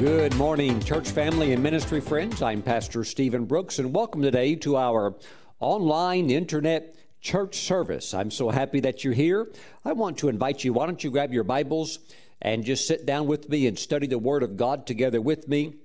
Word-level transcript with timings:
Good 0.00 0.36
morning, 0.36 0.80
church 0.80 1.08
family 1.08 1.54
and 1.54 1.62
ministry 1.62 2.02
friends. 2.02 2.42
I'm 2.42 2.60
Pastor 2.60 3.02
Stephen 3.02 3.46
Brooks, 3.46 3.78
and 3.78 3.94
welcome 3.94 4.20
today 4.20 4.54
to 4.56 4.76
our 4.76 5.14
online 5.58 6.28
internet 6.28 6.96
church 7.22 7.60
service. 7.60 8.12
I'm 8.12 8.30
so 8.30 8.50
happy 8.50 8.80
that 8.80 9.04
you're 9.04 9.14
here. 9.14 9.48
I 9.86 9.94
want 9.94 10.18
to 10.18 10.28
invite 10.28 10.64
you, 10.64 10.74
why 10.74 10.84
don't 10.84 11.02
you 11.02 11.10
grab 11.10 11.32
your 11.32 11.44
Bibles 11.44 11.98
and 12.42 12.62
just 12.62 12.86
sit 12.86 13.06
down 13.06 13.26
with 13.26 13.48
me 13.48 13.66
and 13.66 13.78
study 13.78 14.06
the 14.06 14.18
Word 14.18 14.42
of 14.42 14.58
God 14.58 14.86
together 14.86 15.22
with 15.22 15.48
me? 15.48 15.76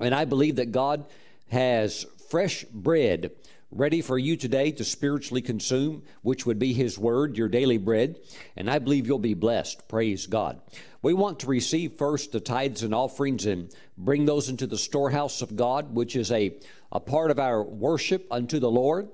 And 0.00 0.14
I 0.14 0.24
believe 0.24 0.56
that 0.56 0.72
God 0.72 1.04
has 1.50 2.06
fresh 2.30 2.64
bread 2.64 3.30
ready 3.74 4.00
for 4.00 4.16
you 4.16 4.36
today 4.36 4.70
to 4.70 4.84
spiritually 4.84 5.42
consume, 5.42 6.04
which 6.22 6.46
would 6.46 6.60
be 6.60 6.72
His 6.72 6.96
Word, 6.96 7.36
your 7.36 7.48
daily 7.48 7.76
bread. 7.76 8.20
And 8.56 8.70
I 8.70 8.78
believe 8.78 9.06
you'll 9.06 9.18
be 9.18 9.34
blessed. 9.34 9.88
Praise 9.88 10.26
God. 10.26 10.60
We 11.02 11.12
want 11.12 11.40
to 11.40 11.48
receive 11.48 11.94
first 11.94 12.30
the 12.30 12.38
tithes 12.38 12.84
and 12.84 12.94
offerings 12.94 13.46
and 13.46 13.74
bring 13.98 14.26
those 14.26 14.48
into 14.48 14.68
the 14.68 14.78
storehouse 14.78 15.42
of 15.42 15.56
God, 15.56 15.92
which 15.92 16.14
is 16.14 16.30
a, 16.30 16.56
a 16.92 17.00
part 17.00 17.32
of 17.32 17.40
our 17.40 17.64
worship 17.64 18.28
unto 18.30 18.60
the 18.60 18.70
Lord. 18.70 19.08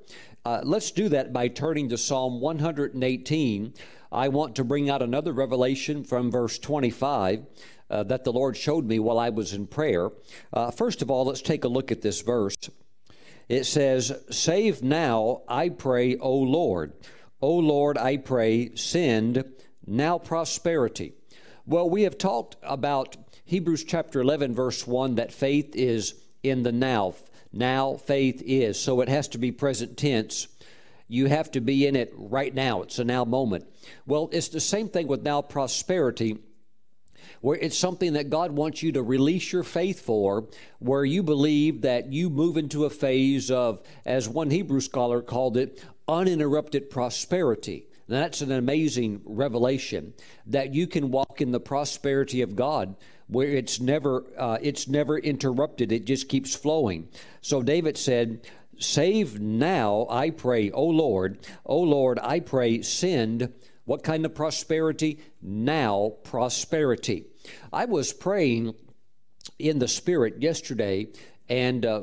Uh, 0.44 0.60
let's 0.62 0.90
do 0.90 1.08
that 1.08 1.32
by 1.32 1.48
turning 1.48 1.88
to 1.88 1.96
Psalm 1.96 2.40
118. 2.40 3.74
I 4.12 4.28
want 4.28 4.56
to 4.56 4.64
bring 4.64 4.90
out 4.90 5.00
another 5.00 5.32
revelation 5.32 6.04
from 6.04 6.30
verse 6.30 6.58
25. 6.58 7.46
Uh, 7.88 8.04
that 8.04 8.22
the 8.22 8.32
Lord 8.32 8.56
showed 8.56 8.86
me 8.86 9.00
while 9.00 9.18
I 9.18 9.30
was 9.30 9.52
in 9.52 9.66
prayer. 9.66 10.10
Uh, 10.52 10.70
first 10.70 11.02
of 11.02 11.10
all, 11.10 11.24
let's 11.24 11.42
take 11.42 11.64
a 11.64 11.68
look 11.68 11.90
at 11.90 12.02
this 12.02 12.20
verse. 12.20 12.54
It 13.50 13.66
says, 13.66 14.12
Save 14.30 14.80
now, 14.80 15.42
I 15.48 15.70
pray, 15.70 16.16
O 16.16 16.32
Lord. 16.36 16.92
O 17.42 17.56
Lord, 17.56 17.98
I 17.98 18.16
pray, 18.16 18.76
send 18.76 19.42
now 19.84 20.18
prosperity. 20.18 21.14
Well, 21.66 21.90
we 21.90 22.02
have 22.02 22.16
talked 22.16 22.54
about 22.62 23.16
Hebrews 23.44 23.82
chapter 23.82 24.20
11, 24.20 24.54
verse 24.54 24.86
1, 24.86 25.16
that 25.16 25.32
faith 25.32 25.74
is 25.74 26.14
in 26.44 26.62
the 26.62 26.70
now. 26.70 27.16
Now 27.52 27.96
faith 27.96 28.40
is. 28.46 28.78
So 28.78 29.00
it 29.00 29.08
has 29.08 29.26
to 29.28 29.38
be 29.38 29.50
present 29.50 29.96
tense. 29.96 30.46
You 31.08 31.26
have 31.26 31.50
to 31.50 31.60
be 31.60 31.88
in 31.88 31.96
it 31.96 32.12
right 32.14 32.54
now. 32.54 32.82
It's 32.82 33.00
a 33.00 33.04
now 33.04 33.24
moment. 33.24 33.66
Well, 34.06 34.28
it's 34.30 34.46
the 34.46 34.60
same 34.60 34.88
thing 34.88 35.08
with 35.08 35.24
now 35.24 35.42
prosperity 35.42 36.38
where 37.40 37.56
it's 37.56 37.76
something 37.76 38.12
that 38.14 38.30
God 38.30 38.52
wants 38.52 38.82
you 38.82 38.92
to 38.92 39.02
release 39.02 39.52
your 39.52 39.62
faith 39.62 40.00
for, 40.00 40.48
where 40.78 41.04
you 41.04 41.22
believe 41.22 41.82
that 41.82 42.12
you 42.12 42.28
move 42.28 42.56
into 42.56 42.84
a 42.84 42.90
phase 42.90 43.50
of, 43.50 43.82
as 44.04 44.28
one 44.28 44.50
Hebrew 44.50 44.80
scholar 44.80 45.22
called 45.22 45.56
it, 45.56 45.82
uninterrupted 46.06 46.90
prosperity. 46.90 47.86
Now, 48.08 48.20
that's 48.20 48.40
an 48.40 48.52
amazing 48.52 49.22
revelation 49.24 50.14
that 50.46 50.74
you 50.74 50.86
can 50.86 51.10
walk 51.10 51.40
in 51.40 51.52
the 51.52 51.60
prosperity 51.60 52.42
of 52.42 52.56
God 52.56 52.96
where 53.28 53.46
it's 53.46 53.78
never 53.78 54.24
uh, 54.36 54.58
it's 54.60 54.88
never 54.88 55.16
interrupted. 55.16 55.92
It 55.92 56.04
just 56.04 56.28
keeps 56.28 56.56
flowing. 56.56 57.08
So 57.42 57.62
david 57.62 57.96
said 57.96 58.40
save 58.76 59.38
now 59.38 60.06
i 60.10 60.30
pray 60.30 60.70
o 60.70 60.82
lord 60.86 61.38
o 61.66 61.78
lord 61.78 62.18
i 62.18 62.40
pray 62.40 62.80
send 62.80 63.52
what 63.90 64.04
kind 64.04 64.24
of 64.24 64.36
prosperity? 64.36 65.18
Now 65.42 66.12
prosperity 66.22 67.26
I 67.72 67.84
was 67.84 68.12
praying 68.12 68.74
in 69.58 69.78
the 69.78 69.88
Spirit 69.88 70.42
yesterday 70.42 71.08
and 71.50 71.84
uh, 71.84 72.00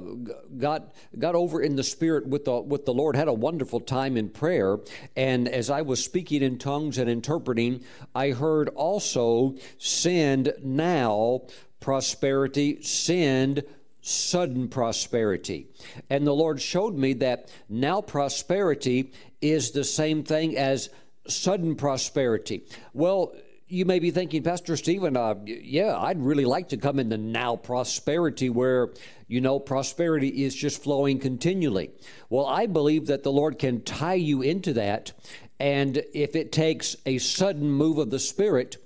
got 0.57 0.93
got 1.17 1.33
over 1.33 1.61
in 1.61 1.77
the 1.77 1.83
spirit 1.83 2.27
with 2.27 2.45
the 2.45 2.59
with 2.59 2.85
the 2.85 2.93
Lord. 2.93 3.15
Had 3.15 3.29
a 3.29 3.33
wonderful 3.33 3.79
time 3.79 4.17
in 4.17 4.29
prayer, 4.29 4.77
and 5.15 5.47
as 5.47 5.69
I 5.69 5.81
was 5.81 6.03
speaking 6.03 6.43
in 6.43 6.59
tongues 6.59 6.97
and 6.97 7.09
interpreting, 7.09 7.83
I 8.13 8.31
heard 8.31 8.67
also 8.69 9.55
send 9.77 10.53
now 10.61 11.43
prosperity, 11.79 12.81
send 12.81 13.63
sudden 14.01 14.67
prosperity. 14.67 15.67
And 16.09 16.27
the 16.27 16.33
Lord 16.33 16.61
showed 16.61 16.95
me 16.95 17.13
that 17.13 17.49
now 17.69 18.01
prosperity 18.01 19.13
is 19.41 19.71
the 19.71 19.83
same 19.85 20.23
thing 20.23 20.57
as 20.57 20.89
sudden 21.27 21.75
prosperity. 21.75 22.65
Well, 22.93 23.33
you 23.69 23.85
may 23.85 23.99
be 23.99 24.11
thinking, 24.11 24.43
Pastor 24.43 24.77
Stephen, 24.77 25.17
uh, 25.17 25.35
yeah, 25.45 25.97
I'd 25.97 26.21
really 26.21 26.45
like 26.45 26.69
to 26.69 26.77
come 26.77 26.99
into 26.99 27.17
now 27.17 27.57
prosperity 27.57 28.49
where, 28.49 28.93
you 29.27 29.41
know, 29.41 29.59
prosperity 29.59 30.45
is 30.45 30.55
just 30.55 30.81
flowing 30.81 31.19
continually. 31.19 31.91
Well, 32.29 32.45
I 32.45 32.67
believe 32.67 33.07
that 33.07 33.23
the 33.23 33.31
Lord 33.31 33.59
can 33.59 33.81
tie 33.81 34.13
you 34.13 34.41
into 34.41 34.73
that. 34.73 35.11
And 35.59 36.01
if 36.13 36.35
it 36.35 36.51
takes 36.51 36.95
a 37.05 37.17
sudden 37.17 37.69
move 37.69 37.97
of 37.97 38.09
the 38.09 38.19
Spirit, 38.19 38.77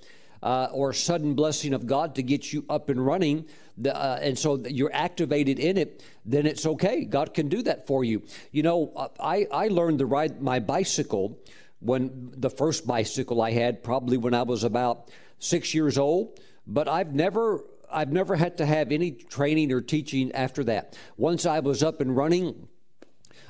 uh, 0.41 0.69
or 0.71 0.91
sudden 0.93 1.35
blessing 1.35 1.73
of 1.73 1.85
God 1.85 2.15
to 2.15 2.23
get 2.23 2.51
you 2.51 2.65
up 2.67 2.89
and 2.89 3.05
running, 3.05 3.45
the, 3.77 3.95
uh, 3.95 4.19
and 4.21 4.37
so 4.37 4.57
you're 4.67 4.93
activated 4.93 5.59
in 5.59 5.77
it, 5.77 6.03
then 6.25 6.47
it's 6.47 6.65
okay. 6.65 7.05
God 7.05 7.35
can 7.35 7.47
do 7.47 7.61
that 7.63 7.85
for 7.85 8.03
you. 8.03 8.23
You 8.51 8.63
know, 8.63 8.91
uh, 8.95 9.09
I, 9.19 9.47
I 9.51 9.67
learned 9.67 9.99
to 9.99 10.07
ride 10.07 10.41
my 10.41 10.59
bicycle 10.59 11.39
when 11.81 12.31
the 12.37 12.49
first 12.49 12.87
bicycle 12.87 13.41
I 13.41 13.51
had, 13.51 13.83
probably 13.83 14.17
when 14.17 14.33
I 14.33 14.43
was 14.43 14.63
about 14.63 15.09
six 15.39 15.73
years 15.73 15.97
old. 15.97 16.39
But 16.65 16.87
I've 16.87 17.13
never 17.13 17.63
I've 17.91 18.11
never 18.11 18.35
had 18.35 18.57
to 18.59 18.65
have 18.65 18.91
any 18.91 19.11
training 19.11 19.71
or 19.71 19.81
teaching 19.81 20.31
after 20.31 20.63
that. 20.65 20.97
Once 21.17 21.45
I 21.45 21.59
was 21.59 21.83
up 21.83 21.99
and 21.99 22.15
running, 22.15 22.67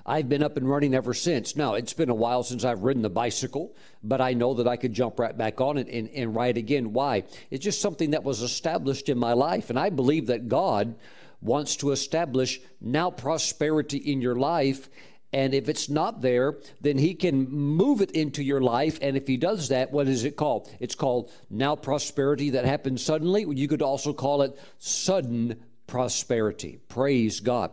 I've 0.06 0.28
been 0.28 0.42
up 0.42 0.58
and 0.58 0.68
running 0.68 0.96
ever 0.96 1.14
since. 1.14 1.56
Now, 1.56 1.76
it's 1.76 1.94
been 1.94 2.10
a 2.10 2.16
while 2.16 2.42
since 2.42 2.64
I've 2.64 2.82
ridden 2.82 3.04
the 3.04 3.10
bicycle, 3.10 3.76
but 4.04 4.20
I 4.20 4.34
know 4.34 4.56
that 4.56 4.68
I 4.68 4.78
could 4.78 4.94
jump 4.94 5.20
right 5.20 5.38
back 5.38 5.62
on 5.62 5.78
it 5.78 5.88
and, 5.90 6.10
and 6.10 6.36
ride 6.36 6.58
again. 6.58 6.94
Why? 6.94 7.24
It's 7.52 7.64
just 7.64 7.82
something 7.82 8.12
that 8.12 8.24
was 8.24 8.42
established 8.42 9.10
in 9.10 9.20
my 9.20 9.34
life. 9.34 9.70
And 9.70 9.78
I 9.78 9.92
believe 9.92 10.28
that 10.28 10.48
God 10.48 10.96
wants 11.42 11.76
to 11.78 11.92
establish 11.92 12.60
now 12.80 13.12
prosperity 13.12 13.98
in 13.98 14.22
your 14.22 14.36
life 14.36 14.90
and 15.34 15.54
if 15.54 15.70
it's 15.70 15.90
not 15.90 16.22
there, 16.22 16.58
then 16.82 16.98
he 16.98 17.14
can 17.14 17.50
move 17.50 18.02
it 18.02 18.12
into 18.12 18.44
your 18.44 18.60
life. 18.60 19.00
And 19.02 19.16
if 19.16 19.28
he 19.28 19.38
does 19.38 19.70
that, 19.70 19.92
what 19.92 20.08
is 20.08 20.26
it 20.26 20.36
called? 20.36 20.70
It's 20.80 20.96
called 20.96 21.32
now 21.50 21.76
prosperity 21.76 22.50
that 22.52 22.66
happens 22.66 23.04
suddenly. 23.04 23.46
You 23.48 23.68
could 23.68 23.82
also 23.82 24.14
call 24.14 24.42
it 24.42 24.60
sudden 24.78 25.64
prosperity. 25.88 26.80
Praise 26.90 27.40
God. 27.40 27.72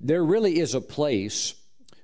There 0.00 0.24
really 0.24 0.58
is 0.58 0.74
a 0.74 0.80
place 0.80 1.54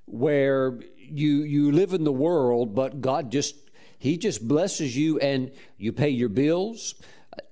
where 0.07 0.79
you 0.97 1.43
you 1.43 1.73
live 1.73 1.93
in 1.93 2.05
the 2.05 2.13
world, 2.13 2.75
but 2.75 3.01
God 3.01 3.31
just 3.31 3.57
he 3.99 4.17
just 4.17 4.47
blesses 4.47 4.97
you 4.97 5.19
and 5.19 5.51
you 5.77 5.93
pay 5.93 6.09
your 6.09 6.29
bills 6.29 6.95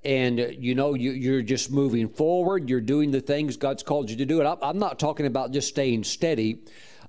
and 0.05 0.41
uh, 0.41 0.47
you 0.49 0.75
know 0.75 0.95
you, 0.95 1.11
you're 1.11 1.43
just 1.43 1.71
moving 1.71 2.09
forward 2.09 2.69
you're 2.69 2.81
doing 2.81 3.11
the 3.13 3.21
things 3.21 3.57
god's 3.57 3.83
called 3.83 4.11
you 4.11 4.17
to 4.17 4.27
do 4.27 4.41
it 4.41 4.59
i'm 4.63 4.79
not 4.79 4.99
talking 4.99 5.27
about 5.27 5.53
just 5.53 5.69
staying 5.69 6.03
steady 6.03 6.59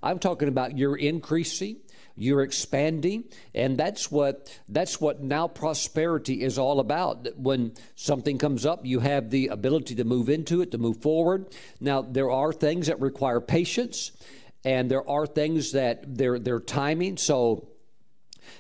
I'm 0.08 0.20
talking 0.20 0.48
about 0.48 0.78
you're 0.78 0.96
increasing, 0.96 1.76
you're 2.16 2.42
expanding, 2.42 3.26
and 3.54 3.78
that's 3.78 4.10
what 4.10 4.50
that's 4.70 5.02
what 5.02 5.22
now 5.22 5.50
prosperity 5.50 6.44
is 6.44 6.58
all 6.58 6.80
about. 6.80 7.28
When 7.36 7.74
something 7.96 8.38
comes 8.38 8.66
up, 8.66 8.86
you 8.86 9.02
have 9.02 9.30
the 9.32 9.50
ability 9.50 9.96
to 9.96 10.06
move 10.06 10.30
into 10.30 10.62
it, 10.62 10.72
to 10.72 10.78
move 10.78 11.02
forward. 11.02 11.54
Now 11.82 12.04
there 12.04 12.32
are 12.32 12.54
things 12.54 12.88
that 12.88 13.02
require 13.02 13.42
patience, 13.42 14.14
and 14.64 14.90
there 14.90 15.08
are 15.10 15.28
things 15.28 15.74
that 15.74 16.04
they're 16.08 16.62
timing. 16.62 17.18
So 17.18 17.68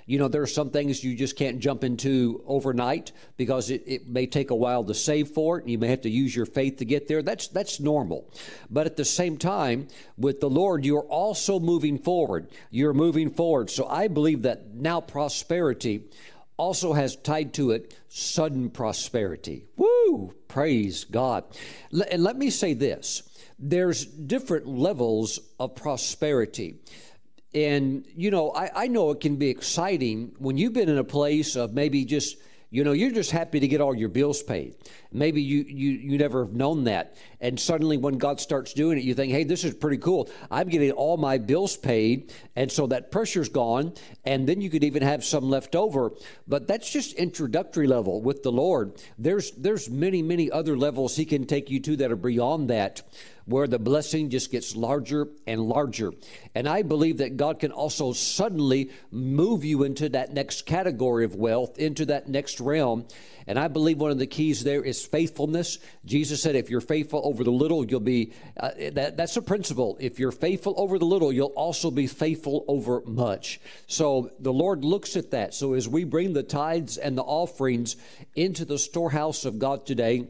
you 0.07 0.17
know, 0.17 0.29
there 0.29 0.41
are 0.41 0.47
some 0.47 0.69
things 0.69 1.03
you 1.03 1.15
just 1.15 1.35
can't 1.35 1.59
jump 1.59 1.83
into 1.83 2.41
overnight 2.47 3.11
because 3.35 3.69
it, 3.69 3.83
it 3.85 4.07
may 4.07 4.25
take 4.25 4.51
a 4.51 4.55
while 4.55 4.85
to 4.85 4.93
save 4.93 5.27
for 5.27 5.59
it. 5.59 5.67
You 5.67 5.77
may 5.77 5.89
have 5.89 6.01
to 6.01 6.09
use 6.09 6.33
your 6.33 6.45
faith 6.45 6.77
to 6.77 6.85
get 6.85 7.09
there. 7.09 7.21
That's 7.21 7.49
that's 7.49 7.81
normal. 7.81 8.31
But 8.69 8.85
at 8.85 8.95
the 8.95 9.03
same 9.03 9.37
time, 9.37 9.89
with 10.17 10.39
the 10.39 10.49
Lord, 10.49 10.85
you're 10.85 11.01
also 11.01 11.59
moving 11.59 11.99
forward. 11.99 12.47
You're 12.71 12.93
moving 12.93 13.29
forward. 13.29 13.69
So 13.69 13.85
I 13.85 14.07
believe 14.07 14.43
that 14.43 14.73
now 14.73 15.01
prosperity 15.01 16.05
also 16.55 16.93
has 16.93 17.17
tied 17.17 17.53
to 17.55 17.71
it 17.71 17.93
sudden 18.07 18.69
prosperity. 18.69 19.65
Woo! 19.75 20.33
Praise 20.47 21.03
God. 21.03 21.43
And 22.09 22.23
let 22.23 22.37
me 22.37 22.49
say 22.49 22.73
this 22.73 23.23
there's 23.59 24.05
different 24.05 24.67
levels 24.67 25.39
of 25.59 25.75
prosperity. 25.75 26.77
And, 27.57 28.05
you 28.15 28.29
know, 28.29 28.51
I, 28.51 28.83
I 28.83 28.87
know 28.87 29.09
it 29.09 29.19
can 29.19 29.37
be 29.37 29.49
exciting 29.49 30.35
when 30.37 30.57
you've 30.57 30.73
been 30.73 30.89
in 30.89 30.99
a 30.99 31.03
place 31.03 31.55
of 31.55 31.73
maybe 31.73 32.05
just, 32.05 32.37
you 32.69 32.83
know, 32.83 32.91
you're 32.91 33.09
just 33.09 33.31
happy 33.31 33.59
to 33.59 33.67
get 33.67 33.81
all 33.81 33.95
your 33.95 34.09
bills 34.09 34.43
paid. 34.43 34.75
Maybe 35.11 35.41
you, 35.41 35.65
you, 35.67 35.89
you 35.91 36.17
never 36.19 36.45
have 36.45 36.53
known 36.53 36.83
that. 36.83 37.15
And 37.41 37.59
suddenly 37.59 37.97
when 37.97 38.19
God 38.19 38.39
starts 38.39 38.73
doing 38.73 38.99
it, 38.99 39.05
you 39.05 39.15
think, 39.15 39.31
hey, 39.31 39.43
this 39.43 39.63
is 39.63 39.73
pretty 39.73 39.97
cool. 39.97 40.29
I'm 40.51 40.69
getting 40.69 40.91
all 40.91 41.17
my 41.17 41.39
bills 41.39 41.75
paid. 41.75 42.31
And 42.55 42.71
so 42.71 42.85
that 42.87 43.09
pressure's 43.11 43.49
gone. 43.49 43.93
And 44.23 44.47
then 44.47 44.61
you 44.61 44.69
could 44.69 44.83
even 44.83 45.01
have 45.01 45.25
some 45.25 45.49
left 45.49 45.75
over. 45.75 46.11
But 46.47 46.67
that's 46.67 46.91
just 46.91 47.13
introductory 47.15 47.87
level 47.87 48.21
with 48.21 48.43
the 48.43 48.51
Lord. 48.51 49.01
There's, 49.17 49.49
there's 49.53 49.89
many, 49.89 50.21
many 50.21 50.51
other 50.51 50.77
levels 50.77 51.15
He 51.15 51.25
can 51.25 51.47
take 51.47 51.71
you 51.71 51.79
to 51.79 51.95
that 51.95 52.11
are 52.11 52.15
beyond 52.17 52.69
that 52.69 53.01
where 53.47 53.65
the 53.65 53.79
blessing 53.79 54.29
just 54.29 54.51
gets 54.51 54.75
larger 54.75 55.29
and 55.47 55.61
larger. 55.61 56.11
And 56.53 56.67
I 56.67 56.81
believe 56.81 57.19
that 57.19 57.37
God 57.37 57.59
can 57.59 57.71
also 57.71 58.11
suddenly 58.11 58.91
move 59.09 59.63
you 59.63 59.83
into 59.83 60.09
that 60.09 60.33
next 60.33 60.65
category 60.65 61.23
of 61.23 61.35
wealth, 61.35 61.79
into 61.79 62.05
that 62.07 62.27
next 62.27 62.59
realm. 62.59 63.05
And 63.47 63.57
I 63.57 63.69
believe 63.69 63.99
one 63.99 64.11
of 64.11 64.19
the 64.19 64.27
keys 64.27 64.65
there 64.65 64.83
is 64.83 65.05
faithfulness. 65.05 65.79
Jesus 66.03 66.41
said, 66.41 66.57
if 66.57 66.69
you're 66.69 66.81
faithful 66.81 67.21
over 67.23 67.45
the 67.45 67.51
little, 67.51 67.85
you'll 67.85 68.01
be, 68.01 68.33
uh, 68.59 68.71
that, 68.91 69.15
that's 69.15 69.37
a 69.37 69.41
principle. 69.41 69.95
If 70.01 70.19
you're 70.19 70.33
faithful 70.33 70.73
over 70.75 70.99
the 70.99 71.05
little, 71.05 71.31
you'll 71.31 71.47
also 71.55 71.89
be 71.89 72.07
faithful 72.07 72.65
over 72.67 73.01
much. 73.05 73.61
So 73.87 74.31
the 74.39 74.51
Lord 74.51 74.83
looks 74.83 75.15
at 75.15 75.31
that. 75.31 75.53
So 75.53 75.73
as 75.73 75.87
we 75.87 76.03
bring 76.03 76.33
the 76.33 76.43
tithes 76.43 76.97
and 76.97 77.17
the 77.17 77.23
offerings 77.23 77.95
into 78.35 78.65
the 78.65 78.77
storehouse 78.77 79.45
of 79.45 79.57
God 79.57 79.85
today, 79.85 80.27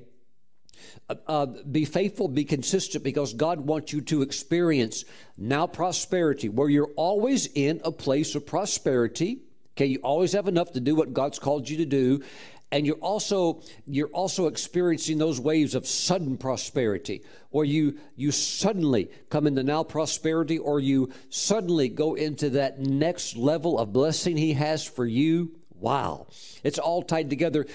uh, 1.10 1.16
uh, 1.28 1.46
be 1.46 1.86
faithful, 1.86 2.28
be 2.28 2.46
consistent, 2.46 3.04
because 3.04 3.34
God 3.34 3.62
wants 3.62 3.94
you 3.94 4.02
to 4.02 4.22
experience 4.22 5.06
now 5.38 5.68
prosperity, 5.68 6.50
where 6.50 6.70
you're 6.70 6.92
always 6.96 7.48
in 7.48 7.82
a 7.84 7.92
place 7.92 8.36
of 8.36 8.46
prosperity. 8.46 9.40
Okay, 9.76 9.86
you 9.86 10.00
always 10.00 10.34
have 10.34 10.48
enough 10.48 10.72
to 10.74 10.80
do 10.80 10.96
what 10.96 11.14
God's 11.14 11.38
called 11.38 11.70
you 11.70 11.78
to 11.78 11.86
do, 11.86 12.24
and 12.72 12.86
you're 12.86 12.96
also 12.98 13.62
you're 13.86 14.10
also 14.10 14.48
experiencing 14.48 15.18
those 15.18 15.40
waves 15.40 15.76
of 15.76 15.88
sudden 15.88 16.38
prosperity 16.38 17.24
or 17.52 17.64
you 17.64 17.98
you 18.16 18.32
suddenly 18.32 19.10
come 19.30 19.48
into 19.48 19.64
now 19.64 19.84
prosperity 19.84 20.58
or 20.58 20.80
you 20.80 21.12
suddenly 21.30 21.88
go 21.88 22.16
into 22.16 22.50
that 22.52 22.80
next 22.80 23.38
level 23.38 23.80
of 23.80 23.94
blessing 23.94 24.36
he 24.36 24.54
has 24.54 24.86
for 24.86 25.06
you. 25.06 25.52
Wow. 25.80 26.28
It's 26.64 26.80
all 26.80 27.04
tied 27.04 27.30
together 27.30 27.68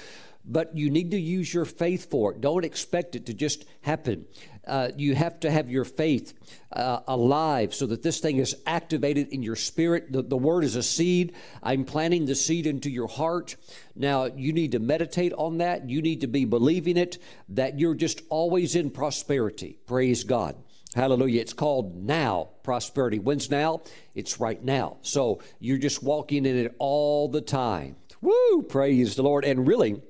but 0.45 0.77
you 0.77 0.91
need 0.91 1.11
to 1.13 1.19
use 1.19 1.53
your 1.53 1.65
faith 1.65 2.11
for 2.11 2.33
it. 2.33 2.41
Don't 2.41 2.65
expect 2.65 3.15
it 3.15 3.27
to 3.27 3.35
just 3.35 3.65
happen. 3.83 4.27
Uh, 4.67 4.91
you 4.97 5.15
have 5.15 5.41
to 5.41 5.51
have 5.51 5.69
your 5.69 5.85
faith 5.85 6.35
uh, 6.73 7.01
alive 7.09 7.75
so 7.75 7.87
that 7.87 8.03
this 8.03 8.21
thing 8.21 8.39
is 8.39 8.57
activated 8.65 9.29
in 9.29 9.43
your 9.43 9.57
spirit. 9.57 10.13
The, 10.13 10.23
the 10.23 10.37
word 10.37 10.63
is 10.63 10.77
a 10.77 10.83
seed. 10.83 11.35
I'm 11.63 11.85
planting 11.85 12.27
the 12.27 12.37
seed 12.37 12.67
into 12.67 12.89
your 12.89 13.09
heart. 13.09 13.57
Now, 13.97 14.27
you 14.27 14.53
need 14.53 14.73
to 14.73 14.79
meditate 14.79 15.33
on 15.33 15.59
that. 15.59 15.91
You 15.91 16.01
need 16.01 16.21
to 16.21 16.29
be 16.29 16.45
believing 16.45 16.97
it 16.97 17.19
that 17.51 17.81
you're 17.81 17.97
just 17.97 18.23
always 18.31 18.77
in 18.77 18.91
prosperity. 18.91 19.79
Praise 19.87 20.23
God. 20.23 20.55
Hallelujah. 20.95 21.41
It's 21.41 21.55
called 21.55 21.97
now 21.97 22.51
prosperity. 22.63 23.19
When's 23.19 23.51
now? 23.51 23.81
It's 24.15 24.39
right 24.39 24.63
now. 24.63 24.99
So 25.03 25.41
you're 25.59 25.79
just 25.79 26.03
walking 26.03 26.47
in 26.47 26.57
it 26.57 26.77
all 26.79 27.29
the 27.29 27.41
time. 27.41 27.97
Woo! 28.21 28.63
Praise 28.69 29.17
the 29.17 29.23
Lord. 29.23 29.45
And 29.45 29.67
really, 29.67 30.03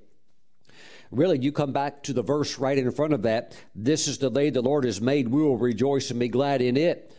really, 1.12 1.38
you 1.38 1.52
come 1.52 1.72
back 1.72 2.02
to 2.04 2.12
the 2.12 2.22
verse 2.22 2.58
right 2.58 2.76
in 2.76 2.90
front 2.90 3.12
of 3.12 3.22
that. 3.22 3.56
This 3.74 4.08
is 4.08 4.18
the 4.18 4.30
day 4.30 4.50
the 4.50 4.62
Lord 4.62 4.84
has 4.84 5.00
made. 5.00 5.28
We 5.28 5.42
will 5.42 5.58
rejoice 5.58 6.10
and 6.10 6.18
be 6.18 6.28
glad 6.28 6.62
in 6.62 6.76
it. 6.76 7.12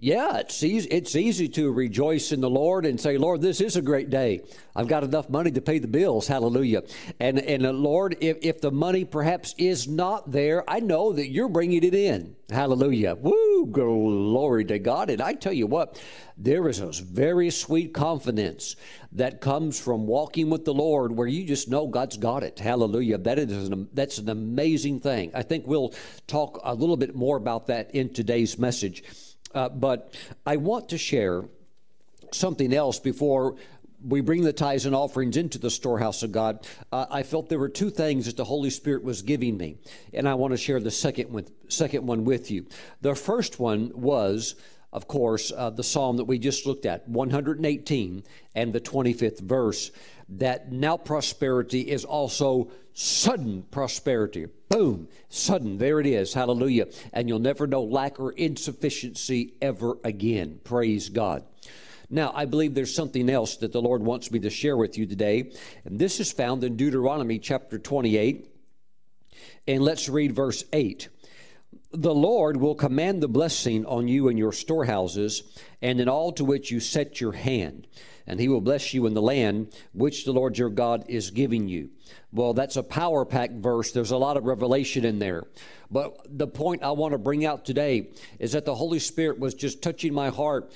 Yeah, 0.00 0.38
it's 0.38 0.62
easy, 0.62 0.88
it's 0.90 1.16
easy 1.16 1.48
to 1.48 1.72
rejoice 1.72 2.30
in 2.30 2.40
the 2.40 2.48
Lord 2.48 2.86
and 2.86 3.00
say, 3.00 3.18
Lord, 3.18 3.40
this 3.40 3.60
is 3.60 3.74
a 3.74 3.82
great 3.82 4.10
day. 4.10 4.42
I've 4.76 4.86
got 4.86 5.02
enough 5.02 5.28
money 5.28 5.50
to 5.50 5.60
pay 5.60 5.80
the 5.80 5.88
bills. 5.88 6.28
Hallelujah. 6.28 6.84
And, 7.18 7.40
and 7.40 7.66
uh, 7.66 7.72
Lord, 7.72 8.16
if, 8.20 8.38
if 8.42 8.60
the 8.60 8.70
money 8.70 9.04
perhaps 9.04 9.56
is 9.58 9.88
not 9.88 10.30
there, 10.30 10.62
I 10.70 10.78
know 10.78 11.12
that 11.14 11.30
you're 11.30 11.48
bringing 11.48 11.82
it 11.82 11.96
in. 11.96 12.36
Hallelujah. 12.48 13.16
Woo, 13.16 13.66
glory 13.66 14.64
to 14.66 14.78
God. 14.78 15.10
And 15.10 15.20
I 15.20 15.32
tell 15.32 15.52
you 15.52 15.66
what, 15.66 16.00
there 16.36 16.68
is 16.68 16.78
a 16.78 16.92
very 17.02 17.50
sweet 17.50 17.92
confidence 17.92 18.76
that 19.10 19.40
comes 19.40 19.80
from 19.80 20.06
walking 20.06 20.48
with 20.48 20.64
the 20.64 20.72
Lord 20.74 21.10
where 21.10 21.26
you 21.26 21.44
just 21.44 21.68
know 21.68 21.88
God's 21.88 22.16
got 22.16 22.44
it. 22.44 22.60
Hallelujah. 22.60 23.18
That 23.18 23.40
is 23.40 23.68
an, 23.68 23.88
that's 23.92 24.18
an 24.18 24.28
amazing 24.28 25.00
thing. 25.00 25.32
I 25.34 25.42
think 25.42 25.66
we'll 25.66 25.92
talk 26.28 26.60
a 26.62 26.72
little 26.72 26.96
bit 26.96 27.16
more 27.16 27.36
about 27.36 27.66
that 27.66 27.96
in 27.96 28.12
today's 28.12 28.60
message. 28.60 29.02
Uh, 29.54 29.68
but 29.68 30.14
I 30.46 30.56
want 30.56 30.90
to 30.90 30.98
share 30.98 31.44
something 32.32 32.72
else 32.72 32.98
before 32.98 33.56
we 34.06 34.20
bring 34.20 34.42
the 34.42 34.52
tithes 34.52 34.86
and 34.86 34.94
offerings 34.94 35.36
into 35.36 35.58
the 35.58 35.70
storehouse 35.70 36.22
of 36.22 36.30
God. 36.30 36.66
Uh, 36.92 37.06
I 37.10 37.22
felt 37.22 37.48
there 37.48 37.58
were 37.58 37.68
two 37.68 37.90
things 37.90 38.26
that 38.26 38.36
the 38.36 38.44
Holy 38.44 38.70
Spirit 38.70 39.02
was 39.02 39.22
giving 39.22 39.56
me, 39.56 39.76
and 40.12 40.28
I 40.28 40.34
want 40.34 40.52
to 40.52 40.56
share 40.56 40.78
the 40.78 40.90
second 40.90 41.32
one, 41.32 41.46
second 41.68 42.06
one 42.06 42.24
with 42.24 42.50
you. 42.50 42.66
The 43.00 43.14
first 43.14 43.58
one 43.58 43.90
was 43.94 44.54
of 44.92 45.06
course, 45.06 45.52
uh, 45.54 45.70
the 45.70 45.84
psalm 45.84 46.16
that 46.16 46.24
we 46.24 46.38
just 46.38 46.64
looked 46.64 46.86
at, 46.86 47.06
118 47.08 48.22
and 48.54 48.72
the 48.72 48.80
25th 48.80 49.40
verse, 49.40 49.90
that 50.28 50.70
now 50.72 50.96
prosperity 50.96 51.80
is 51.80 52.04
also 52.04 52.70
sudden 52.92 53.62
prosperity. 53.70 54.46
Boom, 54.68 55.08
sudden, 55.28 55.78
there 55.78 56.00
it 56.00 56.06
is, 56.06 56.34
hallelujah. 56.34 56.86
And 57.12 57.28
you'll 57.28 57.38
never 57.38 57.66
know 57.66 57.82
lack 57.82 58.20
or 58.20 58.32
insufficiency 58.32 59.54
ever 59.62 59.96
again. 60.04 60.60
Praise 60.64 61.08
God. 61.08 61.44
Now, 62.10 62.32
I 62.34 62.46
believe 62.46 62.74
there's 62.74 62.94
something 62.94 63.28
else 63.28 63.56
that 63.56 63.72
the 63.72 63.82
Lord 63.82 64.02
wants 64.02 64.30
me 64.30 64.38
to 64.40 64.50
share 64.50 64.76
with 64.76 64.96
you 64.96 65.06
today, 65.06 65.52
and 65.84 65.98
this 65.98 66.20
is 66.20 66.32
found 66.32 66.64
in 66.64 66.76
Deuteronomy 66.76 67.38
chapter 67.38 67.78
28. 67.78 68.50
And 69.66 69.82
let's 69.82 70.08
read 70.08 70.34
verse 70.34 70.64
8 70.72 71.08
the 71.92 72.14
Lord 72.14 72.58
will 72.58 72.74
command 72.74 73.22
the 73.22 73.28
blessing 73.28 73.86
on 73.86 74.08
you 74.08 74.28
in 74.28 74.36
your 74.36 74.52
storehouses 74.52 75.42
and 75.80 76.00
in 76.00 76.08
all 76.08 76.32
to 76.32 76.44
which 76.44 76.70
you 76.70 76.80
set 76.80 77.20
your 77.20 77.32
hand. 77.32 77.86
And 78.28 78.38
he 78.38 78.48
will 78.48 78.60
bless 78.60 78.92
you 78.92 79.06
in 79.06 79.14
the 79.14 79.22
land 79.22 79.74
which 79.94 80.24
the 80.24 80.32
Lord 80.32 80.58
your 80.58 80.68
God 80.68 81.06
is 81.08 81.30
giving 81.30 81.66
you. 81.66 81.88
Well, 82.30 82.52
that's 82.52 82.76
a 82.76 82.82
power 82.82 83.24
pack 83.24 83.50
verse. 83.50 83.90
There's 83.90 84.10
a 84.10 84.18
lot 84.18 84.36
of 84.36 84.44
revelation 84.44 85.06
in 85.06 85.18
there. 85.18 85.44
But 85.90 86.18
the 86.28 86.46
point 86.46 86.82
I 86.82 86.90
want 86.90 87.12
to 87.12 87.18
bring 87.18 87.46
out 87.46 87.64
today 87.64 88.10
is 88.38 88.52
that 88.52 88.66
the 88.66 88.74
Holy 88.74 88.98
Spirit 88.98 89.38
was 89.38 89.54
just 89.54 89.82
touching 89.82 90.12
my 90.12 90.28
heart 90.28 90.70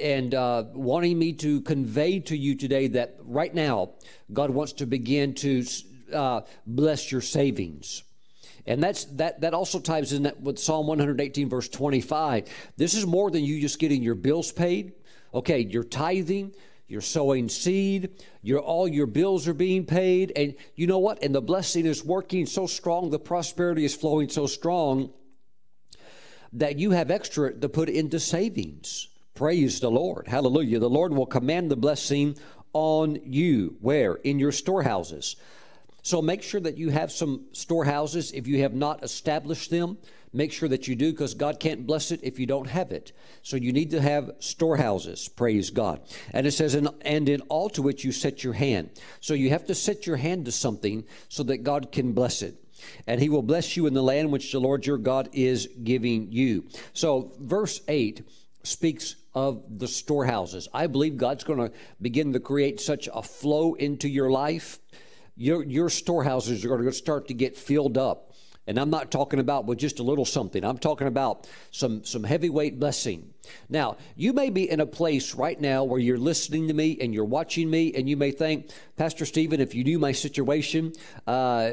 and 0.00 0.34
uh, 0.34 0.64
wanting 0.74 1.16
me 1.16 1.32
to 1.34 1.60
convey 1.60 2.18
to 2.20 2.36
you 2.36 2.56
today 2.56 2.88
that 2.88 3.16
right 3.22 3.54
now, 3.54 3.90
God 4.32 4.50
wants 4.50 4.72
to 4.74 4.86
begin 4.86 5.32
to 5.34 5.64
uh, 6.12 6.40
bless 6.66 7.10
your 7.12 7.20
savings. 7.20 8.02
And 8.66 8.82
that's 8.82 9.04
that 9.04 9.40
that 9.42 9.54
also 9.54 9.78
ties 9.78 10.12
in 10.12 10.24
that 10.24 10.40
with 10.40 10.58
Psalm 10.58 10.88
118 10.88 11.48
verse 11.48 11.68
25. 11.68 12.48
This 12.76 12.94
is 12.94 13.06
more 13.06 13.30
than 13.30 13.44
you 13.44 13.60
just 13.60 13.78
getting 13.78 14.02
your 14.02 14.16
bills 14.16 14.50
paid. 14.50 14.94
Okay, 15.32 15.60
you're 15.60 15.84
tithing, 15.84 16.52
you're 16.88 17.00
sowing 17.00 17.48
seed, 17.48 18.10
your 18.42 18.60
all 18.60 18.86
your 18.86 19.06
bills 19.06 19.48
are 19.48 19.54
being 19.54 19.84
paid, 19.84 20.32
and 20.36 20.54
you 20.74 20.86
know 20.86 20.98
what? 20.98 21.22
And 21.22 21.34
the 21.34 21.40
blessing 21.40 21.86
is 21.86 22.04
working 22.04 22.46
so 22.46 22.66
strong, 22.66 23.10
the 23.10 23.18
prosperity 23.18 23.84
is 23.84 23.94
flowing 23.94 24.28
so 24.28 24.46
strong 24.46 25.12
that 26.52 26.78
you 26.78 26.92
have 26.92 27.10
extra 27.10 27.52
to 27.52 27.68
put 27.68 27.88
into 27.88 28.20
savings. 28.20 29.08
Praise 29.34 29.80
the 29.80 29.90
Lord. 29.90 30.28
Hallelujah. 30.28 30.78
The 30.78 30.88
Lord 30.88 31.12
will 31.12 31.26
command 31.26 31.70
the 31.70 31.76
blessing 31.76 32.38
on 32.72 33.18
you. 33.22 33.76
Where? 33.80 34.14
In 34.14 34.38
your 34.38 34.52
storehouses. 34.52 35.36
So 36.02 36.22
make 36.22 36.42
sure 36.42 36.60
that 36.60 36.78
you 36.78 36.90
have 36.90 37.10
some 37.10 37.46
storehouses. 37.52 38.32
If 38.32 38.46
you 38.46 38.62
have 38.62 38.74
not 38.74 39.02
established 39.02 39.70
them, 39.70 39.98
make 40.32 40.52
sure 40.52 40.68
that 40.68 40.88
you 40.88 40.94
do 40.94 41.12
because 41.12 41.34
God 41.34 41.60
can't 41.60 41.86
bless 41.86 42.10
it 42.10 42.20
if 42.22 42.38
you 42.38 42.46
don't 42.46 42.68
have 42.68 42.92
it. 42.92 43.12
So 43.42 43.56
you 43.56 43.72
need 43.72 43.90
to 43.90 44.00
have 44.00 44.30
storehouses, 44.38 45.28
praise 45.28 45.70
God. 45.70 46.00
And 46.32 46.46
it 46.46 46.52
says, 46.52 46.74
and 46.74 47.28
in 47.28 47.40
all 47.42 47.68
to 47.70 47.82
which 47.82 48.04
you 48.04 48.12
set 48.12 48.44
your 48.44 48.52
hand. 48.54 48.90
So 49.20 49.34
you 49.34 49.50
have 49.50 49.66
to 49.66 49.74
set 49.74 50.06
your 50.06 50.16
hand 50.16 50.44
to 50.46 50.52
something 50.52 51.04
so 51.28 51.42
that 51.44 51.58
God 51.58 51.92
can 51.92 52.12
bless 52.12 52.42
it 52.42 52.56
and 53.06 53.20
he 53.20 53.30
will 53.30 53.42
bless 53.42 53.76
you 53.76 53.86
in 53.86 53.94
the 53.94 54.02
land 54.02 54.30
which 54.30 54.52
the 54.52 54.60
Lord 54.60 54.84
your 54.84 54.98
God 54.98 55.30
is 55.32 55.66
giving 55.82 56.30
you. 56.30 56.66
So, 56.92 57.32
verse 57.40 57.80
8 57.88 58.22
speaks 58.64 59.16
of 59.34 59.78
the 59.78 59.88
storehouses. 59.88 60.68
I 60.74 60.86
believe 60.86 61.16
God's 61.16 61.42
going 61.42 61.58
to 61.58 61.72
begin 62.02 62.34
to 62.34 62.40
create 62.40 62.78
such 62.78 63.08
a 63.12 63.22
flow 63.22 63.74
into 63.74 64.08
your 64.08 64.30
life 64.30 64.78
your, 65.36 65.62
your 65.64 65.90
storehouses 65.90 66.64
are 66.64 66.68
going 66.68 66.84
to 66.84 66.92
start 66.92 67.28
to 67.28 67.34
get 67.34 67.56
filled 67.56 67.98
up. 67.98 68.25
And 68.66 68.78
I'm 68.78 68.90
not 68.90 69.10
talking 69.10 69.38
about 69.38 69.64
with 69.64 69.78
just 69.78 70.00
a 70.00 70.02
little 70.02 70.24
something. 70.24 70.64
I'm 70.64 70.78
talking 70.78 71.06
about 71.06 71.48
some, 71.70 72.04
some 72.04 72.24
heavyweight 72.24 72.80
blessing. 72.80 73.32
Now, 73.68 73.96
you 74.16 74.32
may 74.32 74.50
be 74.50 74.68
in 74.68 74.80
a 74.80 74.86
place 74.86 75.34
right 75.34 75.60
now 75.60 75.84
where 75.84 76.00
you're 76.00 76.18
listening 76.18 76.66
to 76.68 76.74
me 76.74 76.98
and 77.00 77.14
you're 77.14 77.24
watching 77.24 77.70
me, 77.70 77.92
and 77.94 78.08
you 78.08 78.16
may 78.16 78.32
think, 78.32 78.70
Pastor 78.96 79.24
Stephen, 79.24 79.60
if 79.60 79.74
you 79.74 79.84
knew 79.84 79.98
my 79.98 80.12
situation, 80.12 80.92
uh, 81.26 81.70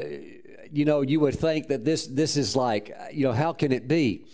you 0.70 0.84
know, 0.84 1.02
you 1.02 1.20
would 1.20 1.34
think 1.34 1.68
that 1.68 1.84
this 1.84 2.06
this 2.06 2.36
is 2.36 2.56
like, 2.56 2.94
you 3.12 3.24
know, 3.24 3.32
how 3.32 3.52
can 3.52 3.72
it 3.72 3.86
be? 3.86 4.24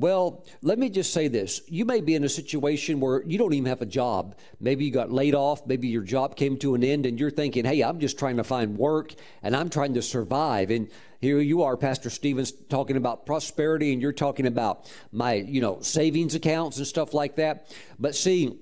Well, 0.00 0.46
let 0.62 0.78
me 0.78 0.88
just 0.88 1.12
say 1.12 1.28
this. 1.28 1.60
You 1.68 1.84
may 1.84 2.00
be 2.00 2.14
in 2.14 2.24
a 2.24 2.28
situation 2.28 3.00
where 3.00 3.22
you 3.24 3.36
don't 3.36 3.52
even 3.52 3.68
have 3.68 3.82
a 3.82 3.86
job. 3.86 4.34
Maybe 4.58 4.86
you 4.86 4.90
got 4.90 5.12
laid 5.12 5.34
off. 5.34 5.66
Maybe 5.66 5.88
your 5.88 6.02
job 6.02 6.36
came 6.36 6.56
to 6.60 6.74
an 6.74 6.82
end 6.82 7.04
and 7.04 7.20
you're 7.20 7.30
thinking, 7.30 7.66
hey, 7.66 7.82
I'm 7.82 8.00
just 8.00 8.18
trying 8.18 8.38
to 8.38 8.44
find 8.44 8.78
work 8.78 9.12
and 9.42 9.54
I'm 9.54 9.68
trying 9.68 9.92
to 9.94 10.02
survive. 10.02 10.70
And 10.70 10.88
here 11.20 11.38
you 11.38 11.64
are, 11.64 11.76
Pastor 11.76 12.08
Stevens, 12.08 12.50
talking 12.50 12.96
about 12.96 13.26
prosperity 13.26 13.92
and 13.92 14.00
you're 14.00 14.14
talking 14.14 14.46
about 14.46 14.90
my, 15.12 15.34
you 15.34 15.60
know, 15.60 15.82
savings 15.82 16.34
accounts 16.34 16.78
and 16.78 16.86
stuff 16.86 17.12
like 17.12 17.36
that. 17.36 17.70
But 17.98 18.14
see, 18.14 18.58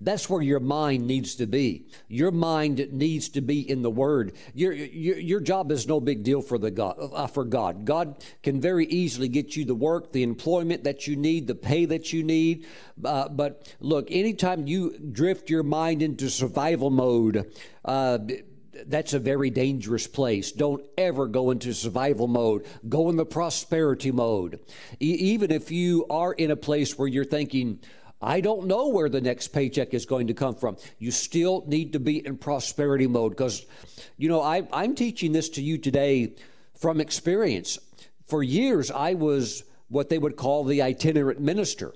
That's 0.00 0.30
where 0.30 0.42
your 0.42 0.60
mind 0.60 1.06
needs 1.06 1.34
to 1.36 1.46
be. 1.46 1.86
Your 2.08 2.30
mind 2.30 2.88
needs 2.92 3.28
to 3.30 3.40
be 3.40 3.68
in 3.68 3.82
the 3.82 3.90
Word. 3.90 4.32
Your, 4.54 4.72
your, 4.72 5.18
your 5.18 5.40
job 5.40 5.72
is 5.72 5.86
no 5.88 6.00
big 6.00 6.22
deal 6.22 6.40
for, 6.40 6.58
the 6.58 6.70
God, 6.70 6.96
uh, 6.98 7.26
for 7.26 7.44
God. 7.44 7.84
God 7.84 8.22
can 8.42 8.60
very 8.60 8.86
easily 8.86 9.28
get 9.28 9.56
you 9.56 9.64
the 9.64 9.74
work, 9.74 10.12
the 10.12 10.22
employment 10.22 10.84
that 10.84 11.06
you 11.06 11.16
need, 11.16 11.46
the 11.46 11.54
pay 11.54 11.84
that 11.86 12.12
you 12.12 12.22
need. 12.22 12.66
Uh, 13.04 13.28
but 13.28 13.74
look, 13.80 14.06
anytime 14.10 14.66
you 14.66 14.96
drift 14.98 15.50
your 15.50 15.62
mind 15.62 16.02
into 16.02 16.30
survival 16.30 16.90
mode, 16.90 17.52
uh, 17.84 18.18
that's 18.86 19.12
a 19.12 19.18
very 19.18 19.50
dangerous 19.50 20.06
place. 20.06 20.52
Don't 20.52 20.84
ever 20.96 21.26
go 21.26 21.50
into 21.50 21.72
survival 21.74 22.28
mode. 22.28 22.66
Go 22.88 23.10
in 23.10 23.16
the 23.16 23.26
prosperity 23.26 24.12
mode. 24.12 24.60
E- 25.00 25.06
even 25.06 25.50
if 25.50 25.70
you 25.70 26.06
are 26.08 26.32
in 26.32 26.50
a 26.50 26.56
place 26.56 26.96
where 26.96 27.08
you're 27.08 27.24
thinking, 27.24 27.80
I 28.20 28.40
don't 28.40 28.66
know 28.66 28.88
where 28.88 29.08
the 29.08 29.20
next 29.20 29.48
paycheck 29.48 29.94
is 29.94 30.04
going 30.04 30.26
to 30.26 30.34
come 30.34 30.54
from. 30.54 30.76
You 30.98 31.10
still 31.10 31.64
need 31.66 31.92
to 31.92 32.00
be 32.00 32.26
in 32.26 32.36
prosperity 32.36 33.06
mode 33.06 33.32
because, 33.32 33.64
you 34.16 34.28
know, 34.28 34.42
I, 34.42 34.66
I'm 34.72 34.94
teaching 34.94 35.32
this 35.32 35.48
to 35.50 35.62
you 35.62 35.78
today 35.78 36.34
from 36.74 37.00
experience. 37.00 37.78
For 38.26 38.42
years, 38.42 38.90
I 38.90 39.14
was 39.14 39.64
what 39.88 40.08
they 40.08 40.18
would 40.18 40.36
call 40.36 40.64
the 40.64 40.82
itinerant 40.82 41.40
minister. 41.40 41.94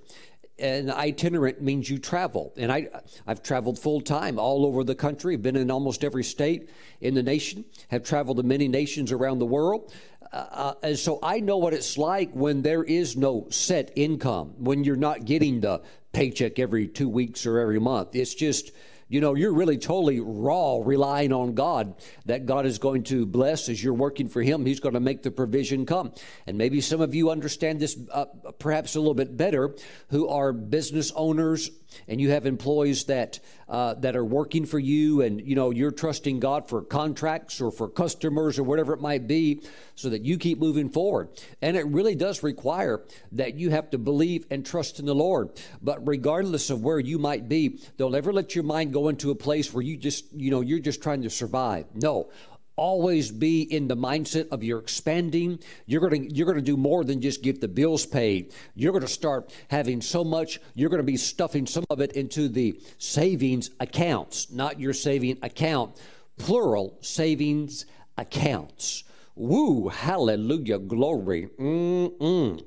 And 0.58 0.92
itinerant 0.92 1.60
means 1.60 1.90
you 1.90 1.98
travel. 1.98 2.52
And 2.56 2.70
I, 2.70 2.88
I've 3.26 3.42
traveled 3.42 3.78
full 3.78 4.00
time 4.00 4.38
all 4.38 4.64
over 4.64 4.84
the 4.84 4.94
country, 4.94 5.36
been 5.36 5.56
in 5.56 5.70
almost 5.70 6.04
every 6.04 6.22
state 6.22 6.70
in 7.00 7.14
the 7.14 7.22
nation, 7.22 7.64
have 7.88 8.04
traveled 8.04 8.36
to 8.36 8.44
many 8.44 8.68
nations 8.68 9.10
around 9.10 9.40
the 9.40 9.46
world. 9.46 9.92
Uh, 10.32 10.36
uh, 10.36 10.74
and 10.82 10.98
so 10.98 11.18
I 11.22 11.40
know 11.40 11.58
what 11.58 11.74
it's 11.74 11.98
like 11.98 12.30
when 12.32 12.62
there 12.62 12.84
is 12.84 13.16
no 13.16 13.46
set 13.50 13.92
income, 13.96 14.54
when 14.56 14.84
you're 14.84 14.94
not 14.94 15.24
getting 15.24 15.60
the 15.60 15.82
paycheck 16.12 16.58
every 16.58 16.86
two 16.86 17.08
weeks 17.08 17.46
or 17.46 17.58
every 17.58 17.80
month. 17.80 18.14
It's 18.14 18.34
just, 18.34 18.70
you 19.08 19.20
know, 19.20 19.34
you're 19.34 19.52
really 19.52 19.78
totally 19.78 20.20
raw 20.20 20.80
relying 20.82 21.32
on 21.32 21.54
God 21.54 21.94
that 22.26 22.46
God 22.46 22.66
is 22.66 22.78
going 22.78 23.04
to 23.04 23.26
bless 23.26 23.68
as 23.68 23.82
you're 23.82 23.94
working 23.94 24.28
for 24.28 24.42
Him. 24.42 24.64
He's 24.64 24.80
going 24.80 24.94
to 24.94 25.00
make 25.00 25.22
the 25.22 25.30
provision 25.30 25.86
come. 25.86 26.12
And 26.46 26.56
maybe 26.56 26.80
some 26.80 27.00
of 27.00 27.14
you 27.14 27.30
understand 27.30 27.80
this 27.80 27.98
uh, 28.10 28.26
perhaps 28.58 28.94
a 28.94 29.00
little 29.00 29.14
bit 29.14 29.36
better 29.36 29.74
who 30.08 30.28
are 30.28 30.52
business 30.52 31.12
owners 31.14 31.70
and 32.08 32.20
you 32.20 32.30
have 32.30 32.46
employees 32.46 33.04
that 33.04 33.40
uh, 33.68 33.94
that 33.94 34.16
are 34.16 34.24
working 34.24 34.66
for 34.66 34.78
you 34.78 35.22
and 35.22 35.40
you 35.40 35.54
know 35.54 35.70
you're 35.70 35.90
trusting 35.90 36.40
god 36.40 36.68
for 36.68 36.82
contracts 36.82 37.60
or 37.60 37.70
for 37.70 37.88
customers 37.88 38.58
or 38.58 38.62
whatever 38.62 38.92
it 38.92 39.00
might 39.00 39.26
be 39.26 39.62
so 39.94 40.10
that 40.10 40.22
you 40.22 40.38
keep 40.38 40.58
moving 40.58 40.88
forward. 40.88 41.28
And 41.60 41.76
it 41.76 41.86
really 41.86 42.14
does 42.14 42.42
require 42.42 43.02
that 43.32 43.54
you 43.54 43.70
have 43.70 43.90
to 43.90 43.98
believe 43.98 44.46
and 44.50 44.64
trust 44.64 44.98
in 44.98 45.06
the 45.06 45.14
lord. 45.14 45.50
But 45.80 46.06
regardless 46.06 46.70
of 46.70 46.82
where 46.82 46.98
you 46.98 47.18
might 47.18 47.48
be 47.48 47.80
don't 47.96 48.14
ever 48.14 48.32
let 48.32 48.54
your 48.54 48.64
mind 48.64 48.92
go 48.92 49.08
into 49.08 49.30
a 49.30 49.34
place 49.34 49.72
where 49.72 49.82
you 49.82 49.96
just 49.96 50.32
you 50.32 50.50
know 50.50 50.60
you're 50.60 50.78
just 50.78 51.02
trying 51.02 51.22
to 51.22 51.30
survive. 51.30 51.86
No 51.94 52.30
always 52.76 53.30
be 53.30 53.62
in 53.62 53.88
the 53.88 53.96
mindset 53.96 54.48
of 54.48 54.62
you're 54.62 54.78
expanding. 54.78 55.58
You're 55.86 56.00
going 56.00 56.28
to 56.28 56.34
you're 56.34 56.46
going 56.46 56.58
to 56.58 56.62
do 56.62 56.76
more 56.76 57.04
than 57.04 57.20
just 57.20 57.42
get 57.42 57.60
the 57.60 57.68
bills 57.68 58.06
paid. 58.06 58.52
You're 58.74 58.92
going 58.92 59.02
to 59.02 59.08
start 59.08 59.52
having 59.68 60.00
so 60.00 60.24
much 60.24 60.60
you're 60.74 60.90
going 60.90 60.98
to 60.98 61.04
be 61.04 61.16
stuffing 61.16 61.66
some 61.66 61.84
of 61.90 62.00
it 62.00 62.12
into 62.12 62.48
the 62.48 62.80
savings 62.98 63.70
accounts 63.80 64.50
not 64.50 64.80
your 64.80 64.92
saving 64.92 65.38
account. 65.42 66.00
Plural 66.38 66.98
savings 67.00 67.86
accounts. 68.16 69.04
Woo 69.34 69.88
hallelujah 69.88 70.78
glory. 70.78 71.48
Mm-mm. 71.58 72.64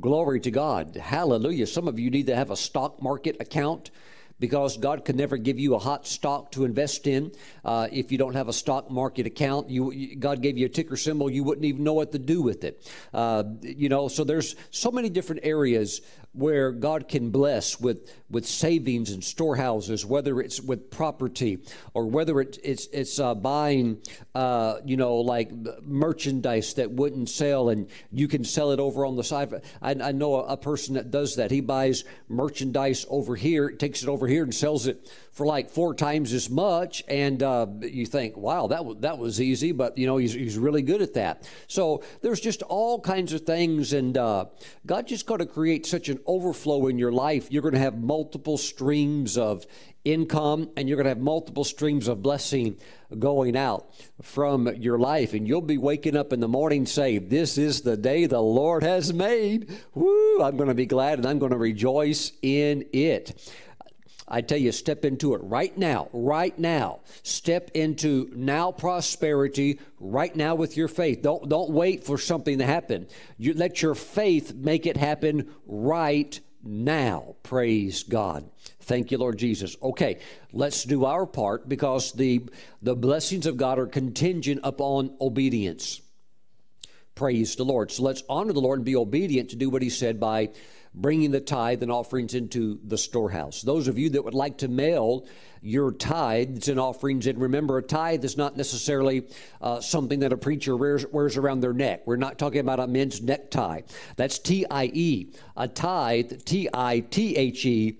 glory 0.00 0.40
to 0.40 0.50
god. 0.50 0.96
Hallelujah. 0.96 1.66
Some 1.66 1.88
of 1.88 1.98
you 1.98 2.10
need 2.10 2.26
to 2.26 2.36
have 2.36 2.50
a 2.50 2.56
stock 2.56 3.02
market 3.02 3.36
account 3.40 3.90
because 4.38 4.76
God 4.76 5.04
could 5.04 5.16
never 5.16 5.36
give 5.36 5.58
you 5.58 5.74
a 5.74 5.78
hot 5.78 6.06
stock 6.06 6.52
to 6.52 6.64
invest 6.64 7.06
in. 7.06 7.32
Uh, 7.64 7.88
if 7.90 8.12
you 8.12 8.18
don't 8.18 8.34
have 8.34 8.48
a 8.48 8.52
stock 8.52 8.90
market 8.90 9.26
account, 9.26 9.70
you, 9.70 10.16
God 10.16 10.42
gave 10.42 10.58
you 10.58 10.66
a 10.66 10.68
ticker 10.68 10.96
symbol, 10.96 11.30
you 11.30 11.42
wouldn't 11.42 11.64
even 11.64 11.84
know 11.84 11.94
what 11.94 12.12
to 12.12 12.18
do 12.18 12.42
with 12.42 12.64
it. 12.64 12.86
Uh, 13.14 13.44
you 13.62 13.88
know, 13.88 14.08
so 14.08 14.24
there's 14.24 14.56
so 14.70 14.90
many 14.90 15.08
different 15.08 15.42
areas 15.44 16.00
where 16.36 16.70
God 16.70 17.08
can 17.08 17.30
bless 17.30 17.80
with, 17.80 18.12
with 18.30 18.46
savings 18.46 19.10
and 19.10 19.24
storehouses, 19.24 20.04
whether 20.04 20.40
it's 20.40 20.60
with 20.60 20.90
property 20.90 21.58
or 21.94 22.06
whether 22.06 22.40
it, 22.40 22.58
it's, 22.62 22.86
it's 22.92 23.18
uh, 23.18 23.34
buying, 23.34 24.02
uh, 24.34 24.76
you 24.84 24.96
know, 24.96 25.16
like 25.16 25.50
merchandise 25.82 26.74
that 26.74 26.90
wouldn't 26.90 27.28
sell 27.28 27.70
and 27.70 27.88
you 28.12 28.28
can 28.28 28.44
sell 28.44 28.70
it 28.70 28.80
over 28.80 29.06
on 29.06 29.16
the 29.16 29.24
side. 29.24 29.52
I, 29.80 29.92
I 29.92 30.12
know 30.12 30.36
a, 30.36 30.52
a 30.52 30.56
person 30.56 30.94
that 30.94 31.10
does 31.10 31.36
that. 31.36 31.50
He 31.50 31.60
buys 31.60 32.04
merchandise 32.28 33.06
over 33.08 33.36
here, 33.36 33.70
takes 33.70 34.02
it 34.02 34.08
over 34.08 34.26
here 34.26 34.42
and 34.42 34.54
sells 34.54 34.86
it 34.86 35.10
for 35.36 35.44
like 35.44 35.68
four 35.68 35.92
times 35.92 36.32
as 36.32 36.48
much. 36.48 37.04
And 37.08 37.42
uh, 37.42 37.66
you 37.82 38.06
think, 38.06 38.38
wow, 38.38 38.68
that, 38.68 38.78
w- 38.78 38.98
that 39.00 39.18
was 39.18 39.38
easy, 39.38 39.70
but 39.70 39.98
you 39.98 40.06
know, 40.06 40.16
he's, 40.16 40.32
he's 40.32 40.56
really 40.56 40.80
good 40.80 41.02
at 41.02 41.12
that. 41.12 41.46
So 41.66 42.02
there's 42.22 42.40
just 42.40 42.62
all 42.62 42.98
kinds 42.98 43.34
of 43.34 43.42
things. 43.42 43.92
And 43.92 44.16
uh, 44.16 44.46
God 44.86 45.06
just 45.06 45.26
got 45.26 45.40
to 45.40 45.46
create 45.46 45.84
such 45.84 46.08
an 46.08 46.20
overflow 46.24 46.86
in 46.86 46.98
your 46.98 47.12
life. 47.12 47.52
You're 47.52 47.60
going 47.60 47.74
to 47.74 47.80
have 47.80 47.98
multiple 47.98 48.56
streams 48.56 49.36
of 49.36 49.66
income 50.06 50.70
and 50.74 50.88
you're 50.88 50.96
going 50.96 51.04
to 51.04 51.10
have 51.10 51.18
multiple 51.18 51.64
streams 51.64 52.08
of 52.08 52.22
blessing 52.22 52.78
going 53.18 53.56
out 53.56 53.90
from 54.22 54.68
your 54.76 54.98
life 54.98 55.34
and 55.34 55.48
you'll 55.48 55.60
be 55.60 55.78
waking 55.78 56.16
up 56.16 56.32
in 56.32 56.38
the 56.38 56.46
morning 56.46 56.86
saying 56.86 57.28
this 57.28 57.58
is 57.58 57.80
the 57.80 57.96
day 57.96 58.26
the 58.26 58.40
lord 58.40 58.84
has 58.84 59.12
made 59.12 59.68
woo 59.94 60.42
i'm 60.42 60.56
going 60.56 60.68
to 60.68 60.74
be 60.74 60.86
glad 60.86 61.18
and 61.18 61.26
i'm 61.26 61.40
going 61.40 61.50
to 61.50 61.58
rejoice 61.58 62.30
in 62.42 62.86
it 62.92 63.52
I 64.28 64.40
tell 64.40 64.58
you, 64.58 64.72
step 64.72 65.04
into 65.04 65.34
it 65.34 65.40
right 65.42 65.76
now, 65.78 66.08
right 66.12 66.58
now. 66.58 67.00
Step 67.22 67.70
into 67.74 68.30
now 68.34 68.72
prosperity 68.72 69.78
right 70.00 70.34
now 70.34 70.56
with 70.56 70.76
your 70.76 70.88
faith. 70.88 71.22
Don't, 71.22 71.48
don't 71.48 71.70
wait 71.70 72.04
for 72.04 72.18
something 72.18 72.58
to 72.58 72.66
happen. 72.66 73.06
You 73.38 73.54
let 73.54 73.82
your 73.82 73.94
faith 73.94 74.52
make 74.52 74.86
it 74.86 74.96
happen 74.96 75.54
right 75.66 76.38
now. 76.64 77.36
Praise 77.44 78.02
God. 78.02 78.50
Thank 78.80 79.12
you, 79.12 79.18
Lord 79.18 79.38
Jesus. 79.38 79.76
Okay, 79.80 80.18
let's 80.52 80.82
do 80.82 81.04
our 81.04 81.26
part 81.26 81.68
because 81.68 82.12
the, 82.12 82.48
the 82.82 82.96
blessings 82.96 83.46
of 83.46 83.56
God 83.56 83.78
are 83.78 83.86
contingent 83.86 84.60
upon 84.64 85.16
obedience. 85.20 86.00
Praise 87.14 87.56
the 87.56 87.64
Lord. 87.64 87.92
So 87.92 88.02
let's 88.02 88.24
honor 88.28 88.52
the 88.52 88.60
Lord 88.60 88.80
and 88.80 88.84
be 88.84 88.96
obedient 88.96 89.50
to 89.50 89.56
do 89.56 89.70
what 89.70 89.82
He 89.82 89.90
said 89.90 90.20
by 90.20 90.50
bringing 90.96 91.30
the 91.30 91.40
tithe 91.40 91.82
and 91.82 91.92
offerings 91.92 92.34
into 92.34 92.80
the 92.82 92.96
storehouse. 92.96 93.60
Those 93.60 93.86
of 93.86 93.98
you 93.98 94.10
that 94.10 94.24
would 94.24 94.34
like 94.34 94.58
to 94.58 94.68
mail 94.68 95.26
your 95.60 95.92
tithes 95.92 96.68
and 96.68 96.80
offerings, 96.80 97.26
and 97.26 97.40
remember, 97.40 97.76
a 97.76 97.82
tithe 97.82 98.24
is 98.24 98.36
not 98.36 98.56
necessarily 98.56 99.26
uh, 99.60 99.80
something 99.80 100.20
that 100.20 100.32
a 100.32 100.36
preacher 100.36 100.76
wears, 100.76 101.04
wears, 101.06 101.36
around 101.36 101.60
their 101.60 101.72
neck. 101.72 102.02
We're 102.06 102.16
not 102.16 102.38
talking 102.38 102.60
about 102.60 102.80
a 102.80 102.86
men's 102.86 103.20
necktie. 103.20 103.82
That's 104.16 104.38
T 104.38 104.64
I 104.70 104.90
E. 104.92 105.32
A 105.56 105.68
tithe, 105.68 106.44
T 106.44 106.68
I 106.72 107.00
T 107.00 107.36
H 107.36 107.66
E, 107.66 107.98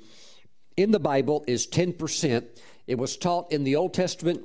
in 0.76 0.90
the 0.90 1.00
Bible 1.00 1.44
is 1.46 1.66
10%. 1.66 2.44
It 2.86 2.98
was 2.98 3.16
taught 3.16 3.52
in 3.52 3.64
the 3.64 3.76
Old 3.76 3.94
Testament, 3.94 4.44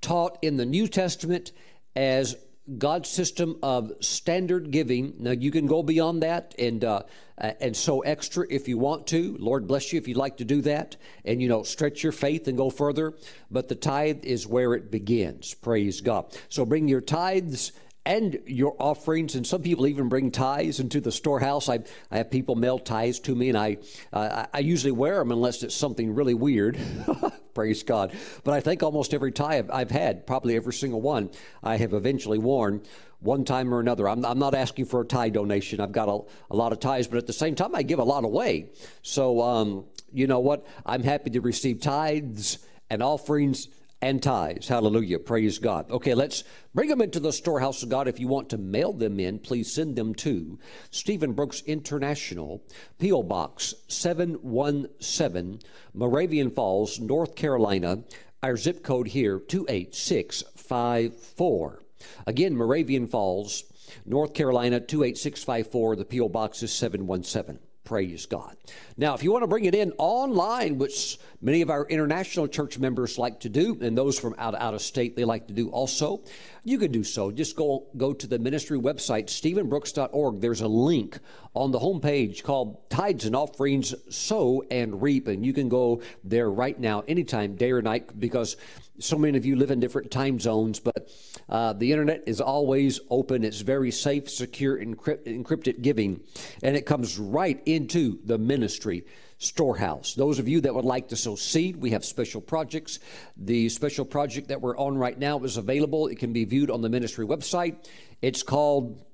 taught 0.00 0.38
in 0.42 0.56
the 0.56 0.66
New 0.66 0.86
Testament 0.86 1.52
as 1.94 2.36
God's 2.78 3.08
system 3.08 3.58
of 3.62 3.92
standard 4.00 4.70
giving. 4.70 5.14
Now 5.18 5.30
you 5.30 5.50
can 5.50 5.66
go 5.66 5.82
beyond 5.82 6.22
that 6.22 6.54
and 6.58 6.84
uh, 6.84 7.02
and 7.38 7.76
sow 7.76 8.00
extra 8.00 8.46
if 8.50 8.66
you 8.66 8.78
want 8.78 9.06
to. 9.08 9.36
Lord 9.38 9.68
bless 9.68 9.92
you 9.92 9.98
if 9.98 10.08
you'd 10.08 10.16
like 10.16 10.38
to 10.38 10.44
do 10.44 10.62
that, 10.62 10.96
and 11.24 11.40
you 11.40 11.48
know 11.48 11.62
stretch 11.62 12.02
your 12.02 12.12
faith 12.12 12.48
and 12.48 12.56
go 12.56 12.70
further. 12.70 13.14
But 13.50 13.68
the 13.68 13.74
tithe 13.74 14.24
is 14.24 14.46
where 14.46 14.74
it 14.74 14.90
begins. 14.90 15.54
Praise 15.54 16.00
God. 16.00 16.36
So 16.48 16.64
bring 16.64 16.88
your 16.88 17.00
tithes 17.00 17.72
and 18.06 18.38
your 18.46 18.76
offerings. 18.78 19.34
And 19.34 19.46
some 19.46 19.62
people 19.62 19.86
even 19.86 20.08
bring 20.08 20.30
ties 20.30 20.80
into 20.80 21.00
the 21.00 21.12
storehouse. 21.12 21.68
I, 21.68 21.80
I 22.10 22.18
have 22.18 22.30
people 22.30 22.54
mail 22.54 22.78
ties 22.78 23.18
to 23.20 23.34
me, 23.34 23.48
and 23.48 23.58
I, 23.58 23.78
uh, 24.12 24.46
I 24.54 24.60
usually 24.60 24.92
wear 24.92 25.18
them 25.18 25.32
unless 25.32 25.62
it's 25.62 25.74
something 25.74 26.14
really 26.14 26.32
weird. 26.32 26.78
Praise 27.54 27.82
God. 27.82 28.16
But 28.44 28.54
I 28.54 28.60
think 28.60 28.82
almost 28.82 29.12
every 29.12 29.32
tie 29.32 29.58
I've, 29.58 29.70
I've, 29.70 29.90
had, 29.90 30.26
probably 30.26 30.56
every 30.56 30.72
single 30.72 31.02
one, 31.02 31.30
I 31.62 31.76
have 31.76 31.92
eventually 31.92 32.38
worn 32.38 32.82
one 33.20 33.44
time 33.44 33.74
or 33.74 33.80
another. 33.80 34.08
I'm, 34.08 34.24
I'm 34.24 34.38
not 34.38 34.54
asking 34.54 34.86
for 34.86 35.00
a 35.00 35.04
tie 35.04 35.30
donation. 35.30 35.80
I've 35.80 35.92
got 35.92 36.08
a, 36.08 36.20
a, 36.52 36.56
lot 36.56 36.72
of 36.72 36.78
ties, 36.78 37.08
but 37.08 37.18
at 37.18 37.26
the 37.26 37.32
same 37.32 37.56
time, 37.56 37.74
I 37.74 37.82
give 37.82 37.98
a 37.98 38.04
lot 38.04 38.24
away. 38.24 38.70
So, 39.02 39.42
um, 39.42 39.84
you 40.12 40.28
know 40.28 40.38
what? 40.38 40.64
I'm 40.84 41.02
happy 41.02 41.30
to 41.30 41.40
receive 41.40 41.80
tithes 41.80 42.58
and 42.88 43.02
offerings 43.02 43.68
and 44.02 44.22
tithes. 44.22 44.68
Hallelujah. 44.68 45.18
Praise 45.18 45.58
God. 45.58 45.90
Okay, 45.90 46.14
let's 46.14 46.44
bring 46.74 46.88
them 46.88 47.00
into 47.00 47.18
the 47.18 47.32
storehouse 47.32 47.82
of 47.82 47.88
God. 47.88 48.08
If 48.08 48.20
you 48.20 48.28
want 48.28 48.50
to 48.50 48.58
mail 48.58 48.92
them 48.92 49.18
in, 49.18 49.38
please 49.38 49.72
send 49.72 49.96
them 49.96 50.14
to 50.16 50.58
Stephen 50.90 51.32
Brooks 51.32 51.62
International, 51.66 52.62
P.O. 52.98 53.22
Box 53.22 53.72
717, 53.88 55.60
Moravian 55.94 56.50
Falls, 56.50 57.00
North 57.00 57.34
Carolina. 57.34 58.04
Our 58.42 58.58
zip 58.58 58.84
code 58.84 59.08
here, 59.08 59.40
28654. 59.40 61.82
Again, 62.26 62.54
Moravian 62.54 63.06
Falls, 63.06 63.64
North 64.04 64.34
Carolina, 64.34 64.78
28654. 64.78 65.96
The 65.96 66.04
P.O. 66.04 66.28
Box 66.28 66.62
is 66.62 66.70
717. 66.72 67.58
Praise 67.86 68.26
God. 68.26 68.56
Now, 68.96 69.14
if 69.14 69.22
you 69.22 69.30
want 69.30 69.44
to 69.44 69.46
bring 69.46 69.64
it 69.64 69.74
in 69.74 69.92
online, 69.96 70.76
which 70.76 71.20
many 71.40 71.62
of 71.62 71.70
our 71.70 71.86
international 71.86 72.48
church 72.48 72.80
members 72.80 73.16
like 73.16 73.38
to 73.40 73.48
do, 73.48 73.78
and 73.80 73.96
those 73.96 74.18
from 74.18 74.34
out, 74.38 74.56
out 74.56 74.74
of 74.74 74.82
state 74.82 75.14
they 75.14 75.24
like 75.24 75.46
to 75.46 75.52
do 75.52 75.68
also, 75.70 76.20
you 76.64 76.80
can 76.80 76.90
do 76.90 77.04
so. 77.04 77.30
Just 77.30 77.54
go, 77.54 77.86
go 77.96 78.12
to 78.12 78.26
the 78.26 78.40
ministry 78.40 78.76
website, 78.76 79.26
stephenbrooks.org. 79.26 80.40
There's 80.40 80.62
a 80.62 80.68
link 80.68 81.20
on 81.56 81.70
the 81.70 81.78
homepage 81.78 82.42
called 82.42 82.88
Tithes 82.90 83.24
and 83.24 83.34
Offerings, 83.34 83.94
Sow 84.10 84.62
and 84.70 85.00
Reap. 85.00 85.26
And 85.26 85.44
you 85.44 85.52
can 85.52 85.68
go 85.68 86.02
there 86.22 86.50
right 86.50 86.78
now, 86.78 87.02
anytime, 87.08 87.56
day 87.56 87.72
or 87.72 87.82
night, 87.82 88.20
because 88.20 88.56
so 88.98 89.16
many 89.16 89.36
of 89.36 89.44
you 89.44 89.56
live 89.56 89.70
in 89.70 89.80
different 89.80 90.10
time 90.10 90.38
zones, 90.38 90.80
but 90.80 91.10
uh, 91.48 91.72
the 91.72 91.92
internet 91.92 92.22
is 92.26 92.40
always 92.40 93.00
open. 93.10 93.44
It's 93.44 93.60
very 93.60 93.90
safe, 93.90 94.30
secure, 94.30 94.78
encrypt, 94.78 95.24
encrypted 95.24 95.82
giving, 95.82 96.20
and 96.62 96.76
it 96.76 96.86
comes 96.86 97.18
right 97.18 97.60
into 97.66 98.18
the 98.24 98.38
ministry 98.38 99.04
storehouse. 99.38 100.14
Those 100.14 100.38
of 100.38 100.48
you 100.48 100.62
that 100.62 100.74
would 100.74 100.86
like 100.86 101.08
to 101.08 101.16
sow 101.16 101.36
seed, 101.36 101.76
we 101.76 101.90
have 101.90 102.04
special 102.04 102.40
projects. 102.40 102.98
The 103.36 103.68
special 103.68 104.06
project 104.06 104.48
that 104.48 104.60
we're 104.60 104.78
on 104.78 104.96
right 104.96 105.18
now 105.18 105.38
is 105.40 105.58
available. 105.58 106.06
It 106.06 106.18
can 106.18 106.32
be 106.32 106.44
viewed 106.44 106.70
on 106.70 106.80
the 106.80 106.88
ministry 106.88 107.26
website. 107.26 107.86
It's 108.22 108.42
called, 108.42 109.04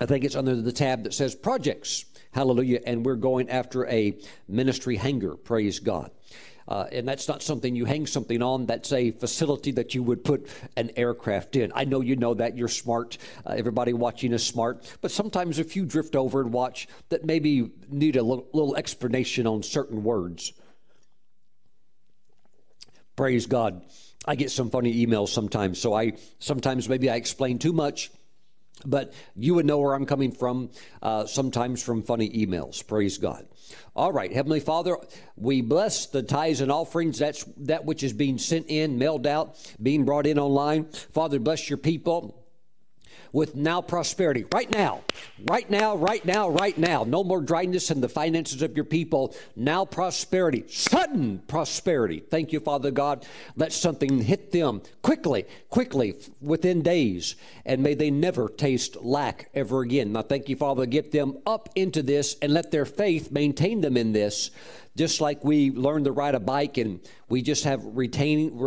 I 0.00 0.06
think 0.06 0.24
it's 0.24 0.36
under 0.36 0.56
the 0.56 0.72
tab 0.72 1.04
that 1.04 1.14
says 1.14 1.34
projects. 1.34 2.04
Hallelujah. 2.32 2.80
And 2.86 3.04
we're 3.04 3.16
going 3.16 3.50
after 3.50 3.86
a 3.86 4.18
ministry 4.48 4.96
hangar. 4.96 5.36
Praise 5.36 5.78
God. 5.80 6.10
Uh, 6.66 6.86
and 6.92 7.06
that's 7.06 7.28
not 7.28 7.42
something 7.42 7.74
you 7.74 7.84
hang 7.84 8.06
something 8.06 8.40
on. 8.40 8.66
That's 8.66 8.92
a 8.92 9.10
facility 9.10 9.72
that 9.72 9.94
you 9.94 10.02
would 10.02 10.24
put 10.24 10.48
an 10.76 10.90
aircraft 10.96 11.56
in. 11.56 11.72
I 11.74 11.84
know 11.84 12.00
you 12.00 12.16
know 12.16 12.34
that. 12.34 12.56
You're 12.56 12.68
smart. 12.68 13.18
Uh, 13.44 13.54
everybody 13.56 13.92
watching 13.92 14.32
is 14.32 14.46
smart. 14.46 14.90
But 15.00 15.10
sometimes 15.10 15.58
if 15.58 15.76
you 15.76 15.84
drift 15.84 16.16
over 16.16 16.40
and 16.40 16.52
watch 16.52 16.88
that 17.08 17.24
maybe 17.24 17.70
need 17.90 18.16
a 18.16 18.22
little, 18.22 18.48
little 18.52 18.76
explanation 18.76 19.46
on 19.46 19.62
certain 19.62 20.02
words. 20.04 20.52
Praise 23.16 23.46
God. 23.46 23.82
I 24.24 24.36
get 24.36 24.50
some 24.50 24.70
funny 24.70 25.04
emails 25.04 25.28
sometimes. 25.28 25.80
So 25.80 25.92
I 25.92 26.12
sometimes 26.38 26.88
maybe 26.88 27.10
I 27.10 27.16
explain 27.16 27.58
too 27.58 27.72
much 27.72 28.10
but 28.84 29.12
you 29.36 29.54
would 29.54 29.66
know 29.66 29.78
where 29.78 29.94
I'm 29.94 30.06
coming 30.06 30.32
from, 30.32 30.70
uh, 31.02 31.26
sometimes 31.26 31.82
from 31.82 32.02
funny 32.02 32.30
emails. 32.30 32.86
Praise 32.86 33.18
God. 33.18 33.46
All 33.94 34.12
right, 34.12 34.32
Heavenly 34.32 34.60
Father, 34.60 34.96
we 35.36 35.60
bless 35.60 36.06
the 36.06 36.22
tithes 36.22 36.60
and 36.60 36.70
offerings. 36.70 37.18
That's 37.18 37.44
that 37.58 37.84
which 37.84 38.02
is 38.02 38.12
being 38.12 38.38
sent 38.38 38.66
in, 38.68 38.98
mailed 38.98 39.26
out, 39.26 39.58
being 39.82 40.04
brought 40.04 40.26
in 40.26 40.38
online. 40.38 40.86
Father, 41.12 41.38
bless 41.38 41.70
your 41.70 41.78
people 41.78 42.41
with 43.32 43.54
now 43.54 43.80
prosperity. 43.80 44.44
Right 44.52 44.70
now, 44.70 45.02
right 45.46 45.68
now, 45.70 45.96
right 45.96 46.24
now, 46.24 46.48
right 46.48 46.76
now. 46.76 47.04
No 47.04 47.24
more 47.24 47.40
dryness 47.40 47.90
in 47.90 48.00
the 48.00 48.08
finances 48.08 48.62
of 48.62 48.76
your 48.76 48.84
people. 48.84 49.34
Now 49.56 49.84
prosperity, 49.84 50.64
sudden 50.68 51.42
prosperity. 51.46 52.20
Thank 52.20 52.52
you, 52.52 52.60
Father 52.60 52.90
God. 52.90 53.26
Let 53.56 53.72
something 53.72 54.22
hit 54.22 54.52
them 54.52 54.82
quickly, 55.02 55.46
quickly, 55.70 56.14
within 56.40 56.82
days, 56.82 57.36
and 57.64 57.82
may 57.82 57.94
they 57.94 58.10
never 58.10 58.48
taste 58.48 58.96
lack 59.02 59.50
ever 59.54 59.80
again. 59.80 60.12
Now, 60.12 60.22
thank 60.22 60.48
you, 60.48 60.56
Father. 60.56 60.86
Get 60.86 61.12
them 61.12 61.38
up 61.46 61.68
into 61.74 62.02
this 62.02 62.36
and 62.42 62.52
let 62.52 62.70
their 62.70 62.84
faith 62.84 63.30
maintain 63.30 63.80
them 63.80 63.96
in 63.96 64.12
this 64.12 64.50
just 64.96 65.20
like 65.20 65.42
we 65.44 65.70
learn 65.70 66.04
to 66.04 66.12
ride 66.12 66.34
a 66.34 66.40
bike 66.40 66.78
and 66.78 67.00
we 67.28 67.40
just 67.40 67.64
have 67.64 67.80
retaining 67.84 68.58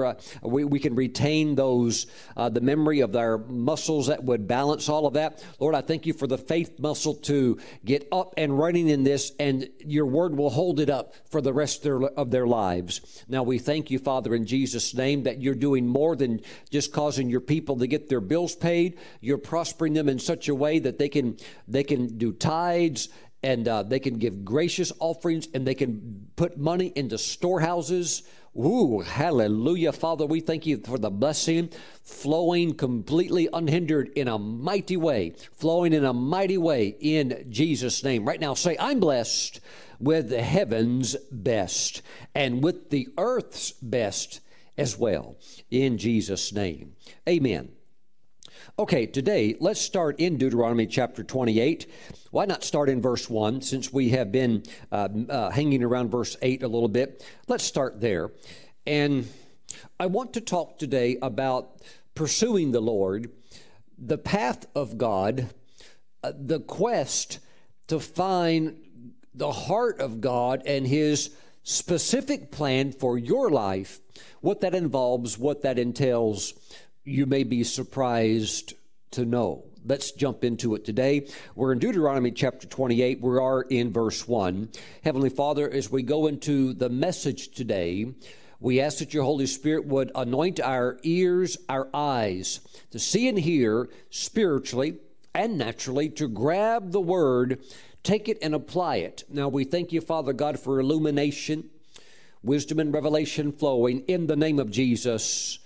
we, 0.41 0.63
we 0.63 0.79
can 0.79 0.96
retain 0.96 1.53
those 1.55 2.08
uh, 2.36 2.50
the 2.50 2.62
memory 2.62 3.01
of 3.01 3.15
our 3.15 3.38
muscles 3.38 4.08
that 4.08 4.24
would 4.24 4.48
balance 4.48 4.89
all 4.89 5.05
of 5.05 5.13
that. 5.13 5.44
Lord 5.60 5.75
i 5.75 5.82
thank 5.82 6.05
you 6.05 6.13
for 6.13 6.27
the 6.27 6.38
faith 6.38 6.79
muscle 6.79 7.13
to 7.13 7.60
get 7.84 8.08
up 8.12 8.34
and 8.38 8.58
running 8.58 8.89
in 8.89 9.03
this 9.03 9.34
and 9.39 9.70
your 9.79 10.05
word 10.05 10.36
will 10.36 10.50
hold 10.50 10.79
it 10.79 10.89
up 10.89 11.13
for 11.29 11.41
the 11.41 11.53
rest 11.53 11.77
of 11.77 11.84
their, 11.84 12.10
of 12.12 12.32
their 12.32 12.48
lives. 12.48 13.24
Now 13.27 13.44
we 13.44 13.60
thank 13.60 13.91
you 13.91 14.00
father 14.00 14.34
in 14.34 14.46
jesus 14.46 14.94
name 14.96 15.24
that 15.24 15.41
you're 15.41 15.53
doing 15.53 15.88
more 15.88 16.15
than 16.15 16.41
just 16.72 16.91
causing 16.91 17.29
your 17.29 17.41
people 17.41 17.77
to 17.77 17.88
get 17.88 18.10
their 18.10 18.22
bills 18.22 18.55
paid. 18.55 18.98
You're 19.22 19.38
prospering 19.38 19.94
them 19.94 20.10
in 20.10 20.17
such 20.17 20.50
a 20.50 20.55
way 20.55 20.79
that 20.79 20.98
they 20.98 21.10
can 21.10 21.38
they 21.67 21.84
can 21.84 22.17
do 22.17 22.34
tithes 22.34 23.10
and 23.46 23.68
uh, 23.68 23.84
they 23.84 24.00
can 24.00 24.18
give 24.18 24.44
gracious 24.44 24.92
offerings 25.00 25.48
and 25.54 25.68
they 25.68 25.75
can 25.75 26.28
put 26.36 26.58
money 26.58 26.92
into 26.96 27.16
storehouses. 27.16 28.24
Ooh, 28.58 29.01
hallelujah. 29.01 29.92
Father, 29.92 30.25
we 30.25 30.40
thank 30.40 30.66
you 30.66 30.77
for 30.77 30.98
the 30.98 31.12
blessing 31.12 31.70
flowing 32.01 32.74
completely 32.74 33.48
unhindered 33.53 34.10
in 34.16 34.27
a 34.27 34.40
mighty 34.40 34.98
way, 34.98 35.36
flowing 35.53 35.94
in 35.94 36.03
a 36.03 36.14
mighty 36.14 36.58
way 36.58 36.96
in 37.00 37.46
Jesus' 37.51 38.03
name. 38.03 38.25
Right 38.25 38.40
now, 38.40 38.55
say, 38.55 38.75
I'm 38.79 39.00
blessed 39.00 39.60
with 40.00 40.29
the 40.29 40.42
heaven's 40.42 41.16
best 41.31 42.01
and 42.34 42.64
with 42.64 42.90
the 42.90 43.10
earth's 43.16 43.74
best 43.74 44.42
as 44.75 44.98
well, 44.98 45.36
in 45.70 46.00
Jesus' 46.00 46.51
name. 46.51 46.96
Amen. 47.29 47.75
Okay, 48.77 49.05
today 49.05 49.55
let's 49.61 49.79
start 49.79 50.20
in 50.20 50.35
Deuteronomy 50.38 50.85
chapter 50.85 51.24
28. 51.24 51.90
Why 52.31 52.44
not 52.44 52.61
start 52.61 52.90
in 52.90 53.01
verse 53.01 53.29
1 53.29 53.61
since 53.61 53.94
we 53.94 54.09
have 54.09 54.33
been 54.33 54.64
uh, 54.92 55.07
uh, 55.29 55.50
hanging 55.50 55.81
around 55.81 56.09
verse 56.09 56.35
8 56.42 56.61
a 56.61 56.68
little 56.68 56.90
bit? 56.90 57.24
Let's 57.48 57.64
start 57.64 58.01
there. 58.01 58.31
And 58.85 59.29
I 59.98 60.07
want 60.07 60.33
to 60.33 60.42
talk 60.42 60.77
today 60.77 61.18
about 61.22 61.83
pursuing 62.16 62.74
the 62.74 62.81
Lord, 62.81 63.31
the 63.98 64.18
path 64.18 64.66
of 64.75 64.98
God, 64.98 65.53
uh, 66.22 66.33
the 66.38 66.59
quest 66.59 67.40
to 67.88 67.98
find 67.98 68.75
the 69.33 69.53
heart 69.53 70.01
of 70.01 70.20
God 70.20 70.64
and 70.66 70.85
His 70.85 71.33
specific 71.64 72.51
plan 72.51 72.92
for 72.92 73.18
your 73.18 73.50
life, 73.50 74.01
what 74.42 74.59
that 74.59 74.75
involves, 74.75 75.38
what 75.38 75.61
that 75.61 75.79
entails 75.79 76.53
you 77.05 77.27
may 77.27 77.44
be 77.44 77.63
surprised 77.63 78.74
to 79.11 79.25
know. 79.25 79.63
Let's 79.85 80.11
jump 80.11 80.44
into 80.44 80.74
it 80.74 80.83
today. 80.83 81.27
We're 81.53 81.72
in 81.72 81.77
Deuteronomy 81.77 82.31
chapter 82.31 82.65
28. 82.65 83.22
We 83.22 83.37
are 83.37 83.61
in 83.61 83.94
verse 83.94 84.27
1. 84.27 84.70
Heavenly 85.03 85.29
Father, 85.29 85.70
as 85.70 85.91
we 85.91 86.01
go 86.01 86.25
into 86.25 86.74
the 86.74 86.89
message 86.89 87.50
today, 87.50 88.11
we 88.59 88.81
ask 88.81 88.98
that 88.98 89.13
your 89.13 89.24
Holy 89.24 89.46
Spirit 89.46 89.85
would 89.85 90.11
anoint 90.15 90.59
our 90.59 90.98
ears, 91.03 91.57
our 91.70 91.87
eyes, 91.94 92.59
to 92.89 92.98
see 92.98 93.27
and 93.27 93.37
hear 93.37 93.87
spiritually 94.09 94.98
and 95.35 95.59
naturally, 95.59 96.09
to 96.09 96.27
grab 96.27 96.91
the 96.91 97.01
word, 97.01 97.61
take 98.01 98.27
it 98.27 98.39
and 98.41 98.55
apply 98.55 98.96
it. 98.96 99.25
Now, 99.29 99.48
we 99.48 99.63
thank 99.63 99.91
you, 99.91 100.01
Father 100.01 100.33
God, 100.33 100.59
for 100.59 100.79
illumination, 100.79 101.70
wisdom, 102.41 102.79
and 102.79 102.91
revelation 102.91 103.51
flowing 103.51 104.00
in 104.07 104.25
the 104.25 104.35
name 104.35 104.57
of 104.57 104.72
Jesus. 104.72 105.59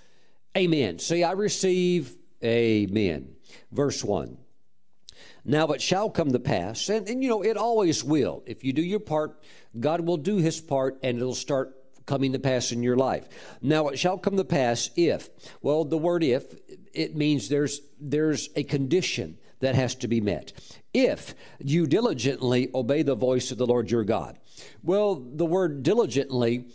Amen. 0.58 1.00
See, 1.00 1.24
I 1.24 1.34
receive, 1.34 2.18
amen. 2.44 3.36
Verse 3.72 4.04
1. 4.04 4.38
Now 5.46 5.68
it 5.68 5.82
shall 5.82 6.10
come 6.10 6.32
to 6.32 6.40
pass, 6.40 6.90
and, 6.90 7.08
and 7.08 7.24
you 7.24 7.30
know, 7.30 7.42
it 7.42 7.58
always 7.58 8.04
will. 8.04 8.44
If 8.46 8.64
you 8.64 8.74
do 8.74 8.82
your 8.82 9.00
part, 9.00 9.42
God 9.80 10.02
will 10.02 10.18
do 10.18 10.38
his 10.38 10.60
part, 10.60 11.00
and 11.02 11.18
it'll 11.18 11.34
start 11.34 11.76
coming 12.06 12.34
to 12.34 12.40
pass 12.40 12.72
in 12.72 12.84
your 12.84 12.98
life. 12.98 13.30
Now 13.62 13.88
it 13.88 14.00
shall 14.00 14.18
come 14.18 14.36
to 14.38 14.44
pass 14.44 14.90
if, 14.96 15.30
well, 15.62 15.86
the 15.86 15.98
word 15.98 16.24
if, 16.24 16.56
it 16.94 17.16
means 17.16 17.50
there's 17.50 17.82
there's 18.00 18.50
a 18.56 18.64
condition 18.64 19.38
that 19.60 19.76
has 19.76 19.94
to 19.96 20.08
be 20.08 20.20
met. 20.20 20.54
If 20.94 21.36
you 21.60 21.86
diligently 21.86 22.70
obey 22.74 23.04
the 23.04 23.16
voice 23.16 23.52
of 23.52 23.58
the 23.58 23.68
Lord 23.68 23.92
your 23.92 24.04
God. 24.04 24.40
Well, 24.84 25.16
the 25.16 25.46
word 25.46 25.84
diligently 25.84 26.66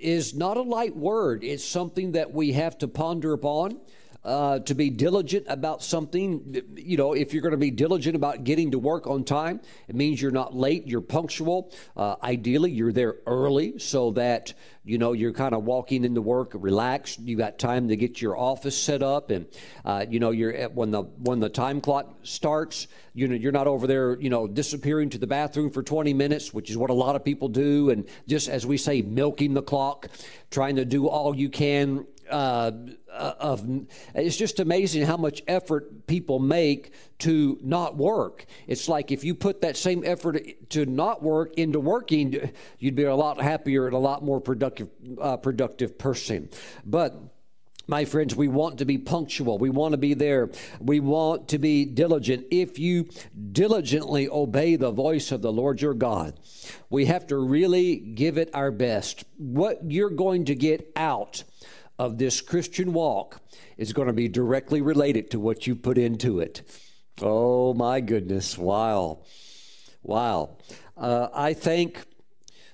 is 0.00 0.34
not 0.34 0.56
a 0.56 0.62
light 0.62 0.96
word. 0.96 1.44
It's 1.44 1.64
something 1.64 2.12
that 2.12 2.32
we 2.32 2.52
have 2.52 2.78
to 2.78 2.88
ponder 2.88 3.32
upon. 3.32 3.80
Uh, 4.26 4.58
to 4.58 4.74
be 4.74 4.90
diligent 4.90 5.46
about 5.48 5.84
something. 5.84 6.60
You 6.74 6.96
know, 6.96 7.12
if 7.12 7.32
you're 7.32 7.42
going 7.42 7.52
to 7.52 7.56
be 7.56 7.70
diligent 7.70 8.16
about 8.16 8.42
getting 8.42 8.72
to 8.72 8.78
work 8.78 9.06
on 9.06 9.22
time, 9.22 9.60
it 9.86 9.94
means 9.94 10.20
you're 10.20 10.32
not 10.32 10.52
late, 10.52 10.84
you're 10.88 11.00
punctual. 11.00 11.72
Uh, 11.96 12.16
ideally, 12.24 12.72
you're 12.72 12.90
there 12.90 13.18
early 13.28 13.78
so 13.78 14.10
that, 14.12 14.52
you 14.84 14.98
know, 14.98 15.12
you're 15.12 15.32
kind 15.32 15.54
of 15.54 15.62
walking 15.62 16.04
into 16.04 16.20
work 16.20 16.50
relaxed. 16.54 17.20
You 17.20 17.36
got 17.36 17.60
time 17.60 17.86
to 17.86 17.94
get 17.94 18.20
your 18.20 18.36
office 18.36 18.76
set 18.76 19.00
up, 19.00 19.30
and 19.30 19.46
uh, 19.84 20.04
you 20.10 20.18
know, 20.18 20.32
you're 20.32 20.52
at, 20.52 20.74
when 20.74 20.90
the 20.90 21.02
when 21.02 21.38
the 21.38 21.48
time 21.48 21.80
clock 21.80 22.12
starts, 22.24 22.88
you 23.14 23.28
know, 23.28 23.36
you're 23.36 23.52
not 23.52 23.68
over 23.68 23.86
there, 23.86 24.18
you 24.18 24.28
know, 24.28 24.48
disappearing 24.48 25.08
to 25.10 25.18
the 25.18 25.28
bathroom 25.28 25.70
for 25.70 25.84
20 25.84 26.12
minutes, 26.14 26.52
which 26.52 26.68
is 26.68 26.76
what 26.76 26.90
a 26.90 26.94
lot 26.94 27.14
of 27.14 27.24
people 27.24 27.48
do, 27.48 27.90
and 27.90 28.08
just 28.26 28.48
as 28.48 28.66
we 28.66 28.76
say, 28.76 29.02
milking 29.02 29.54
the 29.54 29.62
clock, 29.62 30.08
trying 30.50 30.74
to 30.74 30.84
do 30.84 31.06
all 31.06 31.32
you 31.36 31.48
can 31.48 32.04
uh, 32.30 32.72
of 33.10 33.66
it's 34.14 34.36
just 34.36 34.60
amazing 34.60 35.04
how 35.04 35.16
much 35.16 35.42
effort 35.46 36.06
people 36.06 36.38
make 36.38 36.92
to 37.20 37.58
not 37.62 37.96
work. 37.96 38.46
It's 38.66 38.88
like 38.88 39.10
if 39.10 39.24
you 39.24 39.34
put 39.34 39.60
that 39.62 39.76
same 39.76 40.02
effort 40.04 40.38
to 40.70 40.86
not 40.86 41.22
work 41.22 41.54
into 41.54 41.80
working, 41.80 42.50
you'd 42.78 42.96
be 42.96 43.04
a 43.04 43.14
lot 43.14 43.40
happier 43.40 43.86
and 43.86 43.94
a 43.94 43.98
lot 43.98 44.22
more 44.22 44.40
productive 44.40 44.88
uh, 45.20 45.36
productive 45.36 45.98
person. 45.98 46.48
But 46.84 47.14
My 47.88 48.04
friends, 48.04 48.34
we 48.34 48.48
want 48.48 48.78
to 48.78 48.84
be 48.84 48.98
punctual. 48.98 49.58
We 49.58 49.70
want 49.70 49.92
to 49.92 49.96
be 49.98 50.14
there. 50.14 50.50
We 50.80 50.98
want 50.98 51.48
to 51.48 51.58
be 51.58 51.84
diligent. 51.84 52.46
If 52.50 52.80
you 52.80 53.08
diligently 53.52 54.28
obey 54.28 54.74
the 54.74 54.90
voice 54.90 55.30
of 55.30 55.40
the 55.40 55.52
Lord 55.52 55.80
your 55.80 55.94
God, 55.94 56.34
we 56.90 57.04
have 57.04 57.28
to 57.28 57.36
really 57.36 57.96
give 57.96 58.38
it 58.38 58.50
our 58.54 58.72
best. 58.72 59.24
What 59.38 59.88
you're 59.88 60.10
going 60.10 60.46
to 60.46 60.56
get 60.56 60.90
out 60.96 61.44
of 61.98 62.18
this 62.18 62.40
Christian 62.40 62.92
walk 62.92 63.40
is 63.76 63.92
going 63.92 64.08
to 64.08 64.12
be 64.12 64.28
directly 64.28 64.80
related 64.80 65.30
to 65.30 65.40
what 65.40 65.66
you 65.66 65.74
put 65.74 65.98
into 65.98 66.40
it. 66.40 66.62
Oh, 67.22 67.72
my 67.74 68.00
goodness. 68.00 68.58
Wow. 68.58 69.20
Wow. 70.02 70.58
Uh, 70.96 71.28
I 71.34 71.54
think 71.54 72.04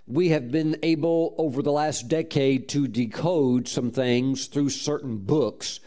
we 0.07 0.31
have 0.31 0.51
been 0.51 0.77
able 0.83 1.35
over 1.39 1.63
the 1.63 1.73
last 1.73 2.09
decade 2.09 2.69
to 2.71 2.89
decode 2.89 3.69
some 3.69 3.91
things 3.91 4.47
through 4.47 4.71
certain 4.71 5.19
books 5.19 5.81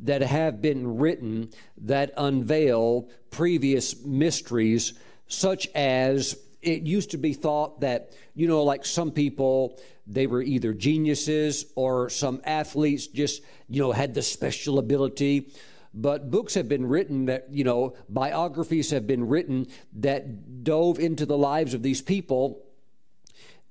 that 0.00 0.22
have 0.22 0.60
been 0.60 0.98
written 0.98 1.50
that 1.78 2.12
unveil 2.16 3.08
previous 3.30 4.04
mysteries, 4.04 4.92
such 5.26 5.66
as 5.74 6.38
it 6.60 6.82
used 6.82 7.10
to 7.10 7.18
be 7.18 7.32
thought 7.32 7.80
that, 7.80 8.12
you 8.34 8.46
know, 8.46 8.62
like 8.62 8.84
some 8.84 9.10
people, 9.10 9.80
they 10.06 10.26
were 10.26 10.42
either 10.42 10.72
geniuses 10.72 11.66
or 11.74 12.10
some 12.10 12.40
athletes 12.44 13.06
just, 13.06 13.42
you 13.68 13.80
know, 13.80 13.92
had 13.92 14.14
the 14.14 14.22
special 14.22 14.78
ability. 14.78 15.50
But 15.94 16.30
books 16.30 16.54
have 16.54 16.68
been 16.68 16.86
written 16.86 17.26
that, 17.26 17.46
you 17.50 17.64
know, 17.64 17.94
biographies 18.08 18.90
have 18.90 19.06
been 19.06 19.28
written 19.28 19.68
that 19.94 20.64
dove 20.64 20.98
into 20.98 21.24
the 21.24 21.38
lives 21.38 21.72
of 21.72 21.82
these 21.82 22.02
people 22.02 22.64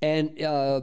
and 0.04 0.42
uh, 0.42 0.82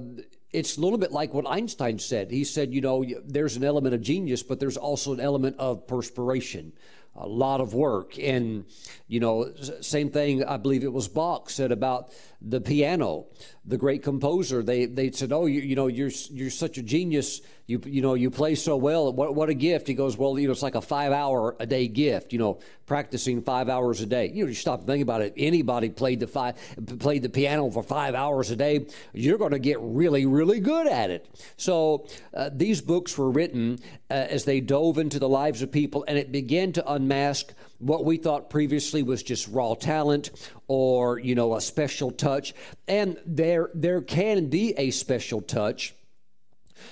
it's 0.52 0.78
a 0.78 0.82
little 0.82 0.98
bit 0.98 1.12
like 1.12 1.32
what 1.32 1.48
Einstein 1.48 2.00
said. 2.00 2.32
He 2.32 2.44
said, 2.44 2.74
you 2.74 2.82
know, 2.82 3.06
there's 3.24 3.56
an 3.56 3.64
element 3.64 3.94
of 3.94 4.02
genius, 4.02 4.42
but 4.42 4.60
there's 4.60 4.78
also 4.78 5.14
an 5.14 5.20
element 5.20 5.58
of 5.60 5.86
perspiration, 5.86 6.74
a 7.16 7.28
lot 7.28 7.62
of 7.62 7.74
work. 7.74 8.18
And, 8.18 8.66
you 9.08 9.20
know, 9.20 9.52
same 9.82 10.10
thing, 10.10 10.44
I 10.44 10.58
believe 10.58 10.84
it 10.84 10.94
was 10.94 11.08
Bach 11.08 11.50
said 11.50 11.72
about 11.72 12.12
the 12.42 12.62
piano, 12.62 13.28
the 13.66 13.78
great 13.78 14.04
composer. 14.04 14.64
They, 14.64 14.86
they 14.86 15.12
said, 15.12 15.32
oh, 15.32 15.46
you, 15.46 15.62
you 15.62 15.76
know, 15.76 15.88
you're, 15.88 16.12
you're 16.30 16.50
such 16.50 16.78
a 16.78 16.82
genius 16.84 17.42
you 17.72 17.82
you 17.86 18.02
know 18.02 18.14
you 18.14 18.30
play 18.30 18.54
so 18.54 18.76
well 18.76 19.12
what, 19.14 19.34
what 19.34 19.50
a 19.50 19.54
gift. 19.54 19.88
He 19.88 19.94
goes 19.94 20.18
well 20.18 20.38
you 20.38 20.48
know 20.48 20.52
it's 20.52 20.62
like 20.62 20.76
a 20.76 20.82
five 20.82 21.14
hour 21.14 21.56
a 21.60 21.66
day 21.66 21.88
gift 21.88 22.34
you 22.34 22.40
know 22.40 22.60
practicing 22.86 23.42
five 23.42 23.70
hours 23.70 24.02
a 24.02 24.06
day. 24.06 24.30
You 24.34 24.44
know 24.44 24.50
you 24.50 24.56
stop 24.56 24.80
and 24.80 24.88
think 24.88 25.02
about 25.02 25.22
it. 25.22 25.34
Anybody 25.38 25.90
played 25.90 26.20
the 26.20 26.28
five 26.28 26.56
played 27.00 27.24
the 27.24 27.30
piano 27.30 27.72
for 27.72 27.82
five 27.82 28.14
hours 28.14 28.52
a 28.52 28.56
day 28.56 28.86
you're 29.14 29.38
going 29.38 29.52
to 29.52 29.60
get 29.60 29.78
really 29.80 30.26
really 30.26 30.60
good 30.60 30.88
at 30.88 31.10
it. 31.10 31.28
So 31.56 32.08
uh, 32.34 32.50
these 32.54 32.82
books 32.82 33.18
were 33.18 33.32
written 33.32 33.80
uh, 34.10 34.14
as 34.14 34.44
they 34.44 34.60
dove 34.60 34.98
into 34.98 35.18
the 35.18 35.30
lives 35.30 35.62
of 35.62 35.72
people 35.72 36.04
and 36.08 36.18
it 36.18 36.32
began 36.32 36.74
to 36.74 36.92
unmask 36.92 37.54
what 37.80 38.06
we 38.06 38.18
thought 38.18 38.50
previously 38.50 39.02
was 39.02 39.24
just 39.24 39.48
raw 39.48 39.74
talent 39.74 40.30
or 40.68 41.18
you 41.20 41.36
know 41.36 41.56
a 41.56 41.62
special 41.62 42.12
touch. 42.12 42.54
And 42.88 43.18
there 43.26 43.70
there 43.74 44.02
can 44.02 44.48
be 44.48 44.74
a 44.78 44.92
special 44.92 45.42
touch 45.42 45.96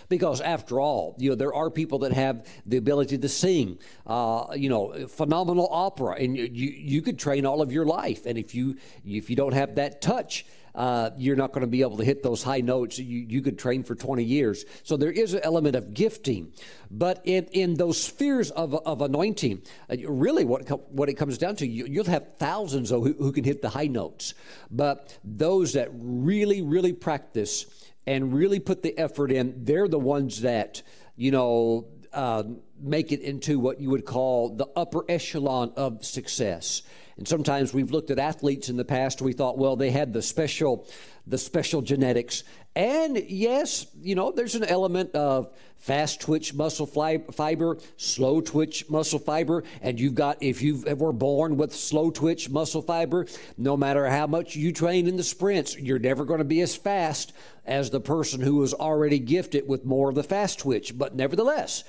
because 0.07 0.41
after 0.41 0.79
all, 0.79 1.15
you 1.17 1.29
know, 1.29 1.35
there 1.35 1.53
are 1.53 1.69
people 1.69 1.99
that 1.99 2.13
have 2.13 2.45
the 2.65 2.77
ability 2.77 3.17
to 3.17 3.29
sing, 3.29 3.79
uh, 4.07 4.47
you 4.55 4.69
know, 4.69 5.07
phenomenal 5.07 5.67
opera, 5.71 6.15
and 6.15 6.37
you, 6.37 6.45
you 6.45 7.01
could 7.01 7.19
train 7.19 7.45
all 7.45 7.61
of 7.61 7.71
your 7.71 7.85
life. 7.85 8.25
And 8.25 8.37
if 8.37 8.55
you 8.55 8.77
if 9.05 9.29
you 9.29 9.35
don't 9.35 9.53
have 9.53 9.75
that 9.75 10.01
touch, 10.01 10.45
uh, 10.75 11.09
you're 11.17 11.35
not 11.35 11.51
going 11.51 11.61
to 11.61 11.67
be 11.67 11.81
able 11.81 11.97
to 11.97 12.05
hit 12.05 12.23
those 12.23 12.43
high 12.43 12.61
notes. 12.61 12.97
You, 12.99 13.25
you 13.27 13.41
could 13.41 13.57
train 13.59 13.83
for 13.83 13.95
20 13.95 14.23
years. 14.23 14.65
So 14.83 14.97
there 14.97 15.11
is 15.11 15.33
an 15.33 15.41
element 15.43 15.75
of 15.75 15.93
gifting. 15.93 16.53
But 16.91 17.21
in, 17.25 17.45
in 17.51 17.73
those 17.75 18.01
spheres 18.01 18.51
of, 18.51 18.73
of 18.73 19.01
anointing, 19.01 19.61
uh, 19.89 19.97
really 20.07 20.45
what, 20.45 20.69
what 20.91 21.09
it 21.09 21.15
comes 21.15 21.37
down 21.37 21.55
to, 21.57 21.67
you, 21.67 21.85
will 21.99 22.09
have 22.09 22.37
thousands 22.37 22.89
who, 22.91 23.13
who 23.13 23.31
can 23.31 23.43
hit 23.43 23.61
the 23.61 23.69
high 23.69 23.87
notes. 23.87 24.33
But 24.71 25.17
those 25.23 25.73
that 25.73 25.89
really, 25.93 26.61
really 26.61 26.93
practice 26.93 27.65
and 28.05 28.33
really 28.33 28.59
put 28.59 28.81
the 28.81 28.97
effort 28.97 29.31
in, 29.31 29.65
they're 29.65 29.87
the 29.87 29.99
ones 29.99 30.41
that, 30.41 30.81
you 31.15 31.31
know, 31.31 31.87
uh, 32.13 32.43
make 32.79 33.11
it 33.11 33.21
into 33.21 33.59
what 33.59 33.79
you 33.79 33.89
would 33.89 34.05
call 34.05 34.55
the 34.55 34.67
upper 34.75 35.03
echelon 35.09 35.71
of 35.75 36.03
success. 36.05 36.81
And 37.17 37.27
sometimes 37.27 37.73
we've 37.73 37.91
looked 37.91 38.11
at 38.11 38.17
athletes 38.17 38.69
in 38.69 38.77
the 38.77 38.85
past. 38.85 39.21
We 39.21 39.33
thought, 39.33 39.57
well, 39.57 39.75
they 39.75 39.91
had 39.91 40.13
the 40.13 40.21
special, 40.21 40.87
the 41.29 41.37
special 41.37 41.81
genetics. 41.81 42.43
And 42.75 43.17
yes, 43.17 43.87
you 44.01 44.15
know, 44.15 44.31
there's 44.31 44.55
an 44.55 44.63
element 44.63 45.15
of 45.15 45.53
fast 45.77 46.19
twitch 46.21 46.53
muscle 46.53 46.85
fiber, 46.85 47.77
slow 47.97 48.41
twitch 48.41 48.89
muscle 48.89 49.19
fiber, 49.19 49.63
and 49.81 49.99
you've 49.99 50.15
got 50.15 50.41
if 50.41 50.61
you 50.61 50.83
were 50.97 51.13
born 51.13 51.55
with 51.55 51.73
slow 51.73 52.11
twitch 52.11 52.49
muscle 52.49 52.81
fiber, 52.81 53.25
no 53.57 53.77
matter 53.77 54.07
how 54.07 54.27
much 54.27 54.55
you 54.55 54.71
train 54.73 55.07
in 55.07 55.17
the 55.17 55.23
sprints, 55.23 55.77
you're 55.77 55.99
never 55.99 56.25
going 56.25 56.39
to 56.39 56.43
be 56.45 56.61
as 56.61 56.75
fast 56.75 57.31
as 57.65 57.89
the 57.89 58.01
person 58.01 58.41
who 58.41 58.55
was 58.55 58.73
already 58.73 59.19
gifted 59.19 59.67
with 59.67 59.85
more 59.85 60.09
of 60.09 60.15
the 60.15 60.23
fast 60.23 60.59
twitch. 60.59 60.97
But 60.97 61.15
nevertheless, 61.15 61.83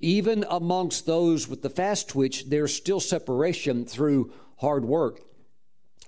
even 0.00 0.44
amongst 0.50 1.06
those 1.06 1.48
with 1.48 1.62
the 1.62 1.70
fast 1.70 2.08
twitch, 2.08 2.50
there's 2.50 2.74
still 2.74 3.00
separation 3.00 3.86
through 3.86 4.32
hard 4.56 4.84
work. 4.84 5.20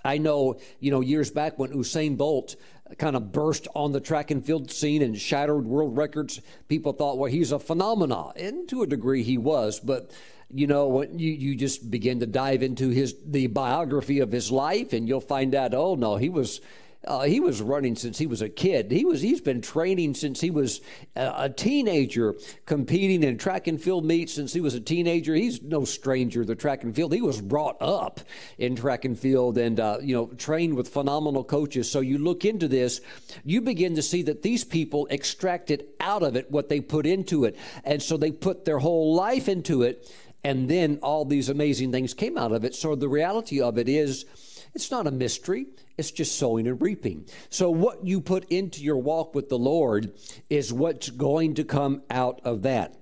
I 0.03 0.17
know, 0.17 0.59
you 0.79 0.91
know, 0.91 1.01
years 1.01 1.31
back 1.31 1.57
when 1.59 1.71
Usain 1.71 2.17
Bolt 2.17 2.55
kind 2.97 3.15
of 3.15 3.31
burst 3.31 3.67
on 3.75 3.91
the 3.91 3.99
track 3.99 4.31
and 4.31 4.45
field 4.45 4.71
scene 4.71 5.01
and 5.01 5.19
shattered 5.19 5.65
world 5.65 5.97
records, 5.97 6.41
people 6.67 6.93
thought, 6.93 7.17
well, 7.17 7.31
he's 7.31 7.51
a 7.51 7.59
phenomenon. 7.59 8.33
And 8.35 8.67
to 8.69 8.83
a 8.83 8.87
degree, 8.87 9.23
he 9.23 9.37
was. 9.37 9.79
But 9.79 10.11
you 10.53 10.67
know, 10.67 10.87
when 10.87 11.19
you, 11.19 11.31
you 11.31 11.55
just 11.55 11.91
begin 11.91 12.21
to 12.21 12.25
dive 12.25 12.63
into 12.63 12.89
his 12.89 13.15
the 13.25 13.47
biography 13.47 14.19
of 14.19 14.31
his 14.31 14.51
life, 14.51 14.93
and 14.93 15.07
you'll 15.07 15.19
find 15.19 15.53
out, 15.53 15.73
oh 15.73 15.95
no, 15.95 16.15
he 16.15 16.29
was 16.29 16.61
uh, 17.05 17.21
he 17.21 17.39
was 17.39 17.61
running 17.61 17.95
since 17.95 18.17
he 18.17 18.25
was 18.25 18.41
a 18.41 18.49
kid. 18.49 18.91
He 18.91 19.05
was 19.05 19.21
he's 19.21 19.39
been 19.39 19.61
training 19.61 20.15
since 20.15 20.41
he 20.41 20.49
was 20.49 20.81
a, 21.15 21.33
a, 21.37 21.49
teenager, 21.49 22.35
competing 22.65 23.23
in 23.23 23.37
track 23.37 23.67
and 23.67 23.81
field 23.81 24.03
meets 24.03 24.33
since 24.33 24.51
he 24.51 24.61
was 24.61 24.73
a 24.73 24.79
teenager. 24.79 25.35
He's 25.35 25.61
no 25.61 25.85
stranger 25.85 26.43
to 26.43 26.55
track 26.55 26.83
and 26.83 26.95
field. 26.95 27.13
He 27.13 27.21
was 27.21 27.39
brought 27.39 27.77
up 27.81 28.19
in 28.57 28.75
track 28.75 29.05
and 29.05 29.17
field 29.17 29.57
and 29.57 29.79
uh, 29.79 29.99
you 30.01 30.15
know 30.15 30.27
trained 30.37 30.75
with 30.75 30.89
phenomenal 30.89 31.43
coaches. 31.43 31.89
So 31.89 31.99
you 31.99 32.17
look 32.17 32.45
into 32.45 32.67
this, 32.67 32.99
you 33.43 33.61
begin 33.61 33.95
to 33.95 34.01
see 34.01 34.23
that 34.23 34.41
these 34.41 34.63
people 34.63 35.07
extracted 35.11 35.85
out 35.99 36.23
of 36.23 36.35
it 36.35 36.49
what 36.51 36.67
they 36.67 36.81
put 36.81 37.05
into 37.05 37.45
it, 37.45 37.57
and 37.83 38.01
so 38.01 38.17
they 38.17 38.31
put 38.31 38.65
their 38.65 38.79
whole 38.79 39.13
life 39.13 39.47
into 39.47 39.83
it, 39.83 40.11
and 40.43 40.67
then 40.67 40.99
all 41.03 41.25
these 41.25 41.49
amazing 41.49 41.91
things 41.91 42.13
came 42.13 42.37
out 42.37 42.51
of 42.51 42.63
it. 42.65 42.73
So 42.73 42.95
the 42.95 43.09
reality 43.09 43.61
of 43.61 43.77
it 43.77 43.87
is 43.87 44.25
it's 44.73 44.91
not 44.91 45.07
a 45.07 45.11
mystery, 45.11 45.67
it's 45.97 46.11
just 46.11 46.37
sowing 46.37 46.67
and 46.67 46.81
reaping. 46.81 47.25
So, 47.49 47.69
what 47.69 48.05
you 48.05 48.21
put 48.21 48.45
into 48.51 48.83
your 48.83 48.97
walk 48.97 49.33
with 49.33 49.49
the 49.49 49.57
Lord 49.57 50.13
is 50.49 50.71
what's 50.71 51.09
going 51.09 51.55
to 51.55 51.63
come 51.63 52.03
out 52.09 52.41
of 52.43 52.63
that. 52.63 52.95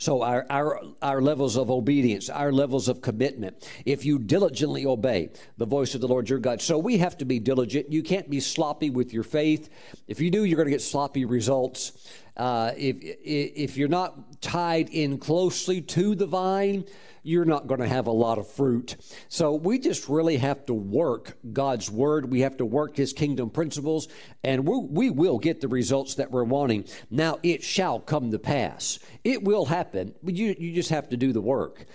So 0.00 0.22
our, 0.22 0.46
our, 0.48 0.80
our 1.02 1.20
levels 1.20 1.56
of 1.56 1.70
obedience, 1.70 2.30
our 2.30 2.52
levels 2.52 2.88
of 2.88 3.02
commitment, 3.02 3.68
if 3.84 4.04
you 4.04 4.18
diligently 4.18 4.86
obey 4.86 5.30
the 5.58 5.66
voice 5.66 5.94
of 5.94 6.00
the 6.00 6.08
Lord 6.08 6.28
your 6.30 6.38
God. 6.38 6.62
So 6.62 6.78
we 6.78 6.98
have 6.98 7.18
to 7.18 7.24
be 7.24 7.38
diligent. 7.38 7.92
You 7.92 8.02
can't 8.02 8.28
be 8.30 8.40
sloppy 8.40 8.88
with 8.88 9.12
your 9.12 9.22
faith. 9.22 9.68
If 10.08 10.20
you 10.20 10.30
do, 10.30 10.44
you're 10.44 10.56
going 10.56 10.68
to 10.68 10.72
get 10.72 10.82
sloppy 10.82 11.24
results. 11.24 11.92
Uh, 12.36 12.72
if, 12.76 12.96
if 13.00 13.76
you're 13.76 13.88
not 13.88 14.40
tied 14.40 14.88
in 14.88 15.18
closely 15.18 15.82
to 15.82 16.14
the 16.14 16.26
vine, 16.26 16.84
you're 17.22 17.44
not 17.44 17.66
going 17.66 17.80
to 17.80 17.88
have 17.88 18.06
a 18.06 18.12
lot 18.12 18.38
of 18.38 18.50
fruit. 18.50 18.96
So 19.28 19.54
we 19.54 19.78
just 19.78 20.08
really 20.08 20.38
have 20.38 20.66
to 20.66 20.74
work 20.74 21.38
God's 21.52 21.90
word. 21.90 22.30
We 22.30 22.40
have 22.40 22.56
to 22.58 22.66
work 22.66 22.96
his 22.96 23.12
kingdom 23.12 23.50
principles, 23.50 24.08
and 24.42 24.66
we, 24.66 24.78
we 24.78 25.10
will 25.10 25.38
get 25.38 25.60
the 25.60 25.68
results 25.68 26.14
that 26.16 26.30
we're 26.30 26.44
wanting. 26.44 26.84
Now, 27.10 27.38
it 27.42 27.62
shall 27.62 28.00
come 28.00 28.30
to 28.30 28.38
pass. 28.38 28.98
It 29.24 29.42
will 29.42 29.66
happen, 29.66 30.14
but 30.22 30.34
you, 30.34 30.54
you 30.58 30.74
just 30.74 30.90
have 30.90 31.08
to 31.10 31.16
do 31.16 31.32
the 31.32 31.40
work. 31.40 31.86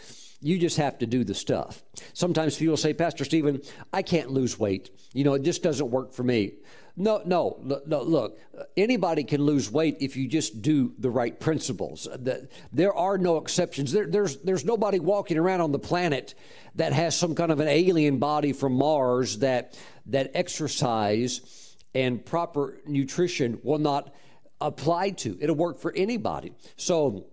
You 0.42 0.60
just 0.60 0.78
have 0.78 1.00
to 1.00 1.08
do 1.08 1.24
the 1.24 1.34
stuff. 1.34 1.84
Sometimes 2.14 2.58
people 2.58 2.78
say, 2.78 2.94
Pastor 2.94 3.26
Stephen, 3.26 3.62
I 3.92 4.04
can't 4.04 4.30
lose 4.30 4.60
weight. 4.60 4.92
You 5.14 5.24
know, 5.24 5.34
it 5.34 5.42
just 5.42 5.64
doesn't 5.64 5.90
work 5.90 6.14
for 6.14 6.24
me. 6.24 6.54
No, 6.98 7.22
no, 7.26 7.82
no, 7.86 8.02
look, 8.04 8.40
anybody 8.78 9.26
can 9.26 9.42
lose 9.42 9.70
weight 9.70 9.98
if 10.00 10.16
you 10.16 10.30
just 10.30 10.62
do 10.62 10.94
the 10.98 11.10
right 11.10 11.38
principles. 11.38 12.08
There 12.72 12.94
are 12.94 13.18
no 13.18 13.36
exceptions. 13.38 13.92
There, 13.92 14.08
there's, 14.08 14.38
there's 14.38 14.64
nobody 14.64 15.00
walking 15.00 15.38
around 15.38 15.60
on 15.60 15.74
the 15.74 15.80
planet 15.80 16.36
that 16.76 16.94
has 16.94 17.18
some 17.18 17.36
kind 17.36 17.52
of 17.52 17.60
an 17.60 17.68
alien 17.68 18.18
body 18.18 18.54
from 18.54 18.74
Mars 18.74 19.40
that, 19.40 19.78
that 20.06 20.32
exercise 20.34 21.76
and 21.94 22.26
proper 22.26 22.80
nutrition 22.86 23.60
will 23.62 23.80
not 23.80 24.14
apply 24.62 25.10
to. 25.12 25.38
It'll 25.42 25.56
work 25.56 25.80
for 25.80 25.94
anybody. 25.94 26.54
So 26.78 27.26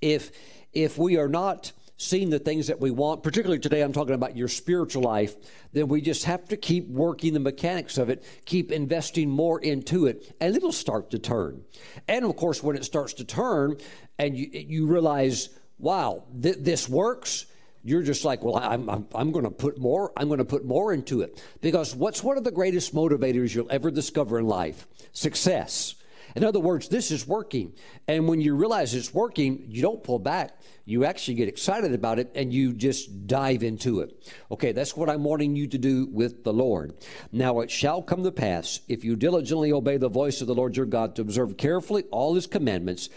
if, 0.00 0.30
if 0.72 0.98
we 0.98 1.16
are 1.16 1.28
not 1.28 1.72
seeing 1.96 2.30
the 2.30 2.38
things 2.38 2.66
that 2.66 2.80
we 2.80 2.90
want, 2.90 3.22
particularly 3.22 3.60
today, 3.60 3.82
I'm 3.82 3.92
talking 3.92 4.14
about 4.14 4.36
your 4.36 4.48
spiritual 4.48 5.02
life, 5.02 5.36
then 5.72 5.88
we 5.88 6.00
just 6.00 6.24
have 6.24 6.48
to 6.48 6.56
keep 6.56 6.88
working 6.88 7.34
the 7.34 7.40
mechanics 7.40 7.98
of 7.98 8.10
it, 8.10 8.24
keep 8.44 8.72
investing 8.72 9.30
more 9.30 9.60
into 9.60 10.06
it, 10.06 10.34
and 10.40 10.56
it'll 10.56 10.72
start 10.72 11.10
to 11.10 11.18
turn. 11.18 11.62
And 12.08 12.24
of 12.24 12.36
course, 12.36 12.62
when 12.62 12.76
it 12.76 12.84
starts 12.84 13.14
to 13.14 13.24
turn 13.24 13.76
and 14.18 14.36
you, 14.36 14.48
you 14.52 14.86
realize, 14.86 15.50
wow, 15.78 16.24
th- 16.40 16.58
this 16.60 16.88
works, 16.88 17.46
you're 17.84 18.02
just 18.02 18.24
like, 18.24 18.42
well, 18.42 18.56
I'm, 18.56 18.88
I'm, 18.88 19.06
I'm 19.14 19.30
going 19.30 19.44
to 19.44 19.50
put 19.50 19.78
more, 19.78 20.12
I'm 20.16 20.28
going 20.28 20.38
to 20.38 20.44
put 20.44 20.64
more 20.64 20.92
into 20.92 21.20
it. 21.20 21.42
Because 21.60 21.94
what's 21.94 22.24
one 22.24 22.38
of 22.38 22.44
the 22.44 22.50
greatest 22.50 22.94
motivators 22.94 23.54
you'll 23.54 23.70
ever 23.70 23.90
discover 23.90 24.38
in 24.38 24.46
life? 24.46 24.88
Success. 25.12 25.94
In 26.34 26.42
other 26.42 26.58
words, 26.58 26.88
this 26.88 27.10
is 27.10 27.26
working. 27.26 27.74
And 28.08 28.28
when 28.28 28.40
you 28.40 28.54
realize 28.54 28.94
it's 28.94 29.14
working, 29.14 29.66
you 29.68 29.82
don't 29.82 30.02
pull 30.02 30.18
back. 30.18 30.60
You 30.84 31.04
actually 31.04 31.34
get 31.34 31.48
excited 31.48 31.94
about 31.94 32.18
it 32.18 32.32
and 32.34 32.52
you 32.52 32.72
just 32.72 33.26
dive 33.26 33.62
into 33.62 34.00
it. 34.00 34.30
Okay, 34.50 34.72
that's 34.72 34.96
what 34.96 35.08
I'm 35.08 35.22
wanting 35.24 35.54
you 35.54 35.66
to 35.68 35.78
do 35.78 36.06
with 36.06 36.42
the 36.42 36.52
Lord. 36.52 36.94
Now 37.30 37.60
it 37.60 37.70
shall 37.70 38.02
come 38.02 38.24
to 38.24 38.32
pass, 38.32 38.80
if 38.88 39.04
you 39.04 39.16
diligently 39.16 39.72
obey 39.72 39.96
the 39.96 40.08
voice 40.08 40.40
of 40.40 40.46
the 40.46 40.54
Lord 40.54 40.76
your 40.76 40.86
God 40.86 41.14
to 41.16 41.22
observe 41.22 41.56
carefully 41.56 42.04
all 42.10 42.34
his 42.34 42.46
commandments, 42.46 43.08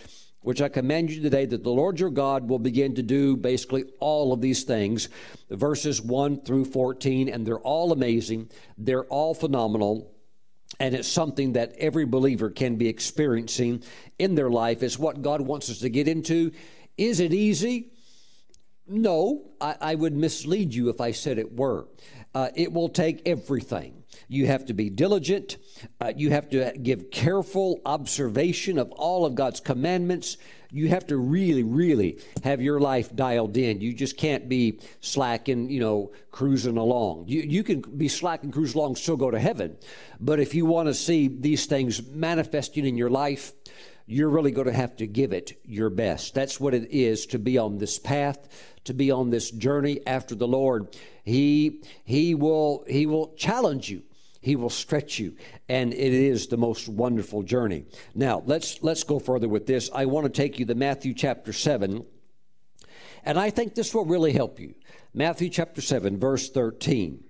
which 0.42 0.62
I 0.62 0.70
command 0.70 1.12
you 1.12 1.22
today 1.22 1.46
that 1.46 1.64
the 1.64 1.70
Lord 1.72 2.00
your 2.00 2.12
God 2.12 2.48
will 2.48 2.60
begin 2.60 2.96
to 2.96 3.04
do 3.04 3.36
basically 3.36 3.86
all 4.00 4.32
of 4.32 4.40
these 4.40 4.64
things, 4.64 5.10
verses 5.50 6.02
1 6.02 6.42
through 6.42 6.66
14, 6.66 7.28
and 7.28 7.46
they're 7.46 7.60
all 7.60 7.92
amazing. 7.92 8.50
They're 8.78 9.06
all 9.06 9.34
phenomenal. 9.34 10.14
And 10.80 10.94
it's 10.94 11.08
something 11.08 11.54
that 11.54 11.74
every 11.78 12.06
believer 12.06 12.50
can 12.50 12.76
be 12.76 12.88
experiencing 12.88 13.84
in 14.20 14.36
their 14.36 14.50
life. 14.50 14.84
It's 14.84 15.00
what 15.00 15.22
God 15.22 15.42
wants 15.42 15.70
us 15.70 15.80
to 15.80 15.90
get 15.90 16.08
into. 16.08 16.52
Is 16.98 17.20
it 17.20 17.34
easy? 17.34 17.92
No, 18.88 19.52
I, 19.60 19.76
I 19.82 19.96
would 19.96 20.14
mislead 20.14 20.74
you 20.74 20.90
if 20.90 21.02
I 21.02 21.12
said 21.12 21.38
it 21.38 21.54
were. 21.54 21.88
Uh, 22.34 22.50
it 22.56 22.72
will 22.72 22.90
take 22.90 23.22
everything. 23.26 24.04
You 24.28 24.48
have 24.48 24.66
to 24.66 24.74
be 24.74 24.90
diligent. 24.90 25.58
Uh, 26.02 26.12
you 26.16 26.32
have 26.32 26.50
to 26.50 26.74
give 26.82 27.12
careful 27.12 27.82
observation 27.86 28.78
of 28.78 28.92
all 28.92 29.26
of 29.26 29.36
God's 29.36 29.60
commandments. 29.62 30.38
You 30.70 30.90
have 30.90 31.08
to 31.08 31.18
really, 31.18 31.64
really 31.64 32.20
have 32.44 32.62
your 32.62 32.80
life 32.80 33.16
dialed 33.16 33.56
in. 33.56 33.80
You 33.80 33.94
just 33.94 34.18
can't 34.18 34.50
be 34.50 34.82
slacking, 35.00 35.70
you 35.70 35.80
know, 35.80 36.12
cruising 36.32 36.76
along. 36.76 37.26
You, 37.28 37.42
you 37.42 37.64
can 37.64 37.80
be 37.80 38.10
slack 38.10 38.44
and 38.44 38.52
cruise 38.52 38.76
along, 38.76 38.98
still 38.98 39.16
go 39.16 39.32
to 39.32 39.40
heaven. 39.40 39.78
But 40.20 40.42
if 40.42 40.54
you 40.54 40.66
want 40.66 40.88
to 40.88 40.94
see 40.94 41.30
these 41.30 41.66
things 41.66 42.06
manifesting 42.06 42.86
in 42.86 42.98
your 42.98 43.10
life, 43.10 43.54
you're 44.08 44.30
really 44.30 44.52
going 44.52 44.68
to 44.68 44.74
have 44.74 44.96
to 44.98 45.08
give 45.08 45.32
it 45.34 45.60
your 45.64 45.90
best. 45.90 46.34
That's 46.34 46.60
what 46.60 46.74
it 46.74 46.92
is 46.92 47.26
to 47.28 47.40
be 47.40 47.58
on 47.58 47.78
this 47.78 48.00
path, 48.00 48.48
to 48.86 48.94
be 48.94 49.12
on 49.12 49.30
this 49.30 49.52
journey 49.52 50.00
after 50.06 50.36
the 50.36 50.48
Lord. 50.48 50.96
He 51.24 51.84
he 52.06 52.34
will 52.34 52.86
he 52.88 53.06
will 53.06 53.34
challenge 53.36 53.90
you. 53.90 54.04
He 54.48 54.56
will 54.56 54.70
stretch 54.70 55.20
you, 55.20 55.36
and 55.68 55.94
it 55.94 56.14
is 56.14 56.48
the 56.48 56.56
most 56.56 56.88
wonderful 56.88 57.44
journey. 57.44 57.84
Now, 58.16 58.44
let's 58.46 58.82
let's 58.82 59.04
go 59.04 59.20
further 59.20 59.50
with 59.50 59.66
this. 59.66 59.90
I 59.94 60.06
want 60.06 60.24
to 60.24 60.30
take 60.32 60.58
you 60.58 60.66
to 60.68 60.74
Matthew 60.74 61.14
chapter 61.14 61.52
7, 61.52 62.06
and 63.26 63.38
I 63.38 63.50
think 63.50 63.76
this 63.76 63.94
will 63.94 64.06
really 64.06 64.32
help 64.32 64.58
you. 64.58 64.74
Matthew 65.14 65.50
chapter 65.50 65.82
7, 65.82 66.18
verse 66.18 66.50
13. 66.50 67.22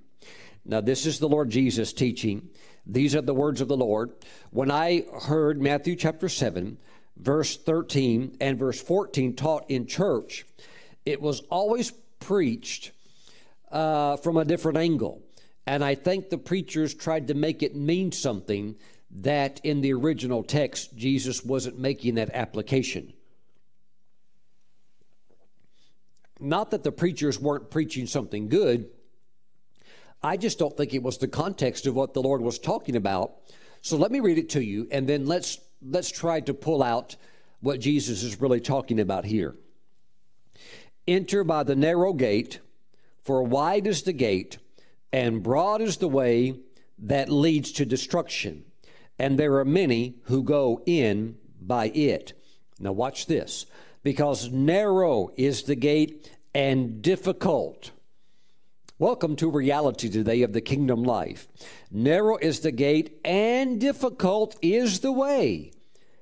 Now, 0.64 0.80
this 0.80 1.08
is 1.08 1.18
the 1.18 1.28
Lord 1.28 1.50
Jesus 1.50 1.92
teaching. 1.92 2.50
These 2.86 3.16
are 3.16 3.24
the 3.24 3.34
words 3.34 3.62
of 3.62 3.68
the 3.68 3.76
Lord. 3.76 4.12
When 4.52 4.70
I 4.70 5.06
heard 5.24 5.60
Matthew 5.60 5.96
chapter 5.96 6.30
7, 6.30 6.78
verse 7.18 7.58
13 7.58 8.38
and 8.40 8.60
verse 8.60 8.80
14 8.80 9.36
taught 9.36 9.66
in 9.72 9.88
church, 9.88 10.46
it 11.04 11.20
was 11.20 11.40
always 11.50 11.90
preached 12.20 12.92
uh, 13.72 14.18
from 14.18 14.38
a 14.38 14.46
different 14.46 14.78
angle. 14.78 15.24
And 15.68 15.84
I 15.84 15.96
think 15.96 16.30
the 16.30 16.38
preachers 16.38 16.94
tried 16.94 17.28
to 17.28 17.34
make 17.34 17.62
it 17.62 17.76
mean 17.76 18.14
something 18.14 18.78
that 19.12 19.60
in 19.66 19.82
the 19.82 19.92
original 19.92 20.42
text, 20.42 20.96
Jesus 20.96 21.44
wasn't 21.44 21.78
making 21.78 22.16
that 22.16 22.30
application. 22.34 23.12
Not 26.40 26.72
that 26.72 26.84
the 26.84 26.92
preachers 26.92 27.38
weren't 27.38 27.70
preaching 27.70 28.08
something 28.08 28.48
good. 28.48 28.90
I 30.24 30.38
just 30.38 30.58
don't 30.58 30.76
think 30.76 30.94
it 30.94 31.04
was 31.04 31.18
the 31.18 31.28
context 31.28 31.86
of 31.86 31.96
what 31.96 32.14
the 32.14 32.22
Lord 32.22 32.42
was 32.42 32.60
talking 32.60 32.96
about. 32.96 33.34
So 33.82 33.98
let 33.98 34.12
me 34.12 34.22
read 34.22 34.38
it 34.38 34.50
to 34.52 34.64
you, 34.64 34.88
and 34.90 35.08
then 35.08 35.26
let's 35.26 35.60
let's 35.82 36.10
try 36.10 36.40
to 36.42 36.54
pull 36.54 36.82
out 36.82 37.16
what 37.60 37.80
Jesus 37.80 38.24
is 38.24 38.42
really 38.42 38.62
talking 38.62 39.00
about 39.00 39.26
here. 39.26 39.56
Enter 41.08 41.44
by 41.44 41.64
the 41.64 41.76
narrow 41.76 42.14
gate, 42.14 42.60
for 43.24 43.44
wide 43.44 43.86
is 43.86 44.04
the 44.04 44.14
gate 44.14 44.58
and 45.12 45.44
broad 45.44 45.82
is 45.82 45.98
the 45.98 46.08
way 46.08 46.60
that 47.00 47.30
leads 47.30 47.72
to 47.74 47.86
destruction, 47.86 48.66
and 49.18 49.38
there 49.38 49.56
are 49.58 49.66
many 49.66 50.16
who 50.24 50.44
go 50.44 50.82
in 50.86 51.38
by 51.62 51.88
it. 51.90 52.34
Now, 52.80 52.92
watch 52.92 53.26
this 53.26 53.66
because 54.04 54.52
narrow 54.52 55.32
is 55.36 55.64
the 55.64 55.76
gate 55.76 56.32
and 56.54 57.02
difficult. 57.02 57.92
Welcome 59.00 59.36
to 59.38 59.52
reality 59.52 60.10
today 60.10 60.42
of 60.42 60.54
the 60.54 60.62
kingdom 60.62 61.04
life. 61.04 61.48
Narrow 61.92 62.38
is 62.38 62.62
the 62.62 62.72
gate 62.72 63.20
and 63.24 63.80
difficult 63.80 64.56
is 64.62 65.02
the 65.02 65.12
way 65.12 65.72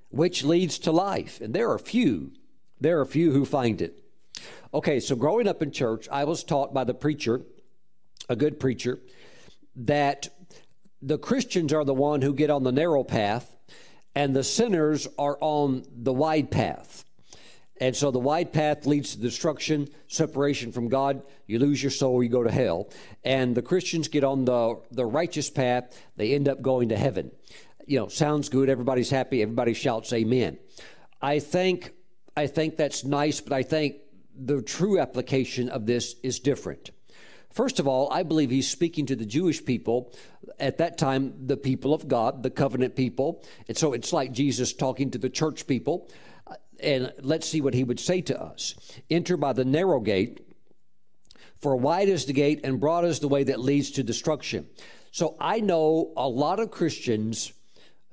which 0.09 0.43
leads 0.43 0.79
to 0.79 0.91
life. 0.91 1.41
And 1.41 1.53
there 1.53 1.69
are 1.71 1.79
few, 1.79 2.31
there 2.79 2.99
are 2.99 3.05
few 3.05 3.31
who 3.31 3.45
find 3.45 3.81
it. 3.81 4.01
Okay, 4.73 4.99
so 4.99 5.15
growing 5.15 5.47
up 5.47 5.61
in 5.61 5.71
church, 5.71 6.07
I 6.11 6.25
was 6.25 6.43
taught 6.43 6.73
by 6.73 6.83
the 6.83 6.93
preacher 6.93 7.41
a 8.29 8.35
good 8.35 8.59
preacher, 8.59 8.99
that 9.75 10.29
the 11.01 11.17
Christians 11.17 11.73
are 11.73 11.85
the 11.85 11.93
one 11.93 12.21
who 12.21 12.33
get 12.33 12.49
on 12.49 12.63
the 12.63 12.71
narrow 12.71 13.03
path 13.03 13.55
and 14.15 14.35
the 14.35 14.43
sinners 14.43 15.07
are 15.19 15.37
on 15.41 15.85
the 15.91 16.13
wide 16.13 16.49
path. 16.49 17.03
And 17.81 17.93
so 17.93 18.09
the 18.09 18.19
wide 18.19 18.53
path 18.53 18.85
leads 18.85 19.15
to 19.15 19.21
destruction, 19.21 19.89
separation 20.07 20.71
from 20.71 20.87
God. 20.87 21.21
You 21.45 21.59
lose 21.59 21.83
your 21.83 21.91
soul, 21.91 22.23
you 22.23 22.29
go 22.29 22.43
to 22.43 22.51
hell. 22.51 22.89
And 23.25 23.53
the 23.53 23.61
Christians 23.61 24.07
get 24.07 24.23
on 24.23 24.45
the, 24.45 24.79
the 24.91 25.05
righteous 25.05 25.49
path, 25.49 26.01
they 26.15 26.33
end 26.33 26.47
up 26.47 26.61
going 26.61 26.89
to 26.89 26.97
heaven. 26.97 27.31
You 27.85 27.99
know, 27.99 28.07
sounds 28.07 28.47
good, 28.47 28.69
everybody's 28.69 29.09
happy, 29.09 29.41
everybody 29.41 29.73
shouts 29.73 30.13
amen. 30.13 30.57
I 31.21 31.39
think 31.39 31.91
I 32.37 32.47
think 32.47 32.75
that's 32.75 33.05
nice, 33.05 33.39
but 33.39 33.53
I 33.53 33.63
think 33.63 33.95
the 34.37 34.61
true 34.61 34.99
application 34.99 35.69
of 35.69 35.85
this 35.85 36.15
is 36.21 36.39
different. 36.39 36.89
First 37.55 37.79
of 37.79 37.87
all, 37.87 38.11
I 38.11 38.23
believe 38.23 38.49
he's 38.49 38.67
speaking 38.67 39.05
to 39.05 39.15
the 39.15 39.25
Jewish 39.25 39.63
people 39.63 40.13
at 40.59 40.77
that 40.79 40.97
time, 40.97 41.47
the 41.47 41.55
people 41.55 41.93
of 41.93 42.05
God, 42.05 42.43
the 42.43 42.49
covenant 42.49 42.97
people. 42.97 43.45
And 43.69 43.77
so 43.77 43.93
it's 43.93 44.11
like 44.11 44.33
Jesus 44.33 44.73
talking 44.73 45.09
to 45.11 45.17
the 45.17 45.29
church 45.29 45.65
people. 45.65 46.11
Uh, 46.45 46.55
and 46.81 47.13
let's 47.21 47.47
see 47.47 47.61
what 47.61 47.73
he 47.73 47.85
would 47.85 48.01
say 48.01 48.19
to 48.23 48.37
us. 48.37 48.75
Enter 49.09 49.37
by 49.37 49.53
the 49.53 49.63
narrow 49.63 50.01
gate, 50.01 50.45
for 51.61 51.77
wide 51.77 52.09
is 52.09 52.25
the 52.25 52.33
gate 52.33 52.59
and 52.65 52.81
broad 52.81 53.05
is 53.05 53.21
the 53.21 53.29
way 53.29 53.45
that 53.45 53.61
leads 53.61 53.89
to 53.91 54.03
destruction. 54.03 54.67
So 55.11 55.37
I 55.39 55.61
know 55.61 56.11
a 56.17 56.27
lot 56.27 56.59
of 56.59 56.71
Christians 56.71 57.53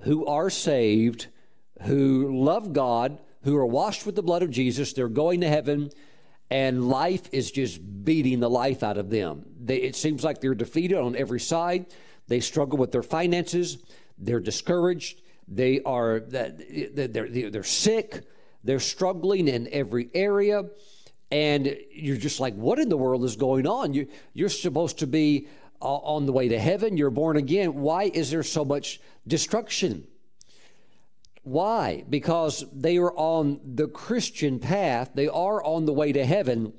who 0.02 0.24
are 0.24 0.50
saved, 0.50 1.26
who 1.82 2.44
love 2.44 2.72
God, 2.72 3.18
who 3.42 3.56
are 3.56 3.66
washed 3.66 4.06
with 4.06 4.14
the 4.14 4.22
blood 4.22 4.44
of 4.44 4.52
Jesus, 4.52 4.92
they're 4.92 5.08
going 5.08 5.40
to 5.40 5.48
heaven 5.48 5.90
and 6.52 6.86
life 6.86 7.30
is 7.32 7.50
just 7.50 7.80
beating 8.04 8.40
the 8.40 8.50
life 8.50 8.82
out 8.82 8.98
of 8.98 9.08
them. 9.08 9.46
They, 9.58 9.78
it 9.78 9.96
seems 9.96 10.22
like 10.22 10.42
they're 10.42 10.54
defeated 10.54 10.98
on 10.98 11.16
every 11.16 11.40
side. 11.40 11.86
They 12.28 12.40
struggle 12.40 12.78
with 12.78 12.92
their 12.92 13.02
finances. 13.02 13.78
They're 14.18 14.38
discouraged. 14.38 15.22
They 15.48 15.80
are 15.80 16.20
they're, 16.20 17.08
they're, 17.08 17.50
they're 17.50 17.62
sick. 17.62 18.26
They're 18.62 18.80
struggling 18.80 19.48
in 19.48 19.66
every 19.72 20.10
area. 20.12 20.64
And 21.30 21.74
you're 21.90 22.18
just 22.18 22.38
like, 22.38 22.54
what 22.54 22.78
in 22.78 22.90
the 22.90 22.98
world 22.98 23.24
is 23.24 23.36
going 23.36 23.66
on? 23.66 23.94
You, 23.94 24.08
you're 24.34 24.50
supposed 24.50 24.98
to 24.98 25.06
be 25.06 25.48
uh, 25.80 25.86
on 25.86 26.26
the 26.26 26.32
way 26.32 26.48
to 26.48 26.58
heaven. 26.58 26.98
You're 26.98 27.08
born 27.08 27.38
again. 27.38 27.76
Why 27.76 28.04
is 28.04 28.30
there 28.30 28.42
so 28.42 28.62
much 28.62 29.00
destruction? 29.26 30.06
Why? 31.42 32.04
Because 32.08 32.64
they 32.72 32.98
are 32.98 33.12
on 33.14 33.60
the 33.64 33.88
Christian 33.88 34.58
path, 34.58 35.10
they 35.14 35.28
are 35.28 35.62
on 35.62 35.86
the 35.86 35.92
way 35.92 36.12
to 36.12 36.24
heaven, 36.24 36.72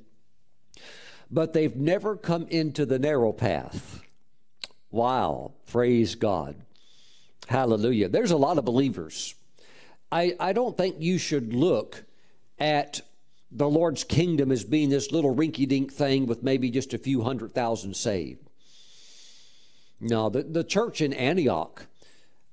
but 1.29 1.53
they've 1.53 1.75
never 1.75 2.15
come 2.15 2.47
into 2.47 2.85
the 2.85 2.99
narrow 2.99 3.33
path. 3.33 4.01
Wow. 4.91 5.53
Praise 5.65 6.15
God. 6.15 6.55
Hallelujah. 7.47 8.07
There's 8.07 8.31
a 8.31 8.37
lot 8.37 8.57
of 8.57 8.65
believers. 8.65 9.35
I, 10.11 10.35
I 10.39 10.53
don't 10.53 10.77
think 10.77 10.97
you 10.99 11.17
should 11.17 11.53
look 11.53 12.03
at 12.59 13.01
the 13.51 13.67
Lord's 13.67 14.03
kingdom 14.03 14.51
as 14.51 14.63
being 14.63 14.89
this 14.89 15.11
little 15.11 15.35
rinky 15.35 15.67
dink 15.67 15.91
thing 15.91 16.25
with 16.25 16.43
maybe 16.43 16.69
just 16.69 16.93
a 16.93 16.97
few 16.97 17.23
hundred 17.23 17.53
thousand 17.53 17.95
saved. 17.95 18.47
No, 19.99 20.29
the, 20.29 20.43
the 20.43 20.63
church 20.63 21.01
in 21.01 21.13
Antioch 21.13 21.87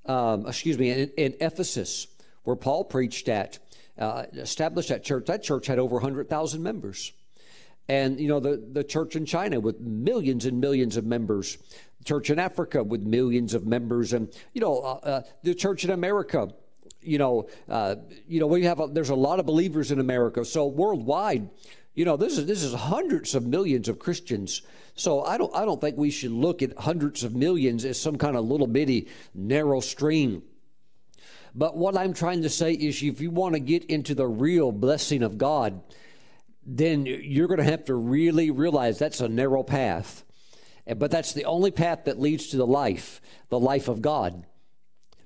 um, 0.06 0.46
excuse 0.46 0.78
me, 0.78 0.90
in, 0.90 1.10
in, 1.16 1.34
Ephesus, 1.40 2.06
where 2.44 2.56
Paul 2.56 2.84
preached 2.84 3.28
at, 3.28 3.58
uh, 3.98 4.24
established 4.32 4.88
that 4.88 5.04
church, 5.04 5.26
that 5.26 5.42
church 5.42 5.66
had 5.66 5.78
over 5.78 5.94
100,000 5.94 6.62
members. 6.62 7.12
And, 7.88 8.20
you 8.20 8.28
know, 8.28 8.40
the, 8.40 8.62
the 8.72 8.84
church 8.84 9.16
in 9.16 9.26
China 9.26 9.58
with 9.60 9.80
millions 9.80 10.44
and 10.46 10.60
millions 10.60 10.96
of 10.96 11.04
members, 11.04 11.58
church 12.04 12.30
in 12.30 12.38
Africa 12.38 12.82
with 12.82 13.02
millions 13.02 13.52
of 13.52 13.66
members, 13.66 14.12
and, 14.12 14.32
you 14.54 14.60
know, 14.60 14.78
uh, 14.78 15.00
uh, 15.02 15.22
the 15.42 15.54
church 15.54 15.84
in 15.84 15.90
America 15.90 16.48
you 17.02 17.18
know, 17.18 17.48
uh, 17.68 17.96
you 18.28 18.40
know, 18.40 18.46
we 18.46 18.64
have 18.64 18.80
a, 18.80 18.86
there's 18.86 19.10
a 19.10 19.14
lot 19.14 19.40
of 19.40 19.46
believers 19.46 19.90
in 19.90 20.00
America. 20.00 20.44
So 20.44 20.66
worldwide, 20.66 21.48
you 22.00 22.06
know, 22.06 22.16
this 22.16 22.38
is 22.38 22.46
this 22.46 22.62
is 22.62 22.72
hundreds 22.72 23.34
of 23.34 23.46
millions 23.46 23.86
of 23.86 23.98
Christians. 23.98 24.62
So 24.94 25.22
I 25.22 25.36
don't 25.36 25.54
I 25.54 25.66
don't 25.66 25.82
think 25.82 25.98
we 25.98 26.10
should 26.10 26.30
look 26.30 26.62
at 26.62 26.78
hundreds 26.78 27.24
of 27.24 27.34
millions 27.34 27.84
as 27.84 28.00
some 28.00 28.16
kind 28.16 28.38
of 28.38 28.46
little 28.46 28.66
bitty 28.66 29.08
narrow 29.34 29.80
stream. 29.80 30.42
But 31.54 31.76
what 31.76 31.98
I'm 31.98 32.14
trying 32.14 32.40
to 32.40 32.48
say 32.48 32.72
is 32.72 33.02
if 33.02 33.20
you 33.20 33.30
want 33.30 33.52
to 33.52 33.60
get 33.60 33.84
into 33.84 34.14
the 34.14 34.26
real 34.26 34.72
blessing 34.72 35.22
of 35.22 35.36
God, 35.36 35.82
then 36.64 37.04
you're 37.04 37.48
going 37.48 37.58
to 37.58 37.64
have 37.64 37.84
to 37.84 37.94
really 37.94 38.50
realize 38.50 38.98
that's 38.98 39.20
a 39.20 39.28
narrow 39.28 39.62
path. 39.62 40.24
But 40.96 41.10
that's 41.10 41.34
the 41.34 41.44
only 41.44 41.70
path 41.70 42.04
that 42.04 42.18
leads 42.18 42.46
to 42.46 42.56
the 42.56 42.66
life, 42.66 43.20
the 43.50 43.60
life 43.60 43.88
of 43.88 44.00
God. 44.00 44.46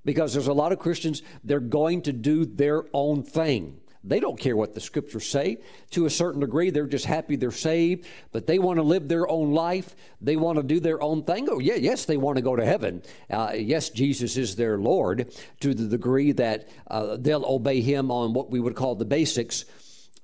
Because 0.04 0.32
there's 0.32 0.48
a 0.48 0.52
lot 0.52 0.72
of 0.72 0.80
Christians, 0.80 1.22
they're 1.44 1.60
going 1.60 2.02
to 2.02 2.12
do 2.12 2.44
their 2.44 2.82
own 2.92 3.22
thing. 3.22 3.78
They 4.06 4.20
don't 4.20 4.38
care 4.38 4.56
what 4.56 4.74
the 4.74 4.80
scriptures 4.80 5.26
say. 5.26 5.58
To 5.92 6.04
a 6.04 6.10
certain 6.10 6.40
degree, 6.40 6.68
they're 6.68 6.86
just 6.86 7.06
happy 7.06 7.36
they're 7.36 7.50
saved, 7.50 8.06
but 8.32 8.46
they 8.46 8.58
want 8.58 8.76
to 8.76 8.82
live 8.82 9.08
their 9.08 9.28
own 9.28 9.52
life. 9.52 9.96
They 10.20 10.36
want 10.36 10.58
to 10.58 10.62
do 10.62 10.78
their 10.78 11.02
own 11.02 11.24
thing. 11.24 11.48
Oh, 11.50 11.58
yeah, 11.58 11.76
yes, 11.76 12.04
they 12.04 12.18
want 12.18 12.36
to 12.36 12.42
go 12.42 12.54
to 12.54 12.64
heaven. 12.64 13.02
Uh, 13.30 13.52
yes, 13.56 13.88
Jesus 13.88 14.36
is 14.36 14.56
their 14.56 14.76
Lord 14.76 15.34
to 15.60 15.72
the 15.72 15.88
degree 15.88 16.32
that 16.32 16.68
uh, 16.86 17.16
they'll 17.18 17.46
obey 17.46 17.80
Him 17.80 18.10
on 18.10 18.34
what 18.34 18.50
we 18.50 18.60
would 18.60 18.76
call 18.76 18.94
the 18.94 19.06
basics. 19.06 19.64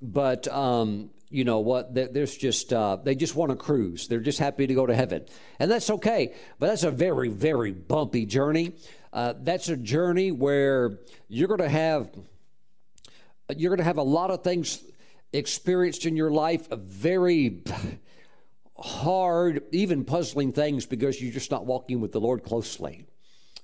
But 0.02 0.46
um, 0.48 1.10
you 1.30 1.44
know 1.44 1.60
what? 1.60 1.94
There's 1.94 2.36
just 2.36 2.72
uh, 2.72 2.96
they 2.96 3.14
just 3.14 3.34
want 3.34 3.50
to 3.50 3.56
cruise. 3.56 4.08
They're 4.08 4.20
just 4.20 4.38
happy 4.38 4.66
to 4.66 4.74
go 4.74 4.84
to 4.84 4.94
heaven, 4.94 5.24
and 5.58 5.70
that's 5.70 5.88
okay. 5.88 6.34
But 6.58 6.66
that's 6.66 6.82
a 6.82 6.90
very, 6.90 7.28
very 7.28 7.72
bumpy 7.72 8.26
journey. 8.26 8.74
Uh, 9.12 9.34
that's 9.38 9.68
a 9.68 9.76
journey 9.76 10.32
where 10.32 10.98
you're 11.28 11.48
going 11.48 11.60
to 11.60 11.68
have 11.68 12.10
you're 13.58 13.70
going 13.70 13.78
to 13.78 13.84
have 13.84 13.98
a 13.98 14.02
lot 14.02 14.30
of 14.30 14.44
things 14.44 14.84
experienced 15.32 16.06
in 16.06 16.16
your 16.16 16.30
life, 16.30 16.68
very 16.70 17.62
hard, 18.76 19.62
even 19.72 20.04
puzzling 20.04 20.52
things 20.52 20.86
because 20.86 21.20
you're 21.20 21.32
just 21.32 21.50
not 21.50 21.66
walking 21.66 22.00
with 22.00 22.12
the 22.12 22.20
Lord 22.20 22.42
closely. 22.42 23.06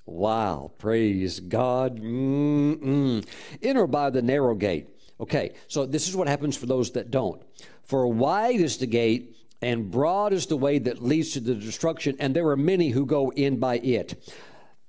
Wow, 0.05 0.73
praise 0.79 1.41
God. 1.41 2.01
Mm-mm. 2.01 3.27
Enter 3.63 3.87
by 3.87 4.11
the 4.11 4.23
narrow 4.23 4.55
gate. 4.55 4.89
Okay, 5.19 5.55
so 5.67 5.87
this 5.87 6.09
is 6.09 6.17
what 6.17 6.29
happens 6.29 6.57
for 6.57 6.67
those 6.67 6.93
that 6.93 7.11
don't. 7.11 7.43
For 7.83 8.07
wide 8.07 8.61
is 8.61 8.77
the 8.77 8.87
gate, 8.87 9.37
and 9.63 9.91
broad 9.91 10.33
is 10.33 10.47
the 10.47 10.57
way 10.57 10.79
that 10.79 11.03
leads 11.03 11.33
to 11.33 11.41
the 11.41 11.55
destruction, 11.55 12.17
and 12.21 12.37
there 12.37 12.47
are 12.49 12.57
many 12.57 12.91
who 12.91 13.07
go 13.07 13.31
in 13.31 13.59
by 13.59 13.79
it. 13.79 14.33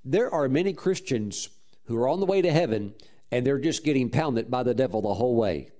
There 0.04 0.32
are 0.32 0.48
many 0.48 0.72
Christians 0.72 1.48
who 1.86 1.96
are 1.96 2.08
on 2.08 2.20
the 2.20 2.26
way 2.26 2.42
to 2.42 2.52
heaven 2.52 2.94
and 3.30 3.46
they're 3.46 3.58
just 3.58 3.84
getting 3.84 4.10
pounded 4.10 4.50
by 4.50 4.62
the 4.62 4.74
devil 4.74 5.02
the 5.02 5.14
whole 5.14 5.36
way. 5.36 5.70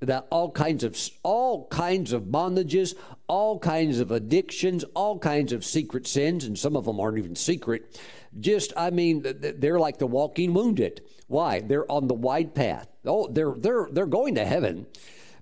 That 0.00 0.26
all 0.30 0.50
kinds 0.50 0.82
of 0.82 0.98
all 1.22 1.68
kinds 1.68 2.12
of 2.12 2.24
bondages 2.24 2.94
all 3.28 3.58
kinds 3.58 4.00
of 4.00 4.10
addictions 4.10 4.82
all 4.94 5.18
kinds 5.18 5.52
of 5.52 5.62
secret 5.62 6.06
sins 6.06 6.44
and 6.44 6.58
some 6.58 6.74
of 6.74 6.86
them 6.86 6.98
aren't 6.98 7.18
even 7.18 7.36
secret. 7.36 8.00
Just 8.38 8.72
i 8.78 8.90
mean 8.90 9.24
they're 9.58 9.78
like 9.78 9.98
the 9.98 10.06
walking 10.06 10.54
wounded. 10.54 11.02
Why? 11.26 11.60
They're 11.60 11.90
on 11.90 12.08
the 12.08 12.14
wide 12.14 12.54
path. 12.54 12.88
Oh 13.04 13.28
they're 13.28 13.54
they're 13.54 13.88
they're 13.92 14.06
going 14.06 14.36
to 14.36 14.44
heaven. 14.46 14.86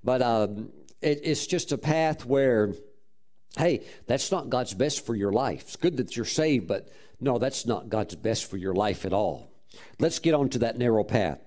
But 0.03 0.23
um, 0.23 0.71
it, 1.01 1.21
it's 1.23 1.47
just 1.47 1.71
a 1.71 1.79
path 1.79 2.25
where 2.25 2.75
hey 3.57 3.85
that's 4.09 4.33
not 4.33 4.51
god's 4.51 4.75
best 4.75 5.07
for 5.07 5.15
your 5.15 5.31
life. 5.33 5.63
It's 5.63 5.77
good 5.77 5.99
that 5.99 6.17
you're 6.17 6.25
saved 6.25 6.67
but 6.67 6.89
no 7.21 7.39
that's 7.39 7.65
not 7.65 7.89
god's 7.89 8.17
best 8.17 8.51
for 8.51 8.57
your 8.57 8.75
life 8.75 9.05
at 9.05 9.13
all 9.13 9.53
Let's 9.99 10.19
get 10.19 10.35
on 10.35 10.49
to 10.51 10.59
that 10.61 10.79
narrow 10.79 11.05
path. 11.05 11.39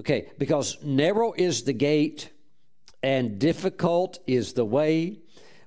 Okay, 0.00 0.30
because 0.38 0.82
narrow 0.82 1.32
is 1.32 1.64
the 1.64 1.72
gate 1.72 2.30
and 3.02 3.38
difficult 3.38 4.18
is 4.26 4.54
the 4.54 4.64
way 4.64 5.18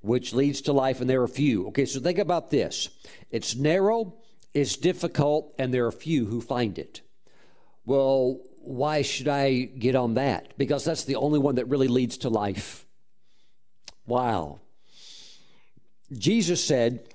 which 0.01 0.33
leads 0.33 0.61
to 0.61 0.73
life, 0.73 1.01
and 1.01 1.09
there 1.09 1.21
are 1.21 1.27
few. 1.27 1.67
Okay, 1.67 1.85
so 1.85 1.99
think 1.99 2.19
about 2.19 2.51
this 2.51 2.89
it's 3.31 3.55
narrow, 3.55 4.15
it's 4.53 4.77
difficult, 4.77 5.53
and 5.57 5.73
there 5.73 5.85
are 5.85 5.91
few 5.91 6.25
who 6.25 6.41
find 6.41 6.77
it. 6.77 7.01
Well, 7.85 8.39
why 8.61 9.03
should 9.03 9.27
I 9.27 9.61
get 9.61 9.95
on 9.95 10.15
that? 10.15 10.57
Because 10.57 10.83
that's 10.85 11.03
the 11.03 11.15
only 11.15 11.39
one 11.39 11.55
that 11.55 11.65
really 11.65 11.87
leads 11.87 12.17
to 12.19 12.29
life. 12.29 12.85
Wow. 14.07 14.59
Jesus 16.11 16.63
said, 16.63 17.07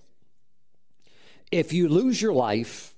if 1.51 1.73
you 1.73 1.89
lose 1.89 2.21
your 2.21 2.33
life, 2.33 2.95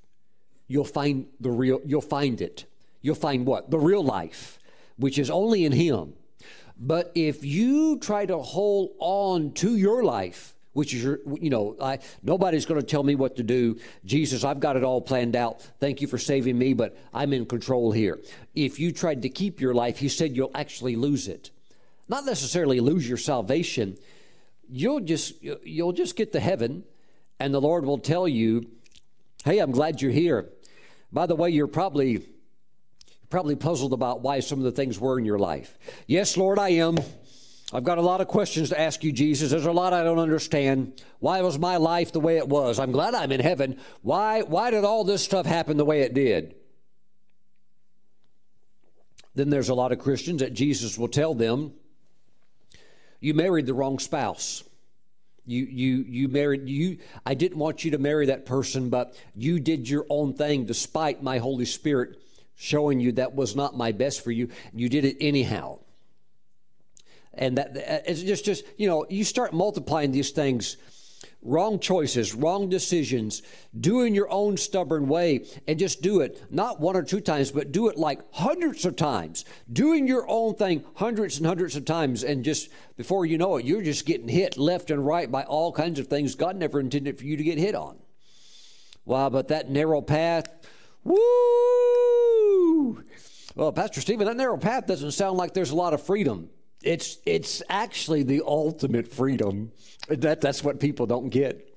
you'll 0.72 0.84
find 0.84 1.26
the 1.38 1.50
real 1.50 1.80
you'll 1.84 2.00
find 2.00 2.40
it. 2.40 2.64
You'll 3.02 3.14
find 3.14 3.44
what? 3.46 3.70
The 3.70 3.78
real 3.78 4.02
life 4.02 4.58
which 4.96 5.18
is 5.18 5.30
only 5.30 5.64
in 5.64 5.72
him. 5.72 6.14
But 6.78 7.12
if 7.14 7.44
you 7.44 7.98
try 7.98 8.24
to 8.26 8.38
hold 8.38 8.90
on 8.98 9.52
to 9.54 9.76
your 9.76 10.02
life 10.02 10.54
which 10.72 10.94
is 10.94 11.04
your 11.04 11.18
you 11.38 11.50
know 11.50 11.76
I, 11.78 11.98
nobody's 12.22 12.64
going 12.64 12.80
to 12.80 12.86
tell 12.86 13.02
me 13.02 13.14
what 13.14 13.36
to 13.36 13.42
do. 13.42 13.78
Jesus 14.06 14.44
i've 14.44 14.60
got 14.60 14.76
it 14.76 14.82
all 14.82 15.02
planned 15.02 15.36
out. 15.36 15.60
Thank 15.78 16.00
you 16.00 16.08
for 16.08 16.16
saving 16.16 16.56
me 16.56 16.72
but 16.72 16.96
i'm 17.12 17.34
in 17.34 17.44
control 17.44 17.92
here. 17.92 18.18
If 18.54 18.80
you 18.80 18.92
tried 18.92 19.20
to 19.22 19.28
keep 19.28 19.60
your 19.60 19.74
life 19.74 19.98
he 19.98 20.08
said 20.08 20.34
you'll 20.34 20.50
actually 20.54 20.96
lose 20.96 21.28
it. 21.28 21.50
Not 22.08 22.24
necessarily 22.24 22.80
lose 22.80 23.06
your 23.06 23.18
salvation. 23.18 23.98
You'll 24.70 25.00
just 25.00 25.34
you'll 25.42 25.92
just 25.92 26.16
get 26.16 26.32
to 26.32 26.40
heaven 26.40 26.84
and 27.38 27.52
the 27.52 27.60
lord 27.60 27.84
will 27.84 27.98
tell 27.98 28.26
you 28.26 28.66
hey 29.44 29.58
i'm 29.58 29.72
glad 29.72 30.00
you're 30.00 30.18
here 30.24 30.48
by 31.12 31.26
the 31.26 31.36
way, 31.36 31.50
you're 31.50 31.66
probably 31.66 32.26
probably 33.28 33.56
puzzled 33.56 33.94
about 33.94 34.20
why 34.20 34.40
some 34.40 34.58
of 34.58 34.64
the 34.64 34.72
things 34.72 35.00
were 35.00 35.18
in 35.18 35.24
your 35.24 35.38
life. 35.38 35.78
Yes, 36.06 36.36
Lord, 36.36 36.58
I 36.58 36.70
am. 36.70 36.98
I've 37.72 37.84
got 37.84 37.96
a 37.96 38.02
lot 38.02 38.20
of 38.20 38.28
questions 38.28 38.68
to 38.68 38.78
ask 38.78 39.02
you, 39.02 39.10
Jesus. 39.10 39.50
There's 39.50 39.64
a 39.64 39.72
lot 39.72 39.94
I 39.94 40.02
don't 40.02 40.18
understand. 40.18 41.02
Why 41.20 41.40
was 41.40 41.58
my 41.58 41.78
life 41.78 42.12
the 42.12 42.20
way 42.20 42.36
it 42.36 42.46
was? 42.46 42.78
I'm 42.78 42.92
glad 42.92 43.14
I'm 43.14 43.32
in 43.32 43.40
heaven. 43.40 43.78
Why 44.02 44.42
why 44.42 44.70
did 44.70 44.84
all 44.84 45.04
this 45.04 45.24
stuff 45.24 45.46
happen 45.46 45.78
the 45.78 45.84
way 45.84 46.02
it 46.02 46.12
did? 46.12 46.54
Then 49.34 49.48
there's 49.48 49.70
a 49.70 49.74
lot 49.74 49.92
of 49.92 49.98
Christians 49.98 50.40
that 50.42 50.52
Jesus 50.52 50.98
will 50.98 51.08
tell 51.08 51.34
them, 51.34 51.72
you 53.20 53.32
married 53.32 53.64
the 53.64 53.72
wrong 53.72 53.98
spouse. 53.98 54.62
You 55.44 55.64
you 55.64 56.04
you 56.06 56.28
married 56.28 56.68
you 56.68 56.98
I 57.26 57.34
didn't 57.34 57.58
want 57.58 57.84
you 57.84 57.92
to 57.92 57.98
marry 57.98 58.26
that 58.26 58.46
person, 58.46 58.90
but 58.90 59.14
you 59.34 59.58
did 59.58 59.88
your 59.88 60.06
own 60.08 60.34
thing 60.34 60.66
despite 60.66 61.22
my 61.22 61.38
Holy 61.38 61.64
Spirit 61.64 62.16
showing 62.54 63.00
you 63.00 63.12
that 63.12 63.34
was 63.34 63.56
not 63.56 63.76
my 63.76 63.92
best 63.92 64.22
for 64.22 64.30
you. 64.30 64.48
You 64.72 64.88
did 64.88 65.04
it 65.04 65.16
anyhow. 65.20 65.80
And 67.34 67.58
that 67.58 67.72
it's 68.06 68.22
just 68.22 68.44
just 68.44 68.64
you 68.76 68.86
know, 68.86 69.04
you 69.08 69.24
start 69.24 69.52
multiplying 69.52 70.12
these 70.12 70.30
things 70.30 70.76
wrong 71.42 71.78
choices, 71.78 72.34
wrong 72.34 72.68
decisions, 72.68 73.42
doing 73.78 74.14
your 74.14 74.30
own 74.30 74.56
stubborn 74.56 75.08
way, 75.08 75.44
and 75.66 75.78
just 75.78 76.02
do 76.02 76.20
it 76.20 76.42
not 76.50 76.80
one 76.80 76.96
or 76.96 77.02
two 77.02 77.20
times, 77.20 77.50
but 77.50 77.72
do 77.72 77.88
it 77.88 77.96
like 77.96 78.20
hundreds 78.32 78.86
of 78.86 78.96
times, 78.96 79.44
doing 79.72 80.06
your 80.06 80.24
own 80.28 80.54
thing 80.54 80.84
hundreds 80.94 81.38
and 81.38 81.46
hundreds 81.46 81.76
of 81.76 81.84
times, 81.84 82.22
and 82.22 82.44
just 82.44 82.70
before 82.96 83.26
you 83.26 83.38
know 83.38 83.56
it, 83.56 83.64
you're 83.64 83.82
just 83.82 84.06
getting 84.06 84.28
hit 84.28 84.56
left 84.56 84.90
and 84.90 85.04
right 85.04 85.30
by 85.30 85.42
all 85.42 85.72
kinds 85.72 85.98
of 85.98 86.06
things 86.06 86.34
God 86.34 86.56
never 86.56 86.80
intended 86.80 87.18
for 87.18 87.24
you 87.24 87.36
to 87.36 87.44
get 87.44 87.58
hit 87.58 87.74
on. 87.74 87.98
Wow, 89.04 89.30
but 89.30 89.48
that 89.48 89.68
narrow 89.68 90.00
path, 90.00 90.46
woo! 91.02 93.02
Well, 93.54 93.72
Pastor 93.72 94.00
Stephen, 94.00 94.26
that 94.26 94.36
narrow 94.36 94.56
path 94.56 94.86
doesn't 94.86 95.12
sound 95.12 95.36
like 95.36 95.52
there's 95.52 95.72
a 95.72 95.76
lot 95.76 95.92
of 95.92 96.02
freedom. 96.02 96.48
It's 96.82 97.18
it's 97.24 97.62
actually 97.68 98.22
the 98.22 98.42
ultimate 98.46 99.08
freedom. 99.08 99.72
That 100.08 100.40
that's 100.40 100.64
what 100.64 100.80
people 100.80 101.06
don't 101.06 101.28
get. 101.28 101.68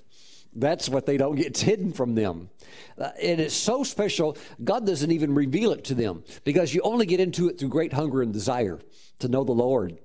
That's 0.56 0.88
what 0.88 1.06
they 1.06 1.18
don't 1.18 1.36
get. 1.36 1.48
It's 1.48 1.62
hidden 1.62 1.92
from 1.92 2.16
them. 2.16 2.50
Uh, 2.98 3.10
and 3.22 3.42
it's 3.42 3.54
so 3.54 3.84
special, 3.84 4.38
God 4.64 4.86
doesn't 4.86 5.12
even 5.12 5.36
reveal 5.36 5.74
it 5.74 5.84
to 5.86 5.96
them 5.96 6.24
because 6.46 6.74
you 6.74 6.82
only 6.82 7.06
get 7.06 7.20
into 7.20 7.50
it 7.50 7.60
through 7.60 7.70
great 7.70 7.92
hunger 7.92 8.22
and 8.22 8.32
desire 8.32 8.80
to 9.20 9.28
know 9.28 9.44
the 9.44 9.52
Lord. 9.52 10.00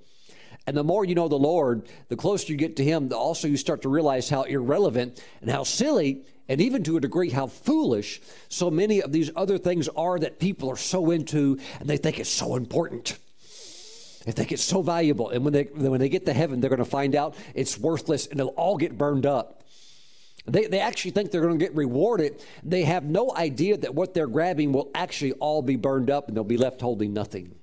And 0.67 0.77
the 0.77 0.85
more 0.85 1.05
you 1.05 1.15
know 1.15 1.29
the 1.29 1.37
Lord, 1.39 1.89
the 2.09 2.17
closer 2.17 2.53
you 2.53 2.59
get 2.59 2.77
to 2.77 2.85
Him, 2.85 3.09
the 3.09 3.17
also 3.17 3.49
you 3.49 3.57
start 3.57 3.83
to 3.83 3.89
realize 3.89 4.29
how 4.29 4.43
irrelevant 4.43 5.23
and 5.41 5.51
how 5.51 5.63
silly, 5.63 6.25
and 6.49 6.61
even 6.61 6.83
to 6.85 6.97
a 6.97 7.01
degree, 7.01 7.31
how 7.31 7.47
foolish 7.47 8.21
so 8.49 8.71
many 8.71 9.01
of 9.01 9.13
these 9.13 9.31
other 9.37 9.57
things 9.57 9.89
are 9.89 10.19
that 10.19 10.39
people 10.39 10.69
are 10.69 10.77
so 10.77 11.11
into 11.13 11.59
and 11.79 11.89
they 11.89 11.97
think 11.97 12.19
it's 12.19 12.31
so 12.31 12.57
important. 12.57 13.19
They 14.25 14.33
think 14.33 14.53
it's 14.53 14.63
so 14.63 14.83
valuable. 14.83 15.31
And 15.31 15.45
when 15.45 15.53
they, 15.53 15.65
when 15.65 15.99
they 15.99 16.09
get 16.09 16.27
to 16.27 16.33
heaven, 16.33 16.61
they're 16.61 16.71
going 16.71 16.79
to 16.79 16.85
find 16.85 17.15
out 17.15 17.35
it's 17.55 17.79
worthless 17.79 18.27
and 18.27 18.39
they'll 18.39 18.49
all 18.49 18.77
get 18.77 18.99
burned 18.99 19.25
up. 19.25 19.65
They, 20.47 20.67
they 20.67 20.81
actually 20.81 21.13
think 21.13 21.31
they're 21.31 21.41
going 21.41 21.59
to 21.59 21.65
get 21.65 21.75
rewarded. 21.75 22.43
They 22.63 22.83
have 22.85 23.05
no 23.05 23.35
idea 23.35 23.77
that 23.79 23.95
what 23.95 24.15
they're 24.15 24.27
grabbing 24.27 24.73
will 24.73 24.91
actually 24.95 25.33
all 25.33 25.63
be 25.63 25.77
burned 25.77 26.11
up 26.11 26.29
and 26.29 26.37
they'll 26.37 26.45
be 26.45 26.57
left 26.57 26.81
holding 26.81 27.13
nothing. 27.15 27.55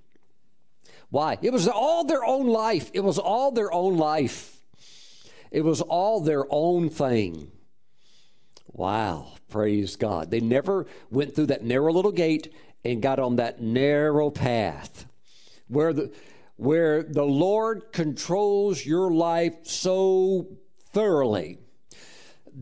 Why? 1.09 1.37
It 1.41 1.53
was 1.53 1.67
all 1.67 2.03
their 2.03 2.25
own 2.25 2.47
life. 2.47 2.91
It 2.93 3.03
was 3.03 3.17
all 3.17 3.51
their 3.51 3.71
own 3.71 3.97
life. 3.97 4.59
It 5.51 5.61
was 5.61 5.81
all 5.81 6.21
their 6.21 6.45
own 6.49 6.89
thing. 6.89 7.51
Wow, 8.73 9.33
praise 9.49 9.95
God. 9.95 10.29
They 10.29 10.41
never 10.41 10.85
went 11.09 11.35
through 11.35 11.47
that 11.47 11.63
narrow 11.63 11.91
little 11.93 12.11
gate 12.11 12.53
and 12.83 13.01
got 13.01 13.19
on 13.19 13.37
that 13.37 13.61
narrow 13.61 14.29
path 14.29 15.05
where 15.67 15.93
the 15.93 16.11
where 16.57 17.03
the 17.03 17.23
Lord 17.23 17.91
controls 17.91 18.85
your 18.85 19.11
life 19.11 19.55
so 19.63 20.47
thoroughly 20.91 21.59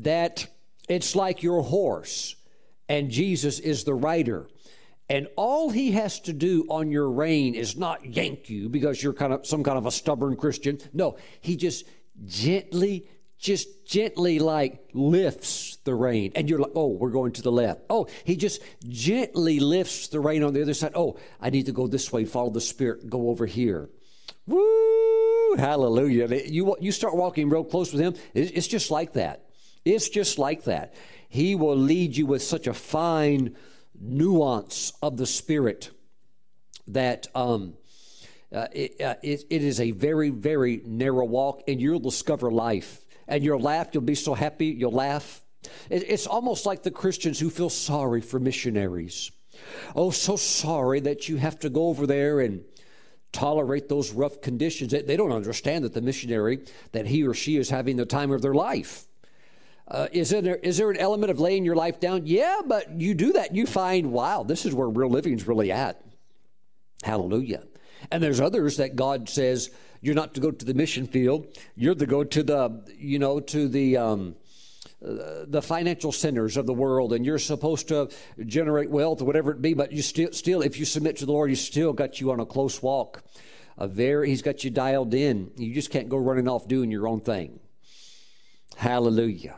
that 0.02 0.48
it's 0.88 1.16
like 1.16 1.42
your 1.42 1.64
horse 1.64 2.36
and 2.88 3.10
Jesus 3.10 3.60
is 3.60 3.84
the 3.84 3.94
rider. 3.94 4.48
And 5.10 5.28
all 5.36 5.70
he 5.70 5.92
has 5.92 6.20
to 6.22 6.34
do 6.34 6.66
on 6.70 6.92
your 6.92 7.10
rein 7.10 7.56
is 7.56 7.78
not 7.78 8.06
yank 8.06 8.50
you 8.50 8.70
because 8.70 9.02
you're 9.02 9.14
kind 9.14 9.34
of 9.34 9.46
some 9.46 9.64
kind 9.64 9.78
of 9.78 9.86
a 9.86 9.92
stubborn 9.92 10.36
Christian. 10.36 10.80
No, 10.94 11.18
he 11.42 11.56
just 11.56 11.86
gently, 12.26 13.08
just 13.38 13.86
gently 13.86 14.40
like 14.40 14.90
lifts 14.94 15.78
the 15.84 15.94
rein. 15.94 16.32
And 16.36 16.50
you're 16.50 16.60
like, 16.60 16.72
oh, 16.76 16.88
we're 16.88 17.12
going 17.12 17.34
to 17.34 17.42
the 17.42 17.52
left. 17.52 17.82
Oh, 17.90 18.08
he 18.24 18.36
just 18.36 18.62
gently 18.88 19.60
lifts 19.60 20.08
the 20.08 20.20
rein 20.20 20.44
on 20.44 20.54
the 20.54 20.62
other 20.62 20.74
side. 20.74 20.94
Oh, 20.96 21.18
I 21.40 21.50
need 21.50 21.68
to 21.68 21.72
go 21.72 21.88
this 21.88 22.12
way, 22.12 22.26
follow 22.26 22.50
the 22.50 22.62
Spirit, 22.62 23.10
go 23.10 23.30
over 23.30 23.46
here. 23.46 23.90
Woo! 24.48 25.56
Hallelujah. 25.58 26.28
You, 26.46 26.76
you 26.80 26.92
start 26.92 27.16
walking 27.16 27.50
real 27.50 27.64
close 27.64 27.92
with 27.92 28.02
him, 28.02 28.16
it's 28.34 28.68
just 28.68 28.92
like 28.92 29.14
that. 29.14 29.46
It's 29.84 30.10
just 30.10 30.40
like 30.40 30.64
that. 30.64 30.94
He 31.30 31.56
will 31.56 31.78
lead 31.78 32.16
you 32.16 32.26
with 32.26 32.42
such 32.42 32.68
a 32.68 32.74
fine 32.74 33.56
nuance 34.00 34.94
of 35.02 35.18
the 35.18 35.26
Spirit 35.26 35.92
that 36.88 37.28
um, 37.36 37.76
uh, 38.54 38.68
it, 38.72 39.02
uh, 39.02 39.16
it, 39.22 39.44
it 39.50 39.64
is 39.64 39.80
a 39.80 39.92
very, 39.92 40.30
very 40.30 40.82
narrow 40.86 41.26
walk, 41.26 41.64
and 41.68 41.82
you'll 41.82 42.00
discover 42.00 42.52
life. 42.52 43.05
And 43.28 43.44
you'll 43.44 43.60
laugh, 43.60 43.90
you'll 43.94 44.04
be 44.04 44.16
so 44.16 44.34
happy, 44.34 44.68
you'll 44.68 44.92
laugh. 44.92 45.42
It's 45.90 46.28
almost 46.28 46.66
like 46.66 46.84
the 46.84 46.92
Christians 46.92 47.40
who 47.40 47.50
feel 47.50 47.70
sorry 47.70 48.22
for 48.22 48.40
missionaries. 48.40 49.32
Oh, 49.96 50.12
so 50.12 50.36
sorry 50.36 51.00
that 51.02 51.28
you 51.28 51.38
have 51.38 51.60
to 51.60 51.70
go 51.70 51.88
over 51.88 52.06
there 52.06 52.40
and 52.40 52.64
tolerate 53.32 53.90
those 53.90 54.12
rough 54.12 54.42
conditions. 54.42 54.92
They, 54.92 55.18
don't 55.18 55.32
understand 55.32 55.84
that 55.84 55.94
the 55.94 56.02
missionary, 56.02 56.66
that 56.92 57.08
he 57.08 57.26
or 57.26 57.34
she 57.34 57.58
is 57.58 57.70
having 57.70 57.98
the 57.98 58.06
time 58.06 58.32
of 58.32 58.42
their 58.42 58.54
life. 58.54 59.06
Uh, 59.88 60.08
is, 60.12 60.30
there, 60.30 60.56
is 60.56 60.78
there 60.78 60.90
an 60.90 60.98
element 60.98 61.30
of 61.30 61.40
laying 61.40 61.66
your 61.66 61.76
life 61.76 62.00
down? 62.00 62.26
Yeah, 62.26 62.62
but 62.66 63.00
you 63.00 63.14
do 63.14 63.34
that, 63.34 63.56
you 63.56 63.66
find, 63.66 64.12
wow, 64.12 64.44
this 64.44 64.66
is 64.66 64.74
where 64.74 64.88
real 64.88 65.10
living 65.10 65.34
is 65.34 65.48
really 65.48 65.72
at. 65.72 66.02
Hallelujah. 67.04 67.64
And 68.12 68.24
there's 68.24 68.40
others 68.40 68.78
that 68.78 68.96
God 68.96 69.30
says 69.30 69.70
you're 70.06 70.16
not 70.16 70.36
to 70.36 70.40
go 70.40 70.52
to 70.52 70.66
the 70.66 70.74
mission 70.74 71.08
field. 71.08 71.48
You're 71.76 71.96
to 71.96 72.06
go 72.06 72.24
to 72.24 72.44
the, 72.44 72.94
you 72.98 73.18
know, 73.18 73.40
to 73.40 73.68
the 73.68 73.98
um, 73.98 74.36
uh, 75.06 75.46
the 75.48 75.62
financial 75.62 76.12
centers 76.12 76.58
of 76.58 76.66
the 76.66 76.74
world, 76.74 77.14
and 77.14 77.26
you're 77.26 77.40
supposed 77.40 77.88
to 77.88 78.10
generate 78.46 78.90
wealth 78.90 79.22
or 79.22 79.26
whatever 79.26 79.52
it 79.52 79.62
be. 79.62 79.74
But 79.74 79.92
you 79.92 80.02
still, 80.02 80.32
still, 80.32 80.62
if 80.62 80.78
you 80.78 80.86
submit 80.86 81.18
to 81.18 81.26
the 81.26 81.32
Lord, 81.32 81.50
He's 81.50 81.66
still 81.66 81.92
got 81.92 82.22
you 82.22 82.32
on 82.32 82.40
a 82.40 82.46
close 82.46 82.82
walk. 82.82 83.24
A 83.78 83.88
very, 83.88 84.30
He's 84.30 84.42
got 84.42 84.64
you 84.64 84.70
dialed 84.70 85.14
in. 85.14 85.52
You 85.58 85.74
just 85.74 85.92
can't 85.92 86.08
go 86.10 86.18
running 86.18 86.48
off 86.48 86.68
doing 86.68 86.92
your 86.92 87.08
own 87.08 87.22
thing. 87.22 87.60
Hallelujah. 88.78 89.56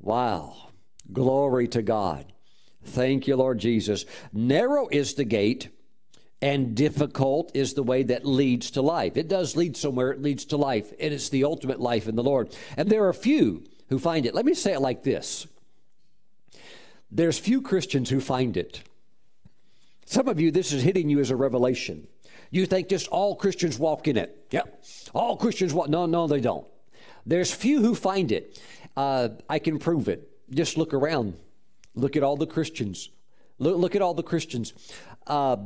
Wow. 0.00 0.70
Glory 1.12 1.68
to 1.68 1.82
God. 1.82 2.32
Thank 2.84 3.26
you, 3.26 3.36
Lord 3.36 3.58
Jesus. 3.58 4.04
Narrow 4.32 4.88
is 4.88 5.14
the 5.14 5.24
gate, 5.24 5.68
and 6.44 6.74
difficult 6.74 7.50
is 7.54 7.72
the 7.72 7.82
way 7.82 8.02
that 8.02 8.26
leads 8.26 8.72
to 8.72 8.82
life. 8.82 9.16
It 9.16 9.28
does 9.28 9.56
lead 9.56 9.78
somewhere, 9.78 10.10
it 10.10 10.20
leads 10.20 10.44
to 10.46 10.58
life, 10.58 10.92
and 11.00 11.14
it's 11.14 11.30
the 11.30 11.44
ultimate 11.44 11.80
life 11.80 12.06
in 12.06 12.16
the 12.16 12.22
Lord. 12.22 12.54
And 12.76 12.90
there 12.90 13.08
are 13.08 13.14
few 13.14 13.64
who 13.88 13.98
find 13.98 14.26
it. 14.26 14.34
Let 14.34 14.44
me 14.44 14.52
say 14.52 14.74
it 14.74 14.80
like 14.80 15.02
this 15.02 15.46
there's 17.10 17.38
few 17.38 17.62
Christians 17.62 18.10
who 18.10 18.20
find 18.20 18.58
it. 18.58 18.82
Some 20.04 20.28
of 20.28 20.38
you, 20.38 20.50
this 20.50 20.70
is 20.70 20.82
hitting 20.82 21.08
you 21.08 21.18
as 21.18 21.30
a 21.30 21.36
revelation. 21.36 22.06
You 22.50 22.66
think 22.66 22.90
just 22.90 23.08
all 23.08 23.36
Christians 23.36 23.78
walk 23.78 24.06
in 24.06 24.18
it. 24.18 24.46
Yep. 24.50 24.84
All 25.14 25.38
Christians 25.38 25.72
walk. 25.72 25.88
No, 25.88 26.04
no, 26.04 26.26
they 26.26 26.42
don't. 26.42 26.66
There's 27.24 27.54
few 27.54 27.80
who 27.80 27.94
find 27.94 28.30
it. 28.30 28.60
Uh, 28.94 29.30
I 29.48 29.58
can 29.58 29.78
prove 29.78 30.08
it. 30.08 30.28
Just 30.50 30.76
look 30.76 30.92
around. 30.92 31.38
Look 31.94 32.16
at 32.16 32.22
all 32.22 32.36
the 32.36 32.46
Christians. 32.46 33.08
Look, 33.58 33.78
look 33.78 33.96
at 33.96 34.02
all 34.02 34.12
the 34.12 34.22
Christians. 34.22 34.74
Uh, 35.26 35.56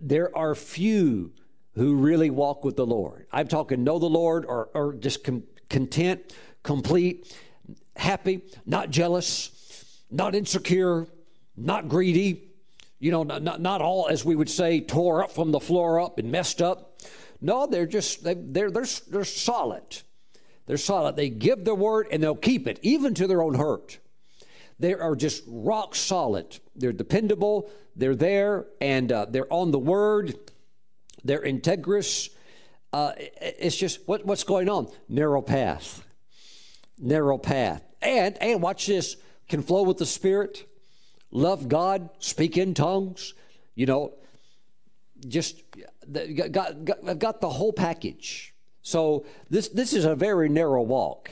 there 0.00 0.36
are 0.36 0.54
few 0.54 1.32
who 1.74 1.96
really 1.96 2.30
walk 2.30 2.64
with 2.64 2.76
the 2.76 2.86
Lord. 2.86 3.26
I'm 3.32 3.48
talking 3.48 3.84
know 3.84 3.98
the 3.98 4.06
Lord 4.06 4.46
or, 4.46 4.70
or 4.74 4.94
just 4.94 5.24
com- 5.24 5.44
content, 5.68 6.34
complete, 6.62 7.36
happy, 7.96 8.42
not 8.64 8.90
jealous, 8.90 10.02
not 10.10 10.34
insecure, 10.34 11.06
not 11.56 11.88
greedy. 11.88 12.42
You 12.98 13.10
know, 13.10 13.24
not, 13.24 13.60
not 13.60 13.82
all, 13.82 14.08
as 14.08 14.24
we 14.24 14.34
would 14.34 14.48
say, 14.48 14.80
tore 14.80 15.22
up 15.22 15.32
from 15.32 15.52
the 15.52 15.60
floor 15.60 16.00
up 16.00 16.18
and 16.18 16.32
messed 16.32 16.62
up. 16.62 16.98
No, 17.42 17.66
they're 17.66 17.86
just, 17.86 18.24
they, 18.24 18.34
they're, 18.34 18.70
they're, 18.70 18.86
they're 19.10 19.24
solid. 19.24 19.82
They're 20.64 20.78
solid. 20.78 21.14
They 21.14 21.28
give 21.28 21.64
their 21.64 21.74
word 21.74 22.08
and 22.10 22.22
they'll 22.22 22.34
keep 22.34 22.66
it, 22.66 22.78
even 22.82 23.12
to 23.14 23.26
their 23.26 23.42
own 23.42 23.54
hurt. 23.54 23.98
They 24.78 24.94
are 24.94 25.16
just 25.16 25.42
rock 25.46 25.94
solid. 25.94 26.58
They're 26.74 26.92
dependable. 26.92 27.70
They're 27.94 28.14
there 28.14 28.66
and 28.80 29.10
uh, 29.10 29.26
they're 29.28 29.50
on 29.52 29.70
the 29.70 29.78
word. 29.78 30.34
They're 31.24 31.42
integrous. 31.42 32.28
Uh, 32.92 33.12
it's 33.16 33.76
just 33.76 34.06
what, 34.06 34.26
what's 34.26 34.44
going 34.44 34.68
on? 34.68 34.88
Narrow 35.08 35.42
path. 35.42 36.04
Narrow 36.98 37.38
path. 37.38 37.82
And, 38.02 38.40
and 38.42 38.62
watch 38.62 38.86
this 38.86 39.16
can 39.48 39.62
flow 39.62 39.82
with 39.82 39.98
the 39.98 40.06
Spirit, 40.06 40.68
love 41.30 41.68
God, 41.68 42.10
speak 42.18 42.56
in 42.56 42.74
tongues. 42.74 43.34
You 43.74 43.86
know, 43.86 44.14
just 45.28 45.62
got, 46.50 46.84
got, 46.84 47.18
got 47.18 47.40
the 47.40 47.48
whole 47.48 47.72
package. 47.72 48.54
So 48.82 49.26
this, 49.50 49.68
this 49.68 49.92
is 49.92 50.04
a 50.04 50.14
very 50.14 50.48
narrow 50.48 50.82
walk. 50.82 51.30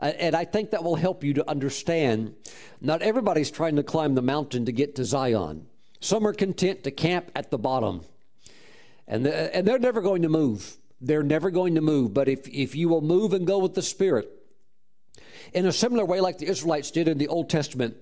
Uh, 0.00 0.12
and 0.18 0.34
I 0.36 0.44
think 0.44 0.70
that 0.70 0.84
will 0.84 0.96
help 0.96 1.24
you 1.24 1.34
to 1.34 1.50
understand 1.50 2.34
not 2.80 3.02
everybody's 3.02 3.50
trying 3.50 3.76
to 3.76 3.82
climb 3.82 4.14
the 4.14 4.22
mountain 4.22 4.66
to 4.66 4.72
get 4.72 4.94
to 4.96 5.04
Zion. 5.04 5.66
Some 6.00 6.26
are 6.26 6.32
content 6.32 6.84
to 6.84 6.90
camp 6.90 7.30
at 7.34 7.50
the 7.50 7.58
bottom. 7.58 8.02
And, 9.08 9.26
the, 9.26 9.54
and 9.56 9.66
they're 9.66 9.78
never 9.78 10.00
going 10.00 10.22
to 10.22 10.28
move. 10.28 10.76
They're 11.00 11.22
never 11.22 11.50
going 11.50 11.74
to 11.74 11.80
move. 11.80 12.14
But 12.14 12.28
if, 12.28 12.46
if 12.48 12.74
you 12.74 12.88
will 12.88 13.00
move 13.00 13.32
and 13.32 13.46
go 13.46 13.58
with 13.58 13.74
the 13.74 13.82
Spirit, 13.82 14.28
in 15.52 15.66
a 15.66 15.72
similar 15.72 16.04
way 16.04 16.20
like 16.20 16.38
the 16.38 16.46
Israelites 16.46 16.90
did 16.90 17.08
in 17.08 17.18
the 17.18 17.28
Old 17.28 17.48
Testament, 17.48 17.96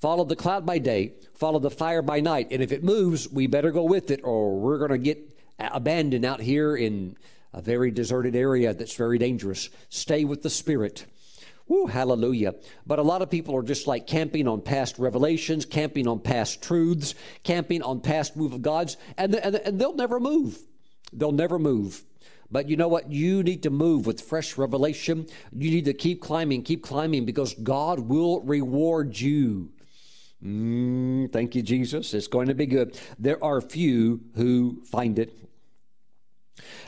follow 0.00 0.24
the 0.24 0.36
cloud 0.36 0.66
by 0.66 0.78
day, 0.78 1.12
follow 1.34 1.58
the 1.58 1.70
fire 1.70 2.02
by 2.02 2.20
night. 2.20 2.48
And 2.50 2.62
if 2.62 2.72
it 2.72 2.82
moves, 2.82 3.28
we 3.28 3.46
better 3.46 3.70
go 3.70 3.84
with 3.84 4.10
it 4.10 4.20
or 4.24 4.58
we're 4.58 4.78
going 4.78 4.90
to 4.90 4.98
get 4.98 5.18
abandoned 5.58 6.24
out 6.24 6.40
here 6.40 6.76
in 6.76 7.16
a 7.52 7.62
very 7.62 7.90
deserted 7.90 8.34
area 8.34 8.74
that's 8.74 8.96
very 8.96 9.18
dangerous. 9.18 9.68
Stay 9.88 10.24
with 10.24 10.42
the 10.42 10.50
Spirit. 10.50 11.06
Woo, 11.68 11.86
hallelujah. 11.86 12.54
But 12.86 12.98
a 12.98 13.02
lot 13.02 13.22
of 13.22 13.30
people 13.30 13.56
are 13.56 13.62
just 13.62 13.86
like 13.86 14.06
camping 14.06 14.48
on 14.48 14.60
past 14.60 14.98
revelations, 14.98 15.64
camping 15.64 16.06
on 16.08 16.20
past 16.20 16.62
truths, 16.62 17.14
camping 17.44 17.82
on 17.82 18.00
past 18.00 18.36
move 18.36 18.52
of 18.52 18.62
God's, 18.62 18.96
and, 19.16 19.34
and, 19.34 19.56
and 19.56 19.80
they'll 19.80 19.94
never 19.94 20.20
move. 20.20 20.58
They'll 21.12 21.32
never 21.32 21.58
move. 21.58 22.04
But 22.50 22.68
you 22.68 22.76
know 22.76 22.88
what? 22.88 23.10
You 23.10 23.42
need 23.42 23.62
to 23.62 23.70
move 23.70 24.06
with 24.06 24.20
fresh 24.20 24.58
revelation. 24.58 25.26
You 25.52 25.70
need 25.70 25.86
to 25.86 25.94
keep 25.94 26.20
climbing, 26.20 26.62
keep 26.62 26.82
climbing, 26.82 27.24
because 27.24 27.54
God 27.54 28.00
will 28.00 28.42
reward 28.42 29.18
you. 29.18 29.70
Mm, 30.44 31.32
thank 31.32 31.54
you, 31.54 31.62
Jesus. 31.62 32.12
It's 32.12 32.26
going 32.26 32.48
to 32.48 32.54
be 32.54 32.66
good. 32.66 32.98
There 33.18 33.42
are 33.42 33.60
few 33.60 34.20
who 34.34 34.82
find 34.90 35.18
it. 35.18 35.32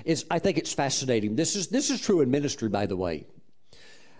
it 0.04 0.10
is 0.12 0.26
I 0.30 0.38
think 0.38 0.58
it's 0.58 0.72
fascinating. 0.72 1.36
This 1.36 1.56
is 1.56 1.68
this 1.68 1.88
is 1.88 2.00
true 2.00 2.20
in 2.20 2.30
ministry, 2.30 2.68
by 2.68 2.86
the 2.86 2.96
way. 2.96 3.26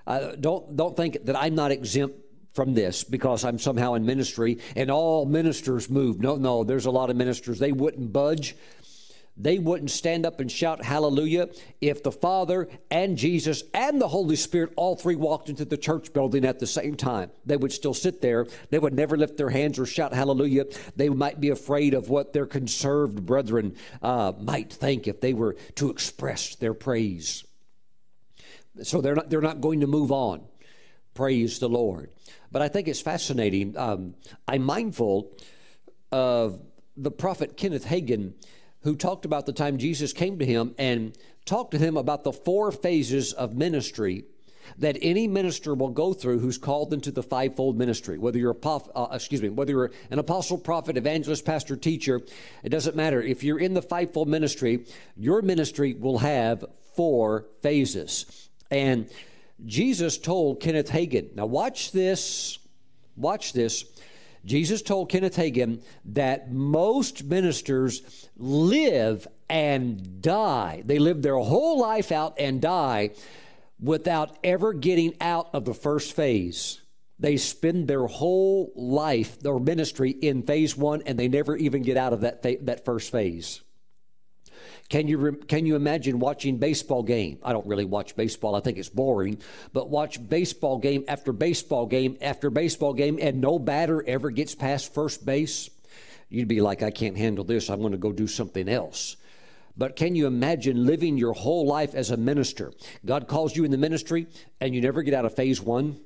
Uh, 0.07 0.33
don't 0.39 0.77
don't 0.77 0.97
think 0.97 1.25
that 1.25 1.37
I'm 1.37 1.55
not 1.55 1.71
exempt 1.71 2.19
from 2.53 2.75
this 2.75 3.03
because 3.05 3.45
I'm 3.45 3.59
somehow 3.59 3.95
in 3.95 4.07
ministry 4.07 4.59
and 4.77 4.91
all 4.91 5.27
ministers 5.27 5.91
move. 5.91 6.21
No, 6.21 6.37
no, 6.37 6.63
there's 6.63 6.87
a 6.87 6.91
lot 6.91 7.11
of 7.11 7.17
ministers 7.17 7.59
they 7.59 7.73
wouldn't 7.73 8.13
budge 8.13 8.55
they 9.37 9.59
wouldn't 9.59 9.91
stand 9.91 10.25
up 10.25 10.41
and 10.41 10.51
shout 10.51 10.85
hallelujah 10.85 11.49
if 11.81 12.03
the 12.03 12.13
Father 12.13 12.69
and 12.91 13.17
Jesus 13.17 13.65
and 13.75 14.01
the 14.01 14.09
Holy 14.09 14.37
Spirit, 14.37 14.73
all 14.77 14.95
three 14.95 15.17
walked 15.17 15.49
into 15.49 15.65
the 15.65 15.77
church 15.77 16.13
building 16.13 16.45
at 16.45 16.61
the 16.61 16.67
same 16.67 16.95
time. 16.95 17.31
They 17.45 17.57
would 17.57 17.73
still 17.73 17.95
sit 17.95 18.21
there. 18.21 18.47
They 18.71 18.79
would 18.79 18.95
never 18.95 19.17
lift 19.17 19.37
their 19.37 19.51
hands 19.51 19.79
or 19.79 19.87
shout 19.87 20.13
hallelujah. 20.13 20.67
They 20.95 21.09
might 21.09 21.41
be 21.41 21.51
afraid 21.51 21.95
of 21.95 22.09
what 22.09 22.33
their 22.33 22.47
conserved 22.47 23.27
brethren 23.27 23.77
uh, 24.03 24.33
might 24.39 24.73
think 24.73 25.09
if 25.09 25.21
they 25.21 25.35
were 25.35 25.55
to 25.77 25.91
express 25.91 26.55
their 26.55 26.75
praise. 26.75 27.45
So 28.83 29.01
they're 29.01 29.15
not, 29.15 29.31
they're 29.31 29.41
not 29.41 29.61
going 29.61 29.81
to 29.81 29.87
move 29.87 30.11
on. 30.11 30.43
Praise 31.15 31.59
the 31.59 31.69
Lord. 31.69 32.11
But 32.51 32.63
I 32.63 32.69
think 32.69 32.89
it's 32.89 33.01
fascinating. 33.01 33.77
Um, 33.77 34.15
I'm 34.49 34.63
mindful 34.63 35.31
of 36.11 36.61
the 36.97 37.11
prophet 37.11 37.57
Kenneth 37.57 37.87
Hagin 37.87 38.35
who 38.83 38.95
talked 38.95 39.25
about 39.25 39.47
the 39.47 39.53
time 39.53 39.79
Jesus 39.79 40.13
came 40.13 40.39
to 40.39 40.45
him 40.45 40.75
and 40.79 41.17
talked 41.45 41.73
to 41.73 41.79
him 41.79 41.97
about 41.97 42.23
the 42.23 42.33
four 42.33 42.71
phases 42.71 43.33
of 43.33 43.55
ministry 43.55 44.25
that 44.79 44.97
any 45.03 45.27
minister 45.29 45.75
will 45.75 45.91
go 45.91 46.13
through 46.13 46.39
who's 46.39 46.59
called 46.59 46.93
into 46.93 47.11
the 47.11 47.23
fivefold 47.23 47.77
ministry. 47.77 48.19
Whether 48.19 48.39
you're 48.39 48.57
a 48.63 48.67
uh, 48.67 49.09
excuse 49.13 49.43
me, 49.43 49.51
whether 49.51 49.73
you're 49.73 49.91
an 50.11 50.19
apostle, 50.19 50.59
prophet, 50.59 50.97
evangelist, 50.97 51.45
pastor, 51.45 51.77
teacher, 51.77 52.21
it 52.63 52.71
doesn't 52.71 52.97
matter. 52.97 53.21
If 53.21 53.43
you're 53.43 53.59
in 53.59 53.75
the 53.75 53.83
fivefold 53.83 54.29
ministry, 54.29 54.87
your 55.17 55.43
ministry 55.43 55.95
will 55.95 56.19
have 56.19 56.65
four 56.97 57.47
phases. 57.63 58.44
And 58.71 59.09
Jesus 59.65 60.19
told 60.19 60.61
Kenneth 60.61 60.91
Hagin. 60.91 61.35
Now 61.35 61.47
watch 61.47 61.93
this. 61.93 62.59
Watch 63.17 63.53
this. 63.53 63.85
Jesus 64.45 64.83
told 64.83 65.09
Kenneth 65.09 65.37
Hagin 65.37 65.83
that 66.05 66.53
most 66.53 67.25
ministers 67.25 68.29
live 68.37 69.27
and 69.49 70.21
die. 70.21 70.83
They 70.85 70.99
live 70.99 71.23
their 71.23 71.39
whole 71.39 71.81
life 71.81 72.13
out 72.13 72.35
and 72.39 72.61
die 72.61 73.11
without 73.81 74.37
ever 74.45 74.73
getting 74.73 75.15
out 75.21 75.49
of 75.53 75.65
the 75.65 75.75
first 75.75 76.15
phase. 76.15 76.81
They 77.19 77.37
spend 77.37 77.89
their 77.89 78.07
whole 78.07 78.73
life, 78.75 79.39
their 79.41 79.59
ministry 79.59 80.11
in 80.11 80.43
phase 80.43 80.77
one, 80.77 81.03
and 81.07 81.19
they 81.19 81.29
never 81.29 81.57
even 81.57 81.83
get 81.83 81.97
out 81.97 82.13
of 82.13 82.21
that, 82.23 82.43
that 82.43 82.85
first 82.85 83.11
phase. 83.11 83.61
Can 84.91 85.09
you, 85.09 85.33
can 85.49 85.67
you 85.67 85.77
imagine 85.77 86.19
watching 86.19 86.59
baseball 86.59 87.03
game? 87.03 87.39
I 87.43 87.53
don't 87.53 87.67
really 87.67 87.87
watch 87.87 88.17
baseball. 88.17 88.55
I 88.55 88.61
think 88.61 88.79
it's 88.79 88.91
boring. 88.91 89.39
But 89.73 89.89
watch 89.89 90.27
baseball 90.29 90.79
game 90.79 91.05
after 91.09 91.33
baseball 91.33 91.87
game 91.87 92.19
after 92.21 92.51
baseball 92.51 92.93
game, 92.93 93.19
and 93.21 93.41
no 93.41 93.59
batter 93.59 94.05
ever 94.07 94.31
gets 94.31 94.55
past 94.55 94.93
first 94.93 95.25
base. 95.25 95.71
You'd 96.29 96.49
be 96.49 96.61
like, 96.61 96.83
I 96.83 96.91
can't 96.91 97.17
handle 97.17 97.45
this. 97.45 97.71
I'm 97.71 97.81
going 97.81 97.93
to 97.93 97.99
go 97.99 98.13
do 98.13 98.27
something 98.27 98.69
else. 98.69 99.17
But 99.77 99.97
can 99.97 100.15
you 100.15 100.27
imagine 100.27 100.87
living 100.87 101.17
your 101.17 101.33
whole 101.33 101.67
life 101.67 101.95
as 101.95 102.11
a 102.11 102.17
minister? 102.17 102.73
God 103.05 103.27
calls 103.27 103.57
you 103.57 103.65
in 103.65 103.71
the 103.71 103.79
ministry 103.79 104.27
and 104.61 104.75
you 104.75 104.81
never 104.81 105.03
get 105.03 105.15
out 105.15 105.25
of 105.25 105.35
phase 105.35 105.61
one? 105.61 105.99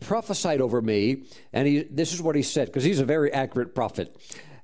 prophesied 0.00 0.60
over 0.60 0.82
me, 0.82 1.24
and 1.52 1.66
he, 1.66 1.82
this 1.82 2.12
is 2.12 2.20
what 2.20 2.36
he 2.36 2.42
said, 2.42 2.66
because 2.66 2.84
he's 2.84 3.00
a 3.00 3.04
very 3.04 3.32
accurate 3.32 3.74
prophet. 3.74 4.16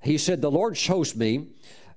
He 0.03 0.19
said, 0.19 0.41
The 0.41 0.51
Lord 0.51 0.77
shows 0.77 1.15
me 1.15 1.49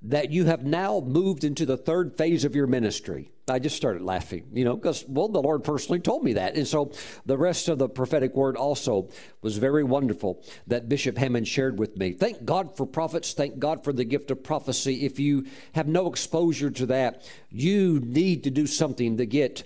that 0.06 0.32
you 0.32 0.46
have 0.46 0.64
now 0.64 1.00
moved 1.00 1.44
into 1.44 1.66
the 1.66 1.78
third 1.78 2.16
phase 2.18 2.46
of 2.46 2.56
your 2.56 2.68
ministry. 2.68 3.32
I 3.48 3.60
just 3.60 3.76
started 3.76 4.02
laughing, 4.02 4.48
you 4.54 4.64
know, 4.64 4.76
because, 4.76 5.06
well, 5.08 5.28
the 5.28 5.42
Lord 5.42 5.64
personally 5.64 6.00
told 6.00 6.24
me 6.24 6.34
that. 6.34 6.56
And 6.56 6.68
so 6.68 6.92
the 7.26 7.38
rest 7.38 7.70
of 7.70 7.78
the 7.78 7.90
prophetic 7.90 8.36
word 8.36 8.58
also 8.58 9.10
was 9.42 9.58
very 9.58 9.84
wonderful 9.84 10.44
that 10.68 10.90
Bishop 10.90 11.18
Hamon 11.18 11.44
shared 11.44 11.78
with 11.78 11.98
me. 11.98 12.14
Thank 12.14 12.46
God 12.46 12.76
for 12.76 12.86
prophets. 12.86 13.34
Thank 13.34 13.60
God 13.60 13.84
for 13.84 13.94
the 13.94 14.04
gift 14.04 14.32
of 14.32 14.44
prophecy. 14.44 15.06
If 15.06 15.20
you 15.20 15.46
have 15.74 15.88
no 15.88 16.08
exposure 16.08 16.72
to 16.72 16.86
that, 16.88 17.24
you 17.50 18.00
need 18.00 18.44
to 18.44 18.52
do 18.52 18.66
something 18.66 19.18
to 19.18 19.26
get 19.26 19.64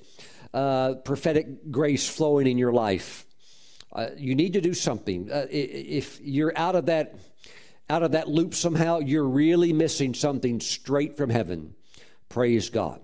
uh, 0.53 0.95
prophetic 1.05 1.71
grace 1.71 2.07
flowing 2.07 2.47
in 2.47 2.57
your 2.57 2.73
life. 2.73 3.25
Uh, 3.91 4.09
you 4.17 4.35
need 4.35 4.53
to 4.53 4.61
do 4.61 4.73
something. 4.73 5.31
Uh, 5.31 5.47
if 5.49 6.19
you're 6.21 6.57
out 6.57 6.75
of 6.75 6.85
that 6.87 7.15
out 7.89 8.03
of 8.03 8.11
that 8.11 8.27
loop 8.27 8.53
somehow, 8.53 8.99
you're 8.99 9.27
really 9.27 9.73
missing 9.73 10.13
something 10.13 10.59
straight 10.59 11.17
from 11.17 11.29
heaven. 11.29 11.75
Praise 12.29 12.69
God. 12.69 13.01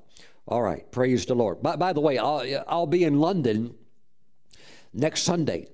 All 0.47 0.61
right, 0.61 0.89
praise 0.91 1.25
the 1.25 1.33
Lord. 1.33 1.63
By, 1.63 1.75
by 1.75 1.93
the 1.93 2.01
way, 2.01 2.19
I'll, 2.19 2.43
I'll 2.67 2.85
be 2.85 3.03
in 3.03 3.19
London 3.19 3.73
next 4.93 5.23
Sunday. 5.23 5.67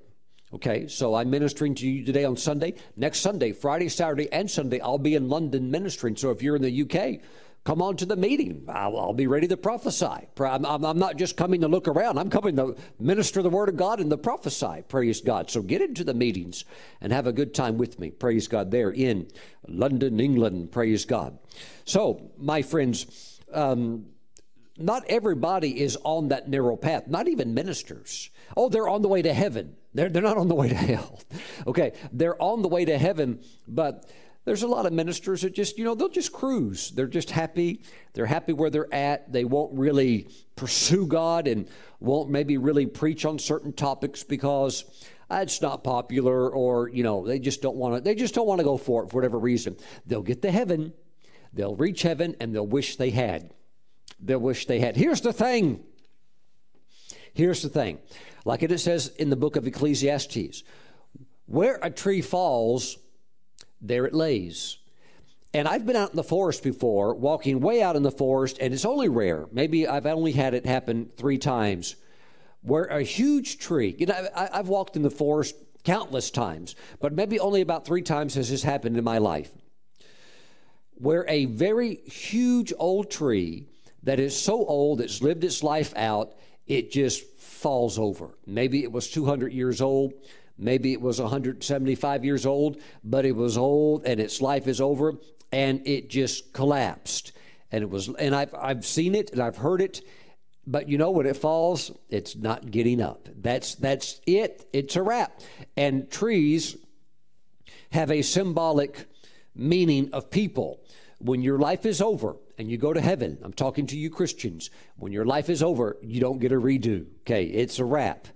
Okay, 0.53 0.87
so 0.87 1.15
I'm 1.15 1.29
ministering 1.29 1.75
to 1.75 1.87
you 1.87 2.05
today 2.05 2.25
on 2.25 2.37
Sunday. 2.37 2.75
Next 2.95 3.19
Sunday, 3.19 3.51
Friday, 3.51 3.89
Saturday, 3.89 4.31
and 4.31 4.49
Sunday, 4.49 4.79
I'll 4.79 4.97
be 4.97 5.15
in 5.15 5.29
London 5.29 5.71
ministering. 5.71 6.15
So 6.15 6.31
if 6.31 6.41
you're 6.41 6.55
in 6.55 6.61
the 6.61 6.81
UK, 6.81 7.21
come 7.63 7.81
on 7.81 7.95
to 7.97 8.05
the 8.05 8.15
meeting. 8.15 8.65
I'll, 8.67 8.97
I'll 8.97 9.13
be 9.13 9.27
ready 9.27 9.47
to 9.47 9.57
prophesy. 9.57 10.27
I'm, 10.39 10.65
I'm, 10.65 10.99
not 10.99 11.17
just 11.17 11.37
coming 11.37 11.61
to 11.61 11.67
look 11.67 11.87
around, 11.87 12.17
I'm 12.17 12.29
coming 12.29 12.55
to 12.55 12.75
minister 12.99 13.41
the 13.41 13.49
word 13.49 13.69
of 13.69 13.77
God 13.77 13.99
and 13.99 14.09
to 14.09 14.17
prophesy. 14.17 14.83
Praise 14.87 15.21
God. 15.21 15.49
So 15.49 15.61
get 15.61 15.81
into 15.81 16.03
the 16.03 16.13
meetings 16.13 16.65
and 16.99 17.13
have 17.13 17.27
a 17.27 17.33
good 17.33 17.53
time 17.53 17.77
with 17.77 17.99
me. 17.99 18.11
Praise 18.11 18.47
God. 18.47 18.71
There 18.71 18.91
in 18.91 19.27
London, 19.67 20.19
England. 20.19 20.71
Praise 20.71 21.05
God. 21.05 21.37
So, 21.85 22.31
my 22.37 22.61
friends, 22.61 23.39
um, 23.53 24.05
not 24.77 25.03
everybody 25.07 25.79
is 25.79 25.97
on 26.03 26.29
that 26.29 26.49
narrow 26.49 26.75
path, 26.75 27.07
not 27.07 27.27
even 27.27 27.53
ministers. 27.53 28.29
Oh, 28.57 28.69
they're 28.69 28.89
on 28.89 29.01
the 29.01 29.07
way 29.07 29.21
to 29.21 29.33
heaven. 29.33 29.75
They're, 29.93 30.09
they're 30.09 30.21
not 30.21 30.37
on 30.37 30.47
the 30.47 30.55
way 30.55 30.69
to 30.69 30.75
hell. 30.75 31.19
Okay, 31.67 31.93
they're 32.11 32.41
on 32.41 32.63
the 32.63 32.67
way 32.67 32.85
to 32.85 32.97
heaven, 32.97 33.39
but 33.67 34.11
there's 34.45 34.63
a 34.63 34.67
lot 34.67 34.85
of 34.85 34.93
ministers 34.93 35.41
that 35.41 35.53
just, 35.53 35.77
you 35.77 35.83
know, 35.83 35.93
they'll 35.93 36.09
just 36.09 36.31
cruise. 36.31 36.91
They're 36.91 37.07
just 37.07 37.29
happy. 37.29 37.83
They're 38.13 38.25
happy 38.25 38.53
where 38.53 38.69
they're 38.69 38.93
at. 38.93 39.31
They 39.31 39.45
won't 39.45 39.77
really 39.77 40.27
pursue 40.55 41.05
God 41.05 41.47
and 41.47 41.67
won't 41.99 42.29
maybe 42.29 42.57
really 42.57 42.87
preach 42.87 43.25
on 43.25 43.37
certain 43.37 43.71
topics 43.71 44.23
because 44.23 44.85
it's 45.29 45.61
not 45.61 45.83
popular 45.83 46.49
or, 46.49 46.89
you 46.89 47.03
know, 47.03 47.25
they 47.25 47.39
just 47.39 47.61
don't 47.61 47.75
want 47.75 47.95
to, 47.95 48.01
they 48.01 48.15
just 48.15 48.33
don't 48.33 48.47
want 48.47 48.59
to 48.59 48.65
go 48.65 48.77
for 48.77 49.03
it 49.03 49.11
for 49.11 49.17
whatever 49.17 49.37
reason. 49.37 49.77
They'll 50.07 50.23
get 50.23 50.41
to 50.41 50.51
heaven, 50.51 50.93
they'll 51.53 51.75
reach 51.75 52.01
heaven, 52.01 52.35
and 52.39 52.53
they'll 52.53 52.67
wish 52.67 52.95
they 52.95 53.11
had. 53.11 53.53
They'll 54.19 54.39
wish 54.39 54.65
they 54.65 54.79
had. 54.79 54.95
Here's 54.95 55.21
the 55.21 55.33
thing. 55.33 55.83
Here's 57.33 57.61
the 57.61 57.69
thing. 57.69 57.99
Like 58.43 58.63
it 58.63 58.77
says 58.79 59.09
in 59.19 59.29
the 59.29 59.35
book 59.35 59.55
of 59.55 59.67
Ecclesiastes, 59.67 60.63
where 61.45 61.79
a 61.81 61.89
tree 61.89 62.21
falls, 62.21 62.97
there 63.81 64.05
it 64.05 64.13
lays. 64.13 64.77
And 65.53 65.67
I've 65.67 65.85
been 65.85 65.97
out 65.97 66.11
in 66.11 66.15
the 66.15 66.23
forest 66.23 66.63
before, 66.63 67.13
walking 67.13 67.59
way 67.59 67.81
out 67.81 67.95
in 67.95 68.03
the 68.03 68.11
forest, 68.11 68.57
and 68.61 68.73
it's 68.73 68.85
only 68.85 69.09
rare. 69.09 69.47
Maybe 69.51 69.87
I've 69.87 70.05
only 70.05 70.31
had 70.31 70.53
it 70.53 70.65
happen 70.65 71.09
three 71.17 71.37
times, 71.37 71.95
where 72.61 72.85
a 72.85 73.03
huge 73.03 73.57
tree, 73.57 73.95
you 73.97 74.05
know, 74.05 74.27
I, 74.33 74.49
have 74.53 74.69
walked 74.69 74.95
in 74.95 75.01
the 75.01 75.09
forest 75.09 75.55
countless 75.83 76.31
times, 76.31 76.75
but 77.01 77.11
maybe 77.11 77.39
only 77.39 77.59
about 77.59 77.85
three 77.85 78.01
times 78.01 78.35
has 78.35 78.49
this 78.49 78.63
happened 78.63 78.95
in 78.95 79.03
my 79.03 79.17
life, 79.17 79.51
where 80.93 81.25
a 81.27 81.45
very 81.45 81.95
huge 81.95 82.71
old 82.77 83.11
tree 83.11 83.67
that 84.03 84.19
is 84.19 84.39
so 84.39 84.65
old, 84.65 85.01
it's 85.01 85.21
lived 85.21 85.43
its 85.43 85.63
life 85.63 85.93
out, 85.97 86.33
it 86.65 86.91
just 86.91 87.25
falls 87.39 87.99
over. 87.99 88.29
Maybe 88.45 88.83
it 88.83 88.91
was 88.91 89.09
200 89.09 89.51
years 89.51 89.81
old. 89.81 90.13
Maybe 90.61 90.93
it 90.93 91.01
was 91.01 91.19
175 91.19 92.23
years 92.23 92.45
old, 92.45 92.79
but 93.03 93.25
it 93.25 93.35
was 93.35 93.57
old 93.57 94.05
and 94.05 94.19
its 94.19 94.41
life 94.41 94.67
is 94.67 94.79
over 94.79 95.15
and 95.51 95.85
it 95.87 96.09
just 96.09 96.53
collapsed. 96.53 97.31
And 97.71 97.81
it 97.81 97.89
was, 97.89 98.09
and 98.09 98.35
I've, 98.35 98.53
I've 98.53 98.85
seen 98.85 99.15
it 99.15 99.31
and 99.31 99.41
I've 99.41 99.57
heard 99.57 99.81
it, 99.81 100.01
but 100.67 100.87
you 100.87 100.99
know 100.99 101.09
when 101.09 101.25
it 101.25 101.35
falls, 101.35 101.91
it's 102.09 102.35
not 102.35 102.69
getting 102.69 103.01
up. 103.01 103.27
That's, 103.35 103.73
that's 103.75 104.21
it. 104.27 104.67
It's 104.71 104.95
a 104.95 105.01
wrap. 105.01 105.41
And 105.75 106.09
trees 106.11 106.77
have 107.91 108.11
a 108.11 108.21
symbolic 108.21 109.07
meaning 109.55 110.11
of 110.13 110.29
people. 110.29 110.79
When 111.17 111.41
your 111.41 111.57
life 111.57 111.85
is 111.85 112.01
over 112.01 112.35
and 112.57 112.69
you 112.69 112.77
go 112.77 112.93
to 112.93 113.01
heaven, 113.01 113.39
I'm 113.43 113.53
talking 113.53 113.87
to 113.87 113.97
you 113.97 114.09
Christians, 114.09 114.69
when 114.95 115.11
your 115.11 115.25
life 115.25 115.49
is 115.49 115.63
over, 115.63 115.97
you 116.01 116.21
don't 116.21 116.39
get 116.39 116.51
a 116.51 116.55
redo. 116.55 117.05
Okay, 117.21 117.45
it's 117.45 117.79
a 117.79 117.85
wrap. 117.85 118.27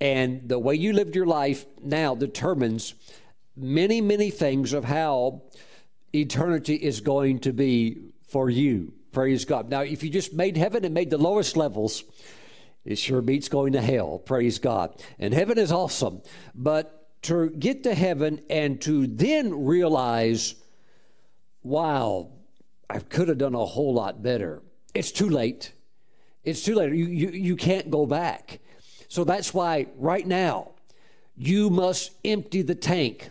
And 0.00 0.48
the 0.48 0.58
way 0.58 0.74
you 0.74 0.92
lived 0.92 1.16
your 1.16 1.26
life 1.26 1.64
now 1.82 2.14
determines 2.14 2.94
many, 3.56 4.00
many 4.00 4.30
things 4.30 4.72
of 4.72 4.84
how 4.84 5.42
eternity 6.14 6.74
is 6.74 7.00
going 7.00 7.40
to 7.40 7.52
be 7.52 8.12
for 8.28 8.50
you. 8.50 8.92
Praise 9.12 9.44
God. 9.44 9.70
Now, 9.70 9.80
if 9.80 10.02
you 10.02 10.10
just 10.10 10.34
made 10.34 10.56
heaven 10.56 10.84
and 10.84 10.92
made 10.92 11.10
the 11.10 11.18
lowest 11.18 11.56
levels, 11.56 12.04
it 12.84 12.98
sure 12.98 13.22
beats 13.22 13.48
going 13.48 13.72
to 13.72 13.80
hell. 13.80 14.18
Praise 14.18 14.58
God. 14.58 15.02
And 15.18 15.32
heaven 15.32 15.58
is 15.58 15.72
awesome. 15.72 16.22
But 16.54 17.08
to 17.22 17.50
get 17.50 17.82
to 17.84 17.94
heaven 17.94 18.40
and 18.50 18.80
to 18.82 19.06
then 19.06 19.64
realize, 19.64 20.54
wow, 21.62 22.30
I 22.88 22.98
could 22.98 23.28
have 23.28 23.38
done 23.38 23.54
a 23.54 23.64
whole 23.64 23.94
lot 23.94 24.22
better. 24.22 24.62
It's 24.94 25.12
too 25.12 25.28
late. 25.30 25.72
It's 26.44 26.62
too 26.62 26.74
late. 26.74 26.92
You, 26.92 27.06
you, 27.06 27.30
you 27.30 27.56
can't 27.56 27.90
go 27.90 28.06
back. 28.06 28.60
So 29.08 29.24
that's 29.24 29.54
why 29.54 29.86
right 29.96 30.26
now, 30.26 30.72
you 31.36 31.70
must 31.70 32.12
empty 32.24 32.62
the 32.62 32.74
tank. 32.74 33.30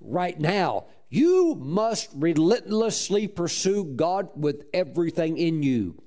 Right 0.00 0.38
now, 0.38 0.86
you 1.08 1.56
must 1.56 2.08
relentlessly 2.14 3.26
pursue 3.26 3.84
God 3.84 4.30
with 4.36 4.64
everything 4.72 5.36
in 5.36 5.62
you. 5.62 6.00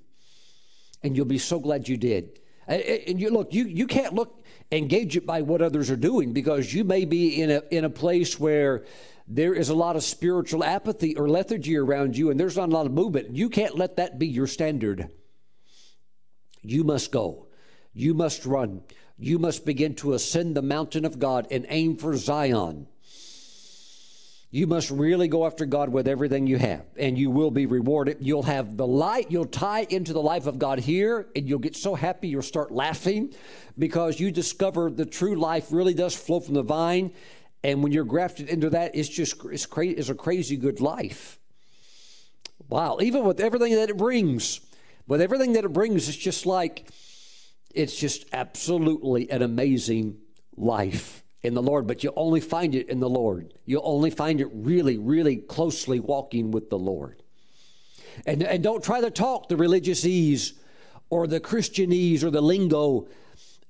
And 1.04 1.18
you'll 1.18 1.26
be 1.26 1.38
so 1.38 1.60
glad 1.60 1.90
you 1.90 1.98
did. 1.98 2.40
And 2.66 3.20
you 3.20 3.30
look, 3.30 3.54
you, 3.54 3.66
you 3.66 3.88
can't 3.88 4.14
look 4.14 4.42
and 4.72 4.90
gauge 4.90 5.18
it 5.18 5.26
by 5.26 5.42
what 5.42 5.62
others 5.62 5.92
are 5.92 5.98
doing 5.98 6.32
because 6.32 6.74
you 6.74 6.86
may 6.86 7.04
be 7.04 7.42
in 7.42 7.52
a, 7.52 7.62
in 7.72 7.84
a 7.84 7.90
place 7.90 8.40
where 8.40 8.86
there 9.28 9.54
is 9.54 9.68
a 9.68 9.76
lot 9.76 9.98
of 9.98 10.04
spiritual 10.04 10.64
apathy 10.64 11.16
or 11.18 11.30
lethargy 11.30 11.78
around 11.78 12.18
you 12.18 12.32
and 12.32 12.40
there's 12.40 12.56
not 12.56 12.70
a 12.70 12.72
lot 12.72 12.86
of 12.86 12.94
movement. 12.94 13.36
You 13.36 13.50
can't 13.50 13.78
let 13.78 13.98
that 13.98 14.18
be 14.18 14.28
your 14.28 14.48
standard. 14.48 15.10
You 16.62 16.86
must 16.86 17.12
go. 17.12 17.48
You 17.94 18.14
must 18.14 18.46
run. 18.46 18.82
You 19.24 19.40
must 19.40 19.66
begin 19.66 19.96
to 19.96 20.16
ascend 20.16 20.54
the 20.54 20.62
mountain 20.62 21.06
of 21.06 21.18
God 21.18 21.48
and 21.50 21.66
aim 21.70 21.96
for 21.96 22.18
Zion. 22.18 22.88
You 24.52 24.68
must 24.68 24.92
really 24.92 25.30
go 25.30 25.46
after 25.46 25.66
God 25.66 25.88
with 25.88 26.10
everything 26.10 26.46
you 26.46 26.58
have, 26.58 26.84
and 26.98 27.18
you 27.18 27.32
will 27.32 27.50
be 27.50 27.66
rewarded. 27.66 28.18
You'll 28.20 28.44
have 28.44 28.76
the 28.76 28.86
light, 28.86 29.32
you'll 29.32 29.46
tie 29.46 29.88
into 29.90 30.12
the 30.12 30.22
life 30.22 30.46
of 30.46 30.60
God 30.60 30.80
here, 30.80 31.30
and 31.38 31.48
you'll 31.48 31.60
get 31.60 31.78
so 31.78 31.96
happy 31.96 32.28
you'll 32.28 32.42
start 32.42 32.70
laughing 32.70 33.34
because 33.80 34.20
you 34.20 34.30
discover 34.30 34.92
the 34.92 35.06
true 35.06 35.36
life 35.36 35.72
really 35.72 35.94
does 35.94 36.14
flow 36.14 36.42
from 36.42 36.56
the 36.56 36.62
vine. 36.62 37.14
And 37.64 37.82
when 37.82 37.94
you're 37.94 38.04
grafted 38.04 38.50
into 38.50 38.72
that, 38.72 38.94
it's 38.94 39.08
just 39.08 39.42
it's, 39.46 39.66
cra- 39.66 39.88
it's 39.88 40.10
a 40.10 40.16
crazy 40.16 40.58
good 40.58 40.82
life. 40.82 41.40
Wow, 42.68 42.98
even 43.00 43.24
with 43.24 43.40
everything 43.40 43.74
that 43.76 43.90
it 43.90 43.96
brings, 43.96 44.60
with 45.08 45.22
everything 45.22 45.54
that 45.54 45.64
it 45.64 45.72
brings, 45.72 46.10
it's 46.10 46.18
just 46.18 46.46
like, 46.46 46.90
it's 47.74 47.96
just 47.96 48.26
absolutely 48.34 49.30
an 49.30 49.42
amazing 49.42 50.18
life 50.56 51.24
in 51.42 51.54
the 51.54 51.62
Lord, 51.62 51.88
but 51.88 52.04
you 52.04 52.14
only 52.16 52.40
find 52.40 52.74
it 52.74 52.90
in 52.90 53.00
the 53.00 53.10
Lord. 53.10 53.54
You'll 53.66 53.82
only 53.86 54.10
find 54.10 54.40
it 54.40 54.48
really, 54.54 54.98
really 54.98 55.38
closely 55.38 56.00
walking 56.00 56.52
with 56.52 56.70
the 56.70 56.78
Lord. 56.78 57.22
And, 58.26 58.44
and 58.44 58.64
don't 58.64 58.84
try 58.84 59.02
to 59.02 59.12
talk 59.12 59.50
the 59.50 59.58
religious 59.58 60.06
ease 60.06 60.54
or 61.10 61.28
the 61.28 61.40
Christianese 61.40 62.24
or 62.24 62.30
the 62.30 62.42
lingo 62.42 63.08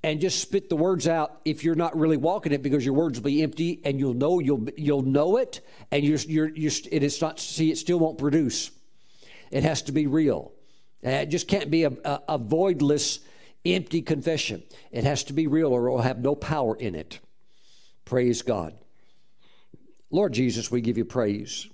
and 0.04 0.20
just 0.20 0.39
spit 0.39 0.70
the 0.70 0.76
words 0.76 1.08
out 1.08 1.39
if 1.45 1.64
you're 1.64 1.76
not 1.76 1.97
really 1.97 2.18
walking 2.18 2.51
it 2.51 2.62
because 2.62 2.84
your 2.84 2.93
words 2.93 3.18
will 3.18 3.26
be 3.26 3.41
empty 3.41 3.80
and 3.86 3.97
you'll 3.99 4.14
know 4.14 4.39
you'll 4.39 4.68
you'll 4.76 5.01
know 5.01 5.38
it 5.38 5.62
and 5.91 6.04
you're 6.04 6.18
you're, 6.20 6.49
you're 6.49 6.72
it 6.91 7.04
is 7.04 7.22
not 7.22 7.39
see 7.39 7.72
it 7.72 7.78
still 7.78 7.99
won't 7.99 8.18
produce. 8.18 8.70
It 9.49 9.64
has 9.64 9.82
to 9.84 9.91
be 9.91 10.08
real. 10.08 10.51
It 11.01 11.28
just 11.28 11.47
can't 11.47 11.70
be 11.70 11.84
a, 11.84 11.91
a, 12.04 12.22
a 12.30 12.39
voidless, 12.39 13.20
empty 13.66 14.01
confession. 14.01 14.64
It 14.91 15.03
has 15.03 15.24
to 15.26 15.34
be 15.34 15.47
real 15.47 15.72
or 15.72 15.88
it 15.88 15.91
will 15.91 16.01
have 16.01 16.20
no 16.20 16.36
power 16.36 16.76
in 16.76 16.95
it. 16.95 17.20
Praise 18.05 18.41
God. 18.41 18.76
Lord 20.11 20.34
Jesus, 20.34 20.70
we 20.70 20.82
give 20.82 20.97
you 20.97 21.05
praise. 21.05 21.68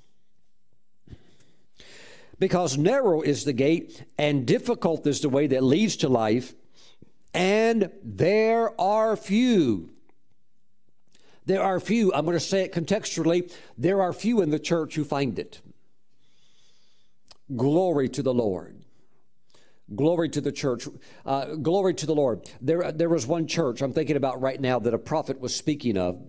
Because 2.39 2.77
narrow 2.77 3.21
is 3.21 3.43
the 3.43 3.53
gate 3.53 4.03
and 4.17 4.45
difficult 4.45 5.05
is 5.05 5.19
the 5.19 5.29
way 5.29 5.47
that 5.47 5.63
leads 5.63 5.97
to 5.97 6.09
life, 6.09 6.53
and 7.33 7.91
there 8.01 8.79
are 8.79 9.17
few. 9.17 9.89
There 11.45 11.61
are 11.61 11.79
few, 11.81 12.13
I'm 12.13 12.23
going 12.23 12.37
to 12.37 12.39
say 12.39 12.63
it 12.63 12.71
contextually, 12.71 13.51
there 13.77 14.01
are 14.01 14.13
few 14.13 14.41
in 14.41 14.51
the 14.51 14.59
church 14.59 14.95
who 14.95 15.03
find 15.03 15.37
it. 15.37 15.59
Glory 17.55 18.07
to 18.09 18.23
the 18.23 18.33
Lord. 18.33 18.78
Glory 19.95 20.29
to 20.29 20.41
the 20.41 20.51
church. 20.51 20.87
Uh, 21.25 21.55
glory 21.55 21.93
to 21.95 22.05
the 22.05 22.13
Lord. 22.13 22.49
There, 22.61 22.91
there 22.91 23.09
was 23.09 23.25
one 23.25 23.47
church 23.47 23.81
I'm 23.81 23.93
thinking 23.93 24.15
about 24.15 24.41
right 24.41 24.59
now 24.59 24.79
that 24.79 24.93
a 24.93 24.99
prophet 24.99 25.39
was 25.39 25.55
speaking 25.55 25.97
of 25.97 26.21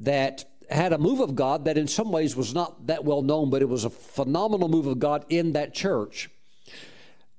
that 0.00 0.44
had 0.70 0.92
a 0.92 0.98
move 0.98 1.20
of 1.20 1.34
God 1.34 1.64
that 1.64 1.78
in 1.78 1.88
some 1.88 2.12
ways 2.12 2.36
was 2.36 2.54
not 2.54 2.86
that 2.86 3.04
well 3.04 3.22
known, 3.22 3.50
but 3.50 3.62
it 3.62 3.68
was 3.68 3.84
a 3.84 3.90
phenomenal 3.90 4.68
move 4.68 4.86
of 4.86 4.98
God 4.98 5.24
in 5.28 5.52
that 5.52 5.74
church. 5.74 6.30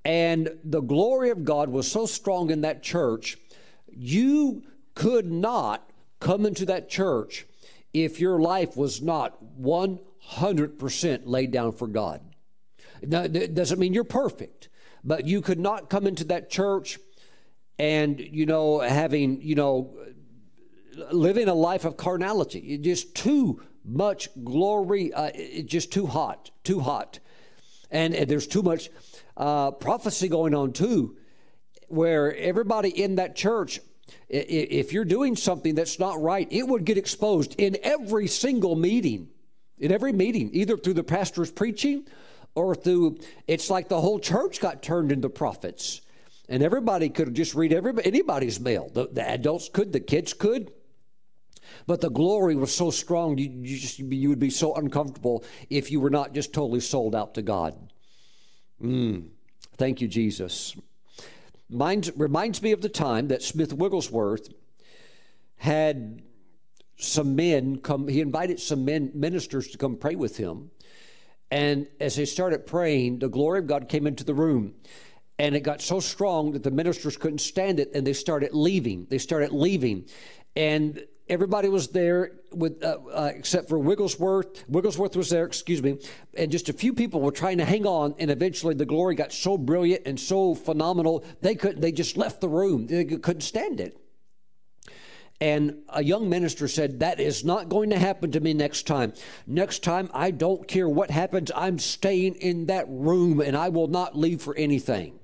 And 0.03 0.49
the 0.63 0.81
glory 0.81 1.29
of 1.29 1.45
God 1.45 1.69
was 1.69 1.89
so 1.89 2.05
strong 2.05 2.49
in 2.49 2.61
that 2.61 2.81
church, 2.81 3.37
you 3.87 4.63
could 4.95 5.31
not 5.31 5.89
come 6.19 6.45
into 6.45 6.65
that 6.65 6.89
church 6.89 7.45
if 7.93 8.19
your 8.19 8.39
life 8.39 8.75
was 8.75 9.01
not 9.01 9.37
100% 9.61 11.21
laid 11.25 11.51
down 11.51 11.71
for 11.71 11.87
God. 11.87 12.21
Now, 13.01 13.23
it 13.23 13.53
doesn't 13.53 13.79
mean 13.79 13.93
you're 13.93 14.03
perfect. 14.03 14.68
But 15.03 15.25
you 15.25 15.41
could 15.41 15.59
not 15.59 15.89
come 15.89 16.07
into 16.07 16.25
that 16.25 16.49
church 16.49 16.99
and, 17.77 18.19
you 18.19 18.45
know, 18.45 18.79
having, 18.79 19.41
you 19.41 19.55
know, 19.55 19.95
living 21.11 21.47
a 21.47 21.53
life 21.53 21.85
of 21.85 21.97
carnality. 21.97 22.59
It 22.59 22.81
just 22.81 23.15
too 23.15 23.61
much 23.85 24.29
glory, 24.43 25.13
uh, 25.13 25.31
it 25.33 25.67
just 25.67 25.91
too 25.91 26.05
hot, 26.05 26.51
too 26.63 26.81
hot. 26.81 27.19
And, 27.89 28.13
and 28.13 28.29
there's 28.29 28.47
too 28.47 28.61
much 28.61 28.89
uh, 29.37 29.71
prophecy 29.71 30.27
going 30.27 30.53
on 30.53 30.73
too, 30.73 31.15
where 31.87 32.35
everybody 32.35 32.89
in 32.89 33.15
that 33.15 33.35
church, 33.35 33.79
if 34.27 34.91
you're 34.91 35.05
doing 35.05 35.35
something 35.35 35.75
that's 35.75 35.97
not 35.97 36.21
right, 36.21 36.47
it 36.51 36.67
would 36.67 36.83
get 36.83 36.97
exposed 36.97 37.55
in 37.57 37.77
every 37.81 38.27
single 38.27 38.75
meeting. 38.75 39.29
In 39.77 39.93
every 39.93 40.11
meeting, 40.11 40.49
either 40.51 40.75
through 40.75 40.95
the 40.95 41.05
pastor's 41.05 41.51
preaching 41.51 42.05
or 42.55 42.75
through, 42.75 43.19
it's 43.47 43.69
like 43.69 43.89
the 43.89 44.01
whole 44.01 44.19
church 44.19 44.59
got 44.59 44.83
turned 44.83 45.11
into 45.11 45.29
prophets. 45.29 46.01
And 46.47 46.63
everybody 46.63 47.09
could 47.09 47.33
just 47.35 47.53
read 47.53 47.71
everybody, 47.71 48.07
anybody's 48.07 48.59
mail. 48.59 48.89
The, 48.91 49.07
the 49.11 49.27
adults 49.27 49.69
could, 49.69 49.93
the 49.93 49.99
kids 49.99 50.33
could. 50.33 50.71
But 51.85 52.01
the 52.01 52.09
glory 52.09 52.55
was 52.55 52.73
so 52.75 52.89
strong, 52.89 53.37
you, 53.37 53.49
you, 53.49 53.77
just, 53.77 53.99
you 53.99 54.29
would 54.29 54.39
be 54.39 54.49
so 54.49 54.73
uncomfortable 54.75 55.43
if 55.69 55.91
you 55.91 55.99
were 55.99 56.09
not 56.09 56.33
just 56.33 56.53
totally 56.53 56.79
sold 56.79 57.15
out 57.15 57.35
to 57.35 57.43
God. 57.43 57.75
Mm, 58.81 59.27
thank 59.77 60.01
you, 60.01 60.07
Jesus. 60.07 60.75
Minds, 61.69 62.11
reminds 62.15 62.61
me 62.63 62.71
of 62.71 62.81
the 62.81 62.89
time 62.89 63.27
that 63.27 63.43
Smith 63.43 63.71
Wigglesworth 63.71 64.49
had 65.57 66.23
some 66.97 67.35
men 67.35 67.77
come, 67.79 68.07
he 68.07 68.21
invited 68.21 68.59
some 68.59 68.85
men, 68.85 69.11
ministers 69.13 69.67
to 69.69 69.77
come 69.77 69.95
pray 69.95 70.15
with 70.15 70.37
him. 70.37 70.71
And 71.51 71.87
as 71.99 72.15
they 72.15 72.25
started 72.25 72.67
praying, 72.67 73.19
the 73.19 73.29
glory 73.29 73.59
of 73.59 73.67
God 73.67 73.89
came 73.89 74.05
into 74.05 74.23
the 74.23 74.33
room. 74.33 74.75
And 75.37 75.55
it 75.55 75.61
got 75.61 75.81
so 75.81 75.99
strong 75.99 76.51
that 76.51 76.63
the 76.63 76.71
ministers 76.71 77.15
couldn't 77.15 77.39
stand 77.39 77.79
it 77.79 77.91
and 77.93 78.05
they 78.05 78.13
started 78.13 78.53
leaving. 78.53 79.07
They 79.09 79.17
started 79.17 79.51
leaving. 79.51 80.05
And 80.55 81.01
everybody 81.29 81.69
was 81.69 81.89
there 81.89 82.31
with 82.51 82.83
uh, 82.83 82.97
uh, 83.13 83.31
except 83.33 83.69
for 83.69 83.79
Wigglesworth. 83.79 84.65
Wigglesworth 84.67 85.15
was 85.15 85.29
there, 85.29 85.45
excuse 85.45 85.81
me, 85.81 85.99
and 86.35 86.51
just 86.51 86.67
a 86.67 86.73
few 86.73 86.93
people 86.93 87.21
were 87.21 87.31
trying 87.31 87.59
to 87.59 87.65
hang 87.65 87.85
on. 87.85 88.15
And 88.19 88.29
eventually, 88.29 88.73
the 88.73 88.85
glory 88.85 89.15
got 89.15 89.31
so 89.31 89.57
brilliant 89.57 90.03
and 90.05 90.19
so 90.19 90.55
phenomenal 90.55 91.23
they 91.41 91.55
could 91.55 91.81
they 91.81 91.91
just 91.91 92.17
left 92.17 92.41
the 92.41 92.49
room. 92.49 92.87
They 92.87 93.05
couldn't 93.05 93.41
stand 93.41 93.79
it. 93.79 93.97
And 95.41 95.83
a 95.87 96.03
young 96.03 96.29
minister 96.29 96.67
said, 96.67 96.99
That 96.99 97.19
is 97.19 97.45
not 97.45 97.69
going 97.69 97.91
to 97.91 97.99
happen 97.99 98.31
to 98.31 98.39
me 98.39 98.53
next 98.53 98.85
time. 98.87 99.13
Next 99.47 99.83
time, 99.83 100.09
I 100.13 100.31
don't 100.31 100.67
care 100.67 100.89
what 100.89 101.11
happens, 101.11 101.51
I'm 101.55 101.79
staying 101.79 102.35
in 102.35 102.65
that 102.65 102.85
room 102.89 103.39
and 103.39 103.55
I 103.55 103.69
will 103.69 103.87
not 103.87 104.17
leave 104.17 104.41
for 104.41 104.55
anything. 104.55 105.19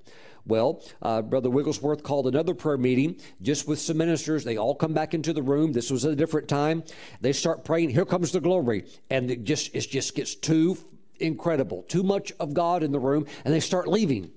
Well, 0.48 0.84
uh, 1.02 1.24
Brother 1.24 1.50
Wigglesworth 1.50 2.04
called 2.04 2.28
another 2.28 2.54
prayer 2.54 2.78
meeting 2.78 3.20
just 3.42 3.68
with 3.68 3.80
some 3.80 3.98
ministers. 3.98 4.44
They 4.44 4.58
all 4.58 4.76
come 4.76 4.94
back 4.94 5.16
into 5.16 5.34
the 5.34 5.42
room. 5.42 5.74
This 5.74 5.90
was 5.90 6.06
a 6.06 6.16
different 6.16 6.48
time. 6.48 6.84
They 7.20 7.34
start 7.34 7.66
praying. 7.66 7.90
Here 7.90 8.06
comes 8.06 8.32
the 8.32 8.40
glory, 8.40 8.86
and 9.10 9.32
it 9.32 9.44
just 9.44 9.76
it 9.76 9.90
just 9.90 10.14
gets 10.14 10.36
too 10.36 10.78
incredible, 11.20 11.82
too 11.84 12.04
much 12.04 12.32
of 12.40 12.54
God 12.54 12.84
in 12.84 12.92
the 12.92 13.00
room, 13.00 13.26
and 13.44 13.54
they 13.54 13.60
start 13.60 13.88
leaving. 13.88 14.32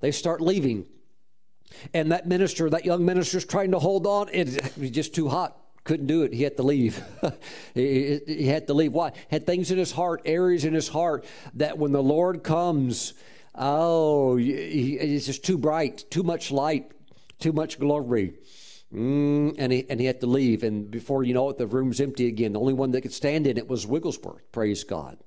They 0.00 0.12
start 0.12 0.40
leaving. 0.40 0.86
And 1.94 2.12
that 2.12 2.26
minister, 2.26 2.68
that 2.70 2.84
young 2.84 3.04
minister, 3.04 3.38
is 3.38 3.44
trying 3.44 3.70
to 3.72 3.78
hold 3.78 4.06
on. 4.06 4.28
It 4.32 4.76
was 4.76 4.90
just 4.90 5.14
too 5.14 5.28
hot. 5.28 5.56
Couldn't 5.84 6.06
do 6.06 6.22
it. 6.22 6.32
He 6.32 6.42
had 6.42 6.56
to 6.56 6.62
leave. 6.62 7.02
he, 7.74 8.20
he 8.26 8.46
had 8.46 8.66
to 8.66 8.74
leave. 8.74 8.92
Why? 8.92 9.12
Had 9.30 9.46
things 9.46 9.70
in 9.70 9.78
his 9.78 9.92
heart, 9.92 10.22
areas 10.24 10.64
in 10.64 10.74
his 10.74 10.88
heart 10.88 11.24
that 11.54 11.78
when 11.78 11.92
the 11.92 12.02
Lord 12.02 12.42
comes, 12.42 13.14
Oh, 13.54 14.38
it's 14.38 15.26
just 15.26 15.44
too 15.44 15.58
bright, 15.58 16.04
too 16.10 16.22
much 16.22 16.50
light, 16.50 16.92
too 17.38 17.52
much 17.52 17.78
glory. 17.78 18.34
Mm, 18.94 19.54
and 19.58 19.72
he 19.72 19.86
and 19.88 20.00
he 20.00 20.06
had 20.06 20.20
to 20.20 20.26
leave, 20.26 20.64
and 20.64 20.90
before 20.90 21.22
you 21.22 21.34
know 21.34 21.48
it, 21.50 21.58
the 21.58 21.66
room's 21.66 22.00
empty 22.00 22.26
again. 22.26 22.54
The 22.54 22.60
only 22.60 22.72
one 22.72 22.90
that 22.92 23.02
could 23.02 23.12
stand 23.12 23.46
in 23.46 23.56
it 23.56 23.68
was 23.68 23.86
Wigglesworth. 23.86 24.50
Praise 24.50 24.82
God. 24.82 25.18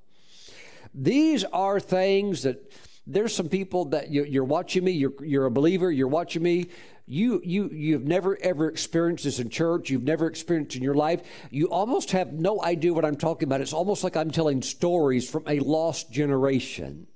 These 0.93 1.43
are 1.45 1.79
things 1.79 2.43
that 2.43 2.71
there's 3.05 3.35
some 3.35 3.49
people 3.49 3.85
that 3.85 4.11
you're 4.11 4.43
watching 4.43 4.83
me. 4.83 4.91
You're 4.91 5.13
you're 5.23 5.45
a 5.45 5.51
believer. 5.51 5.91
You're 5.91 6.07
watching 6.07 6.41
me. 6.41 6.69
You 7.05 7.41
you 7.43 7.69
you've 7.69 8.05
never 8.05 8.37
ever 8.41 8.69
experienced 8.69 9.25
this 9.25 9.39
in 9.39 9.49
church. 9.49 9.89
You've 9.89 10.03
never 10.03 10.27
experienced 10.27 10.77
in 10.77 10.83
your 10.83 10.93
life. 10.93 11.21
You 11.49 11.69
almost 11.69 12.11
have 12.11 12.31
no 12.31 12.63
idea 12.63 12.93
what 12.93 13.03
I'm 13.03 13.17
talking 13.17 13.47
about. 13.47 13.59
It's 13.59 13.73
almost 13.73 14.03
like 14.03 14.15
I'm 14.15 14.31
telling 14.31 14.61
stories 14.61 15.29
from 15.29 15.43
a 15.47 15.59
lost 15.59 16.11
generation. 16.11 17.07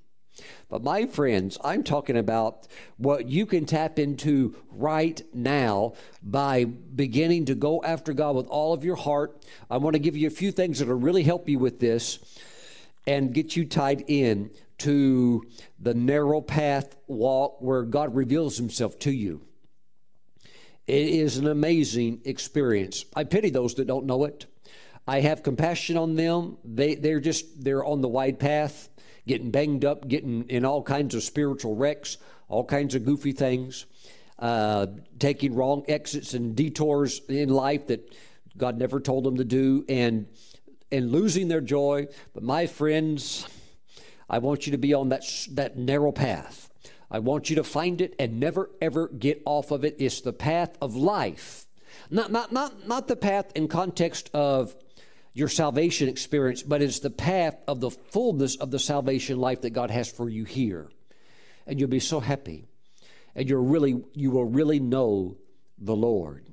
But 0.68 0.84
my 0.84 1.06
friends, 1.06 1.56
I'm 1.64 1.82
talking 1.82 2.16
about 2.16 2.68
what 2.98 3.28
you 3.28 3.46
can 3.46 3.64
tap 3.64 3.98
into 3.98 4.54
right 4.70 5.20
now 5.32 5.94
by 6.22 6.64
beginning 6.64 7.46
to 7.46 7.54
go 7.54 7.82
after 7.82 8.12
God 8.12 8.36
with 8.36 8.46
all 8.46 8.74
of 8.74 8.84
your 8.84 8.94
heart. 8.94 9.42
I 9.70 9.78
want 9.78 9.94
to 9.94 9.98
give 9.98 10.16
you 10.16 10.26
a 10.26 10.30
few 10.30 10.52
things 10.52 10.78
that 10.78 10.88
will 10.88 10.94
really 10.94 11.22
help 11.22 11.48
you 11.48 11.58
with 11.58 11.80
this 11.80 12.18
and 13.06 13.32
get 13.32 13.56
you 13.56 13.64
tied 13.64 14.04
in 14.06 14.50
to 14.78 15.44
the 15.78 15.94
narrow 15.94 16.40
path 16.40 16.96
walk 17.06 17.60
where 17.60 17.82
God 17.82 18.14
reveals 18.14 18.56
himself 18.56 18.98
to 19.00 19.10
you. 19.10 19.42
It 20.86 21.08
is 21.08 21.36
an 21.36 21.46
amazing 21.46 22.22
experience. 22.24 23.04
I 23.14 23.24
pity 23.24 23.50
those 23.50 23.74
that 23.74 23.86
don't 23.86 24.06
know 24.06 24.24
it. 24.24 24.46
I 25.06 25.20
have 25.20 25.42
compassion 25.42 25.96
on 25.96 26.16
them. 26.16 26.58
They 26.64 26.94
they're 26.94 27.20
just 27.20 27.62
they're 27.62 27.84
on 27.84 28.00
the 28.00 28.08
wide 28.08 28.38
path 28.38 28.88
getting 29.26 29.50
banged 29.50 29.84
up, 29.84 30.08
getting 30.08 30.48
in 30.48 30.64
all 30.64 30.82
kinds 30.82 31.14
of 31.14 31.22
spiritual 31.22 31.76
wrecks, 31.76 32.16
all 32.48 32.64
kinds 32.64 32.94
of 32.94 33.04
goofy 33.04 33.32
things, 33.32 33.86
uh, 34.38 34.86
taking 35.18 35.54
wrong 35.54 35.84
exits 35.88 36.34
and 36.34 36.56
detours 36.56 37.20
in 37.28 37.50
life 37.50 37.86
that 37.88 38.14
God 38.56 38.78
never 38.78 38.98
told 38.98 39.24
them 39.24 39.36
to 39.36 39.44
do, 39.44 39.84
and 39.88 40.26
and 40.90 41.12
losing 41.12 41.48
their 41.48 41.60
joy. 41.60 42.08
But 42.32 42.42
my 42.42 42.66
friends, 42.66 43.46
I 44.28 44.38
want 44.38 44.66
you 44.66 44.72
to 44.72 44.78
be 44.78 44.94
on 44.94 45.08
that 45.10 45.24
that 45.52 45.78
narrow 45.78 46.12
path. 46.12 46.70
I 47.10 47.20
want 47.20 47.48
you 47.48 47.56
to 47.56 47.64
find 47.64 48.00
it 48.00 48.14
and 48.18 48.38
never 48.38 48.70
ever 48.80 49.08
get 49.08 49.42
off 49.46 49.70
of 49.70 49.84
it. 49.84 49.96
It's 49.98 50.20
the 50.20 50.32
path 50.32 50.76
of 50.80 50.94
life. 50.94 51.66
Not 52.10 52.30
not 52.30 52.52
not 52.52 52.86
not 52.86 53.08
the 53.08 53.16
path 53.16 53.52
in 53.54 53.68
context 53.68 54.30
of 54.34 54.76
your 55.38 55.48
salvation 55.48 56.08
experience, 56.08 56.62
but 56.62 56.82
it's 56.82 56.98
the 56.98 57.10
path 57.10 57.56
of 57.68 57.80
the 57.80 57.90
fullness 57.90 58.56
of 58.56 58.70
the 58.70 58.78
salvation 58.78 59.38
life 59.38 59.60
that 59.60 59.70
God 59.70 59.90
has 59.90 60.10
for 60.10 60.28
you 60.28 60.44
here. 60.44 60.90
And 61.66 61.78
you'll 61.78 61.88
be 61.88 62.00
so 62.00 62.18
happy. 62.18 62.66
And 63.36 63.48
you're 63.48 63.62
really, 63.62 64.02
you 64.14 64.32
will 64.32 64.46
really 64.46 64.80
know 64.80 65.36
the 65.78 65.94
Lord. 65.94 66.47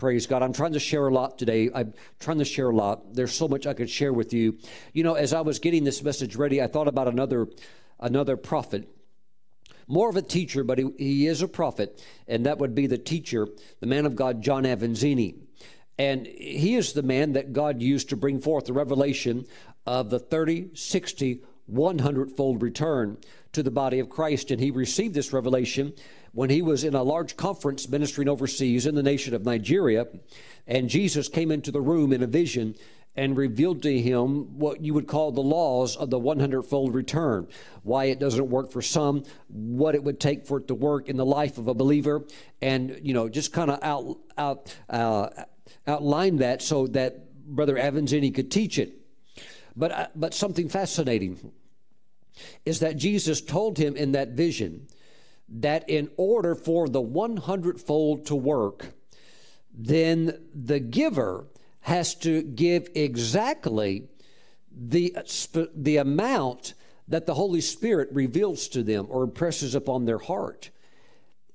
Praise 0.00 0.26
God. 0.26 0.42
I'm 0.42 0.54
trying 0.54 0.72
to 0.72 0.80
share 0.80 1.08
a 1.08 1.12
lot 1.12 1.38
today. 1.38 1.68
I'm 1.74 1.92
trying 2.20 2.38
to 2.38 2.44
share 2.46 2.70
a 2.70 2.74
lot. 2.74 3.12
There's 3.12 3.34
so 3.34 3.46
much 3.46 3.66
I 3.66 3.74
could 3.74 3.90
share 3.90 4.14
with 4.14 4.32
you. 4.32 4.56
You 4.94 5.02
know, 5.02 5.12
as 5.12 5.34
I 5.34 5.42
was 5.42 5.58
getting 5.58 5.84
this 5.84 6.02
message 6.02 6.36
ready, 6.36 6.62
I 6.62 6.68
thought 6.68 6.88
about 6.88 7.06
another 7.06 7.48
another 8.00 8.38
prophet. 8.38 8.88
More 9.86 10.08
of 10.08 10.16
a 10.16 10.22
teacher, 10.22 10.64
but 10.64 10.78
he, 10.78 10.90
he 10.96 11.26
is 11.26 11.42
a 11.42 11.48
prophet, 11.48 12.02
and 12.26 12.46
that 12.46 12.56
would 12.56 12.74
be 12.74 12.86
the 12.86 12.96
teacher, 12.96 13.46
the 13.80 13.86
man 13.86 14.06
of 14.06 14.16
God, 14.16 14.40
John 14.40 14.62
Avanzini. 14.64 15.34
And 15.98 16.26
he 16.26 16.76
is 16.76 16.94
the 16.94 17.02
man 17.02 17.34
that 17.34 17.52
God 17.52 17.82
used 17.82 18.08
to 18.08 18.16
bring 18.16 18.40
forth 18.40 18.64
the 18.64 18.72
revelation 18.72 19.44
of 19.84 20.08
the 20.08 20.18
30, 20.18 20.70
60, 20.72 21.42
100 21.66 22.32
fold 22.32 22.62
return 22.62 23.18
to 23.52 23.62
the 23.62 23.70
body 23.70 23.98
of 23.98 24.08
Christ. 24.08 24.50
And 24.50 24.62
he 24.62 24.70
received 24.70 25.14
this 25.14 25.34
revelation 25.34 25.92
when 26.32 26.50
he 26.50 26.62
was 26.62 26.84
in 26.84 26.94
a 26.94 27.02
large 27.02 27.36
conference 27.36 27.88
ministering 27.88 28.28
overseas 28.28 28.86
in 28.86 28.94
the 28.94 29.02
nation 29.02 29.34
of 29.34 29.44
Nigeria. 29.44 30.06
And 30.66 30.88
Jesus 30.88 31.28
came 31.28 31.50
into 31.50 31.70
the 31.70 31.80
room 31.80 32.12
in 32.12 32.22
a 32.22 32.26
vision 32.26 32.76
and 33.16 33.36
revealed 33.36 33.82
to 33.82 34.00
him 34.00 34.58
what 34.58 34.80
you 34.80 34.94
would 34.94 35.08
call 35.08 35.32
the 35.32 35.40
laws 35.40 35.96
of 35.96 36.10
the 36.10 36.18
100 36.18 36.62
fold 36.62 36.94
return 36.94 37.48
why 37.82 38.04
it 38.04 38.20
doesn't 38.20 38.48
work 38.48 38.70
for 38.70 38.80
some 38.80 39.24
what 39.48 39.96
it 39.96 40.04
would 40.04 40.20
take 40.20 40.46
for 40.46 40.58
it 40.58 40.68
to 40.68 40.76
work 40.76 41.08
in 41.08 41.16
the 41.16 41.26
life 41.26 41.58
of 41.58 41.66
a 41.66 41.74
believer 41.74 42.24
and 42.62 43.00
you 43.02 43.12
know 43.12 43.28
just 43.28 43.52
kind 43.52 43.68
of 43.68 43.82
out 43.82 44.16
out 44.38 44.72
uh, 44.88 45.28
outlined 45.86 46.38
that 46.38 46.62
so 46.62 46.86
that 46.86 47.30
Brother 47.50 47.74
Avanzini 47.74 48.34
could 48.34 48.50
teach 48.50 48.78
it. 48.78 48.94
But, 49.76 49.92
uh, 49.92 50.06
but 50.14 50.34
something 50.34 50.68
fascinating 50.68 51.52
is 52.64 52.80
that 52.80 52.96
Jesus 52.96 53.40
told 53.40 53.78
him 53.78 53.96
in 53.96 54.12
that 54.12 54.30
vision 54.30 54.86
that 55.50 55.88
in 55.88 56.10
order 56.16 56.54
for 56.54 56.88
the 56.88 57.00
100 57.00 57.80
fold 57.80 58.26
to 58.26 58.36
work, 58.36 58.92
then 59.72 60.40
the 60.54 60.80
giver 60.80 61.46
has 61.82 62.14
to 62.14 62.42
give 62.42 62.88
exactly 62.94 64.08
the, 64.70 65.16
the 65.74 65.96
amount 65.96 66.74
that 67.08 67.26
the 67.26 67.34
Holy 67.34 67.60
Spirit 67.60 68.08
reveals 68.12 68.68
to 68.68 68.82
them 68.82 69.06
or 69.08 69.24
impresses 69.24 69.74
upon 69.74 70.04
their 70.04 70.18
heart. 70.18 70.70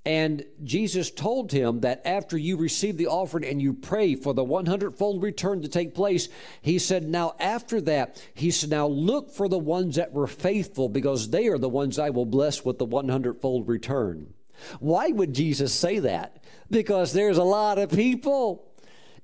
And 0.06 0.46
Jesus 0.64 1.10
told 1.10 1.52
him 1.52 1.80
that 1.80 2.06
after 2.06 2.38
you 2.38 2.58
receive 2.58 2.96
the 2.98 3.08
offering 3.08 3.44
and 3.44 3.60
you 3.60 3.74
pray 3.74 4.14
for 4.14 4.36
the 4.36 4.44
100 4.44 4.96
fold 4.96 5.24
return 5.24 5.64
to 5.64 5.68
take 5.68 5.96
place, 5.96 6.30
he 6.62 6.78
said, 6.78 7.10
Now 7.10 7.36
after 7.40 7.82
that, 7.82 8.24
he 8.36 8.52
said, 8.52 8.70
Now 8.70 8.86
look 8.86 9.32
for 9.32 9.50
the 9.50 9.58
ones 9.58 9.96
that 9.96 10.14
were 10.14 10.28
faithful 10.28 10.90
because 10.90 11.32
they 11.32 11.48
are 11.48 11.58
the 11.58 11.70
ones 11.70 11.98
I 11.98 12.12
will 12.12 12.26
bless 12.26 12.64
with 12.64 12.78
the 12.78 12.86
100 12.86 13.42
fold 13.42 13.68
return. 13.68 14.34
Why 14.80 15.08
would 15.10 15.34
Jesus 15.34 15.74
say 15.74 16.00
that? 16.00 16.44
Because 16.70 17.12
there's 17.12 17.38
a 17.38 17.44
lot 17.44 17.80
of 17.80 17.90
people 17.90 18.72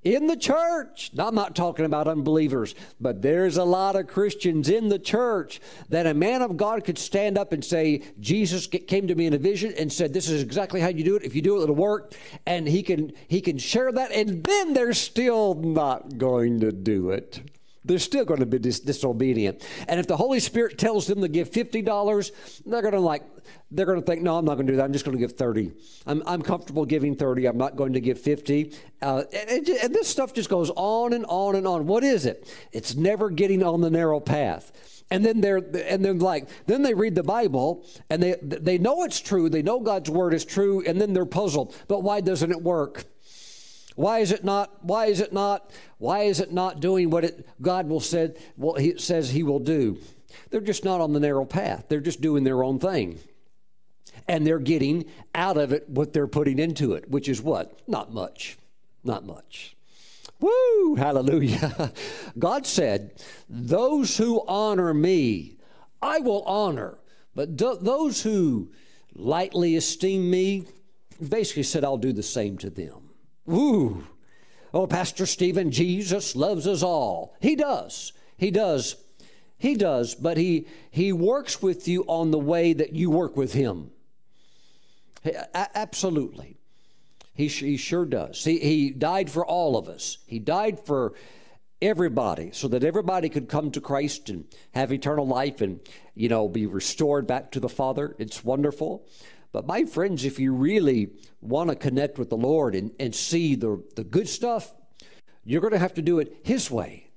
in 0.04 0.28
the 0.28 0.36
church. 0.36 1.12
Now, 1.14 1.28
I'm 1.28 1.36
not 1.36 1.56
talking 1.56 1.86
about 1.86 2.08
unbelievers, 2.08 2.76
but 2.99 3.22
there's 3.22 3.58
a 3.58 3.64
lot 3.64 3.95
of 3.95 4.08
Christians 4.08 4.70
in 4.70 4.89
the 4.89 4.99
church 4.99 5.62
that 5.89 6.08
a 6.08 6.14
man 6.14 6.41
of 6.41 6.58
God 6.58 6.84
could 6.84 6.97
stand 6.97 7.38
up 7.38 7.54
and 7.54 7.64
say, 7.64 8.02
Jesus 8.20 8.68
came 8.68 9.08
to 9.08 9.16
me 9.16 9.28
in 9.28 9.34
a 9.34 9.38
vision 9.38 9.74
and 9.78 9.91
said, 9.91 10.14
This 10.14 10.30
is 10.30 10.41
exactly 10.41 10.82
how 10.82 10.89
you 10.89 11.04
do 11.04 11.16
it. 11.16 11.24
If 11.24 11.36
you 11.36 11.41
do 11.41 11.60
it, 11.60 11.64
it'll 11.64 11.76
work. 11.76 12.14
And 12.45 12.68
he 12.68 12.84
can 12.84 13.14
he 13.28 13.41
can 13.41 13.58
share 13.58 13.91
that, 13.91 14.12
and 14.12 14.43
then 14.43 14.74
they're 14.74 14.93
still 14.93 15.56
not 15.56 16.18
going 16.18 16.60
to 16.62 16.72
do 16.72 17.12
it. 17.12 17.41
They're 17.84 18.00
still 18.00 18.26
going 18.26 18.42
to 18.42 18.46
be 18.46 18.60
dis- 18.60 18.80
disobedient. 18.80 19.68
And 19.88 20.00
if 20.00 20.08
the 20.08 20.18
Holy 20.18 20.40
Spirit 20.40 20.78
tells 20.78 21.08
them 21.08 21.22
to 21.22 21.28
give 21.28 21.50
$50, 21.50 22.62
they're 22.66 22.82
going 22.82 22.94
to 22.94 23.00
like, 23.00 23.24
they're 23.72 23.88
going 23.88 24.00
to 24.00 24.06
think, 24.06 24.22
no, 24.22 24.38
I'm 24.38 24.46
not 24.46 24.56
going 24.56 24.68
to 24.68 24.74
do 24.74 24.78
that. 24.78 24.84
I'm 24.84 24.94
just 24.94 25.04
going 25.04 25.18
to 25.18 25.22
give 25.22 25.36
30. 25.36 25.72
I'm, 26.06 26.22
I'm 26.28 26.42
comfortable 26.44 26.86
giving 26.86 27.16
30. 27.16 27.48
I'm 27.48 27.58
not 27.58 27.76
going 27.76 27.94
to 27.94 28.00
give 28.00 28.20
50. 28.20 28.74
Uh, 29.02 29.24
and, 29.34 29.68
and 29.68 29.96
this 29.96 30.08
stuff 30.08 30.34
just 30.34 30.50
goes 30.50 30.70
on 30.76 31.14
and 31.14 31.26
on 31.28 31.56
and 31.56 31.66
on. 31.66 31.88
What 31.88 32.04
is 32.04 32.26
it? 32.26 32.54
It's 32.72 32.96
never 32.96 33.30
getting 33.30 33.64
on 33.64 33.82
the 33.82 33.90
narrow 33.90 34.20
path 34.20 34.72
and 35.12 35.26
then 35.26 35.42
they're 35.42 35.58
and 35.58 36.04
then 36.04 36.20
like 36.20 36.48
then 36.66 36.82
they 36.82 36.94
read 36.94 37.14
the 37.16 37.22
bible 37.22 37.86
and 38.10 38.24
they 38.24 38.36
they 38.42 38.78
know 38.78 39.04
it's 39.04 39.20
true 39.20 39.50
they 39.50 39.62
know 39.62 39.80
god's 39.80 40.10
word 40.10 40.34
is 40.34 40.46
true 40.46 40.82
and 40.88 41.00
then 41.00 41.14
they're 41.14 41.26
puzzled 41.26 41.76
but 41.88 42.02
why 42.02 42.22
doesn't 42.22 42.50
it 42.50 42.62
work 42.64 43.04
why 44.02 44.20
is 44.20 44.32
it 44.32 44.43
not? 44.43 44.84
Why 44.84 45.06
is 45.06 45.20
it 45.20 45.32
not? 45.32 45.70
Why 45.99 46.22
is 46.24 46.39
it 46.39 46.52
not 46.52 46.80
doing 46.80 47.12
what 47.12 47.24
it, 47.24 47.47
God 47.62 47.88
will 47.88 47.99
said? 47.99 48.39
Well, 48.58 48.74
He 48.74 48.97
says 48.97 49.30
He 49.30 49.43
will 49.43 49.60
do. 49.60 49.99
They're 50.49 50.60
just 50.60 50.84
not 50.84 51.02
on 51.02 51.14
the 51.14 51.20
narrow 51.20 51.45
path. 51.45 51.86
They're 51.88 51.99
just 51.99 52.20
doing 52.20 52.43
their 52.43 52.64
own 52.64 52.80
thing, 52.80 53.20
and 54.28 54.45
they're 54.45 54.58
getting 54.58 55.06
out 55.36 55.58
of 55.58 55.72
it 55.72 55.88
what 55.88 56.14
they're 56.14 56.26
putting 56.26 56.58
into 56.58 56.93
it, 56.93 57.12
which 57.12 57.30
is 57.30 57.43
what? 57.43 57.80
Not 57.88 58.12
much. 58.12 58.58
Not 59.04 59.24
much. 59.24 59.76
Woo! 60.39 60.95
Hallelujah. 60.95 61.93
God 62.39 62.66
said, 62.66 63.12
"Those 63.47 64.18
who 64.18 64.43
honor 64.47 64.95
me, 64.95 65.58
I 66.02 66.20
will 66.20 66.41
honor, 66.43 66.97
but 67.36 67.56
do, 67.56 67.78
those 67.80 68.24
who 68.24 68.72
lightly 69.14 69.76
esteem 69.76 70.32
me." 70.32 70.66
Basically, 71.30 71.62
said, 71.62 71.84
"I'll 71.84 71.97
do 71.97 72.14
the 72.14 72.24
same 72.24 72.58
to 72.58 72.72
them." 72.72 73.01
Woo! 73.52 74.08
Oh, 74.74 74.88
Pastor 74.88 75.26
Stephen, 75.26 75.72
Jesus 75.72 76.36
loves 76.36 76.66
us 76.66 76.82
all. 76.82 77.36
He 77.41 77.56
does. 77.56 78.14
He 78.38 78.49
does. 78.49 78.95
He 79.58 79.76
does, 79.76 80.16
but 80.16 80.38
he 80.38 80.66
he 80.89 81.14
works 81.14 81.62
with 81.62 81.88
you 81.88 82.04
on 82.08 82.32
the 82.32 82.39
way 82.39 82.74
that 82.74 82.93
you 82.93 83.12
work 83.12 83.38
with 83.38 83.54
him. 83.54 83.91
A- 85.24 85.78
absolutely. 85.78 86.58
He, 87.34 87.47
he 87.47 87.78
sure 87.78 88.06
does. 88.06 88.43
He, 88.43 88.58
he 88.60 88.89
died 88.89 89.30
for 89.30 89.45
all 89.45 89.78
of 89.78 89.88
us. 89.88 90.18
He 90.26 90.39
died 90.39 90.80
for 90.80 91.14
everybody 91.82 92.52
so 92.54 92.68
that 92.70 92.84
everybody 92.84 93.30
could 93.30 93.47
come 93.47 93.72
to 93.72 93.82
Christ 93.82 94.30
and 94.30 94.45
have 94.74 94.91
eternal 94.91 95.28
life 95.28 95.62
and, 95.62 95.80
you 96.16 96.30
know, 96.30 96.47
be 96.47 96.66
restored 96.66 97.28
back 97.28 97.52
to 97.52 97.60
the 97.60 97.70
Father. 97.70 98.16
It's 98.20 98.43
wonderful. 98.43 99.06
But 99.52 99.68
my 99.68 99.84
friends, 99.84 100.24
if 100.24 100.39
you 100.39 100.54
really 100.54 101.12
want 101.41 101.70
to 101.70 101.76
connect 101.76 102.18
with 102.18 102.30
the 102.30 102.38
Lord 102.38 102.74
and, 102.76 102.91
and 102.99 103.14
see 103.14 103.56
the, 103.56 103.84
the 103.95 104.04
good 104.04 104.30
stuff, 104.30 104.74
you're 105.43 105.62
going 105.62 105.74
to 105.74 105.80
have 105.80 105.95
to 105.95 106.02
do 106.02 106.20
it 106.20 106.38
His 106.43 106.72
way. 106.72 107.12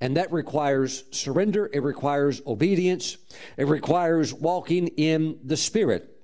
And 0.00 0.16
that 0.16 0.30
requires 0.32 1.04
surrender, 1.10 1.68
it 1.72 1.82
requires 1.82 2.40
obedience, 2.46 3.16
it 3.56 3.66
requires 3.66 4.32
walking 4.32 4.88
in 4.88 5.38
the 5.42 5.56
Spirit. 5.56 6.14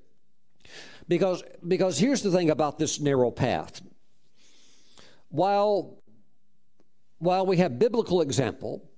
Because, 1.08 1.42
because 1.66 1.98
here's 1.98 2.22
the 2.22 2.30
thing 2.30 2.50
about 2.50 2.78
this 2.78 3.00
narrow 3.00 3.30
path. 3.30 3.82
While, 5.28 5.98
while 7.18 7.46
we 7.46 7.56
have 7.56 7.78
biblical 7.78 8.20
example, 8.20 8.88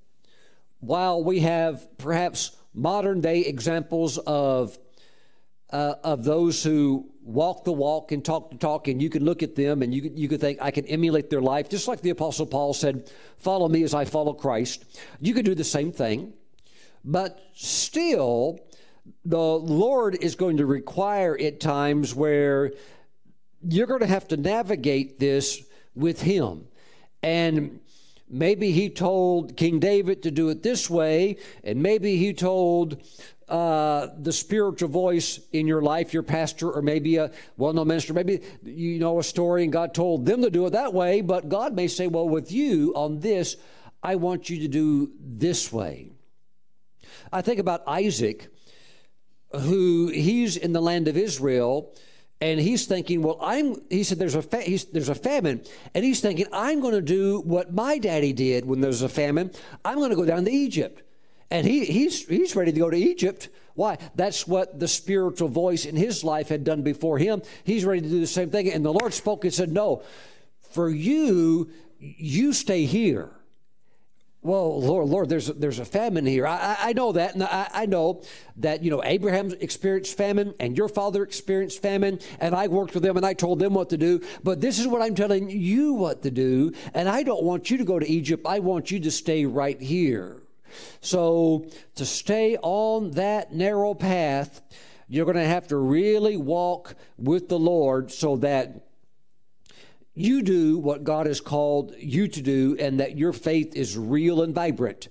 while 0.81 1.25
we 1.25 1.41
have 1.41 1.97
perhaps 1.99 2.55
modern 2.75 3.21
day 3.23 3.41
examples 3.41 4.19
of, 4.19 4.79
uh, 5.71 5.95
of 6.05 6.25
those 6.25 6.63
who 6.63 7.11
walk 7.23 7.65
the 7.65 7.73
walk 7.73 8.13
and 8.13 8.25
talk 8.25 8.51
the 8.51 8.57
talk, 8.57 8.89
and 8.89 9.03
you 9.03 9.11
can 9.11 9.25
look 9.25 9.43
at 9.43 9.57
them 9.57 9.83
and 9.83 9.93
you, 9.93 10.11
you 10.15 10.29
could 10.29 10.41
think, 10.41 10.59
I 10.63 10.71
can 10.71 10.87
emulate 10.87 11.29
their 11.29 11.41
life, 11.41 11.69
just 11.69 11.89
like 11.89 12.01
the 12.01 12.11
Apostle 12.11 12.47
Paul 12.47 12.73
said, 12.73 13.11
Follow 13.39 13.69
me 13.69 13.83
as 13.83 13.95
I 13.95 14.05
follow 14.05 14.33
Christ. 14.33 14.85
You 15.21 15.35
could 15.35 15.45
do 15.45 15.55
the 15.55 15.65
same 15.65 15.93
thing, 15.93 16.33
but 17.05 17.41
still, 17.55 18.61
the 19.25 19.39
Lord 19.39 20.17
is 20.21 20.35
going 20.35 20.57
to 20.59 20.67
require 20.67 21.37
at 21.39 21.61
times 21.61 22.15
where 22.15 22.73
you're 23.63 23.87
going 23.87 24.01
to 24.01 24.07
have 24.07 24.29
to 24.29 24.37
navigate 24.37 25.19
this 25.19 25.63
with 25.95 26.23
Him. 26.23 26.67
And 27.23 27.81
maybe 28.29 28.71
He 28.71 28.89
told 28.89 29.57
King 29.57 29.81
David 29.81 30.23
to 30.23 30.31
do 30.31 30.49
it 30.49 30.63
this 30.63 30.89
way, 30.89 31.39
and 31.65 31.83
maybe 31.83 32.17
He 32.17 32.33
told 32.33 33.03
uh, 33.49 34.09
the 34.19 34.33
spiritual 34.33 34.89
voice 34.89 35.39
in 35.53 35.67
your 35.67 35.81
life, 35.81 36.13
your 36.13 36.25
pastor, 36.25 36.71
or 36.71 36.83
maybe 36.83 37.17
a 37.17 37.31
well 37.57 37.73
known 37.73 37.89
minister, 37.89 38.13
maybe 38.13 38.41
you 38.65 38.99
know 38.99 39.19
a 39.21 39.23
story 39.23 39.63
and 39.63 39.73
God 39.73 39.95
told 39.95 40.27
them 40.27 40.43
to 40.43 40.51
do 40.51 40.67
it 40.67 40.71
that 40.71 40.93
way, 40.93 41.21
but 41.21 41.49
God 41.49 41.75
may 41.75 41.87
say, 41.87 42.09
Well, 42.09 42.29
with 42.29 42.51
you 42.51 42.93
on 42.97 43.21
this, 43.21 43.57
I 44.03 44.17
want 44.17 44.51
you 44.51 44.61
to 44.61 44.69
do 44.69 45.13
this 45.21 45.73
way. 45.73 46.11
I 47.33 47.41
think 47.41 47.61
about 47.61 47.83
Isaac, 47.87 48.49
who 49.53 50.09
he's 50.09 50.57
in 50.57 50.73
the 50.73 50.83
land 50.83 51.09
of 51.09 51.17
Israel. 51.17 51.95
And 52.39 52.61
he's 52.61 52.85
thinking, 52.85 53.23
well, 53.23 53.39
I'm. 53.41 53.81
He 53.89 54.05
said, 54.05 54.19
"There's 54.19 54.35
a 54.35 54.43
fa- 54.43 54.63
there's 54.93 55.09
a 55.09 55.15
famine," 55.15 55.63
and 55.95 56.05
he's 56.05 56.21
thinking, 56.21 56.45
"I'm 56.53 56.83
going 56.83 56.93
to 56.93 57.01
do 57.01 57.41
what 57.41 57.73
my 57.73 57.97
daddy 57.97 58.35
did 58.35 58.67
when 58.67 58.83
there's 58.83 59.01
a 59.01 59.09
famine. 59.09 59.53
I'm 59.87 59.97
going 59.97 60.11
to 60.11 60.17
go 60.17 60.27
down 60.27 60.45
to 60.45 60.51
Egypt." 60.51 61.06
And 61.51 61.67
he, 61.67 61.85
he's, 61.85 62.27
he's 62.27 62.57
ready 62.57 62.73
to 62.73 62.79
go 62.79 62.91
to 62.91 62.97
Egypt. 62.97 63.49
Why? 63.75 63.99
That's 64.15 64.47
what 64.47 64.81
the 64.81 64.89
spiritual 64.89 65.49
voice 65.49 65.85
in 65.85 65.97
his 65.97 66.25
life 66.25 66.49
had 66.49 66.65
done 66.65 66.83
before 66.83 67.19
him. 67.19 67.43
He's 67.65 67.85
ready 67.85 68.01
to 68.01 68.09
do 68.09 68.21
the 68.21 68.27
same 68.27 68.51
thing. 68.51 68.73
And 68.73 68.85
the 68.85 68.93
Lord 68.93 69.15
spoke 69.15 69.45
and 69.45 69.55
said, 69.55 69.71
No, 69.71 70.03
for 70.71 70.89
you, 70.89 71.71
you 71.99 72.53
stay 72.53 72.85
here. 72.85 73.31
Well, 74.47 74.81
Lord, 74.81 75.09
Lord, 75.09 75.29
there's 75.29 75.49
a, 75.49 75.55
there's 75.55 75.81
a 75.81 75.85
famine 75.85 76.25
here. 76.25 76.47
I, 76.47 76.77
I 76.79 76.93
know 76.93 77.11
that, 77.13 77.35
and 77.35 77.43
I, 77.43 77.69
I 77.73 77.87
know 77.87 78.23
that 78.59 78.85
you 78.85 78.93
know 78.93 79.03
Abraham 79.05 79.53
experienced 79.59 80.17
famine, 80.17 80.55
and 80.61 80.79
your 80.79 80.89
father 80.89 81.25
experienced 81.25 81.83
famine, 81.83 82.21
and 82.39 82.55
I 82.55 82.69
worked 82.69 82.95
with 82.95 83.03
them, 83.03 83.17
and 83.17 83.27
I 83.27 83.35
told 83.35 83.59
them 83.59 83.75
what 83.75 83.91
to 83.91 83.97
do. 83.97 84.21
But 84.45 84.61
this 84.61 84.79
is 84.79 84.87
what 84.87 85.03
I'm 85.03 85.17
telling 85.17 85.51
you 85.51 85.95
what 85.95 86.23
to 86.23 86.31
do, 86.31 86.73
and 86.95 87.09
I 87.09 87.25
don't 87.25 87.43
want 87.43 87.73
you 87.73 87.79
to 87.79 87.85
go 87.85 87.99
to 87.99 88.09
Egypt. 88.09 88.47
I 88.47 88.61
want 88.61 88.93
you 88.93 89.01
to 89.01 89.11
stay 89.11 89.47
right 89.47 89.81
here. 89.81 90.46
So, 91.01 91.67
to 91.95 92.05
stay 92.05 92.57
on 92.57 93.13
that 93.13 93.53
narrow 93.53 93.95
path, 93.95 94.61
you're 95.09 95.25
going 95.25 95.37
to 95.37 95.45
have 95.45 95.69
to 95.69 95.77
really 95.77 96.37
walk 96.37 96.95
with 97.17 97.49
the 97.49 97.59
Lord 97.59 98.11
so 98.11 98.37
that 98.39 98.87
you 100.15 100.43
do 100.43 100.79
what 100.79 101.05
God 101.05 101.27
has 101.27 101.41
called 101.41 101.95
you 101.99 102.27
to 102.29 102.43
do 102.43 102.77
and 102.81 103.01
that 103.01 103.17
your 103.17 103.33
faith 103.33 103.77
is 103.77 103.99
real 103.99 104.43
and 104.43 104.55
vibrant. 104.55 105.09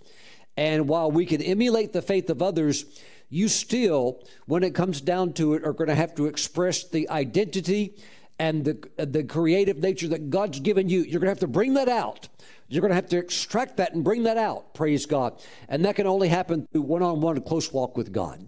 And 0.57 0.87
while 0.87 1.11
we 1.11 1.25
can 1.25 1.41
emulate 1.41 1.93
the 1.93 2.01
faith 2.01 2.29
of 2.29 2.41
others, 2.41 2.85
you 3.29 3.47
still, 3.47 4.23
when 4.47 4.63
it 4.63 4.73
comes 4.73 5.01
down 5.01 5.33
to 5.33 5.53
it, 5.53 5.63
are 5.63 5.73
going 5.73 5.89
to 5.89 5.95
have 5.95 6.15
to 6.15 6.25
express 6.25 6.87
the 6.87 7.09
identity 7.09 7.95
and 8.39 8.65
the, 8.65 9.05
the 9.05 9.23
creative 9.23 9.77
nature 9.77 10.07
that 10.09 10.29
God's 10.29 10.59
given 10.59 10.89
you. 10.89 11.01
You're 11.01 11.19
going 11.19 11.27
to 11.27 11.29
have 11.29 11.39
to 11.39 11.47
bring 11.47 11.75
that 11.75 11.87
out. 11.87 12.27
You're 12.67 12.81
going 12.81 12.91
to 12.91 12.95
have 12.95 13.09
to 13.09 13.17
extract 13.17 13.77
that 13.77 13.93
and 13.93 14.03
bring 14.03 14.23
that 14.23 14.37
out. 14.37 14.73
Praise 14.73 15.05
God. 15.05 15.41
And 15.69 15.85
that 15.85 15.95
can 15.95 16.07
only 16.07 16.27
happen 16.27 16.67
through 16.71 16.81
one 16.81 17.03
on 17.03 17.21
one, 17.21 17.39
close 17.41 17.71
walk 17.71 17.95
with 17.95 18.11
God. 18.11 18.45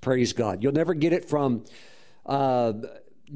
Praise 0.00 0.32
God. 0.32 0.62
You'll 0.62 0.72
never 0.72 0.92
get 0.92 1.12
it 1.12 1.24
from 1.24 1.64
uh, 2.26 2.74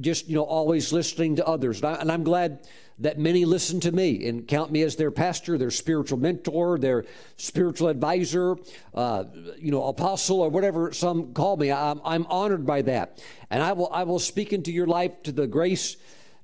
just, 0.01 0.29
you 0.29 0.35
know, 0.35 0.43
always 0.43 0.93
listening 0.93 1.37
to 1.37 1.47
others. 1.47 1.83
And 1.83 2.13
I'm 2.13 2.25
glad 2.25 2.67
that 3.01 3.19
many 3.19 3.45
listen 3.45 3.81
to 3.81 3.93
me 3.93 4.29
and 4.29 4.47
count 4.47 4.73
me 4.73 4.83
as 4.83 4.97
their 4.97 5.11
pastor, 5.11 5.57
their 5.57 5.71
spiritual 5.71 6.19
mentor, 6.19 6.79
their 6.79 7.05
spiritual 7.37 7.89
advisor, 7.89 8.57
uh, 8.95 9.25
you 9.57 9.71
know, 9.71 9.85
apostle, 9.85 10.41
or 10.41 10.49
whatever 10.49 10.93
some 10.93 11.33
call 11.33 11.57
me. 11.57 11.71
I'm, 11.71 12.01
I'm 12.05 12.27
honored 12.27 12.67
by 12.67 12.83
that. 12.83 13.23
And 13.51 13.63
I 13.63 13.73
will, 13.73 13.89
I 13.93 14.03
will 14.03 14.19
speak 14.19 14.53
into 14.53 14.73
your 14.73 14.87
life 14.87 15.23
to 15.23 15.33
the 15.33 15.47
grace, 15.47 15.97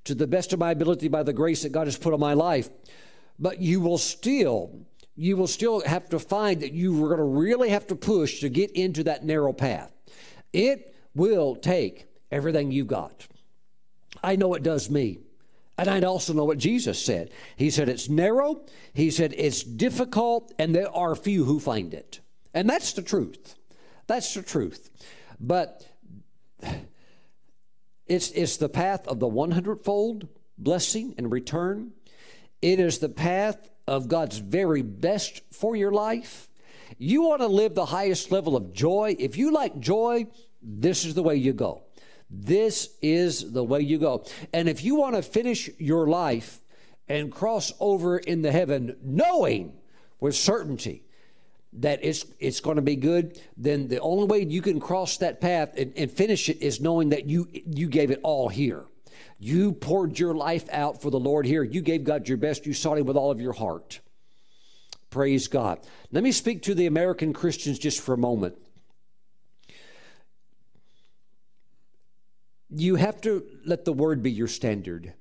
to 0.04 0.14
the 0.14 0.26
best 0.26 0.52
of 0.52 0.58
my 0.58 0.70
ability 0.70 1.08
by 1.08 1.22
the 1.22 1.32
grace 1.32 1.62
that 1.62 1.72
God 1.72 1.86
has 1.86 1.98
put 1.98 2.14
on 2.14 2.20
my 2.20 2.34
life 2.34 2.70
but 3.38 3.60
you 3.60 3.80
will 3.80 3.98
still 3.98 4.86
you 5.16 5.36
will 5.36 5.46
still 5.46 5.80
have 5.82 6.08
to 6.08 6.18
find 6.18 6.60
that 6.60 6.72
you 6.72 7.04
are 7.04 7.08
going 7.08 7.18
to 7.18 7.24
really 7.24 7.68
have 7.68 7.86
to 7.86 7.94
push 7.94 8.40
to 8.40 8.48
get 8.48 8.72
into 8.72 9.04
that 9.04 9.24
narrow 9.24 9.52
path. 9.52 9.92
It 10.52 10.92
will 11.14 11.54
take 11.54 12.06
everything 12.32 12.72
you 12.72 12.84
got. 12.84 13.28
I 14.24 14.34
know 14.34 14.54
it 14.54 14.64
does 14.64 14.90
me. 14.90 15.20
And 15.76 15.88
I 15.88 16.00
also 16.02 16.32
know 16.32 16.44
what 16.44 16.58
Jesus 16.58 17.02
said. 17.02 17.30
He 17.56 17.70
said 17.70 17.88
it's 17.88 18.08
narrow, 18.08 18.64
he 18.92 19.10
said 19.10 19.34
it's 19.36 19.62
difficult, 19.62 20.52
and 20.58 20.74
there 20.74 20.94
are 20.94 21.14
few 21.14 21.44
who 21.44 21.58
find 21.58 21.92
it. 21.92 22.20
And 22.52 22.68
that's 22.68 22.92
the 22.92 23.02
truth. 23.02 23.56
That's 24.06 24.32
the 24.34 24.42
truth. 24.42 24.90
But 25.40 25.86
it's, 28.06 28.30
it's 28.30 28.56
the 28.56 28.68
path 28.68 29.08
of 29.08 29.18
the 29.18 29.26
100 29.26 29.84
fold 29.84 30.28
blessing 30.56 31.14
and 31.18 31.32
return. 31.32 31.92
It 32.62 32.78
is 32.78 32.98
the 32.98 33.08
path 33.08 33.68
of 33.86 34.08
God's 34.08 34.38
very 34.38 34.82
best 34.82 35.42
for 35.52 35.74
your 35.74 35.92
life. 35.92 36.48
You 36.98 37.22
want 37.22 37.40
to 37.40 37.46
live 37.46 37.74
the 37.74 37.86
highest 37.86 38.30
level 38.30 38.56
of 38.56 38.72
joy. 38.72 39.16
If 39.18 39.36
you 39.36 39.52
like 39.52 39.80
joy, 39.80 40.26
this 40.62 41.04
is 41.04 41.14
the 41.14 41.22
way 41.22 41.36
you 41.36 41.52
go. 41.52 41.83
This 42.36 42.88
is 43.00 43.52
the 43.52 43.62
way 43.62 43.80
you 43.80 43.98
go. 43.98 44.24
And 44.52 44.68
if 44.68 44.82
you 44.82 44.96
want 44.96 45.14
to 45.14 45.22
finish 45.22 45.70
your 45.78 46.08
life 46.08 46.60
and 47.08 47.30
cross 47.30 47.72
over 47.78 48.18
in 48.18 48.42
the 48.42 48.50
heaven 48.50 48.96
knowing 49.02 49.74
with 50.18 50.34
certainty 50.34 51.04
that 51.74 52.00
it's 52.02 52.26
it's 52.40 52.58
going 52.58 52.76
to 52.76 52.82
be 52.82 52.96
good, 52.96 53.40
then 53.56 53.86
the 53.86 54.00
only 54.00 54.26
way 54.26 54.44
you 54.44 54.62
can 54.62 54.80
cross 54.80 55.18
that 55.18 55.40
path 55.40 55.74
and, 55.76 55.92
and 55.96 56.10
finish 56.10 56.48
it 56.48 56.60
is 56.60 56.80
knowing 56.80 57.10
that 57.10 57.26
you 57.26 57.48
you 57.52 57.88
gave 57.88 58.10
it 58.10 58.20
all 58.24 58.48
here. 58.48 58.84
You 59.38 59.72
poured 59.72 60.18
your 60.18 60.34
life 60.34 60.68
out 60.72 61.02
for 61.02 61.10
the 61.10 61.20
Lord 61.20 61.46
here. 61.46 61.62
You 61.62 61.82
gave 61.82 62.02
God 62.02 62.28
your 62.28 62.38
best. 62.38 62.66
You 62.66 62.72
sought 62.72 62.98
Him 62.98 63.06
with 63.06 63.16
all 63.16 63.30
of 63.30 63.40
your 63.40 63.52
heart. 63.52 64.00
Praise 65.10 65.46
God. 65.46 65.78
Let 66.10 66.24
me 66.24 66.32
speak 66.32 66.62
to 66.62 66.74
the 66.74 66.86
American 66.86 67.32
Christians 67.32 67.78
just 67.78 68.00
for 68.00 68.14
a 68.14 68.18
moment. 68.18 68.56
You 72.76 72.96
have 72.96 73.20
to 73.20 73.44
let 73.64 73.84
the 73.84 73.92
Word 73.92 74.22
be 74.22 74.32
your 74.32 74.48
standard 74.48 75.12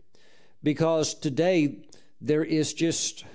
because 0.63 1.13
today 1.13 1.85
there 2.19 2.43
is 2.43 2.73
just, 2.73 3.25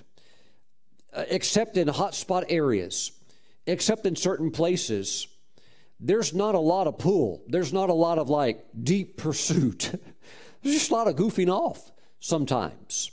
uh, 1.12 1.24
except 1.28 1.76
in 1.76 1.86
hotspot 1.86 2.44
areas, 2.48 3.12
except 3.66 4.06
in 4.06 4.16
certain 4.16 4.50
places, 4.50 5.28
there's 6.00 6.34
not 6.34 6.56
a 6.56 6.58
lot 6.58 6.88
of 6.88 6.98
pull. 6.98 7.44
There's 7.46 7.72
not 7.72 7.90
a 7.90 7.94
lot 7.94 8.18
of 8.18 8.28
like 8.28 8.64
deep 8.82 9.18
pursuit. 9.18 9.90
There's 10.62 10.74
just 10.74 10.90
a 10.90 10.94
lot 10.94 11.06
of 11.06 11.14
goofing 11.14 11.48
off 11.48 11.92
sometimes. 12.18 13.12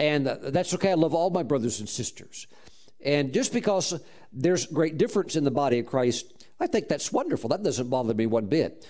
And 0.00 0.26
that's 0.26 0.74
okay. 0.74 0.90
I 0.90 0.94
love 0.94 1.14
all 1.14 1.30
my 1.30 1.44
brothers 1.44 1.78
and 1.78 1.88
sisters. 1.88 2.48
And 3.04 3.32
just 3.32 3.52
because 3.52 4.00
there's 4.32 4.66
great 4.66 4.98
difference 4.98 5.36
in 5.36 5.44
the 5.44 5.52
body 5.52 5.78
of 5.78 5.86
Christ, 5.86 6.46
I 6.58 6.66
think 6.66 6.88
that's 6.88 7.12
wonderful. 7.12 7.48
That 7.50 7.62
doesn't 7.62 7.88
bother 7.88 8.14
me 8.14 8.26
one 8.26 8.46
bit. 8.46 8.84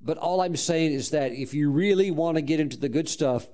But 0.00 0.18
all 0.18 0.40
I'm 0.40 0.56
saying 0.56 0.92
is 0.92 1.10
that 1.10 1.32
if 1.32 1.54
you 1.54 1.70
really 1.70 2.10
want 2.10 2.36
to 2.36 2.42
get 2.42 2.60
into 2.60 2.76
the 2.76 2.88
good 2.88 3.08
stuff, 3.08 3.46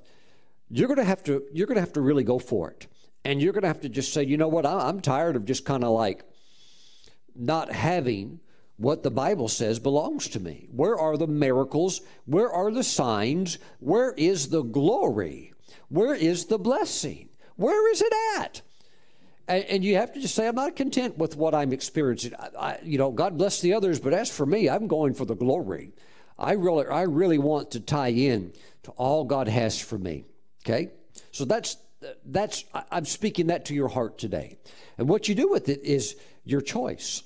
you're 0.69 0.89
going 0.89 0.99
to 0.99 1.05
have 1.05 1.23
to 1.25 1.45
you're 1.53 1.67
going 1.67 1.77
to 1.77 1.81
have 1.81 1.93
to 1.95 2.01
really 2.01 2.25
go 2.25 2.39
for 2.39 2.71
it. 2.71 2.87
And 3.25 3.41
you're 3.41 3.53
going 3.53 3.63
to 3.63 3.69
have 3.69 3.81
to 3.81 3.89
just 3.89 4.13
say, 4.13 4.25
you 4.25 4.37
know 4.37 4.49
what, 4.49 4.67
I'm 4.67 5.01
tired 5.01 5.37
of 5.37 5.47
just 5.47 5.65
kind 5.65 5.83
of 5.83 5.91
like 5.91 6.25
not 7.35 7.73
having 7.73 8.41
what 8.77 9.03
the 9.03 9.11
Bible 9.11 9.49
says 9.49 9.79
belongs 9.79 10.29
to 10.29 10.41
me. 10.41 10.69
Where 10.71 10.99
are 10.99 11.17
the 11.17 11.27
miracles? 11.27 12.01
Where 12.27 12.51
are 12.51 12.71
the 12.71 12.83
signs? 12.83 13.59
Where 13.79 14.13
is 14.13 14.49
the 14.49 14.63
glory? 14.63 15.53
Where 15.89 16.15
is 16.15 16.47
the 16.47 16.59
blessing? 16.59 17.29
Where 17.57 17.91
is 17.93 18.03
it 18.03 18.13
at? 18.37 18.63
And, 19.47 19.65
and 19.65 19.85
you 19.85 19.97
have 19.97 20.13
to 20.15 20.21
just 20.21 20.35
say, 20.35 20.49
I'm 20.49 20.55
not 20.55 20.77
content 20.77 21.19
with 21.19 21.37
what 21.37 21.55
I'm 21.55 21.73
experiencing. 21.73 22.35
I, 22.35 22.49
I, 22.59 22.79
you 22.83 22.99
know, 22.99 23.13
God 23.13 23.39
bless 23.39 23.61
the 23.61 23.75
others, 23.75 24.01
but 24.01 24.13
as 24.13 24.31
for 24.31 24.47
me, 24.47 24.69
I'm 24.69 24.89
going 24.89 25.15
for 25.15 25.25
the 25.25 25.37
glory. 25.37 25.93
I 26.39 26.53
really, 26.53 26.87
I 26.87 27.03
really 27.03 27.39
want 27.39 27.72
to 27.72 27.80
tie 27.80 28.09
in 28.09 28.53
to 28.85 28.91
all 28.93 29.24
God 29.24 29.49
has 29.49 29.80
for 29.80 29.99
me. 29.99 30.24
Okay, 30.64 30.91
so 31.30 31.45
that's 31.45 31.76
that's 32.24 32.64
I'm 32.91 33.05
speaking 33.05 33.49
that 33.49 33.66
to 33.66 33.74
your 33.74 33.89
heart 33.89 34.18
today. 34.18 34.59
And 34.99 35.09
what 35.09 35.28
you 35.28 35.35
do 35.35 35.49
with 35.49 35.68
it 35.68 35.82
is 35.82 36.16
your 36.45 36.61
choice. 36.61 37.22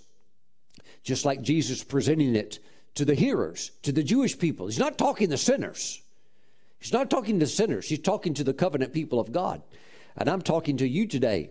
Just 1.03 1.25
like 1.25 1.43
Jesus 1.43 1.85
presenting 1.85 2.37
it 2.37 2.59
to 2.95 3.05
the 3.05 3.15
hearers, 3.15 3.71
to 3.83 3.93
the 3.93 4.03
Jewish 4.03 4.39
people. 4.39 4.67
He's 4.67 4.79
not 4.79 4.99
talking 4.99 5.31
to 5.31 5.39
sinners. 5.39 6.03
He's 6.81 6.93
not 6.93 7.11
talking 7.11 7.41
to 7.41 7.47
sinners. 7.47 7.89
He's 7.89 8.01
talking 8.01 8.35
to 8.35 8.45
the 8.45 8.55
covenant 8.55 8.93
people 8.93 9.19
of 9.19 9.33
God. 9.33 9.63
And 10.17 10.29
I'm 10.29 10.43
talking 10.43 10.77
to 10.79 10.89
you 10.89 11.07
today. 11.07 11.51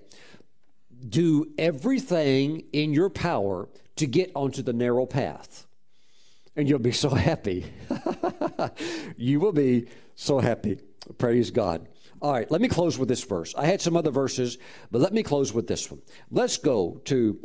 Do 1.07 1.51
everything 1.57 2.63
in 2.73 2.93
your 2.93 3.09
power 3.09 3.67
to 3.97 4.07
get 4.07 4.31
onto 4.35 4.61
the 4.61 4.73
narrow 4.73 5.05
path. 5.05 5.66
And 6.57 6.67
you'll 6.67 6.79
be 6.79 6.91
so 6.91 7.09
happy. 7.09 7.65
you 9.17 9.39
will 9.39 9.53
be 9.53 9.87
so 10.15 10.39
happy. 10.39 10.79
Praise 11.17 11.51
God. 11.51 11.87
All 12.19 12.33
right, 12.33 12.49
let 12.49 12.61
me 12.61 12.67
close 12.67 12.97
with 12.97 13.07
this 13.07 13.23
verse. 13.23 13.53
I 13.55 13.67
had 13.67 13.79
some 13.79 13.95
other 13.95 14.09
verses, 14.09 14.57
but 14.89 14.99
let 14.99 15.13
me 15.13 15.21
close 15.21 15.53
with 15.53 15.67
this 15.67 15.89
one. 15.89 16.01
Let's 16.31 16.57
go 16.57 16.99
to 17.05 17.39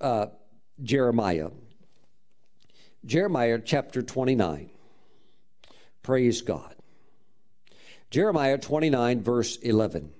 uh, 0.00 0.26
Jeremiah. 0.82 1.50
Jeremiah 3.04 3.60
chapter 3.64 4.02
29. 4.02 4.70
Praise 6.02 6.42
God. 6.42 6.74
Jeremiah 8.10 8.58
29, 8.58 9.22
verse 9.22 9.56
11. 9.56 10.12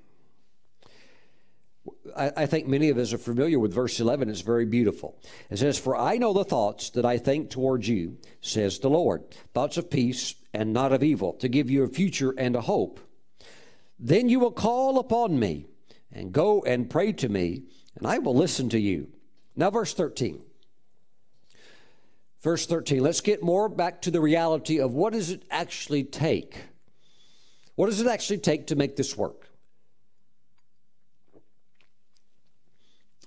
I, 2.16 2.32
I, 2.36 2.46
think 2.46 2.66
many 2.66 2.90
of 2.90 2.98
us 2.98 3.12
are 3.12 3.18
familiar 3.18 3.58
with 3.58 3.74
verse 3.74 3.98
11. 3.98 4.28
It's 4.28 4.40
very 4.40 4.64
beautiful. 4.64 5.18
It 5.50 5.58
says, 5.58 5.78
For 5.78 5.96
I 5.96 6.16
know 6.16 6.32
the 6.32 6.44
thoughts 6.44 6.90
that 6.90 7.04
I 7.04 7.18
think 7.18 7.50
towards 7.50 7.88
you, 7.88 8.18
says 8.40 8.78
the 8.78 8.90
Lord, 8.90 9.24
thoughts 9.52 9.76
of 9.76 9.90
peace 9.90 10.34
and 10.54 10.72
not 10.72 10.92
of 10.92 11.02
evil, 11.02 11.32
to 11.34 11.48
give 11.48 11.70
you 11.70 11.82
a 11.82 11.88
future 11.88 12.34
and 12.38 12.54
a 12.54 12.60
hope. 12.60 13.00
Then 13.98 14.28
you 14.28 14.38
will 14.38 14.52
call 14.52 14.98
upon 14.98 15.38
me 15.38 15.66
and 16.12 16.32
go 16.32 16.62
and 16.62 16.90
pray 16.90 17.12
to 17.14 17.28
me, 17.28 17.64
and 17.96 18.06
I 18.06 18.18
will 18.18 18.34
listen 18.34 18.68
to 18.70 18.80
you. 18.80 19.08
Now, 19.56 19.70
verse 19.70 19.94
13. 19.94 20.42
Verse 22.42 22.66
13, 22.66 23.00
let's 23.02 23.20
get 23.20 23.42
more 23.42 23.68
back 23.68 24.02
to 24.02 24.10
the 24.10 24.20
reality 24.20 24.80
of 24.80 24.92
what 24.94 25.12
does 25.12 25.30
it 25.30 25.44
actually 25.50 26.02
take? 26.02 26.56
What 27.76 27.86
does 27.86 28.00
it 28.00 28.08
actually 28.08 28.38
take 28.38 28.66
to 28.68 28.76
make 28.76 28.96
this 28.96 29.16
work? 29.16 29.48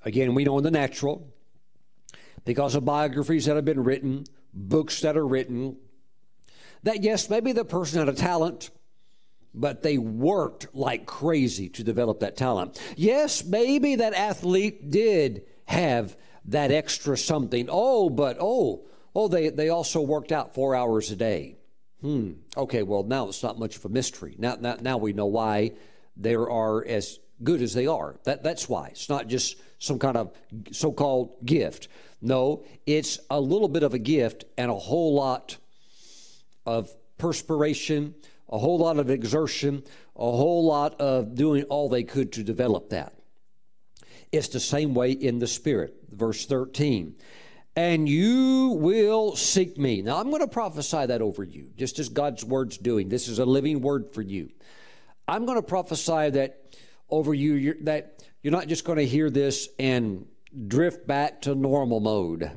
Again, 0.06 0.36
we 0.36 0.43
know 0.43 0.58
in 0.60 0.64
the 0.64 0.72
natural, 0.72 1.28
because 2.45 2.76
of 2.76 2.86
biographies 2.86 3.45
that 3.45 3.56
have 3.56 3.66
been 3.66 3.84
written, 3.84 4.26
books 4.53 5.01
that 5.01 5.18
are 5.18 5.28
written, 5.28 5.78
that 6.84 7.03
yes, 7.03 7.30
maybe 7.30 7.51
the 7.51 7.66
person 7.66 7.99
had 7.99 8.10
a 8.10 8.14
talent, 8.14 8.70
but 9.53 9.82
they 9.82 9.97
worked 9.97 10.68
like 10.76 11.08
crazy 11.08 11.70
to 11.70 11.84
develop 11.84 12.20
that 12.20 12.38
talent. 12.38 12.80
Yes, 12.95 13.43
maybe 13.43 13.95
that 13.95 14.14
athlete 14.14 14.91
did 14.91 15.45
have 15.66 16.16
that 16.45 16.72
extra 16.72 17.18
something. 17.18 17.68
Oh, 17.72 18.12
but 18.12 18.38
oh, 18.39 18.86
oh, 19.16 19.28
they, 19.28 19.49
they 19.49 19.70
also 19.70 20.01
worked 20.01 20.32
out 20.32 20.53
four 20.53 20.76
hours 20.76 21.10
a 21.10 21.16
day. 21.16 21.58
Hmm. 22.01 22.34
Okay, 22.56 22.84
well, 22.84 23.01
now 23.03 23.30
it's 23.30 23.41
not 23.41 23.58
much 23.58 23.78
of 23.78 23.86
a 23.86 23.89
mystery. 23.89 24.36
Now, 24.38 24.56
now, 24.60 24.78
now 24.80 24.97
we 24.97 25.14
know 25.14 25.26
why 25.26 25.72
they 26.16 26.36
are 26.36 26.86
as 26.86 27.20
good 27.41 27.64
as 27.64 27.74
they 27.74 27.88
are. 27.88 28.18
That, 28.26 28.43
that's 28.43 28.70
why. 28.70 28.89
It's 28.89 29.10
not 29.10 29.28
just 29.28 29.58
some 29.80 29.99
kind 29.99 30.17
of 30.17 30.36
so 30.71 30.91
called 30.91 31.45
gift. 31.45 31.88
No, 32.21 32.63
it's 32.86 33.19
a 33.30 33.39
little 33.39 33.67
bit 33.67 33.84
of 33.84 33.93
a 33.93 33.99
gift 33.99 34.45
and 34.57 34.71
a 34.71 34.76
whole 34.76 35.13
lot 35.13 35.57
of 36.65 36.89
perspiration, 37.17 38.15
a 38.49 38.57
whole 38.57 38.80
lot 38.80 38.97
of 38.97 39.09
exertion, 39.09 39.84
a 40.15 40.19
whole 40.19 40.65
lot 40.65 40.99
of 40.99 41.36
doing 41.36 41.63
all 41.65 41.89
they 41.89 42.03
could 42.03 42.32
to 42.34 42.43
develop 42.43 42.89
that. 42.89 43.13
It's 44.32 44.47
the 44.47 44.59
same 44.59 44.93
way 44.93 45.11
in 45.11 45.39
the 45.39 45.47
Spirit. 45.47 45.95
Verse 46.11 46.45
13. 46.45 47.15
And 47.78 48.07
you 48.07 48.69
will 48.80 49.36
seek 49.36 49.78
me. 49.78 50.01
Now, 50.01 50.17
I'm 50.17 50.30
going 50.30 50.41
to 50.41 50.47
prophesy 50.47 51.05
that 51.05 51.21
over 51.21 51.43
you, 51.43 51.71
just 51.76 51.99
as 51.99 52.07
God's 52.07 52.45
word's 52.45 52.78
doing. 52.78 53.09
This 53.09 53.28
is 53.28 53.39
a 53.39 53.45
living 53.45 53.82
word 53.82 54.13
for 54.13 54.21
you. 54.21 54.49
I'm 55.28 55.45
going 55.45 55.57
to 55.57 55.67
prophesy 55.67 56.30
that 56.30 56.61
over 57.09 57.34
you, 57.34 57.76
that 57.84 58.14
you're 58.45 58.51
not 58.51 58.67
just 58.67 58.85
going 58.85 58.99
to 58.99 59.07
hear 59.07 59.31
this 59.31 59.69
and 59.79 60.27
drift 60.67 61.07
back 61.07 61.41
to 61.41 61.55
normal 61.55 61.99
mode. 61.99 62.51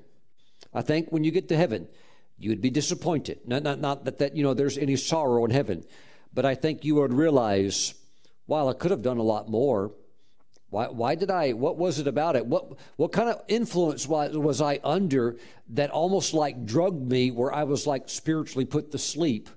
I 0.74 0.82
think 0.82 1.09
when 1.09 1.24
you 1.24 1.30
get 1.30 1.49
to 1.49 1.57
heaven, 1.57 1.89
you 2.36 2.51
would 2.51 2.61
be 2.61 2.68
disappointed. 2.68 3.39
Not, 3.47 3.62
not, 3.62 3.80
not 3.80 4.05
that, 4.05 4.18
that 4.18 4.36
you 4.36 4.43
know 4.43 4.53
there's 4.53 4.76
any 4.76 4.97
sorrow 4.97 5.47
in 5.47 5.51
heaven, 5.51 5.82
but 6.34 6.45
I 6.45 6.57
think 6.57 6.84
you 6.84 6.97
would 6.97 7.14
realize, 7.14 7.95
while 8.45 8.68
I 8.68 8.74
could 8.74 8.91
have 8.91 9.01
done 9.01 9.16
a 9.16 9.22
lot 9.22 9.49
more. 9.49 9.95
Why, 10.68 10.89
why 10.89 11.14
did 11.14 11.30
I? 11.30 11.55
What 11.55 11.78
was 11.78 11.99
it 11.99 12.07
about 12.07 12.36
it? 12.36 12.45
What 12.45 12.78
what 12.97 13.12
kind 13.12 13.30
of 13.30 13.43
influence 13.49 14.07
was, 14.07 14.36
was 14.36 14.61
I 14.61 14.80
under 14.84 15.39
that 15.70 15.89
almost 15.89 16.34
like 16.34 16.66
drugged 16.66 17.11
me, 17.11 17.30
where 17.30 17.51
I 17.51 17.64
was 17.64 17.86
like 17.86 18.11
spiritually 18.11 18.66
put 18.66 18.91
to 18.91 18.99
sleep? 18.99 19.49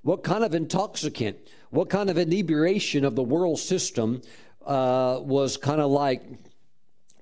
What 0.00 0.24
kind 0.24 0.42
of 0.42 0.54
intoxicant? 0.54 1.36
What 1.68 1.90
kind 1.90 2.08
of 2.08 2.16
inebriation 2.16 3.04
of 3.04 3.14
the 3.14 3.22
world 3.22 3.58
system 3.58 4.22
uh, 4.66 5.18
was 5.20 5.56
kind 5.56 5.80
of 5.80 5.90
like 5.90 6.22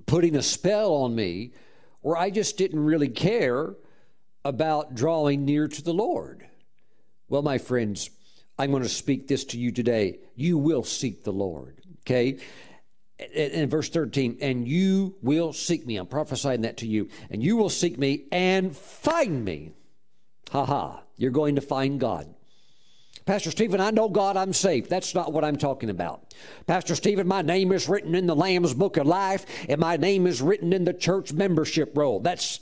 putting 0.06 0.36
a 0.36 0.42
spell 0.42 0.94
on 0.94 1.14
me, 1.14 1.52
where 2.00 2.16
I 2.16 2.30
just 2.30 2.58
didn't 2.58 2.80
really 2.80 3.08
care 3.08 3.74
about 4.44 4.94
drawing 4.94 5.44
near 5.44 5.68
to 5.68 5.82
the 5.82 5.94
Lord. 5.94 6.46
Well, 7.28 7.42
my 7.42 7.58
friends, 7.58 8.10
I'm 8.58 8.70
going 8.70 8.82
to 8.82 8.88
speak 8.88 9.28
this 9.28 9.44
to 9.46 9.58
you 9.58 9.72
today. 9.72 10.18
You 10.34 10.58
will 10.58 10.84
seek 10.84 11.24
the 11.24 11.32
Lord, 11.32 11.80
okay? 12.00 12.38
In 13.34 13.68
verse 13.70 13.88
13, 13.88 14.38
and 14.40 14.66
you 14.66 15.16
will 15.22 15.52
seek 15.52 15.86
me. 15.86 15.96
I'm 15.96 16.06
prophesying 16.06 16.62
that 16.62 16.78
to 16.78 16.86
you. 16.86 17.08
And 17.30 17.42
you 17.42 17.56
will 17.56 17.70
seek 17.70 17.98
me 17.98 18.26
and 18.32 18.76
find 18.76 19.44
me. 19.44 19.72
Ha 20.50 20.64
ha. 20.66 21.02
You're 21.16 21.30
going 21.30 21.54
to 21.54 21.60
find 21.60 22.00
God. 22.00 22.34
Pastor 23.24 23.50
Stephen, 23.50 23.80
I 23.80 23.90
know 23.90 24.08
God, 24.08 24.36
I'm 24.36 24.52
saved. 24.52 24.90
That's 24.90 25.14
not 25.14 25.32
what 25.32 25.44
I'm 25.44 25.56
talking 25.56 25.90
about. 25.90 26.34
Pastor 26.66 26.94
Stephen, 26.94 27.28
my 27.28 27.42
name 27.42 27.70
is 27.70 27.88
written 27.88 28.14
in 28.14 28.26
the 28.26 28.34
Lamb's 28.34 28.74
Book 28.74 28.96
of 28.96 29.06
Life, 29.06 29.46
and 29.68 29.80
my 29.80 29.96
name 29.96 30.26
is 30.26 30.42
written 30.42 30.72
in 30.72 30.84
the 30.84 30.92
church 30.92 31.32
membership 31.32 31.96
roll. 31.96 32.20
That's 32.20 32.60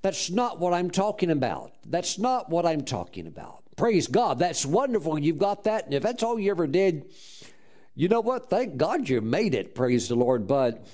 that's 0.00 0.30
not 0.30 0.60
what 0.60 0.72
I'm 0.72 0.90
talking 0.90 1.30
about. 1.30 1.72
That's 1.84 2.18
not 2.18 2.48
what 2.48 2.64
I'm 2.64 2.82
talking 2.82 3.26
about. 3.26 3.64
Praise 3.76 4.06
God. 4.06 4.38
That's 4.38 4.64
wonderful. 4.64 5.18
You've 5.18 5.38
got 5.38 5.64
that. 5.64 5.86
And 5.86 5.94
if 5.94 6.02
that's 6.02 6.22
all 6.22 6.38
you 6.38 6.50
ever 6.50 6.66
did, 6.66 7.06
you 7.94 8.08
know 8.08 8.20
what? 8.20 8.48
Thank 8.48 8.76
God 8.76 9.08
you 9.08 9.20
made 9.20 9.54
it. 9.54 9.74
Praise 9.74 10.08
the 10.08 10.14
Lord. 10.14 10.46
But 10.46 10.86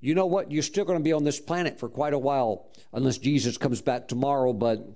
you 0.00 0.14
know 0.14 0.26
what? 0.26 0.52
You're 0.52 0.62
still 0.62 0.84
going 0.84 0.98
to 0.98 1.04
be 1.04 1.12
on 1.12 1.24
this 1.24 1.40
planet 1.40 1.80
for 1.80 1.88
quite 1.88 2.12
a 2.12 2.18
while 2.18 2.68
unless 2.92 3.18
Jesus 3.18 3.58
comes 3.58 3.82
back 3.82 4.06
tomorrow. 4.06 4.52
But 4.52 4.88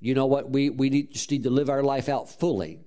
you 0.00 0.14
know 0.14 0.26
what? 0.26 0.50
We, 0.50 0.70
we 0.70 0.90
need, 0.90 1.12
just 1.12 1.30
need 1.30 1.42
to 1.44 1.50
live 1.50 1.70
our 1.70 1.82
life 1.82 2.08
out 2.08 2.28
fully. 2.28 2.80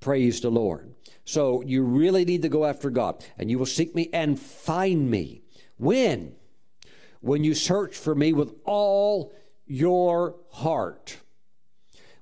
Praise 0.00 0.40
the 0.40 0.50
Lord. 0.50 0.94
So 1.24 1.62
you 1.62 1.82
really 1.82 2.24
need 2.24 2.42
to 2.42 2.48
go 2.48 2.64
after 2.64 2.90
God. 2.90 3.24
And 3.38 3.50
you 3.50 3.58
will 3.58 3.66
seek 3.66 3.94
me 3.94 4.08
and 4.12 4.38
find 4.38 5.10
me. 5.10 5.42
When? 5.76 6.34
when 7.20 7.44
you 7.44 7.54
search 7.54 7.96
for 7.96 8.14
me 8.14 8.32
with 8.32 8.54
all 8.64 9.32
your 9.66 10.36
heart. 10.50 11.18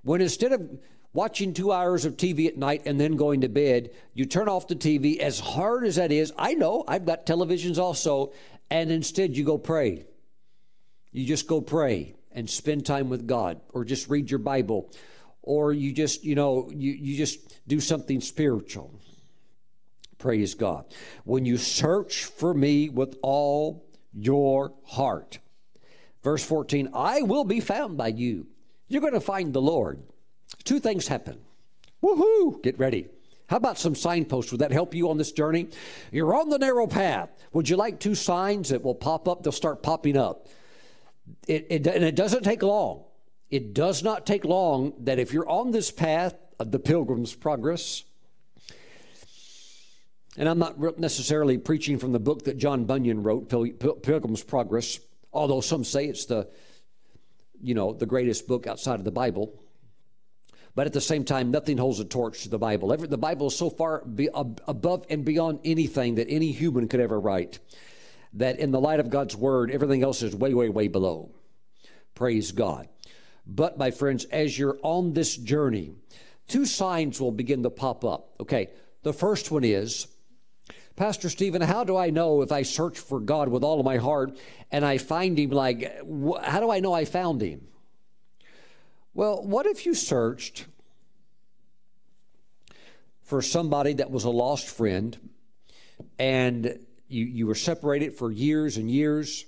When 0.03 0.21
instead 0.21 0.53
of 0.53 0.79
watching 1.13 1.55
two 1.55 1.73
hours 1.73 2.05
of 2.05 2.17
TV 2.17 2.47
at 2.47 2.57
night 2.57 2.83
and 2.85 3.01
then 3.01 3.17
going 3.17 3.41
to 3.41 3.49
bed, 3.49 3.91
you 4.13 4.27
turn 4.27 4.49
off 4.49 4.69
the 4.69 4.77
TV, 4.77 5.19
as 5.19 5.41
hard 5.41 5.87
as 5.87 5.97
that 5.97 6.13
is, 6.13 6.33
I 6.37 6.55
know, 6.55 6.85
I've 6.87 7.07
got 7.07 7.27
televisions 7.27 7.79
also, 7.79 8.33
and 8.71 8.91
instead 8.91 9.37
you 9.37 9.45
go 9.45 9.59
pray. 9.59 10.05
You 11.13 11.25
just 11.25 11.47
go 11.47 11.61
pray 11.61 12.15
and 12.39 12.49
spend 12.49 12.87
time 12.87 13.09
with 13.09 13.27
God, 13.27 13.61
or 13.75 13.85
just 13.85 14.09
read 14.09 14.31
your 14.31 14.39
Bible, 14.39 14.93
or 15.43 15.73
you 15.73 15.93
just, 15.93 16.23
you 16.23 16.37
know, 16.37 16.71
you, 16.73 16.93
you 16.93 17.17
just 17.17 17.59
do 17.67 17.81
something 17.81 18.21
spiritual. 18.21 18.95
Praise 20.19 20.55
God. 20.55 20.85
When 21.25 21.45
you 21.45 21.57
search 21.57 22.27
for 22.27 22.55
me 22.55 22.91
with 22.91 23.17
all 23.23 23.85
your 24.13 24.73
heart. 24.85 25.41
Verse 26.23 26.45
14, 26.45 26.91
I 26.95 27.23
will 27.23 27.43
be 27.43 27.59
found 27.59 27.97
by 27.97 28.09
you. 28.09 28.47
You're 28.87 29.01
going 29.01 29.15
to 29.15 29.21
find 29.21 29.53
the 29.53 29.61
Lord. 29.61 30.01
Two 30.63 30.79
things 30.79 31.09
happen. 31.09 31.41
Woohoo! 32.05 32.63
Get 32.63 32.79
ready. 32.79 33.09
How 33.49 33.57
about 33.57 33.79
some 33.79 33.97
signposts? 33.97 34.53
Would 34.53 34.61
that 34.61 34.71
help 34.71 34.95
you 34.95 35.11
on 35.11 35.19
this 35.19 35.33
journey? 35.33 35.71
You're 36.13 36.37
on 36.37 36.51
the 36.51 36.59
narrow 36.59 36.87
path. 36.87 37.31
Would 37.53 37.69
you 37.69 37.77
like 37.77 37.99
two 37.99 38.15
signs 38.15 38.69
that 38.69 38.85
will 38.85 38.95
pop 38.95 39.27
up? 39.27 39.43
They'll 39.43 39.53
start 39.53 39.83
popping 39.83 40.17
up. 40.17 40.47
It, 41.47 41.67
it, 41.71 41.87
and 41.87 42.05
it 42.05 42.15
doesn't 42.15 42.43
take 42.43 42.63
long. 42.63 43.05
It 43.51 43.73
does 43.75 44.03
not 44.03 44.27
take 44.27 44.45
long 44.45 44.93
that 45.01 45.19
if 45.19 45.33
you're 45.33 45.49
on 45.49 45.71
this 45.71 45.91
path 45.91 46.35
of 46.59 46.71
the 46.71 46.79
pilgrim's 46.79 47.35
progress, 47.35 48.05
and 50.37 50.49
I'm 50.49 50.59
not 50.59 50.99
necessarily 50.99 51.59
preaching 51.59 51.99
from 51.99 52.13
the 52.13 52.21
book 52.21 52.45
that 52.45 52.59
John 52.59 52.85
Bunyan 52.85 53.23
wrote, 53.23 53.49
Pil- 53.49 53.73
Pil- 53.73 53.95
Pilgrim's 53.95 54.45
Progress, 54.45 55.01
although 55.33 55.61
some 55.61 55.83
say 55.83 56.07
it's 56.07 56.27
the, 56.27 56.49
you 57.61 57.75
know, 57.75 57.93
the 57.93 58.07
greatest 58.07 58.47
book 58.47 58.67
outside 58.67 59.01
of 59.01 59.05
the 59.05 59.11
Bible. 59.11 59.53
But 60.77 60.87
at 60.87 60.93
the 60.93 61.01
same 61.01 61.25
time, 61.25 61.51
nothing 61.51 61.77
holds 61.77 61.99
a 61.99 62.05
torch 62.05 62.43
to 62.43 62.49
the 62.51 62.59
Bible. 62.59 62.93
Every, 62.93 63.09
the 63.09 63.19
Bible 63.19 63.49
is 63.49 63.57
so 63.57 63.69
far 63.69 64.05
be, 64.05 64.29
ab, 64.33 64.63
above 64.69 65.07
and 65.11 65.25
beyond 65.25 65.59
anything 65.65 66.15
that 66.17 66.29
any 66.29 66.53
human 66.53 66.87
could 66.87 67.01
ever 67.01 67.19
write 67.19 67.59
that 68.35 68.59
in 68.59 68.71
the 68.71 68.81
light 68.81 69.01
of 69.01 69.11
God's 69.11 69.37
word, 69.37 69.71
everything 69.71 70.03
else 70.03 70.23
is 70.23 70.35
way, 70.35 70.55
way, 70.55 70.69
way 70.69 70.89
below. 70.89 71.31
Praise 72.15 72.53
God. 72.53 72.89
But, 73.47 73.79
my 73.79 73.91
friends, 73.91 74.25
as 74.27 74.59
you're 74.59 74.79
on 74.83 75.15
this 75.15 75.37
journey, 75.37 75.93
two 76.49 76.67
signs 76.67 77.21
will 77.21 77.33
begin 77.33 77.63
to 77.63 77.71
pop 77.71 78.05
up. 78.05 78.35
Okay, 78.41 78.69
the 79.03 79.13
first 79.13 79.51
one 79.51 79.65
is 79.65 80.07
Pastor 80.99 81.31
Stephen, 81.31 81.63
how 81.63 81.85
do 81.85 81.97
I 81.97 82.11
know 82.11 82.43
if 82.43 82.51
I 82.51 82.63
search 82.63 82.99
for 82.99 83.21
God 83.21 83.49
with 83.49 83.63
all 83.63 83.79
of 83.79 83.87
my 83.87 83.99
heart 83.99 84.37
and 84.73 84.85
I 84.85 84.99
find 84.99 85.39
Him? 85.39 85.51
Like, 85.51 85.97
how 86.43 86.59
do 86.59 86.73
I 86.73 86.81
know 86.81 86.93
I 86.93 87.05
found 87.05 87.41
Him? 87.41 87.69
Well, 89.15 89.41
what 89.45 89.67
if 89.67 89.87
you 89.87 89.95
searched 89.95 90.67
for 93.23 93.41
somebody 93.41 93.93
that 93.93 94.11
was 94.11 94.25
a 94.25 94.31
lost 94.31 94.67
friend 94.67 95.17
and 96.19 96.85
you, 97.09 97.25
you 97.25 97.47
were 97.47 97.55
separated 97.55 98.13
for 98.15 98.31
years 98.31 98.77
and 98.77 98.91
years 98.91 99.45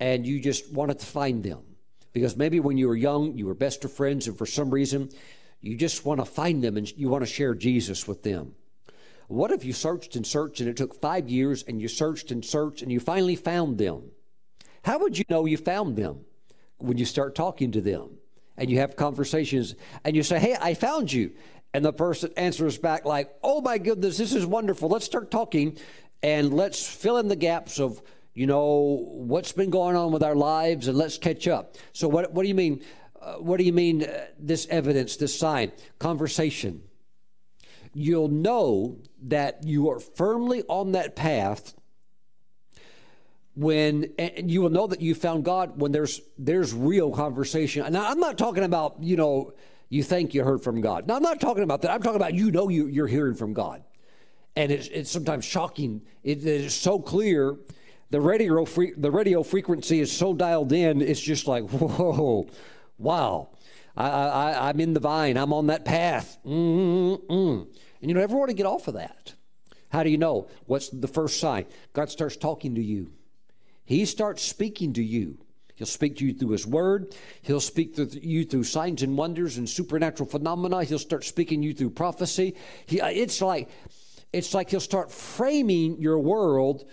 and 0.00 0.26
you 0.26 0.40
just 0.40 0.72
wanted 0.72 0.98
to 1.00 1.06
find 1.06 1.42
them? 1.42 1.62
Because 2.12 2.36
maybe 2.36 2.60
when 2.60 2.78
you 2.78 2.88
were 2.88 2.96
young, 2.96 3.36
you 3.36 3.46
were 3.46 3.54
best 3.54 3.84
of 3.84 3.92
friends, 3.92 4.28
and 4.28 4.38
for 4.38 4.46
some 4.46 4.70
reason, 4.70 5.10
you 5.60 5.76
just 5.76 6.04
want 6.04 6.20
to 6.20 6.24
find 6.24 6.62
them 6.62 6.76
and 6.76 6.90
you 6.96 7.08
want 7.08 7.22
to 7.22 7.30
share 7.30 7.54
Jesus 7.54 8.06
with 8.06 8.22
them. 8.22 8.54
What 9.26 9.50
if 9.50 9.64
you 9.64 9.72
searched 9.72 10.14
and 10.14 10.26
searched 10.26 10.60
and 10.60 10.68
it 10.68 10.76
took 10.76 11.00
five 11.00 11.28
years 11.28 11.64
and 11.64 11.80
you 11.80 11.88
searched 11.88 12.30
and 12.30 12.44
searched 12.44 12.82
and 12.82 12.92
you 12.92 13.00
finally 13.00 13.36
found 13.36 13.78
them? 13.78 14.10
How 14.84 14.98
would 14.98 15.18
you 15.18 15.24
know 15.28 15.46
you 15.46 15.56
found 15.56 15.96
them 15.96 16.24
when 16.76 16.98
you 16.98 17.04
start 17.04 17.34
talking 17.34 17.72
to 17.72 17.80
them? 17.80 18.18
and 18.56 18.70
you 18.70 18.78
have 18.78 18.96
conversations 18.96 19.74
and 20.04 20.14
you 20.14 20.22
say, 20.22 20.38
Hey, 20.38 20.56
I 20.60 20.74
found 20.74 21.12
you. 21.12 21.32
And 21.72 21.84
the 21.84 21.92
person 21.92 22.30
answers 22.36 22.78
back, 22.78 23.04
like, 23.04 23.34
Oh 23.42 23.60
my 23.60 23.78
goodness, 23.78 24.18
this 24.18 24.32
is 24.32 24.46
wonderful. 24.46 24.88
Let's 24.88 25.04
start 25.04 25.30
talking 25.30 25.78
and 26.22 26.54
let's 26.54 26.86
fill 26.86 27.18
in 27.18 27.28
the 27.28 27.36
gaps 27.36 27.78
of, 27.78 28.02
you 28.32 28.46
know, 28.46 29.06
what's 29.12 29.52
been 29.52 29.70
going 29.70 29.96
on 29.96 30.12
with 30.12 30.22
our 30.22 30.34
lives 30.34 30.88
and 30.88 30.96
let's 30.96 31.18
catch 31.18 31.46
up. 31.48 31.76
So, 31.92 32.08
what, 32.08 32.32
what 32.32 32.42
do 32.42 32.48
you 32.48 32.54
mean? 32.54 32.82
Uh, 33.20 33.34
what 33.34 33.58
do 33.58 33.64
you 33.64 33.72
mean, 33.72 34.04
uh, 34.04 34.26
this 34.38 34.66
evidence, 34.68 35.16
this 35.16 35.38
sign? 35.38 35.72
Conversation. 35.98 36.82
You'll 37.94 38.28
know 38.28 38.98
that 39.22 39.64
you 39.64 39.90
are 39.90 40.00
firmly 40.00 40.62
on 40.68 40.92
that 40.92 41.14
path 41.14 41.74
when 43.54 44.12
and 44.18 44.50
you 44.50 44.60
will 44.60 44.70
know 44.70 44.86
that 44.86 45.00
you 45.00 45.14
found 45.14 45.44
God 45.44 45.80
when 45.80 45.92
there's 45.92 46.20
there's 46.38 46.74
real 46.74 47.10
conversation. 47.10 47.90
Now 47.92 48.10
I'm 48.10 48.18
not 48.18 48.36
talking 48.36 48.64
about 48.64 48.96
you 49.00 49.16
know 49.16 49.54
you 49.88 50.02
think 50.02 50.34
you 50.34 50.42
heard 50.42 50.62
from 50.62 50.80
God. 50.80 51.06
Now 51.06 51.16
I'm 51.16 51.22
not 51.22 51.40
talking 51.40 51.62
about 51.62 51.82
that. 51.82 51.92
I'm 51.92 52.02
talking 52.02 52.16
about 52.16 52.34
you 52.34 52.50
know 52.50 52.68
you, 52.68 52.86
you're 52.88 53.06
hearing 53.06 53.34
from 53.34 53.52
God, 53.52 53.84
and 54.56 54.70
it's 54.70 54.88
it's 54.88 55.10
sometimes 55.10 55.44
shocking. 55.44 56.02
it 56.22 56.44
is 56.44 56.74
so 56.74 56.98
clear. 56.98 57.56
The 58.10 58.20
radio 58.20 58.64
the 58.64 59.10
radio 59.10 59.42
frequency 59.42 60.00
is 60.00 60.12
so 60.12 60.34
dialed 60.34 60.72
in. 60.72 61.02
It's 61.02 61.20
just 61.20 61.46
like 61.46 61.64
whoa, 61.70 62.48
wow. 62.98 63.50
I, 63.96 64.08
I 64.08 64.68
I'm 64.68 64.80
in 64.80 64.94
the 64.94 65.00
vine. 65.00 65.36
I'm 65.36 65.52
on 65.52 65.68
that 65.68 65.84
path. 65.84 66.38
Mm-mm-mm. 66.44 67.66
And 68.02 68.10
you 68.10 68.16
want 68.16 68.50
to 68.50 68.54
get 68.54 68.66
off 68.66 68.88
of 68.88 68.94
that. 68.94 69.34
How 69.90 70.02
do 70.02 70.10
you 70.10 70.18
know? 70.18 70.48
What's 70.66 70.88
the 70.90 71.08
first 71.08 71.38
sign? 71.38 71.66
God 71.92 72.10
starts 72.10 72.36
talking 72.36 72.74
to 72.74 72.82
you. 72.82 73.12
He 73.84 74.04
starts 74.04 74.42
speaking 74.42 74.92
to 74.94 75.02
you. 75.02 75.38
He'll 75.76 75.86
speak 75.86 76.16
to 76.16 76.26
you 76.26 76.34
through 76.34 76.50
His 76.50 76.66
Word. 76.66 77.14
He'll 77.42 77.60
speak 77.60 77.96
to 77.96 78.04
you 78.04 78.44
through 78.44 78.64
signs 78.64 79.02
and 79.02 79.16
wonders 79.16 79.56
and 79.58 79.68
supernatural 79.68 80.28
phenomena. 80.28 80.84
He'll 80.84 80.98
start 80.98 81.24
speaking 81.24 81.62
you 81.62 81.74
through 81.74 81.90
prophecy. 81.90 82.54
He, 82.86 83.00
uh, 83.00 83.08
it's 83.08 83.40
like 83.40 83.68
it's 84.34 84.54
like 84.54 84.70
He'll 84.70 84.80
start 84.80 85.10
framing 85.10 86.00
your 86.00 86.18
world 86.18 86.84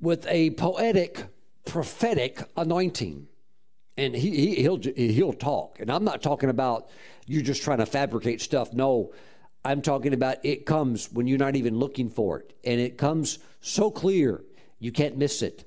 with 0.00 0.26
a 0.26 0.50
poetic, 0.50 1.24
prophetic 1.64 2.42
anointing, 2.56 3.28
and 3.96 4.14
he, 4.14 4.30
he 4.30 4.54
he'll 4.56 4.78
he'll 4.78 5.32
talk. 5.32 5.78
And 5.80 5.90
I'm 5.90 6.04
not 6.04 6.22
talking 6.22 6.50
about 6.50 6.90
you 7.26 7.40
just 7.40 7.62
trying 7.62 7.78
to 7.78 7.86
fabricate 7.86 8.40
stuff. 8.40 8.72
No, 8.72 9.12
I'm 9.64 9.80
talking 9.80 10.12
about 10.12 10.44
it 10.44 10.66
comes 10.66 11.10
when 11.12 11.26
you're 11.26 11.38
not 11.38 11.56
even 11.56 11.78
looking 11.78 12.10
for 12.10 12.40
it, 12.40 12.54
and 12.64 12.80
it 12.80 12.98
comes 12.98 13.38
so 13.60 13.90
clear 13.90 14.42
you 14.78 14.90
can't 14.90 15.16
miss 15.16 15.40
it. 15.40 15.64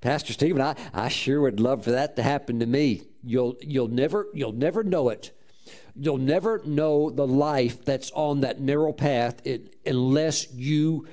Pastor 0.00 0.32
Stephen, 0.32 0.62
I, 0.62 0.76
I 0.94 1.08
sure 1.08 1.40
would 1.42 1.60
love 1.60 1.84
for 1.84 1.92
that 1.92 2.16
to 2.16 2.22
happen 2.22 2.60
to 2.60 2.66
me. 2.66 3.02
You'll 3.24 3.56
you'll 3.60 3.88
never 3.88 4.28
you'll 4.32 4.52
never 4.52 4.84
know 4.84 5.08
it. 5.08 5.36
You'll 5.94 6.18
never 6.18 6.62
know 6.64 7.10
the 7.10 7.26
life 7.26 7.84
that's 7.84 8.10
on 8.12 8.40
that 8.40 8.60
narrow 8.60 8.92
path 8.92 9.46
it, 9.46 9.76
unless 9.84 10.52
you 10.52 11.06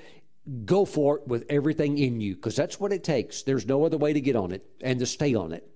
go 0.66 0.86
for 0.86 1.18
it 1.18 1.28
with 1.28 1.46
everything 1.50 1.98
in 1.98 2.22
you, 2.22 2.36
because 2.36 2.56
that's 2.56 2.80
what 2.80 2.94
it 2.94 3.04
takes. 3.04 3.44
There's 3.44 3.66
no 3.66 3.86
other 3.86 3.98
way 3.98 4.14
to 4.14 4.22
get 4.22 4.36
on 4.36 4.52
it 4.52 4.66
and 4.82 5.00
to 5.00 5.06
stay 5.06 5.36
on 5.36 5.52
it. 5.52 5.70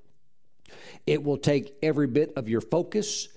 It 1.06 1.24
will 1.24 1.38
take 1.38 1.76
every 1.84 2.08
bit 2.08 2.34
of 2.36 2.48
your 2.48 2.62
focus. 2.62 3.28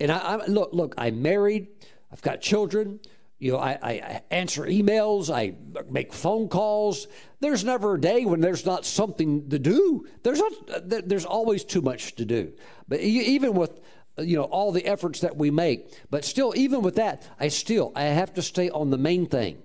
And 0.00 0.10
I, 0.10 0.18
I 0.18 0.46
look, 0.46 0.70
look, 0.72 0.94
I'm 0.96 1.22
married. 1.22 1.68
I've 2.10 2.22
got 2.22 2.40
children. 2.40 3.00
You 3.38 3.52
know, 3.52 3.58
I, 3.58 3.78
I, 3.80 4.22
answer 4.32 4.64
emails, 4.64 5.32
I 5.32 5.54
make 5.90 6.12
phone 6.12 6.48
calls. 6.48 7.06
There's 7.38 7.62
never 7.62 7.94
a 7.94 8.00
day 8.00 8.24
when 8.24 8.40
there's 8.40 8.66
not 8.66 8.84
something 8.84 9.48
to 9.50 9.60
do. 9.60 10.06
There's 10.24 10.40
not, 10.40 11.08
there's 11.08 11.24
always 11.24 11.62
too 11.62 11.80
much 11.80 12.16
to 12.16 12.24
do. 12.24 12.52
But 12.88 12.98
even 12.98 13.54
with 13.54 13.78
you 14.20 14.36
know 14.36 14.44
all 14.44 14.72
the 14.72 14.86
efforts 14.86 15.20
that 15.20 15.36
we 15.36 15.50
make, 15.50 15.92
but 16.10 16.24
still, 16.24 16.52
even 16.56 16.82
with 16.82 16.96
that, 16.96 17.28
I 17.38 17.48
still 17.48 17.92
I 17.94 18.04
have 18.04 18.34
to 18.34 18.42
stay 18.42 18.70
on 18.70 18.90
the 18.90 18.98
main 18.98 19.26
thing, 19.26 19.58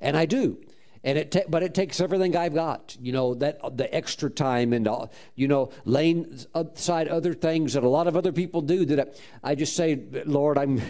and 0.00 0.16
I 0.16 0.26
do 0.26 0.58
and 1.02 1.16
it 1.16 1.30
ta- 1.30 1.48
but 1.48 1.62
it 1.62 1.74
takes 1.74 2.00
everything 2.00 2.36
I've 2.36 2.54
got, 2.54 2.96
you 3.00 3.12
know, 3.12 3.34
that 3.36 3.58
the 3.76 3.92
extra 3.94 4.28
time 4.28 4.72
and 4.72 4.86
uh, 4.86 5.06
you 5.34 5.48
know, 5.48 5.70
laying 5.84 6.40
aside 6.54 7.08
other 7.08 7.32
things 7.32 7.72
that 7.72 7.84
a 7.84 7.88
lot 7.88 8.06
of 8.06 8.16
other 8.16 8.32
people 8.32 8.60
do. 8.60 8.84
That 8.84 9.18
I, 9.42 9.52
I 9.52 9.54
just 9.54 9.74
say, 9.74 9.98
Lord, 10.26 10.58
I'm 10.58 10.80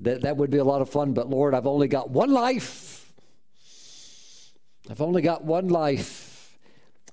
that 0.00 0.22
that 0.22 0.36
would 0.36 0.50
be 0.50 0.58
a 0.58 0.64
lot 0.64 0.80
of 0.80 0.88
fun, 0.88 1.12
but 1.12 1.28
Lord, 1.28 1.54
I've 1.54 1.66
only 1.66 1.88
got 1.88 2.10
one 2.10 2.30
life. 2.30 3.12
I've 4.88 5.02
only 5.02 5.22
got 5.22 5.44
one 5.44 5.68
life, 5.68 6.58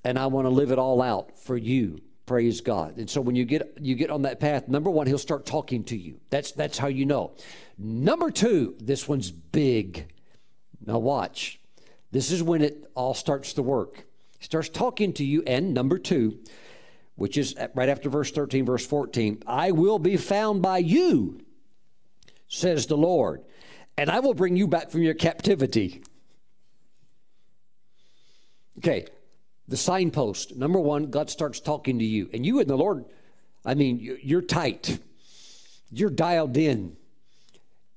and 0.03 0.18
I 0.18 0.28
want 0.28 0.45
to 0.45 0.49
live 0.49 0.72
it 0.72 0.80
all 0.80 1.01
out 1.01 1.38
for 1.38 1.58
you. 1.58 2.01
Praise 2.28 2.59
God. 2.59 2.97
And 2.97 3.09
so 3.09 3.21
when 3.21 3.38
you 3.38 3.45
get 3.45 3.78
you 3.80 3.95
get 3.95 4.11
on 4.11 4.23
that 4.23 4.41
path, 4.41 4.67
number 4.67 4.89
one, 4.89 5.07
He'll 5.07 5.17
start 5.17 5.45
talking 5.45 5.86
to 5.86 5.97
you. 5.97 6.19
That's 6.30 6.51
that's 6.51 6.78
how 6.78 6.88
you 6.88 7.05
know. 7.05 7.32
Number 7.78 8.30
two, 8.32 8.75
this 8.80 9.07
one's 9.07 9.32
big. 9.32 10.11
Now 10.86 10.99
watch. 10.99 11.59
This 12.11 12.30
is 12.32 12.43
when 12.43 12.61
it 12.61 12.91
all 12.95 13.13
starts 13.13 13.53
to 13.53 13.63
work. 13.63 14.05
He 14.39 14.45
starts 14.45 14.67
talking 14.67 15.13
to 15.13 15.23
you, 15.23 15.41
and 15.47 15.73
number 15.73 15.97
two, 15.97 16.39
which 17.15 17.38
is 17.38 17.55
right 17.73 17.89
after 17.89 18.09
verse 18.09 18.30
13, 18.32 18.65
verse 18.65 18.86
14 18.86 19.43
I 19.47 19.71
will 19.71 19.97
be 19.97 20.17
found 20.17 20.61
by 20.61 20.80
you, 20.80 21.39
says 22.49 22.88
the 22.88 22.97
Lord, 22.97 23.41
and 23.97 24.09
I 24.09 24.19
will 24.19 24.34
bring 24.34 24.57
you 24.57 24.67
back 24.67 24.91
from 24.91 25.01
your 25.01 25.13
captivity. 25.13 26.03
Okay, 28.80 29.07
the 29.68 29.78
signpost. 29.78 30.55
Number 30.55 30.80
one, 30.80 31.09
God 31.09 31.30
starts 31.30 31.59
talking 31.59 31.99
to 31.99 32.05
you, 32.05 32.30
and 32.34 32.45
you 32.45 32.59
and 32.59 32.70
the 32.70 32.78
Lord, 32.78 33.05
I 33.65 33.74
mean, 33.74 34.18
you're 34.22 34.41
tight, 34.41 34.99
you're 35.91 36.09
dialed 36.09 36.57
in. 36.57 36.95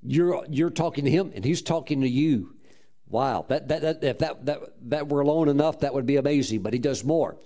You're, 0.03 0.47
you're 0.49 0.71
talking 0.71 1.05
to 1.05 1.11
him, 1.11 1.31
and 1.35 1.45
he's 1.45 1.61
talking 1.61 2.01
to 2.01 2.09
you. 2.09 2.55
Wow, 3.09 3.45
that, 3.49 3.69
that, 3.69 3.83
that, 3.83 4.05
if 4.05 4.19
that, 4.19 4.47
that, 4.47 4.61
that 4.89 5.09
were 5.09 5.21
alone 5.21 5.49
enough, 5.49 5.81
that 5.81 5.93
would 5.93 6.07
be 6.07 6.17
amazing. 6.17 6.63
But 6.63 6.73
he 6.73 6.79
does 6.79 7.05
more. 7.05 7.37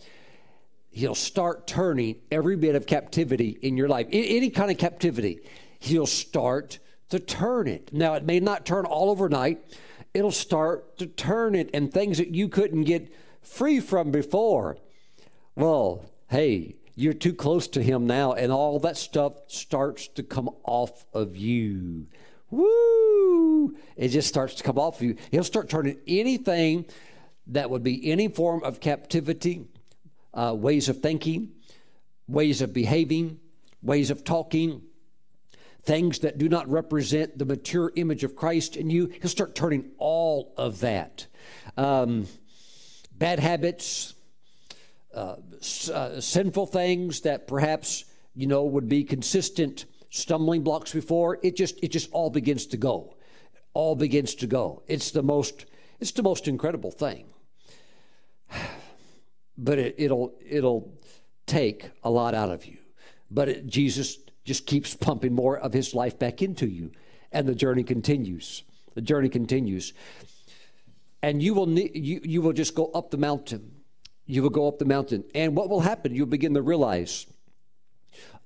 He'll 0.91 1.17
start 1.17 1.67
turning 1.67 2.17
every 2.31 2.57
bit 2.57 2.77
of 2.77 2.87
captivity 2.87 3.59
in 3.63 3.77
your 3.77 3.89
life, 3.89 4.07
any 4.13 4.51
kind 4.51 4.71
of 4.71 4.79
captivity, 4.79 5.41
he'll 5.81 6.07
start 6.07 6.79
to 7.09 7.19
turn 7.19 7.67
it. 7.67 7.93
Now, 7.93 8.15
it 8.15 8.25
may 8.25 8.39
not 8.39 8.65
turn 8.65 8.85
all 8.85 9.11
overnight, 9.11 9.59
it'll 10.13 10.31
start 10.31 10.99
to 10.99 11.07
turn 11.07 11.57
it, 11.57 11.71
and 11.75 11.93
things 11.93 12.19
that 12.19 12.29
you 12.29 12.49
couldn't 12.49 12.85
get 12.85 13.13
free 13.45 13.81
from 13.81 14.11
before. 14.11 14.79
Well, 15.55 16.05
hey, 16.29 16.77
you're 16.97 17.13
too 17.13 17.35
close 17.35 17.69
to 17.69 17.83
him 17.83 18.07
now, 18.07 18.33
and 18.33 18.51
all 18.51 18.79
that 18.81 18.97
stuff 18.97 19.35
starts 19.47 20.09
to 20.09 20.23
come 20.23 20.51
off 20.65 21.07
of 21.13 21.37
you. 21.37 22.07
Woo! 22.51 23.77
It 23.97 24.09
just 24.09 24.29
starts 24.29 24.55
to 24.57 24.63
come 24.63 24.79
off 24.79 24.97
of 24.97 25.03
you. 25.03 25.17
He'll 25.31 25.45
start 25.45 25.69
turning 25.69 25.99
anything 26.07 26.87
that 27.49 27.69
would 27.71 27.83
be 27.83 28.11
any 28.11 28.29
form 28.29 28.63
of 28.63 28.81
captivity, 28.81 29.67
uh, 30.33 30.55
ways 30.57 30.89
of 30.89 31.01
thinking, 31.01 31.53
ways 32.29 32.63
of 32.63 32.73
behaving, 32.73 33.41
ways 33.83 34.11
of 34.11 34.25
talking, 34.25 34.83
things 35.83 36.21
that 36.21 36.39
do 36.39 36.49
not 36.49 36.69
represent 36.71 37.39
the 37.39 37.45
mature 37.45 37.93
image 37.97 38.25
of 38.25 38.35
Christ 38.35 38.77
in 38.77 38.89
you. 38.89 39.07
He'll 39.21 39.29
start 39.29 39.55
turning 39.55 39.91
all 39.99 40.55
of 40.57 40.81
that. 40.81 41.27
Um, 41.77 42.27
bad 43.25 43.41
habits, 43.41 44.13
uh, 45.15 45.37
uh, 45.91 46.21
sinful 46.21 46.67
things 46.67 47.23
that 47.23 47.47
perhaps 47.49 48.05
you 48.35 48.47
know 48.47 48.65
would 48.65 48.87
be 48.87 49.03
consistent 49.03 49.87
stumbling 50.11 50.63
blocks 50.63 50.93
before, 50.93 51.39
it 51.43 51.57
just 51.57 51.83
it 51.83 51.89
just 51.89 52.11
all 52.13 52.29
begins 52.29 52.67
to 52.67 52.77
go. 52.77 53.17
All 53.73 53.97
begins 53.97 54.35
to 54.35 54.47
go. 54.47 54.83
It's 54.89 55.11
the 55.11 55.23
most 55.23 55.65
it's 56.01 56.13
the 56.13 56.23
most 56.23 56.49
incredible 56.49 56.91
thing. 56.91 57.25
But 59.57 59.79
it, 59.79 59.95
it'll 59.99 60.35
it'll 60.47 60.93
take 61.47 61.91
a 62.03 62.11
lot 62.11 62.35
out 62.35 62.51
of 62.51 62.67
you. 62.67 62.77
But 63.31 63.49
it, 63.49 63.67
Jesus 63.69 64.19
just 64.45 64.67
keeps 64.67 64.95
pumping 64.95 65.33
more 65.33 65.57
of 65.57 65.73
his 65.73 65.95
life 65.95 66.19
back 66.19 66.43
into 66.43 66.67
you 66.67 66.91
and 67.31 67.47
the 67.47 67.55
journey 67.55 67.85
continues. 67.85 68.65
The 68.95 69.01
journey 69.01 69.29
continues. 69.29 69.95
And 71.25 71.43
you 71.43 71.55
will 71.55 71.71
you, 71.71 72.21
you 72.23 72.43
will 72.43 72.53
just 72.53 72.75
go 72.75 72.91
up 72.93 73.11
the 73.11 73.17
mountain. 73.17 73.71
You 74.27 74.43
will 74.43 74.51
go 74.51 74.69
up 74.69 74.79
the 74.79 74.85
mountain. 74.85 75.25
And 75.35 75.57
what 75.57 75.71
will 75.71 75.81
happen? 75.81 76.15
You'll 76.15 76.27
begin 76.27 76.53
to 76.53 76.61
realize 76.61 77.27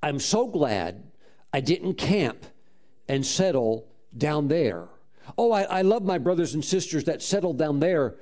I'm 0.00 0.20
so 0.20 0.46
glad 0.46 1.10
I 1.52 1.58
didn't 1.58 1.94
camp 1.94 2.46
and 3.08 3.26
settle 3.26 3.88
down 4.16 4.46
there. 4.46 4.86
Oh, 5.36 5.50
I, 5.50 5.62
I 5.62 5.82
love 5.82 6.04
my 6.04 6.18
brothers 6.18 6.54
and 6.54 6.64
sisters 6.64 7.02
that 7.04 7.20
settled 7.20 7.58
down 7.58 7.80
there, 7.80 8.14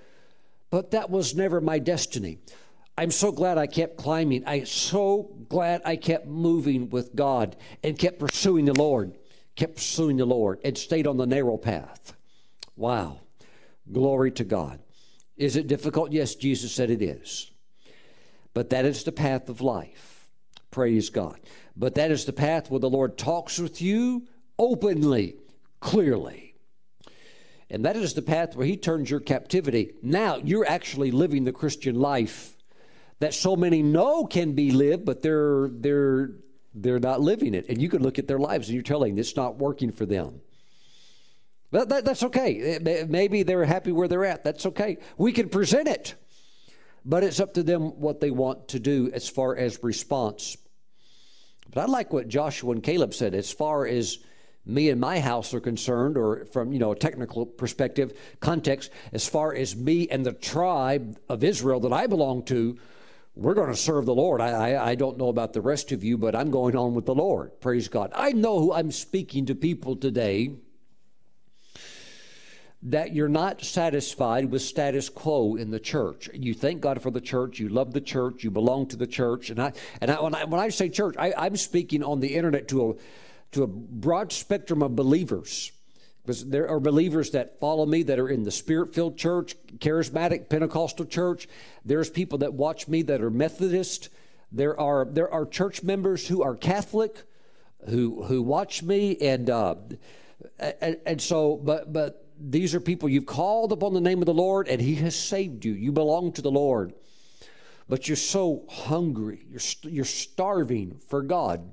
but 0.71 0.93
that 0.93 1.11
was 1.11 1.35
never 1.35 1.61
my 1.61 1.79
destiny. 1.79 2.39
I'm 2.97 3.11
so 3.11 3.33
glad 3.33 3.59
I 3.59 3.67
kept 3.67 3.99
climbing. 3.99 4.43
I'm 4.47 4.65
so 4.65 5.37
glad 5.51 5.83
I 5.85 5.97
kept 5.97 6.27
moving 6.27 6.89
with 6.89 7.15
God 7.15 7.57
and 7.85 7.99
kept 7.99 8.19
pursuing 8.19 8.65
the 8.65 8.73
Lord, 8.73 9.19
kept 9.55 9.75
pursuing 9.77 10.17
the 10.17 10.25
Lord, 10.25 10.61
and 10.65 10.79
stayed 10.79 11.07
on 11.07 11.19
the 11.19 11.27
narrow 11.27 11.59
path. 11.59 12.15
Wow. 12.75 13.21
Glory 13.93 14.31
to 14.33 14.45
God. 14.45 14.81
Is 15.37 15.57
it 15.57 15.67
difficult? 15.67 16.13
Yes, 16.13 16.35
Jesus 16.35 16.73
said 16.73 16.91
it 16.91 17.03
is. 17.03 17.51
But 18.55 18.71
that 18.71 18.85
is 18.85 19.05
the 19.05 19.13
path 19.13 19.49
of 19.49 19.61
life. 19.61 20.29
Praise 20.71 21.11
God. 21.11 21.39
But 21.77 21.95
that 21.97 22.11
is 22.11 22.25
the 22.25 22.33
path 22.33 22.71
where 22.71 22.81
the 22.81 22.91
Lord 22.91 23.19
talks 23.19 23.59
with 23.59 23.83
you 23.83 24.27
openly, 24.59 25.37
clearly. 25.81 26.55
And 27.69 27.85
that 27.85 27.97
is 27.97 28.15
the 28.15 28.23
path 28.23 28.57
where 28.57 28.67
He 28.67 28.77
turns 28.77 29.11
your 29.11 29.21
captivity. 29.21 29.93
Now 30.03 30.37
you're 30.37 30.67
actually 30.67 31.11
living 31.11 31.45
the 31.45 31.53
Christian 31.53 31.97
life 31.97 32.57
that 33.19 33.35
so 33.35 33.57
many 33.57 33.83
know 33.83 34.25
can 34.25 34.53
be 34.53 34.71
lived, 34.71 35.05
but 35.05 35.23
they're 35.23 35.69
they're 35.69 36.31
they're 36.75 36.99
not 36.99 37.21
living 37.21 37.55
it. 37.55 37.69
And 37.69 37.81
you 37.81 37.89
can 37.89 38.03
look 38.03 38.19
at 38.19 38.29
their 38.29 38.39
lives 38.39 38.69
and 38.69 38.75
you're 38.75 38.83
telling 38.83 39.19
it's 39.19 39.37
not 39.37 39.57
working 39.57 39.91
for 39.91 40.07
them. 40.07 40.41
But 41.71 41.89
that, 41.89 42.05
that's 42.05 42.23
okay. 42.23 42.79
Maybe 43.09 43.43
they're 43.43 43.65
happy 43.65 43.93
where 43.93 44.09
they're 44.09 44.25
at. 44.25 44.45
That's 44.45 44.67
okay. 44.67 44.99
We 45.19 45.33
can 45.33 45.49
present 45.49 45.89
it, 45.89 46.15
but 47.05 47.25
it's 47.25 47.41
up 47.41 47.55
to 47.55 47.63
them 47.63 48.01
what 48.01 48.21
they 48.21 48.31
want 48.31 48.69
to 48.69 48.79
do 48.79 49.11
as 49.13 49.29
far 49.29 49.57
as 49.57 49.83
response. 49.83 50.57
But 51.73 51.83
I 51.83 51.85
like 51.87 52.13
what 52.13 52.29
Joshua 52.29 52.73
and 52.73 52.83
Caleb 52.83 53.15
said 53.15 53.35
as 53.35 53.51
far 53.51 53.87
as 53.87 54.19
me 54.65 54.91
and 54.91 55.01
my 55.01 55.21
house 55.21 55.55
are 55.55 55.61
concerned, 55.61 56.17
or 56.17 56.45
from 56.47 56.73
you 56.73 56.79
know 56.79 56.93
a 56.93 56.97
technical 56.97 57.47
perspective, 57.47 58.19
context, 58.41 58.91
as 59.13 59.29
far 59.29 59.55
as 59.55 59.77
me 59.77 60.09
and 60.09 60.25
the 60.25 60.33
tribe 60.33 61.19
of 61.29 61.45
Israel 61.45 61.81
that 61.81 61.93
I 61.93 62.07
belong 62.07 62.45
to, 62.47 62.77
we're 63.35 63.55
going 63.55 63.71
to 63.71 63.77
serve 63.77 64.07
the 64.07 64.15
Lord. 64.15 64.41
I, 64.41 64.73
I, 64.73 64.91
I, 64.91 64.95
don't 64.95 65.19
know 65.19 65.29
about 65.29 65.53
the 65.53 65.61
rest 65.61 65.93
of 65.93 66.03
you, 66.03 66.17
but 66.17 66.35
I'm 66.35 66.51
going 66.51 66.75
on 66.75 66.95
with 66.95 67.07
the 67.07 67.15
Lord. 67.15 67.61
Praise 67.61 67.87
God. 67.87 68.11
I 68.15 68.33
know 68.33 68.59
who 68.59 68.73
I'm 68.73 68.91
speaking 68.91 69.47
to 69.47 69.55
people 69.55 69.95
today 69.95 70.57
that 72.83 73.15
you're 73.15 73.29
not 73.29 73.63
satisfied 73.63 74.51
with 74.51 74.63
status 74.63 75.09
quo 75.09 75.57
in 75.57 75.71
the 75.71 75.81
church. 75.81 76.29
You 76.33 76.55
thank 76.55 76.81
God 76.81 77.03
for 77.03 77.11
the 77.11 77.21
church, 77.21 77.59
you 77.59 77.69
love 77.69 77.93
the 77.93 78.01
church, 78.01 78.45
you 78.45 78.51
belong 78.51 78.87
to 78.89 78.97
the 78.97 79.07
church. 79.07 79.51
And 79.51 79.61
I 79.61 79.73
and 80.01 80.11
I, 80.11 80.21
when 80.21 80.35
I 80.35 80.45
when 80.45 80.61
I 80.61 80.69
say 80.69 80.89
church, 80.89 81.17
I, 81.19 81.33
I'm 81.37 81.57
speaking 81.57 82.03
on 82.03 82.21
the 82.21 82.35
internet 82.35 82.69
to 82.69 82.91
a 82.91 82.95
to 83.53 83.63
a 83.63 83.67
broad 83.67 84.33
spectrum 84.33 84.83
of 84.83 84.95
believers. 84.95 85.73
Because 86.23 86.45
there 86.45 86.69
are 86.69 86.81
believers 86.81 87.31
that 87.31 87.61
follow 87.61 87.87
me 87.87 88.03
that 88.03 88.19
are 88.19 88.29
in 88.29 88.43
the 88.43 88.51
spirit 88.51 88.93
filled 88.93 89.17
church, 89.17 89.55
charismatic, 89.79 90.49
Pentecostal 90.49 91.05
church. 91.05 91.49
There's 91.85 92.11
people 92.11 92.39
that 92.39 92.53
watch 92.53 92.89
me 92.89 93.03
that 93.03 93.21
are 93.21 93.31
Methodist. 93.31 94.09
There 94.51 94.79
are 94.79 95.05
there 95.05 95.33
are 95.33 95.47
church 95.47 95.83
members 95.83 96.27
who 96.27 96.43
are 96.43 96.57
Catholic, 96.57 97.23
who 97.89 98.25
who 98.25 98.43
watch 98.43 98.83
me, 98.83 99.17
and 99.21 99.49
uh, 99.49 99.77
and, 100.59 100.99
and 101.07 101.23
so 101.23 101.57
but 101.57 101.93
but 101.93 102.26
these 102.39 102.75
are 102.75 102.81
people 102.81 103.09
you've 103.09 103.27
called 103.27 103.73
upon 103.73 103.95
the 103.95 104.01
name 104.01 104.21
of 104.21 104.27
the 104.27 104.35
Lord 104.35 104.69
and 104.69 104.81
He 104.81 104.97
has 104.97 105.17
saved 105.17 105.65
you. 105.65 105.73
You 105.73 105.93
belong 105.93 106.33
to 106.33 106.43
the 106.43 106.51
Lord. 106.51 106.95
But 107.89 108.09
you're 108.09 108.17
so 108.17 108.65
hungry, 108.69 109.47
you're, 109.49 109.61
you're 109.83 110.05
starving 110.05 111.01
for 111.09 111.23
God. 111.23 111.73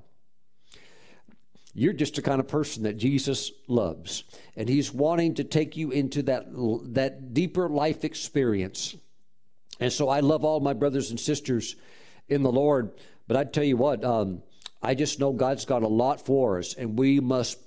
You're 1.76 1.92
just 1.92 2.14
the 2.14 2.22
kind 2.22 2.38
of 2.38 2.46
person 2.46 2.84
that 2.84 2.96
Jesus 2.96 3.50
loves. 3.66 4.22
And 4.56 4.68
He's 4.68 4.92
wanting 4.92 5.34
to 5.34 5.44
take 5.44 5.76
you 5.76 5.90
into 5.90 6.22
that, 6.22 6.46
that 6.94 7.34
deeper 7.34 7.68
life 7.68 8.04
experience. 8.04 8.96
And 9.80 9.92
so 9.92 10.08
I 10.08 10.20
love 10.20 10.44
all 10.44 10.60
my 10.60 10.72
brothers 10.72 11.10
and 11.10 11.18
sisters 11.18 11.74
in 12.28 12.42
the 12.42 12.52
Lord. 12.52 12.92
But 13.26 13.36
I 13.36 13.44
tell 13.44 13.64
you 13.64 13.76
what, 13.76 14.04
um, 14.04 14.42
I 14.80 14.94
just 14.94 15.18
know 15.18 15.32
God's 15.32 15.64
got 15.64 15.82
a 15.82 15.88
lot 15.88 16.24
for 16.24 16.58
us, 16.58 16.74
and 16.74 16.98
we 16.98 17.18
must 17.18 17.58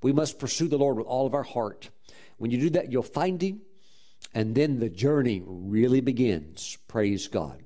we 0.00 0.12
must 0.12 0.38
pursue 0.38 0.68
the 0.68 0.78
Lord 0.78 0.96
with 0.96 1.06
all 1.06 1.26
of 1.26 1.34
our 1.34 1.42
heart. 1.42 1.90
When 2.42 2.50
you 2.50 2.58
do 2.58 2.70
that, 2.70 2.90
you'll 2.90 3.04
find 3.04 3.40
Him, 3.40 3.60
and 4.34 4.52
then 4.52 4.80
the 4.80 4.88
journey 4.88 5.44
really 5.46 6.00
begins. 6.00 6.76
Praise 6.88 7.28
God. 7.28 7.62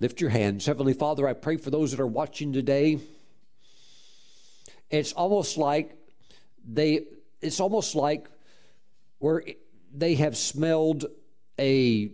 Lift 0.00 0.20
your 0.20 0.28
hands. 0.28 0.66
Heavenly 0.66 0.92
Father, 0.92 1.26
I 1.26 1.32
pray 1.32 1.56
for 1.56 1.70
those 1.70 1.92
that 1.92 1.98
are 1.98 2.06
watching 2.06 2.52
today. 2.52 2.98
It's 4.90 5.14
almost 5.14 5.56
like 5.56 5.96
they, 6.62 7.06
it's 7.40 7.58
almost 7.58 7.94
like 7.94 8.28
where 9.18 9.42
they 9.94 10.16
have 10.16 10.36
smelled 10.36 11.06
a 11.58 12.10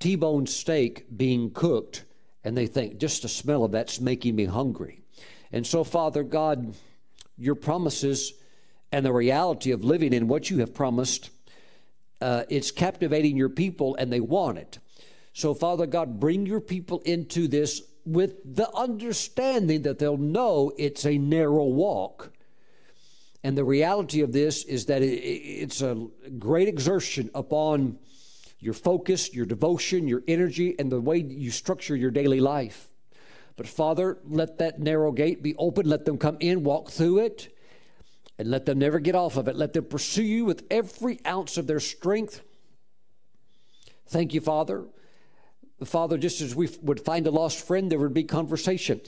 T 0.00 0.16
bone 0.16 0.48
steak 0.48 1.06
being 1.16 1.52
cooked, 1.52 2.04
and 2.42 2.58
they 2.58 2.66
think, 2.66 2.98
just 2.98 3.22
the 3.22 3.28
smell 3.28 3.62
of 3.62 3.70
that's 3.70 4.00
making 4.00 4.34
me 4.34 4.46
hungry. 4.46 5.02
And 5.52 5.64
so, 5.64 5.84
Father 5.84 6.24
God, 6.24 6.74
your 7.38 7.54
promises 7.54 8.34
and 8.92 9.04
the 9.04 9.12
reality 9.12 9.70
of 9.70 9.84
living 9.84 10.12
in 10.12 10.28
what 10.28 10.50
you 10.50 10.58
have 10.58 10.74
promised, 10.74 11.30
uh, 12.20 12.44
it's 12.48 12.70
captivating 12.70 13.36
your 13.36 13.48
people 13.48 13.94
and 13.96 14.12
they 14.12 14.20
want 14.20 14.58
it. 14.58 14.78
So, 15.32 15.54
Father 15.54 15.86
God, 15.86 16.18
bring 16.18 16.44
your 16.44 16.60
people 16.60 17.00
into 17.04 17.46
this 17.46 17.82
with 18.04 18.36
the 18.44 18.68
understanding 18.74 19.82
that 19.82 19.98
they'll 19.98 20.16
know 20.16 20.72
it's 20.76 21.06
a 21.06 21.18
narrow 21.18 21.64
walk. 21.64 22.32
And 23.44 23.56
the 23.56 23.64
reality 23.64 24.20
of 24.20 24.32
this 24.32 24.64
is 24.64 24.86
that 24.86 25.02
it's 25.02 25.80
a 25.80 26.08
great 26.38 26.68
exertion 26.68 27.30
upon 27.34 27.98
your 28.58 28.74
focus, 28.74 29.32
your 29.32 29.46
devotion, 29.46 30.08
your 30.08 30.22
energy, 30.28 30.74
and 30.78 30.92
the 30.92 31.00
way 31.00 31.18
you 31.18 31.50
structure 31.50 31.96
your 31.96 32.10
daily 32.10 32.40
life. 32.40 32.88
But 33.56 33.66
Father, 33.66 34.18
let 34.26 34.58
that 34.58 34.80
narrow 34.80 35.12
gate 35.12 35.42
be 35.42 35.54
open. 35.56 35.88
Let 35.88 36.04
them 36.04 36.18
come 36.18 36.36
in, 36.40 36.64
walk 36.64 36.90
through 36.90 37.20
it 37.20 37.54
and 38.40 38.50
let 38.50 38.64
them 38.64 38.78
never 38.78 38.98
get 38.98 39.14
off 39.14 39.36
of 39.36 39.48
it. 39.48 39.54
Let 39.54 39.74
them 39.74 39.84
pursue 39.84 40.22
you 40.22 40.46
with 40.46 40.64
every 40.70 41.20
ounce 41.26 41.58
of 41.58 41.66
their 41.66 41.78
strength. 41.78 42.40
Thank 44.08 44.32
you, 44.32 44.40
Father. 44.40 44.86
Father, 45.84 46.16
just 46.16 46.40
as 46.40 46.54
we 46.54 46.70
would 46.80 47.00
find 47.00 47.26
a 47.26 47.30
lost 47.30 47.66
friend, 47.66 47.92
there 47.92 47.98
would 47.98 48.14
be 48.14 48.24
conversation. 48.24 49.02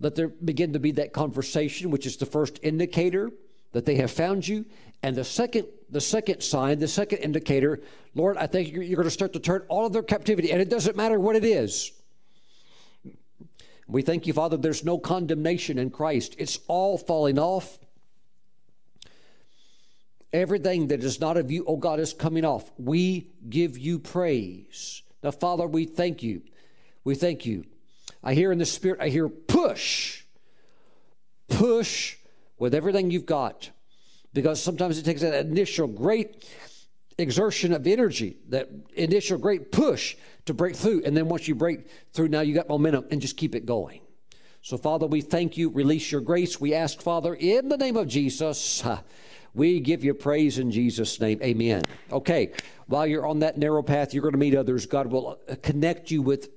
Let 0.00 0.16
there 0.16 0.26
begin 0.26 0.72
to 0.72 0.80
be 0.80 0.90
that 0.92 1.12
conversation, 1.12 1.92
which 1.92 2.06
is 2.06 2.16
the 2.16 2.26
first 2.26 2.58
indicator 2.64 3.30
that 3.70 3.86
they 3.86 3.94
have 3.94 4.10
found 4.10 4.48
you. 4.48 4.66
And 5.04 5.14
the 5.14 5.22
second, 5.22 5.68
the 5.88 6.00
second 6.00 6.42
sign, 6.42 6.80
the 6.80 6.88
second 6.88 7.18
indicator, 7.18 7.80
Lord, 8.16 8.36
I 8.36 8.48
think 8.48 8.72
you're, 8.72 8.82
you're 8.82 8.96
going 8.96 9.04
to 9.04 9.12
start 9.12 9.32
to 9.34 9.38
turn 9.38 9.62
all 9.68 9.86
of 9.86 9.92
their 9.92 10.02
captivity, 10.02 10.50
and 10.50 10.60
it 10.60 10.68
doesn't 10.68 10.96
matter 10.96 11.20
what 11.20 11.36
it 11.36 11.44
is. 11.44 11.92
We 13.86 14.02
thank 14.02 14.26
you, 14.26 14.32
Father, 14.32 14.56
there's 14.56 14.84
no 14.84 14.98
condemnation 14.98 15.78
in 15.78 15.90
Christ. 15.90 16.34
It's 16.36 16.58
all 16.66 16.98
falling 16.98 17.38
off. 17.38 17.78
Everything 20.32 20.88
that 20.88 21.04
is 21.04 21.20
not 21.20 21.36
of 21.36 21.50
you, 21.50 21.64
oh 21.66 21.76
God, 21.76 22.00
is 22.00 22.14
coming 22.14 22.44
off. 22.44 22.70
We 22.78 23.28
give 23.48 23.76
you 23.76 23.98
praise. 23.98 25.02
Now, 25.22 25.30
Father, 25.30 25.66
we 25.66 25.84
thank 25.84 26.22
you. 26.22 26.42
We 27.04 27.14
thank 27.14 27.44
you. 27.44 27.64
I 28.22 28.34
hear 28.34 28.52
in 28.52 28.58
the 28.58 28.66
Spirit, 28.66 29.00
I 29.00 29.08
hear 29.08 29.28
push. 29.28 30.22
Push 31.48 32.16
with 32.58 32.74
everything 32.74 33.10
you've 33.10 33.26
got. 33.26 33.70
Because 34.32 34.62
sometimes 34.62 34.98
it 34.98 35.04
takes 35.04 35.20
that 35.20 35.46
initial 35.46 35.86
great 35.86 36.48
exertion 37.18 37.74
of 37.74 37.86
energy, 37.86 38.38
that 38.48 38.70
initial 38.94 39.36
great 39.36 39.70
push 39.70 40.16
to 40.46 40.54
break 40.54 40.74
through. 40.74 41.02
And 41.04 41.14
then 41.16 41.28
once 41.28 41.46
you 41.46 41.54
break 41.54 41.86
through, 42.12 42.28
now 42.28 42.40
you 42.40 42.54
got 42.54 42.68
momentum 42.68 43.04
and 43.10 43.20
just 43.20 43.36
keep 43.36 43.54
it 43.54 43.66
going. 43.66 44.00
So, 44.62 44.78
Father, 44.78 45.06
we 45.06 45.20
thank 45.20 45.56
you. 45.56 45.70
Release 45.70 46.12
your 46.12 46.20
grace. 46.20 46.60
We 46.60 46.72
ask, 46.72 47.02
Father, 47.02 47.34
in 47.34 47.68
the 47.68 47.76
name 47.76 47.96
of 47.96 48.06
Jesus. 48.06 48.82
We 49.54 49.80
give 49.80 50.02
you 50.02 50.14
praise 50.14 50.58
in 50.58 50.70
Jesus' 50.70 51.20
name. 51.20 51.38
Amen. 51.42 51.82
Okay, 52.10 52.52
while 52.86 53.06
you're 53.06 53.26
on 53.26 53.40
that 53.40 53.58
narrow 53.58 53.82
path, 53.82 54.14
you're 54.14 54.22
going 54.22 54.32
to 54.32 54.38
meet 54.38 54.54
others. 54.54 54.86
God 54.86 55.08
will 55.08 55.38
uh, 55.48 55.56
connect 55.62 56.10
you 56.10 56.22
with 56.22 56.48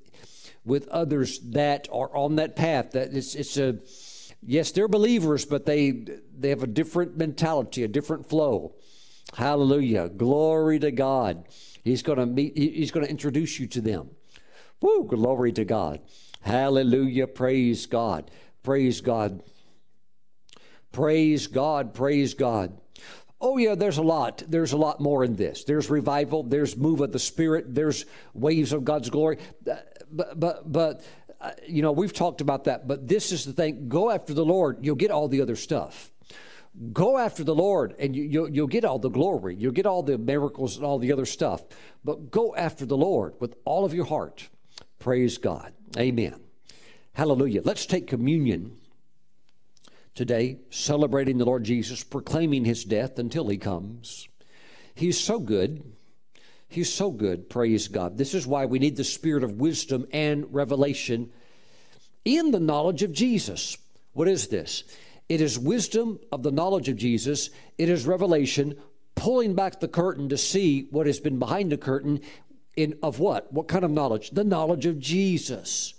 with 0.63 0.87
others 0.87 1.39
that 1.51 1.87
are 1.91 2.15
on 2.15 2.37
that 2.37 2.55
path. 2.55 2.91
That 2.91 3.13
it's 3.13 3.35
it's 3.35 3.57
a 3.57 3.79
Yes, 4.47 4.71
they're 4.71 4.87
believers, 4.87 5.43
but 5.43 5.65
they 5.65 5.91
they 6.37 6.49
have 6.49 6.61
a 6.61 6.67
different 6.67 7.17
mentality, 7.17 7.83
a 7.83 7.87
different 7.87 8.29
flow. 8.29 8.75
Hallelujah. 9.35 10.09
Glory 10.09 10.77
to 10.79 10.91
God. 10.91 11.47
He's 11.83 12.03
going 12.03 12.19
to 12.19 12.25
meet 12.27 12.55
he's 12.55 12.91
going 12.91 13.05
to 13.05 13.11
introduce 13.11 13.59
you 13.59 13.67
to 13.67 13.81
them. 13.81 14.11
Woo, 14.81 15.05
glory 15.05 15.51
to 15.53 15.65
God. 15.65 16.01
Hallelujah. 16.41 17.25
Praise 17.25 17.87
God. 17.87 18.29
Praise 18.61 19.01
God. 19.01 19.41
Praise 20.91 21.47
God. 21.47 21.93
Praise 21.95 22.35
God. 22.35 22.79
Oh, 23.41 23.57
yeah, 23.57 23.75
there's 23.75 23.97
a 23.97 24.03
lot. 24.03 24.43
There's 24.47 24.71
a 24.71 24.77
lot 24.77 24.99
more 24.99 25.23
in 25.23 25.35
this. 25.35 25.65
There's 25.65 25.89
revival, 25.89 26.43
there's 26.43 26.77
move 26.77 27.01
of 27.01 27.11
the 27.11 27.19
Spirit, 27.19 27.75
there's 27.75 28.05
waves 28.33 28.71
of 28.71 28.85
God's 28.85 29.09
glory. 29.09 29.37
Uh, 29.69 29.75
but, 30.09 30.39
but, 30.39 30.71
but 30.71 31.05
uh, 31.41 31.51
you 31.67 31.81
know, 31.81 31.91
we've 31.91 32.13
talked 32.13 32.41
about 32.41 32.63
that. 32.65 32.87
But 32.87 33.07
this 33.07 33.31
is 33.31 33.45
the 33.45 33.53
thing 33.53 33.89
go 33.89 34.09
after 34.09 34.33
the 34.33 34.45
Lord, 34.45 34.79
you'll 34.81 34.95
get 34.95 35.11
all 35.11 35.27
the 35.27 35.41
other 35.41 35.55
stuff. 35.55 36.11
Go 36.91 37.17
after 37.17 37.43
the 37.43 37.55
Lord, 37.55 37.95
and 37.99 38.15
you, 38.15 38.23
you'll, 38.23 38.49
you'll 38.49 38.67
get 38.67 38.83
all 38.83 38.99
the 38.99 39.09
glory. 39.09 39.55
You'll 39.55 39.71
get 39.71 39.85
all 39.85 40.03
the 40.03 40.17
miracles 40.17 40.75
and 40.75 40.85
all 40.85 40.99
the 40.99 41.13
other 41.13 41.25
stuff. 41.25 41.63
But 42.03 42.31
go 42.31 42.53
after 42.55 42.85
the 42.85 42.97
Lord 42.97 43.35
with 43.39 43.55
all 43.63 43.85
of 43.85 43.93
your 43.93 44.05
heart. 44.05 44.49
Praise 44.99 45.37
God. 45.37 45.71
Amen. 45.97 46.35
Hallelujah. 47.13 47.61
Let's 47.63 47.85
take 47.85 48.07
communion 48.07 48.77
today, 50.15 50.57
celebrating 50.69 51.37
the 51.37 51.45
Lord 51.45 51.63
Jesus, 51.63 52.03
proclaiming 52.03 52.65
his 52.65 52.83
death 52.85 53.19
until 53.19 53.47
he 53.49 53.57
comes. 53.57 54.27
He's 54.95 55.19
so 55.19 55.39
good. 55.39 55.83
He's 56.67 56.91
so 56.91 57.11
good. 57.11 57.49
Praise 57.49 57.87
God. 57.87 58.17
This 58.17 58.33
is 58.33 58.47
why 58.47 58.65
we 58.65 58.79
need 58.79 58.95
the 58.95 59.03
spirit 59.03 59.43
of 59.43 59.59
wisdom 59.59 60.07
and 60.11 60.51
revelation 60.53 61.31
in 62.23 62.51
the 62.51 62.59
knowledge 62.59 63.03
of 63.03 63.11
Jesus. 63.11 63.77
What 64.13 64.27
is 64.27 64.47
this? 64.47 64.83
It 65.27 65.41
is 65.41 65.59
wisdom 65.59 66.19
of 66.31 66.43
the 66.43 66.51
knowledge 66.51 66.87
of 66.87 66.97
Jesus, 66.97 67.49
it 67.77 67.89
is 67.89 68.05
revelation, 68.05 68.75
pulling 69.15 69.55
back 69.55 69.79
the 69.79 69.87
curtain 69.87 70.29
to 70.29 70.37
see 70.37 70.87
what 70.91 71.07
has 71.07 71.19
been 71.19 71.39
behind 71.39 71.71
the 71.71 71.77
curtain 71.77 72.21
in 72.75 72.97
of 73.01 73.19
what? 73.19 73.51
What 73.51 73.67
kind 73.67 73.83
of 73.83 73.91
knowledge? 73.91 74.31
The 74.31 74.43
knowledge 74.43 74.85
of 74.85 74.99
Jesus. 74.99 75.93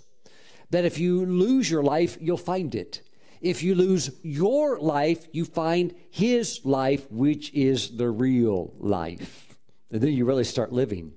That 0.71 0.85
if 0.85 0.99
you 0.99 1.25
lose 1.25 1.71
your 1.71 1.83
life, 1.83 2.19
you'll 2.21 2.37
find 2.37 2.75
it. 2.75 3.03
If 3.41 3.63
you 3.63 3.75
lose 3.75 4.11
your 4.23 4.79
life, 4.79 5.27
you 5.33 5.45
find 5.45 5.95
his 6.11 6.61
life, 6.65 7.11
which 7.11 7.53
is 7.53 7.97
the 7.97 8.09
real 8.09 8.73
life. 8.79 9.57
And 9.91 10.01
then 10.01 10.13
you 10.13 10.25
really 10.25 10.45
start 10.45 10.73
living. 10.73 11.13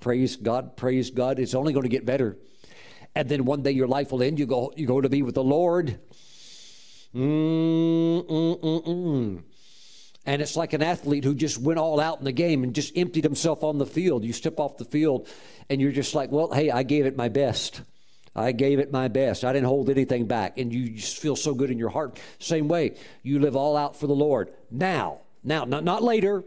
Praise 0.00 0.36
God, 0.36 0.76
praise 0.76 1.10
God. 1.10 1.38
It's 1.38 1.54
only 1.54 1.72
going 1.72 1.84
to 1.84 1.88
get 1.88 2.04
better. 2.04 2.36
And 3.14 3.28
then 3.28 3.44
one 3.44 3.62
day 3.62 3.70
your 3.70 3.88
life 3.88 4.12
will 4.12 4.22
end. 4.22 4.38
You 4.38 4.46
go, 4.46 4.72
you 4.76 4.86
go 4.86 5.00
to 5.00 5.08
be 5.08 5.22
with 5.22 5.34
the 5.34 5.42
Lord. 5.44 5.98
Mm-mm-mm-mm. 7.14 8.24
And 10.26 10.42
it's 10.42 10.56
like 10.56 10.72
an 10.72 10.82
athlete 10.82 11.24
who 11.24 11.34
just 11.34 11.58
went 11.58 11.78
all 11.78 12.00
out 12.00 12.18
in 12.18 12.24
the 12.24 12.32
game 12.32 12.64
and 12.64 12.74
just 12.74 12.96
emptied 12.96 13.24
himself 13.24 13.62
on 13.62 13.78
the 13.78 13.86
field. 13.86 14.24
You 14.24 14.32
step 14.32 14.58
off 14.58 14.78
the 14.78 14.84
field 14.84 15.28
and 15.68 15.80
you're 15.80 15.92
just 15.92 16.14
like, 16.14 16.32
well, 16.32 16.50
hey, 16.52 16.70
I 16.70 16.82
gave 16.82 17.06
it 17.06 17.16
my 17.16 17.28
best. 17.28 17.82
I 18.36 18.52
gave 18.52 18.78
it 18.78 18.90
my 18.90 19.08
best. 19.08 19.44
I 19.44 19.52
didn't 19.52 19.68
hold 19.68 19.88
anything 19.90 20.26
back. 20.26 20.58
And 20.58 20.72
you 20.72 20.90
just 20.90 21.18
feel 21.18 21.36
so 21.36 21.54
good 21.54 21.70
in 21.70 21.78
your 21.78 21.90
heart. 21.90 22.18
Same 22.38 22.68
way, 22.68 22.96
you 23.22 23.38
live 23.38 23.54
all 23.54 23.76
out 23.76 23.96
for 23.96 24.06
the 24.06 24.14
Lord. 24.14 24.52
Now, 24.70 25.20
now, 25.44 25.64
not, 25.64 25.84
not 25.84 26.02
later, 26.02 26.42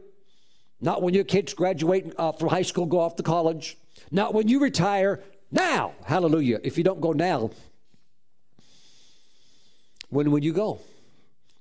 not 0.82 1.02
when 1.02 1.14
your 1.14 1.24
kids 1.24 1.54
graduate 1.54 2.14
uh, 2.18 2.34
from 2.34 2.50
high 2.50 2.64
school, 2.64 2.86
go 2.86 3.00
off 3.00 3.16
to 3.16 3.24
college, 3.24 3.78
not 4.12 4.34
when 4.34 4.48
you 4.48 4.60
retire. 4.60 5.24
Now, 5.52 5.94
hallelujah. 6.06 6.60
If 6.64 6.78
you 6.78 6.84
don't 6.84 7.00
go 7.00 7.14
now, 7.14 7.52
when 10.10 10.32
would 10.32 10.44
you 10.44 10.54
go? 10.54 10.82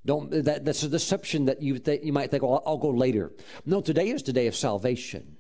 Don't 0.05 0.31
that, 0.45 0.65
that's 0.65 0.85
a 0.85 0.89
deception 0.89 1.47
that 1.47 1.63
you 1.63 1.79
th- 1.81 2.03
you 2.05 2.13
might 2.13 2.31
think, 2.31 2.45
well, 2.45 2.63
I'll 2.65 2.79
go 2.79 2.91
later. 2.91 3.33
No, 3.65 3.81
today 3.81 4.11
is 4.11 4.23
the 4.23 4.33
day 4.33 4.47
of 4.47 4.55
salvation. 4.55 5.37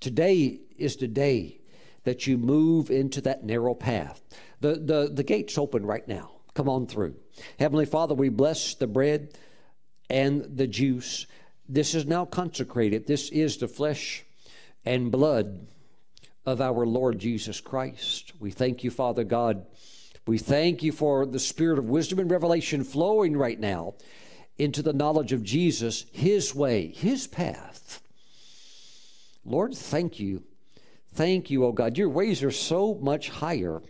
Today 0.00 0.60
is 0.76 0.96
the 0.96 1.06
day 1.06 1.60
that 2.06 2.24
you 2.24 2.38
move 2.38 2.88
into 2.88 3.20
that 3.20 3.42
narrow 3.42 3.74
path. 3.74 4.22
The, 4.60 4.76
the, 4.76 5.10
the 5.12 5.24
gate's 5.24 5.58
open 5.58 5.84
right 5.84 6.06
now. 6.06 6.30
Come 6.54 6.68
on 6.68 6.86
through. 6.86 7.16
Heavenly 7.58 7.84
Father, 7.84 8.14
we 8.14 8.28
bless 8.28 8.74
the 8.74 8.86
bread 8.86 9.36
and 10.08 10.56
the 10.56 10.68
juice. 10.68 11.26
This 11.68 11.96
is 11.96 12.06
now 12.06 12.24
consecrated. 12.24 13.08
This 13.08 13.28
is 13.30 13.56
the 13.56 13.66
flesh 13.66 14.24
and 14.84 15.10
blood 15.10 15.66
of 16.46 16.60
our 16.60 16.86
Lord 16.86 17.18
Jesus 17.18 17.60
Christ. 17.60 18.32
We 18.38 18.52
thank 18.52 18.84
you, 18.84 18.92
Father 18.92 19.24
God. 19.24 19.66
We 20.28 20.38
thank 20.38 20.84
you 20.84 20.92
for 20.92 21.26
the 21.26 21.40
spirit 21.40 21.76
of 21.76 21.88
wisdom 21.88 22.20
and 22.20 22.30
revelation 22.30 22.84
flowing 22.84 23.36
right 23.36 23.58
now 23.58 23.94
into 24.58 24.80
the 24.80 24.92
knowledge 24.92 25.32
of 25.32 25.42
Jesus, 25.42 26.06
His 26.12 26.54
way, 26.54 26.86
His 26.86 27.26
path. 27.26 28.00
Lord, 29.44 29.74
thank 29.74 30.20
you 30.20 30.44
Thank 31.16 31.50
you, 31.50 31.64
O 31.64 31.72
God. 31.72 31.96
Your 31.96 32.10
ways 32.10 32.42
are 32.42 32.50
so 32.50 32.94
much 33.00 33.30
higher 33.30 33.80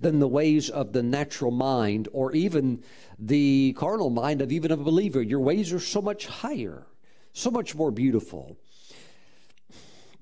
than 0.00 0.18
the 0.18 0.26
ways 0.26 0.70
of 0.70 0.94
the 0.94 1.02
natural 1.02 1.50
mind 1.50 2.08
or 2.10 2.32
even 2.32 2.82
the 3.18 3.74
carnal 3.76 4.08
mind 4.08 4.40
of 4.40 4.50
even 4.50 4.70
a 4.70 4.78
believer. 4.78 5.20
Your 5.20 5.40
ways 5.40 5.74
are 5.74 5.78
so 5.78 6.00
much 6.00 6.26
higher, 6.26 6.86
so 7.34 7.50
much 7.50 7.74
more 7.74 7.90
beautiful. 7.90 8.56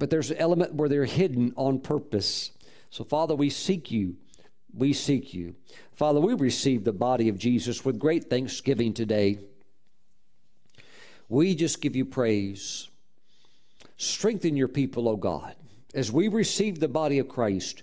But 0.00 0.10
there's 0.10 0.32
an 0.32 0.38
element 0.38 0.74
where 0.74 0.88
they're 0.88 1.04
hidden 1.04 1.52
on 1.56 1.78
purpose. 1.78 2.50
So, 2.90 3.04
Father, 3.04 3.36
we 3.36 3.48
seek 3.48 3.92
you. 3.92 4.16
We 4.76 4.94
seek 4.94 5.32
you. 5.32 5.54
Father, 5.92 6.18
we 6.18 6.34
receive 6.34 6.82
the 6.82 6.92
body 6.92 7.28
of 7.28 7.38
Jesus 7.38 7.84
with 7.84 8.00
great 8.00 8.28
thanksgiving 8.28 8.94
today. 8.94 9.38
We 11.28 11.54
just 11.54 11.80
give 11.80 11.94
you 11.94 12.04
praise. 12.04 12.88
Strengthen 13.96 14.56
your 14.56 14.66
people, 14.66 15.08
O 15.08 15.14
God 15.14 15.54
as 15.94 16.10
we 16.10 16.28
receive 16.28 16.80
the 16.80 16.88
body 16.88 17.18
of 17.18 17.28
Christ, 17.28 17.82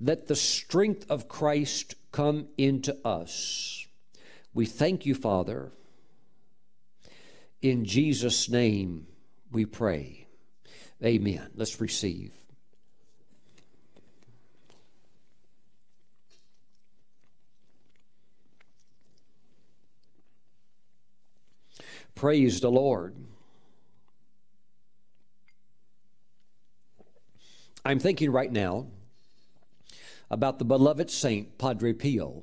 let 0.00 0.26
the 0.26 0.36
strength 0.36 1.10
of 1.10 1.28
Christ 1.28 1.94
come 2.12 2.48
into 2.58 2.96
us. 3.06 3.86
We 4.52 4.66
thank 4.66 5.06
you, 5.06 5.14
Father. 5.14 5.72
In 7.62 7.84
Jesus' 7.84 8.48
name 8.48 9.06
we 9.50 9.64
pray. 9.64 10.26
Amen. 11.02 11.48
Let's 11.54 11.80
receive. 11.80 12.32
Praise 22.14 22.60
the 22.60 22.70
Lord. 22.70 23.23
I'm 27.86 27.98
thinking 27.98 28.32
right 28.32 28.50
now 28.50 28.86
about 30.30 30.58
the 30.58 30.64
beloved 30.64 31.10
saint, 31.10 31.58
Padre 31.58 31.92
Pio. 31.92 32.42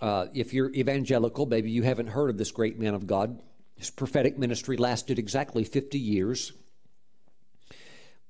Uh, 0.00 0.26
if 0.32 0.54
you're 0.54 0.70
evangelical, 0.70 1.46
maybe 1.46 1.72
you 1.72 1.82
haven't 1.82 2.06
heard 2.06 2.30
of 2.30 2.38
this 2.38 2.52
great 2.52 2.78
man 2.78 2.94
of 2.94 3.08
God. 3.08 3.42
His 3.74 3.90
prophetic 3.90 4.38
ministry 4.38 4.76
lasted 4.76 5.18
exactly 5.18 5.64
50 5.64 5.98
years. 5.98 6.52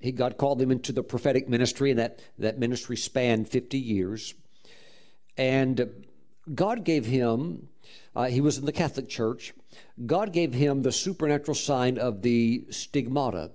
He, 0.00 0.10
God 0.10 0.38
called 0.38 0.62
him 0.62 0.70
into 0.70 0.90
the 0.90 1.02
prophetic 1.02 1.50
ministry, 1.50 1.90
and 1.90 1.98
that, 1.98 2.20
that 2.38 2.58
ministry 2.58 2.96
spanned 2.96 3.48
50 3.48 3.78
years. 3.78 4.32
And 5.36 6.06
God 6.54 6.82
gave 6.82 7.04
him, 7.04 7.68
uh, 8.16 8.24
he 8.26 8.40
was 8.40 8.56
in 8.56 8.64
the 8.64 8.72
Catholic 8.72 9.10
Church, 9.10 9.52
God 10.06 10.32
gave 10.32 10.54
him 10.54 10.80
the 10.80 10.92
supernatural 10.92 11.54
sign 11.54 11.98
of 11.98 12.22
the 12.22 12.64
stigmata 12.70 13.50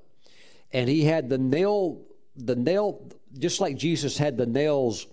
and 0.73 0.89
he 0.89 1.03
had 1.05 1.29
the 1.29 1.37
nail, 1.37 2.01
the 2.35 2.55
nail, 2.55 3.11
just 3.37 3.61
like 3.61 3.77
Jesus 3.77 4.17
had 4.17 4.37
the 4.37 4.45
nails 4.45 5.07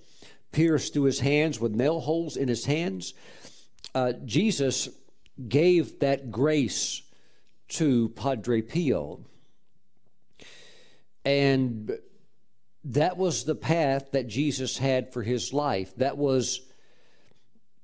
pierced 0.53 0.93
through 0.93 1.05
his 1.05 1.21
hands 1.21 1.61
with 1.61 1.73
nail 1.73 2.01
holes 2.01 2.37
in 2.37 2.49
his 2.49 2.65
hands. 2.65 3.15
Uh, 3.95 4.13
Jesus 4.25 4.89
gave 5.49 6.01
that 6.01 6.31
grace 6.31 7.03
to 7.69 8.09
Padre 8.11 8.63
Pio. 8.63 9.21
And 11.25 11.93
that 12.85 13.17
was 13.17 13.45
the 13.45 13.55
path 13.55 14.13
that 14.13 14.27
Jesus 14.27 14.79
had 14.79 15.13
for 15.13 15.23
his 15.23 15.53
life. 15.53 15.95
That 15.97 16.17
was 16.17 16.63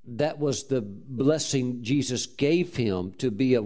that 0.08 0.38
was 0.38 0.64
the 0.64 0.80
blessing 0.80 1.82
Jesus 1.82 2.26
gave 2.26 2.76
him 2.76 3.12
to 3.18 3.30
be 3.30 3.54
a 3.54 3.62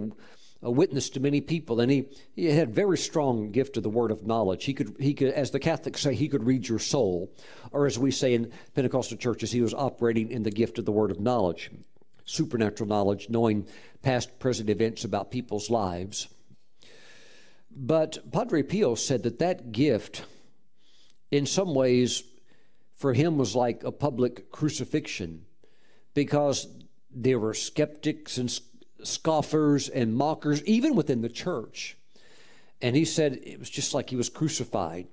a 0.62 0.70
witness 0.70 1.08
to 1.10 1.20
many 1.20 1.40
people, 1.40 1.80
and 1.80 1.90
he, 1.90 2.06
he 2.34 2.46
had 2.46 2.74
very 2.74 2.98
strong 2.98 3.50
gift 3.50 3.76
of 3.76 3.82
the 3.82 3.88
word 3.88 4.10
of 4.10 4.26
knowledge. 4.26 4.64
He 4.64 4.74
could, 4.74 4.94
he 4.98 5.14
could, 5.14 5.32
as 5.32 5.50
the 5.50 5.58
Catholics 5.58 6.02
say, 6.02 6.14
he 6.14 6.28
could 6.28 6.44
read 6.44 6.68
your 6.68 6.78
soul, 6.78 7.32
or 7.72 7.86
as 7.86 7.98
we 7.98 8.10
say 8.10 8.34
in 8.34 8.52
Pentecostal 8.74 9.16
churches, 9.16 9.52
he 9.52 9.62
was 9.62 9.72
operating 9.72 10.30
in 10.30 10.42
the 10.42 10.50
gift 10.50 10.78
of 10.78 10.84
the 10.84 10.92
word 10.92 11.10
of 11.10 11.20
knowledge, 11.20 11.70
supernatural 12.24 12.88
knowledge, 12.88 13.28
knowing 13.30 13.66
past, 14.02 14.38
present 14.38 14.68
events 14.68 15.04
about 15.04 15.30
people's 15.30 15.70
lives. 15.70 16.28
But 17.70 18.30
Padre 18.30 18.62
Pio 18.62 18.94
said 18.94 19.22
that 19.22 19.38
that 19.38 19.72
gift, 19.72 20.24
in 21.30 21.46
some 21.46 21.74
ways, 21.74 22.22
for 22.96 23.14
him 23.14 23.38
was 23.38 23.56
like 23.56 23.82
a 23.82 23.92
public 23.92 24.50
crucifixion 24.50 25.46
because 26.12 26.66
there 27.10 27.38
were 27.38 27.54
skeptics 27.54 28.36
and 28.36 28.50
scoffers 29.02 29.88
and 29.88 30.14
mockers, 30.14 30.64
even 30.64 30.94
within 30.94 31.20
the 31.20 31.28
church. 31.28 31.96
And 32.82 32.96
he 32.96 33.04
said 33.04 33.40
it 33.42 33.58
was 33.58 33.70
just 33.70 33.94
like 33.94 34.10
he 34.10 34.16
was 34.16 34.28
crucified. 34.28 35.06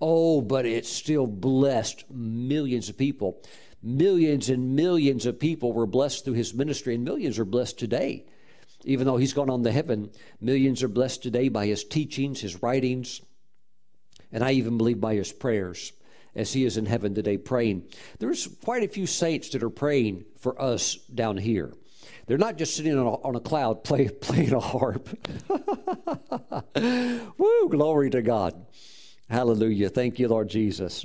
Oh, 0.00 0.40
but 0.40 0.64
it 0.64 0.86
still 0.86 1.26
blessed 1.26 2.10
millions 2.10 2.88
of 2.88 2.96
people. 2.96 3.42
Millions 3.82 4.48
and 4.48 4.76
millions 4.76 5.26
of 5.26 5.38
people 5.38 5.72
were 5.72 5.86
blessed 5.86 6.24
through 6.24 6.34
his 6.34 6.54
ministry, 6.54 6.94
and 6.94 7.04
millions 7.04 7.38
are 7.38 7.44
blessed 7.44 7.78
today. 7.78 8.26
Even 8.84 9.06
though 9.06 9.16
he's 9.16 9.34
gone 9.34 9.50
on 9.50 9.62
to 9.62 9.72
heaven, 9.72 10.10
millions 10.40 10.82
are 10.82 10.88
blessed 10.88 11.22
today 11.22 11.48
by 11.48 11.66
his 11.66 11.84
teachings, 11.84 12.40
his 12.40 12.62
writings, 12.62 13.20
and 14.32 14.42
I 14.44 14.52
even 14.52 14.78
believe 14.78 15.00
by 15.00 15.14
his 15.14 15.32
prayers 15.32 15.92
as 16.34 16.52
he 16.52 16.64
is 16.64 16.76
in 16.76 16.86
heaven 16.86 17.14
today 17.14 17.36
praying. 17.36 17.84
There's 18.18 18.46
quite 18.64 18.82
a 18.82 18.88
few 18.88 19.06
saints 19.06 19.50
that 19.50 19.62
are 19.62 19.70
praying 19.70 20.24
for 20.38 20.60
us 20.60 20.94
down 20.94 21.36
here. 21.36 21.72
They're 22.30 22.38
not 22.38 22.56
just 22.56 22.76
sitting 22.76 22.96
on 22.96 23.08
a, 23.08 23.14
on 23.22 23.34
a 23.34 23.40
cloud 23.40 23.82
play, 23.84 24.06
playing 24.08 24.52
a 24.52 24.60
harp. 24.60 25.08
Woo, 27.36 27.68
glory 27.68 28.08
to 28.10 28.22
God. 28.22 28.54
Hallelujah. 29.28 29.88
Thank 29.88 30.20
you, 30.20 30.28
Lord 30.28 30.48
Jesus. 30.48 31.04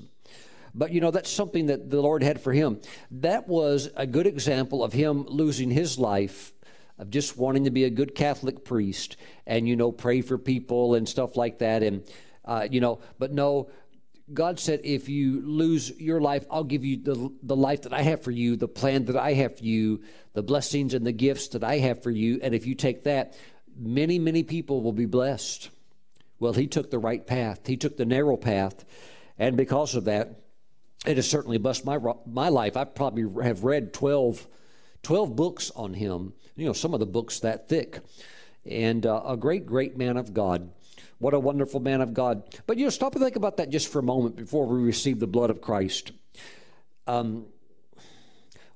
But 0.76 0.91
you 0.91 1.02
know, 1.02 1.10
that's 1.10 1.31
something 1.31 1.65
that 1.65 1.89
the 1.89 1.99
Lord 1.99 2.22
had 2.22 2.39
for 2.39 2.53
him. 2.53 2.80
That 3.10 3.47
was 3.47 3.89
a 3.95 4.06
good 4.06 4.27
example 4.27 4.84
of 4.84 4.93
him 4.93 5.26
losing 5.26 5.72
his 5.72 5.97
life 5.97 6.53
of 6.99 7.10
just 7.10 7.38
wanting 7.38 7.64
to 7.64 7.72
be 7.72 7.85
a 7.85 7.89
good 7.89 8.14
Catholic 8.14 8.64
priest 8.64 9.18
and, 9.47 9.68
you 9.68 9.76
know, 9.76 9.91
pray 9.91 10.22
for 10.22 10.38
people 10.38 10.93
and 10.93 11.10
stuff 11.10 11.35
like 11.35 11.57
that. 11.57 11.81
And, 11.81 12.03
uh, 12.45 12.68
you 12.69 12.81
know, 12.81 12.99
but 13.18 13.31
no, 13.31 13.72
God 14.34 14.60
said, 14.60 14.81
if 14.84 15.07
you 15.07 15.41
lose 15.41 15.91
your 15.99 16.19
life, 16.19 16.45
I'll 16.49 16.64
give 16.64 16.84
you 16.84 16.97
the, 16.97 17.31
the 17.43 17.56
life 17.56 17.84
that 17.84 17.93
I 17.93 18.02
have 18.02 18.23
for 18.23 18.31
you, 18.31 18.56
the 18.56 18.68
plan 18.68 19.06
that 19.06 19.15
I 19.15 19.34
have 19.34 19.57
for 19.57 19.64
you, 19.64 20.02
the 20.34 20.41
blessings 20.41 20.93
and 20.93 21.06
the 21.06 21.11
gifts 21.11 21.49
that 21.49 21.64
I 21.64 21.77
have 21.77 22.02
for 22.02 22.10
you. 22.10 22.39
And 22.41 22.56
if 22.56 22.65
you 22.65 22.73
take 22.73 23.03
that, 23.03 23.35
many, 23.77 24.18
many 24.18 24.41
people 24.41 24.81
will 24.81 24.93
be 24.93 25.06
blessed. 25.06 25.69
Well, 26.39 26.53
he 26.53 26.68
took 26.68 26.89
the 26.89 26.99
right 26.99 27.26
path, 27.26 27.68
he 27.68 27.77
took 27.77 27.97
the 27.97 28.06
narrow 28.06 28.35
path. 28.35 28.84
And 29.38 29.56
because 29.57 29.95
of 29.95 30.06
that, 30.06 30.39
it 31.06 31.18
has 31.18 31.30
certainly 31.30 31.57
blessed 31.60 31.85
my, 31.85 31.99
my 32.26 32.49
life. 32.49 32.76
I 32.76 32.84
probably 32.84 33.43
have 33.43 33.64
read 33.64 33.93
12, 33.93 34.47
12 35.03 35.35
books 35.35 35.72
on 35.76 35.93
him, 35.93 36.34
you 36.56 36.65
know, 36.65 36.73
some 36.73 36.93
of 36.93 36.99
the 36.99 37.06
books 37.06 37.41
that 37.41 37.69
thick. 37.69 37.99
And 38.65 39.06
uh, 39.06 39.22
a 39.27 39.38
great, 39.38 39.68
great 39.68 39.95
man 39.95 40.18
of 40.18 40.34
God. 40.34 40.72
What 41.26 41.34
a 41.34 41.39
wonderful 41.39 41.80
man 41.80 42.02
of 42.02 42.14
God. 42.14 42.43
But 42.68 42.77
you 42.77 42.84
know, 42.84 42.91
stop 42.91 43.15
and 43.15 43.23
think 43.23 43.35
about 43.35 43.57
that 43.57 43.72
just 43.72 43.91
for 43.91 43.97
a 43.97 44.03
moment 44.03 44.35
before 44.35 44.68
we 44.68 44.84
receive 44.84 45.19
the 45.19 45.26
blood 45.26 45.49
of 45.49 45.60
Christ. 45.60 46.11
Um, 47.07 47.47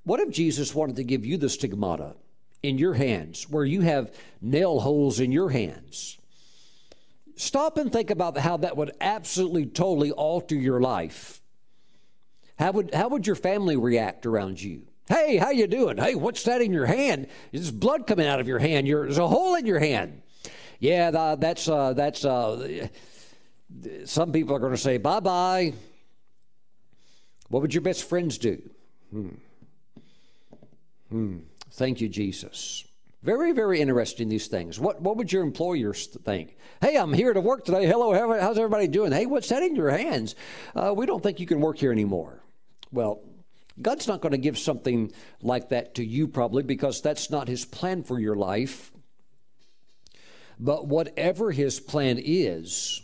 what 0.03 0.19
if 0.19 0.31
Jesus 0.31 0.73
wanted 0.73 0.95
to 0.95 1.03
give 1.03 1.23
you 1.27 1.38
the 1.38 1.47
stigmata 1.47 2.15
in 2.63 2.80
your 2.80 2.95
hands, 2.95 3.47
where 3.51 3.65
you 3.65 3.81
have 3.81 4.11
nail 4.41 4.80
holes 4.80 5.19
in 5.19 5.31
your 5.31 5.51
hands? 5.51 6.17
Stop 7.35 7.77
and 7.77 7.93
think 7.93 8.09
about 8.09 8.35
how 8.39 8.57
that 8.57 8.76
would 8.76 8.93
absolutely, 8.99 9.67
totally 9.67 10.11
alter 10.11 10.55
your 10.55 10.81
life. 10.81 11.43
How 12.57 12.71
would, 12.71 12.95
how 12.95 13.09
would 13.09 13.27
your 13.27 13.35
family 13.35 13.77
react 13.77 14.26
around 14.26 14.59
you? 14.59 14.88
Hey, 15.07 15.38
how 15.38 15.51
you 15.51 15.67
doing? 15.67 15.97
Hey, 15.97 16.15
what's 16.15 16.41
that 16.45 16.63
in 16.63 16.73
your 16.73 16.88
hand? 16.88 17.27
There's 17.51 17.69
blood 17.69 18.07
coming 18.07 18.26
out 18.26 18.39
of 18.39 18.47
your 18.47 18.57
hand. 18.57 18.88
You're, 18.88 19.03
there's 19.03 19.19
a 19.19 19.27
hole 19.27 19.53
in 19.53 19.67
your 19.67 19.77
hand 19.77 20.23
yeah, 20.80 21.35
that's 21.35 21.68
uh, 21.68 21.93
that's 21.93 22.26
uh, 22.26 22.88
some 24.06 24.31
people 24.31 24.56
are 24.56 24.60
going 24.60 24.72
to 24.72 24.77
say 24.77 24.97
bye 24.97 25.19
bye. 25.19 25.73
What 27.49 27.61
would 27.61 27.73
your 27.73 27.81
best 27.81 28.07
friends 28.07 28.38
do? 28.38 28.61
Hmm. 29.11 29.30
Hmm. 31.10 31.38
Thank 31.72 31.99
you, 32.01 32.10
Jesus. 32.10 32.85
Very, 33.22 33.51
very 33.51 33.81
interesting, 33.81 34.30
these 34.30 34.47
things. 34.47 34.80
What, 34.80 35.01
what 35.01 35.18
would 35.18 35.31
your 35.31 35.43
employers 35.43 36.06
think? 36.06 36.56
Hey, 36.80 36.95
I'm 36.95 37.11
here 37.11 37.34
to 37.34 37.41
work 37.41 37.65
today. 37.65 37.85
Hello, 37.85 38.14
how's 38.39 38.57
everybody 38.57 38.88
doing? 38.88 39.11
Hey, 39.11 39.26
what's 39.26 39.49
that 39.49 39.61
in 39.61 39.76
your 39.76 39.89
hands? 39.89 40.35
Uh, 40.73 40.93
we 40.95 41.06
don't 41.06 41.22
think 41.22 41.39
you 41.39 41.45
can 41.45 41.60
work 41.60 41.77
here 41.77 41.91
anymore. 41.91 42.41
Well, 42.91 43.22
God's 43.81 44.07
not 44.07 44.22
going 44.22 44.31
to 44.31 44.38
give 44.38 44.57
something 44.57 45.11
like 45.41 45.69
that 45.69 45.95
to 45.95 46.06
you, 46.06 46.30
probably, 46.30 46.64
because 46.64 47.01
that's 47.01 47.30
not 47.30 47.49
His 47.49 47.65
plan 47.65 48.03
for 48.03 48.19
your 48.19 48.35
life. 48.35 48.91
But 50.60 50.88
whatever 50.88 51.52
his 51.52 51.80
plan 51.80 52.19
is, 52.22 53.02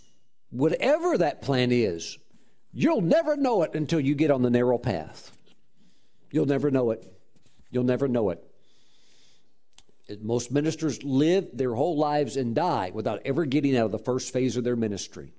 whatever 0.49 1.18
that 1.18 1.41
plan 1.41 1.72
is, 1.72 2.18
you'll 2.73 3.02
never 3.02 3.38
know 3.38 3.64
it 3.64 3.76
until 3.76 3.99
you 3.99 4.14
get 4.14 4.32
on 4.32 4.41
the 4.41 4.49
narrow 4.49 4.77
path. 4.77 5.32
You'll 6.32 6.48
never 6.48 6.69
know 6.69 6.91
it. 6.91 7.06
You'll 7.72 7.86
never 7.86 8.10
know 8.10 8.30
it. 8.32 8.44
Most 10.22 10.52
ministers 10.52 11.03
live 11.03 11.48
their 11.53 11.73
whole 11.73 11.98
lives 11.98 12.38
and 12.38 12.53
die 12.53 12.91
without 12.94 13.22
ever 13.26 13.45
getting 13.45 13.77
out 13.77 13.86
of 13.86 13.91
the 13.91 13.99
first 13.99 14.34
phase 14.34 14.57
of 14.57 14.64
their 14.64 14.76
ministry. 14.76 15.34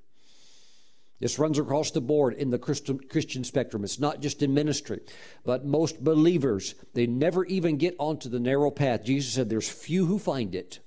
This 1.20 1.38
runs 1.38 1.58
across 1.58 1.92
the 1.92 2.00
board 2.00 2.34
in 2.34 2.50
the 2.50 2.58
Christian 2.58 3.44
spectrum. 3.44 3.84
It's 3.84 4.00
not 4.00 4.20
just 4.20 4.42
in 4.42 4.54
ministry, 4.54 5.00
but 5.44 5.64
most 5.64 6.02
believers, 6.02 6.74
they 6.94 7.06
never 7.06 7.44
even 7.44 7.76
get 7.76 7.94
onto 7.98 8.28
the 8.28 8.40
narrow 8.40 8.70
path. 8.70 9.04
Jesus 9.04 9.32
said 9.34 9.48
there's 9.48 9.68
few 9.68 10.06
who 10.06 10.18
find 10.18 10.54
it. 10.54 10.80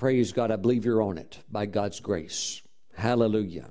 Praise 0.00 0.32
God, 0.32 0.50
I 0.50 0.56
believe 0.56 0.86
you're 0.86 1.02
on 1.02 1.18
it 1.18 1.40
by 1.52 1.66
God's 1.66 2.00
grace. 2.00 2.62
Hallelujah. 2.96 3.68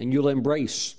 And 0.00 0.12
you'll 0.12 0.30
embrace 0.30 0.96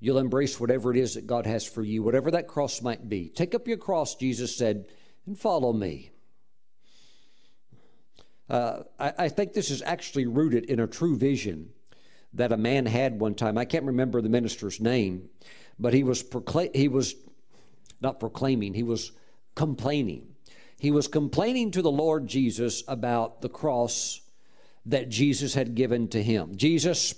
you'll 0.00 0.18
embrace 0.18 0.60
whatever 0.60 0.90
it 0.90 0.98
is 0.98 1.14
that 1.14 1.26
God 1.26 1.46
has 1.46 1.66
for 1.66 1.82
you, 1.82 2.02
whatever 2.02 2.30
that 2.32 2.46
cross 2.46 2.82
might 2.82 3.08
be. 3.08 3.30
Take 3.30 3.54
up 3.54 3.66
your 3.66 3.78
cross, 3.78 4.16
Jesus 4.16 4.54
said, 4.54 4.84
and 5.24 5.38
follow 5.38 5.72
me. 5.72 6.10
Uh, 8.50 8.80
I, 8.98 9.14
I, 9.16 9.28
think 9.30 9.54
this 9.54 9.70
is 9.70 9.80
actually 9.80 10.26
rooted 10.26 10.66
in 10.66 10.78
a 10.78 10.86
true 10.86 11.16
vision 11.16 11.70
that 12.34 12.52
a 12.52 12.58
man 12.58 12.84
had 12.84 13.18
one 13.18 13.34
time. 13.34 13.56
I 13.56 13.64
can't 13.64 13.86
remember 13.86 14.20
the 14.20 14.28
minister's 14.28 14.78
name, 14.78 15.30
but 15.78 15.94
he 15.94 16.04
was 16.04 16.22
procla- 16.22 16.76
he 16.76 16.88
was 16.88 17.14
not 18.02 18.20
proclaiming, 18.20 18.74
he 18.74 18.82
was 18.82 19.12
complaining 19.54 20.33
he 20.78 20.90
was 20.90 21.08
complaining 21.08 21.70
to 21.72 21.82
the 21.82 21.90
Lord 21.90 22.26
Jesus 22.26 22.82
about 22.88 23.40
the 23.40 23.48
cross 23.48 24.20
that 24.86 25.08
Jesus 25.08 25.54
had 25.54 25.74
given 25.74 26.08
to 26.08 26.22
him. 26.22 26.56
Jesus, 26.56 27.14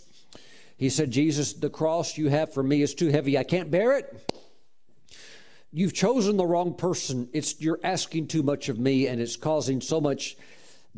he 0.77 0.89
said, 0.89 1.11
Jesus, 1.11 1.53
the 1.53 1.71
cross 1.71 2.17
you 2.17 2.29
have 2.29 2.53
for 2.53 2.63
me 2.63 2.83
is 2.83 2.95
too 2.95 3.09
heavy. 3.09 3.37
I 3.37 3.45
can't 3.45 3.71
bear 3.71 3.99
it. 3.99 4.33
You've 5.73 5.95
chosen 5.95 6.37
the 6.37 6.47
wrong 6.47 6.75
person. 6.75 7.29
It's 7.33 7.61
you're 7.61 7.81
asking 7.83 8.29
too 8.29 8.43
much 8.43 8.69
of 8.69 8.79
me, 8.79 9.09
and 9.09 9.21
it's 9.21 9.37
causing 9.37 9.81
so 9.81 10.01
much 10.01 10.37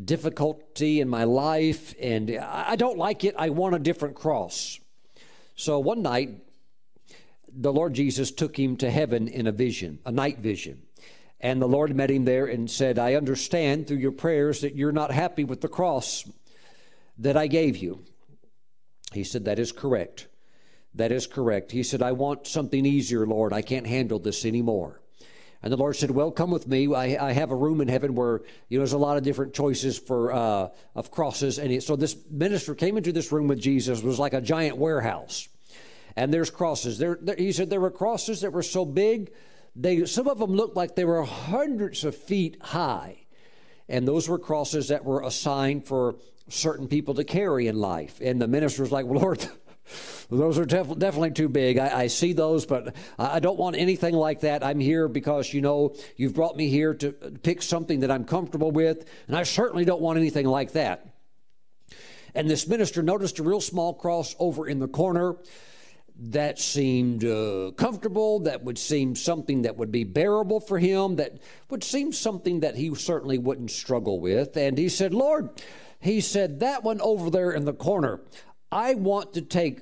difficulty 0.03 1.01
in 1.01 1.09
my 1.09 1.23
life, 1.25 1.93
and 1.99 2.31
I 2.31 2.75
don't 2.75 2.97
like 2.97 3.23
it. 3.23 3.35
I 3.37 3.49
want 3.49 3.75
a 3.75 3.79
different 3.79 4.15
cross. 4.15 4.79
So 5.55 5.79
one 5.79 6.01
night, 6.01 6.29
the 7.51 7.73
Lord 7.73 7.93
Jesus 7.93 8.31
took 8.31 8.57
him 8.57 8.77
to 8.77 8.89
heaven 8.89 9.27
in 9.27 9.47
a 9.47 9.51
vision, 9.51 9.99
a 10.05 10.11
night 10.11 10.39
vision. 10.39 10.83
And 11.41 11.61
the 11.61 11.67
Lord 11.67 11.95
met 11.95 12.11
him 12.11 12.25
there 12.25 12.45
and 12.45 12.69
said, 12.69 12.99
I 12.99 13.13
understand 13.13 13.87
through 13.87 13.97
your 13.97 14.11
prayers 14.11 14.61
that 14.61 14.75
you're 14.75 14.91
not 14.91 15.11
happy 15.11 15.45
with 15.45 15.61
the 15.61 15.69
cross 15.69 16.29
that 17.17 17.37
I 17.37 17.47
gave 17.47 17.77
you. 17.77 18.03
He 19.13 19.23
said, 19.23 19.45
That 19.45 19.59
is 19.59 19.71
correct. 19.71 20.27
That 20.95 21.11
is 21.11 21.27
correct. 21.27 21.71
He 21.71 21.83
said, 21.83 22.01
I 22.01 22.11
want 22.11 22.47
something 22.47 22.85
easier, 22.85 23.25
Lord. 23.25 23.53
I 23.53 23.61
can't 23.61 23.87
handle 23.87 24.19
this 24.19 24.43
anymore. 24.43 25.01
And 25.61 25.73
the 25.73 25.77
Lord 25.77 25.95
said, 25.95 26.11
Well, 26.11 26.31
come 26.31 26.51
with 26.51 26.67
me. 26.67 26.93
I, 26.93 27.29
I 27.29 27.31
have 27.33 27.51
a 27.51 27.55
room 27.55 27.81
in 27.81 27.87
heaven 27.87 28.15
where 28.15 28.41
you 28.69 28.77
know 28.77 28.81
there's 28.81 28.93
a 28.93 28.97
lot 28.97 29.17
of 29.17 29.23
different 29.23 29.53
choices 29.53 29.97
for 29.97 30.33
uh, 30.33 30.69
of 30.95 31.11
crosses. 31.11 31.57
And 31.59 31.71
he, 31.71 31.79
so 31.79 31.95
this 31.95 32.17
minister 32.29 32.75
came 32.75 32.97
into 32.97 33.11
this 33.11 33.31
room 33.31 33.47
with 33.47 33.59
Jesus. 33.59 33.99
It 33.99 34.05
was 34.05 34.19
like 34.19 34.33
a 34.33 34.41
giant 34.41 34.77
warehouse, 34.77 35.47
and 36.15 36.33
there's 36.33 36.49
crosses. 36.49 36.97
There, 36.97 37.17
there, 37.21 37.35
he 37.35 37.51
said 37.51 37.69
there 37.69 37.81
were 37.81 37.91
crosses 37.91 38.41
that 38.41 38.53
were 38.53 38.63
so 38.63 38.85
big 38.85 39.31
they, 39.79 40.05
some 40.05 40.27
of 40.27 40.39
them 40.39 40.51
looked 40.51 40.75
like 40.75 40.95
they 40.95 41.05
were 41.05 41.23
hundreds 41.23 42.03
of 42.03 42.15
feet 42.15 42.57
high. 42.61 43.25
And 43.87 44.07
those 44.07 44.27
were 44.27 44.37
crosses 44.37 44.89
that 44.89 45.05
were 45.05 45.21
assigned 45.21 45.87
for 45.87 46.17
certain 46.49 46.87
people 46.87 47.13
to 47.15 47.23
carry 47.23 47.67
in 47.67 47.79
life. 47.79 48.19
And 48.21 48.41
the 48.41 48.47
minister 48.47 48.83
was 48.83 48.91
like, 48.91 49.05
Lord, 49.05 49.47
those 50.29 50.59
are 50.59 50.65
def- 50.65 50.99
definitely 50.99 51.31
too 51.31 51.47
big. 51.47 51.77
I, 51.77 52.01
I, 52.01 52.07
see 52.07 52.33
those, 52.33 52.65
but 52.65 52.93
I 53.17 53.39
don't 53.39 53.57
want 53.57 53.77
anything 53.77 54.13
like 54.13 54.41
that. 54.41 54.63
I'm 54.65 54.79
here 54.79 55.07
because, 55.07 55.53
you 55.53 55.61
know, 55.61 55.95
you've 56.17 56.35
brought 56.35 56.57
me 56.57 56.67
here 56.67 56.93
to 56.95 57.09
uh, 57.09 57.29
pick 57.41 57.61
something 57.61 58.01
that 58.01 58.11
I'm 58.11 58.25
comfortable 58.25 58.71
with, 58.71 59.09
and 59.27 59.35
I 59.35 59.43
certainly 59.43 59.85
don't 59.85 60.01
want 60.01 60.19
anything 60.19 60.45
like 60.45 60.73
that. 60.73 61.07
And 62.35 62.49
this 62.49 62.67
minister 62.67 63.01
noticed 63.01 63.39
a 63.39 63.43
real 63.43 63.61
small 63.61 63.93
cross 63.93 64.35
over 64.39 64.67
in 64.67 64.79
the 64.79 64.87
corner 64.87 65.37
that 66.21 66.59
seemed 66.59 67.23
uh, 67.23 67.71
comfortable, 67.77 68.39
that 68.41 68.63
would 68.63 68.77
seem 68.77 69.15
something 69.15 69.61
that 69.61 69.77
would 69.77 69.91
be 69.91 70.03
bearable 70.03 70.59
for 70.59 70.77
him, 70.77 71.15
that 71.15 71.39
would 71.69 71.83
seem 71.83 72.11
something 72.11 72.59
that 72.59 72.75
he 72.75 72.93
certainly 72.93 73.37
wouldn't 73.37 73.71
struggle 73.71 74.19
with. 74.19 74.57
And 74.57 74.77
he 74.77 74.89
said, 74.89 75.13
Lord, 75.13 75.49
he 75.99 76.19
said, 76.19 76.59
that 76.59 76.83
one 76.83 76.99
over 77.01 77.29
there 77.29 77.51
in 77.51 77.65
the 77.65 77.73
corner, 77.73 78.21
I 78.71 78.95
want 78.95 79.33
to 79.35 79.41
take 79.41 79.81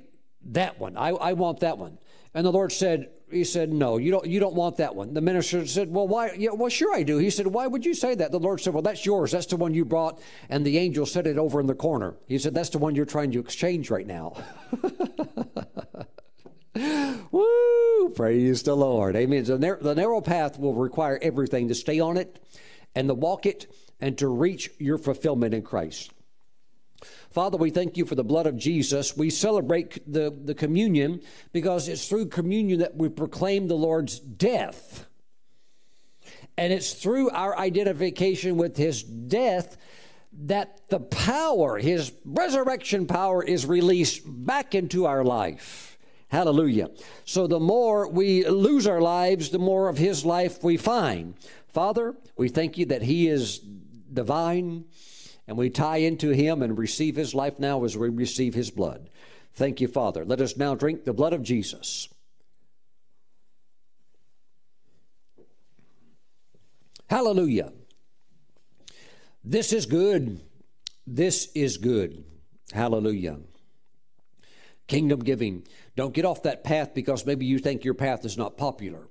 that 0.50 0.80
one. 0.80 0.96
I, 0.96 1.10
I 1.10 1.34
want 1.34 1.62
that 1.62 1.78
one. 1.78 1.98
And 2.34 2.46
the 2.46 2.52
Lord 2.52 2.72
said, 2.72 3.10
he 3.32 3.44
said, 3.44 3.74
no, 3.74 3.98
you 3.98 4.12
don't, 4.12 4.26
you 4.26 4.40
don't 4.40 4.56
want 4.56 4.78
that 4.78 4.96
one. 4.96 5.14
The 5.14 5.22
minister 5.22 5.66
said, 5.66 5.92
well, 5.92 6.08
why? 6.08 6.32
Yeah, 6.38 6.52
well, 6.52 6.70
sure 6.70 6.94
I 6.94 7.04
do. 7.04 7.18
He 7.18 7.30
said, 7.30 7.48
why 7.48 7.68
would 7.68 7.86
you 7.86 7.94
say 7.94 8.16
that? 8.16 8.32
The 8.32 8.40
Lord 8.40 8.62
said, 8.62 8.74
well, 8.74 8.84
that's 8.84 9.06
yours. 9.06 9.32
That's 9.32 9.48
the 9.48 9.58
one 9.58 9.74
you 9.74 9.84
brought. 9.84 10.22
And 10.50 10.66
the 10.66 10.78
angel 10.78 11.06
set 11.06 11.28
it 11.28 11.38
over 11.38 11.60
in 11.60 11.68
the 11.68 11.76
corner. 11.76 12.16
He 12.28 12.38
said, 12.38 12.54
that's 12.54 12.70
the 12.70 12.78
one 12.78 12.96
you're 12.96 13.06
trying 13.06 13.32
to 13.32 13.40
exchange 13.40 13.90
right 13.90 14.08
now. 14.08 14.36
Woo! 17.32 18.10
Praise 18.16 18.64
the 18.64 18.76
Lord. 18.76 19.16
Amen. 19.16 19.44
The, 19.44 19.58
narrow, 19.58 19.82
the 19.82 19.96
narrow 19.96 20.22
path 20.22 20.60
will 20.60 20.74
require 20.74 21.20
everything 21.22 21.68
to 21.68 21.76
stay 21.76 22.00
on 22.00 22.18
it 22.18 22.44
and 22.96 23.08
to 23.08 23.14
walk 23.14 23.46
it 23.46 23.72
and 24.00 24.18
to 24.18 24.28
reach 24.28 24.70
your 24.80 24.98
fulfillment 24.98 25.54
in 25.54 25.62
Christ. 25.62 26.12
Father, 27.30 27.58
we 27.58 27.70
thank 27.70 27.98
you 27.98 28.06
for 28.06 28.16
the 28.16 28.24
blood 28.24 28.48
of 28.48 28.58
Jesus. 28.58 29.16
We 29.16 29.30
celebrate 29.30 30.12
the, 30.12 30.36
the 30.44 30.56
communion 30.56 31.22
because 31.54 31.88
it's 31.88 32.08
through 32.08 32.28
communion 32.28 32.80
that 32.80 32.96
we 32.96 33.10
proclaim 33.10 33.68
the 33.68 33.76
Lord's 33.76 34.20
death. 34.20 35.06
And 36.58 36.74
it's 36.74 36.94
through 36.94 37.30
our 37.30 37.58
identification 37.58 38.58
with 38.58 38.78
his 38.78 39.04
death 39.04 39.78
that 40.46 40.82
the 40.90 41.00
power, 41.00 41.78
his 41.78 42.12
resurrection 42.26 43.06
power, 43.06 43.44
is 43.44 43.66
released 43.66 44.22
back 44.26 44.74
into 44.74 45.06
our 45.06 45.24
life. 45.24 45.97
Hallelujah. 46.30 46.90
So 47.24 47.48
the 47.48 47.60
more 47.60 48.10
we 48.10 48.46
lose 48.46 48.86
our 48.86 49.02
lives, 49.02 49.50
the 49.50 49.60
more 49.60 49.88
of 49.88 49.98
his 49.98 50.26
life 50.26 50.64
we 50.64 50.76
find. 50.76 51.36
Father, 51.68 52.16
we 52.38 52.50
thank 52.50 52.78
you 52.78 52.86
that 52.88 53.04
he 53.04 53.28
is 53.28 53.60
divine 53.60 54.86
and 55.48 55.58
we 55.58 55.70
tie 55.70 55.98
into 55.98 56.32
him 56.32 56.62
and 56.62 56.78
receive 56.78 57.16
his 57.16 57.34
life 57.34 57.60
now 57.60 57.84
as 57.86 57.96
we 57.96 58.10
receive 58.10 58.54
his 58.54 58.70
blood. 58.70 59.10
Thank 59.54 59.80
you, 59.80 59.88
Father. 59.88 60.26
Let 60.26 60.42
us 60.42 60.58
now 60.58 60.76
drink 60.76 61.06
the 61.06 61.14
blood 61.14 61.34
of 61.34 61.44
Jesus. 61.44 62.10
Hallelujah. 67.10 67.72
This 69.44 69.72
is 69.72 69.86
good. 69.86 70.42
This 71.06 71.50
is 71.56 71.78
good. 71.78 72.26
Hallelujah. 72.74 73.40
Kingdom 74.88 75.22
giving. 75.22 75.66
Don't 75.98 76.14
get 76.14 76.26
off 76.26 76.44
that 76.44 76.64
path 76.64 76.94
because 76.94 77.26
maybe 77.26 77.48
you 77.48 77.58
think 77.58 77.84
your 77.84 77.96
path 77.96 78.24
is 78.24 78.38
not 78.38 78.56
popular. 78.56 79.08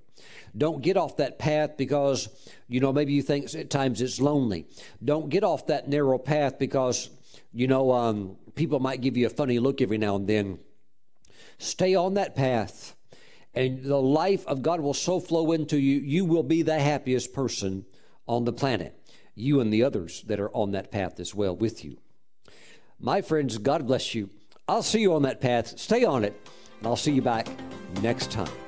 Don't 0.57 0.81
get 0.81 0.97
off 0.97 1.17
that 1.17 1.37
path 1.37 1.77
because, 1.77 2.29
you 2.69 2.79
know, 2.79 2.93
maybe 2.93 3.13
you 3.13 3.23
think 3.23 3.53
at 3.57 3.71
times 3.71 4.01
it's 4.01 4.21
lonely. 4.21 4.67
Don't 5.05 5.29
get 5.29 5.43
off 5.43 5.67
that 5.67 5.89
narrow 5.89 6.17
path 6.17 6.61
because, 6.61 7.11
you 7.53 7.67
know, 7.67 7.91
um, 7.91 8.37
people 8.55 8.79
might 8.79 9.01
give 9.01 9.17
you 9.17 9.27
a 9.27 9.31
funny 9.31 9.59
look 9.59 9.83
every 9.83 9.99
now 9.99 10.15
and 10.15 10.29
then. 10.29 10.61
Stay 11.59 11.97
on 11.97 12.15
that 12.15 12.37
path, 12.37 12.95
and 13.53 13.83
the 13.83 14.01
life 14.01 14.47
of 14.47 14.63
God 14.63 14.81
will 14.81 14.95
so 14.95 15.19
flow 15.19 15.51
into 15.51 15.79
you, 15.79 15.99
you 15.99 16.25
will 16.25 16.45
be 16.45 16.63
the 16.63 16.79
happiest 16.79 17.35
person 17.35 17.85
on 18.29 18.45
the 18.45 18.53
planet. 18.53 18.97
You 19.35 19.61
and 19.61 19.73
the 19.73 19.83
others 19.83 20.23
that 20.29 20.39
are 20.39 20.51
on 20.51 20.71
that 20.71 20.93
path 20.93 21.19
as 21.19 21.35
well 21.35 21.57
with 21.57 21.85
you. 21.85 21.97
My 23.01 23.23
friends, 23.23 23.59
God 23.59 23.89
bless 23.89 24.15
you. 24.15 24.31
I'll 24.69 24.85
see 24.85 25.01
you 25.01 25.15
on 25.15 25.23
that 25.23 25.41
path. 25.41 25.79
Stay 25.79 26.05
on 26.05 26.25
it, 26.25 26.49
I'll 26.87 26.97
see 26.97 27.13
you 27.13 27.23
back 27.23 27.49
next 28.01 28.31
time. 28.31 28.66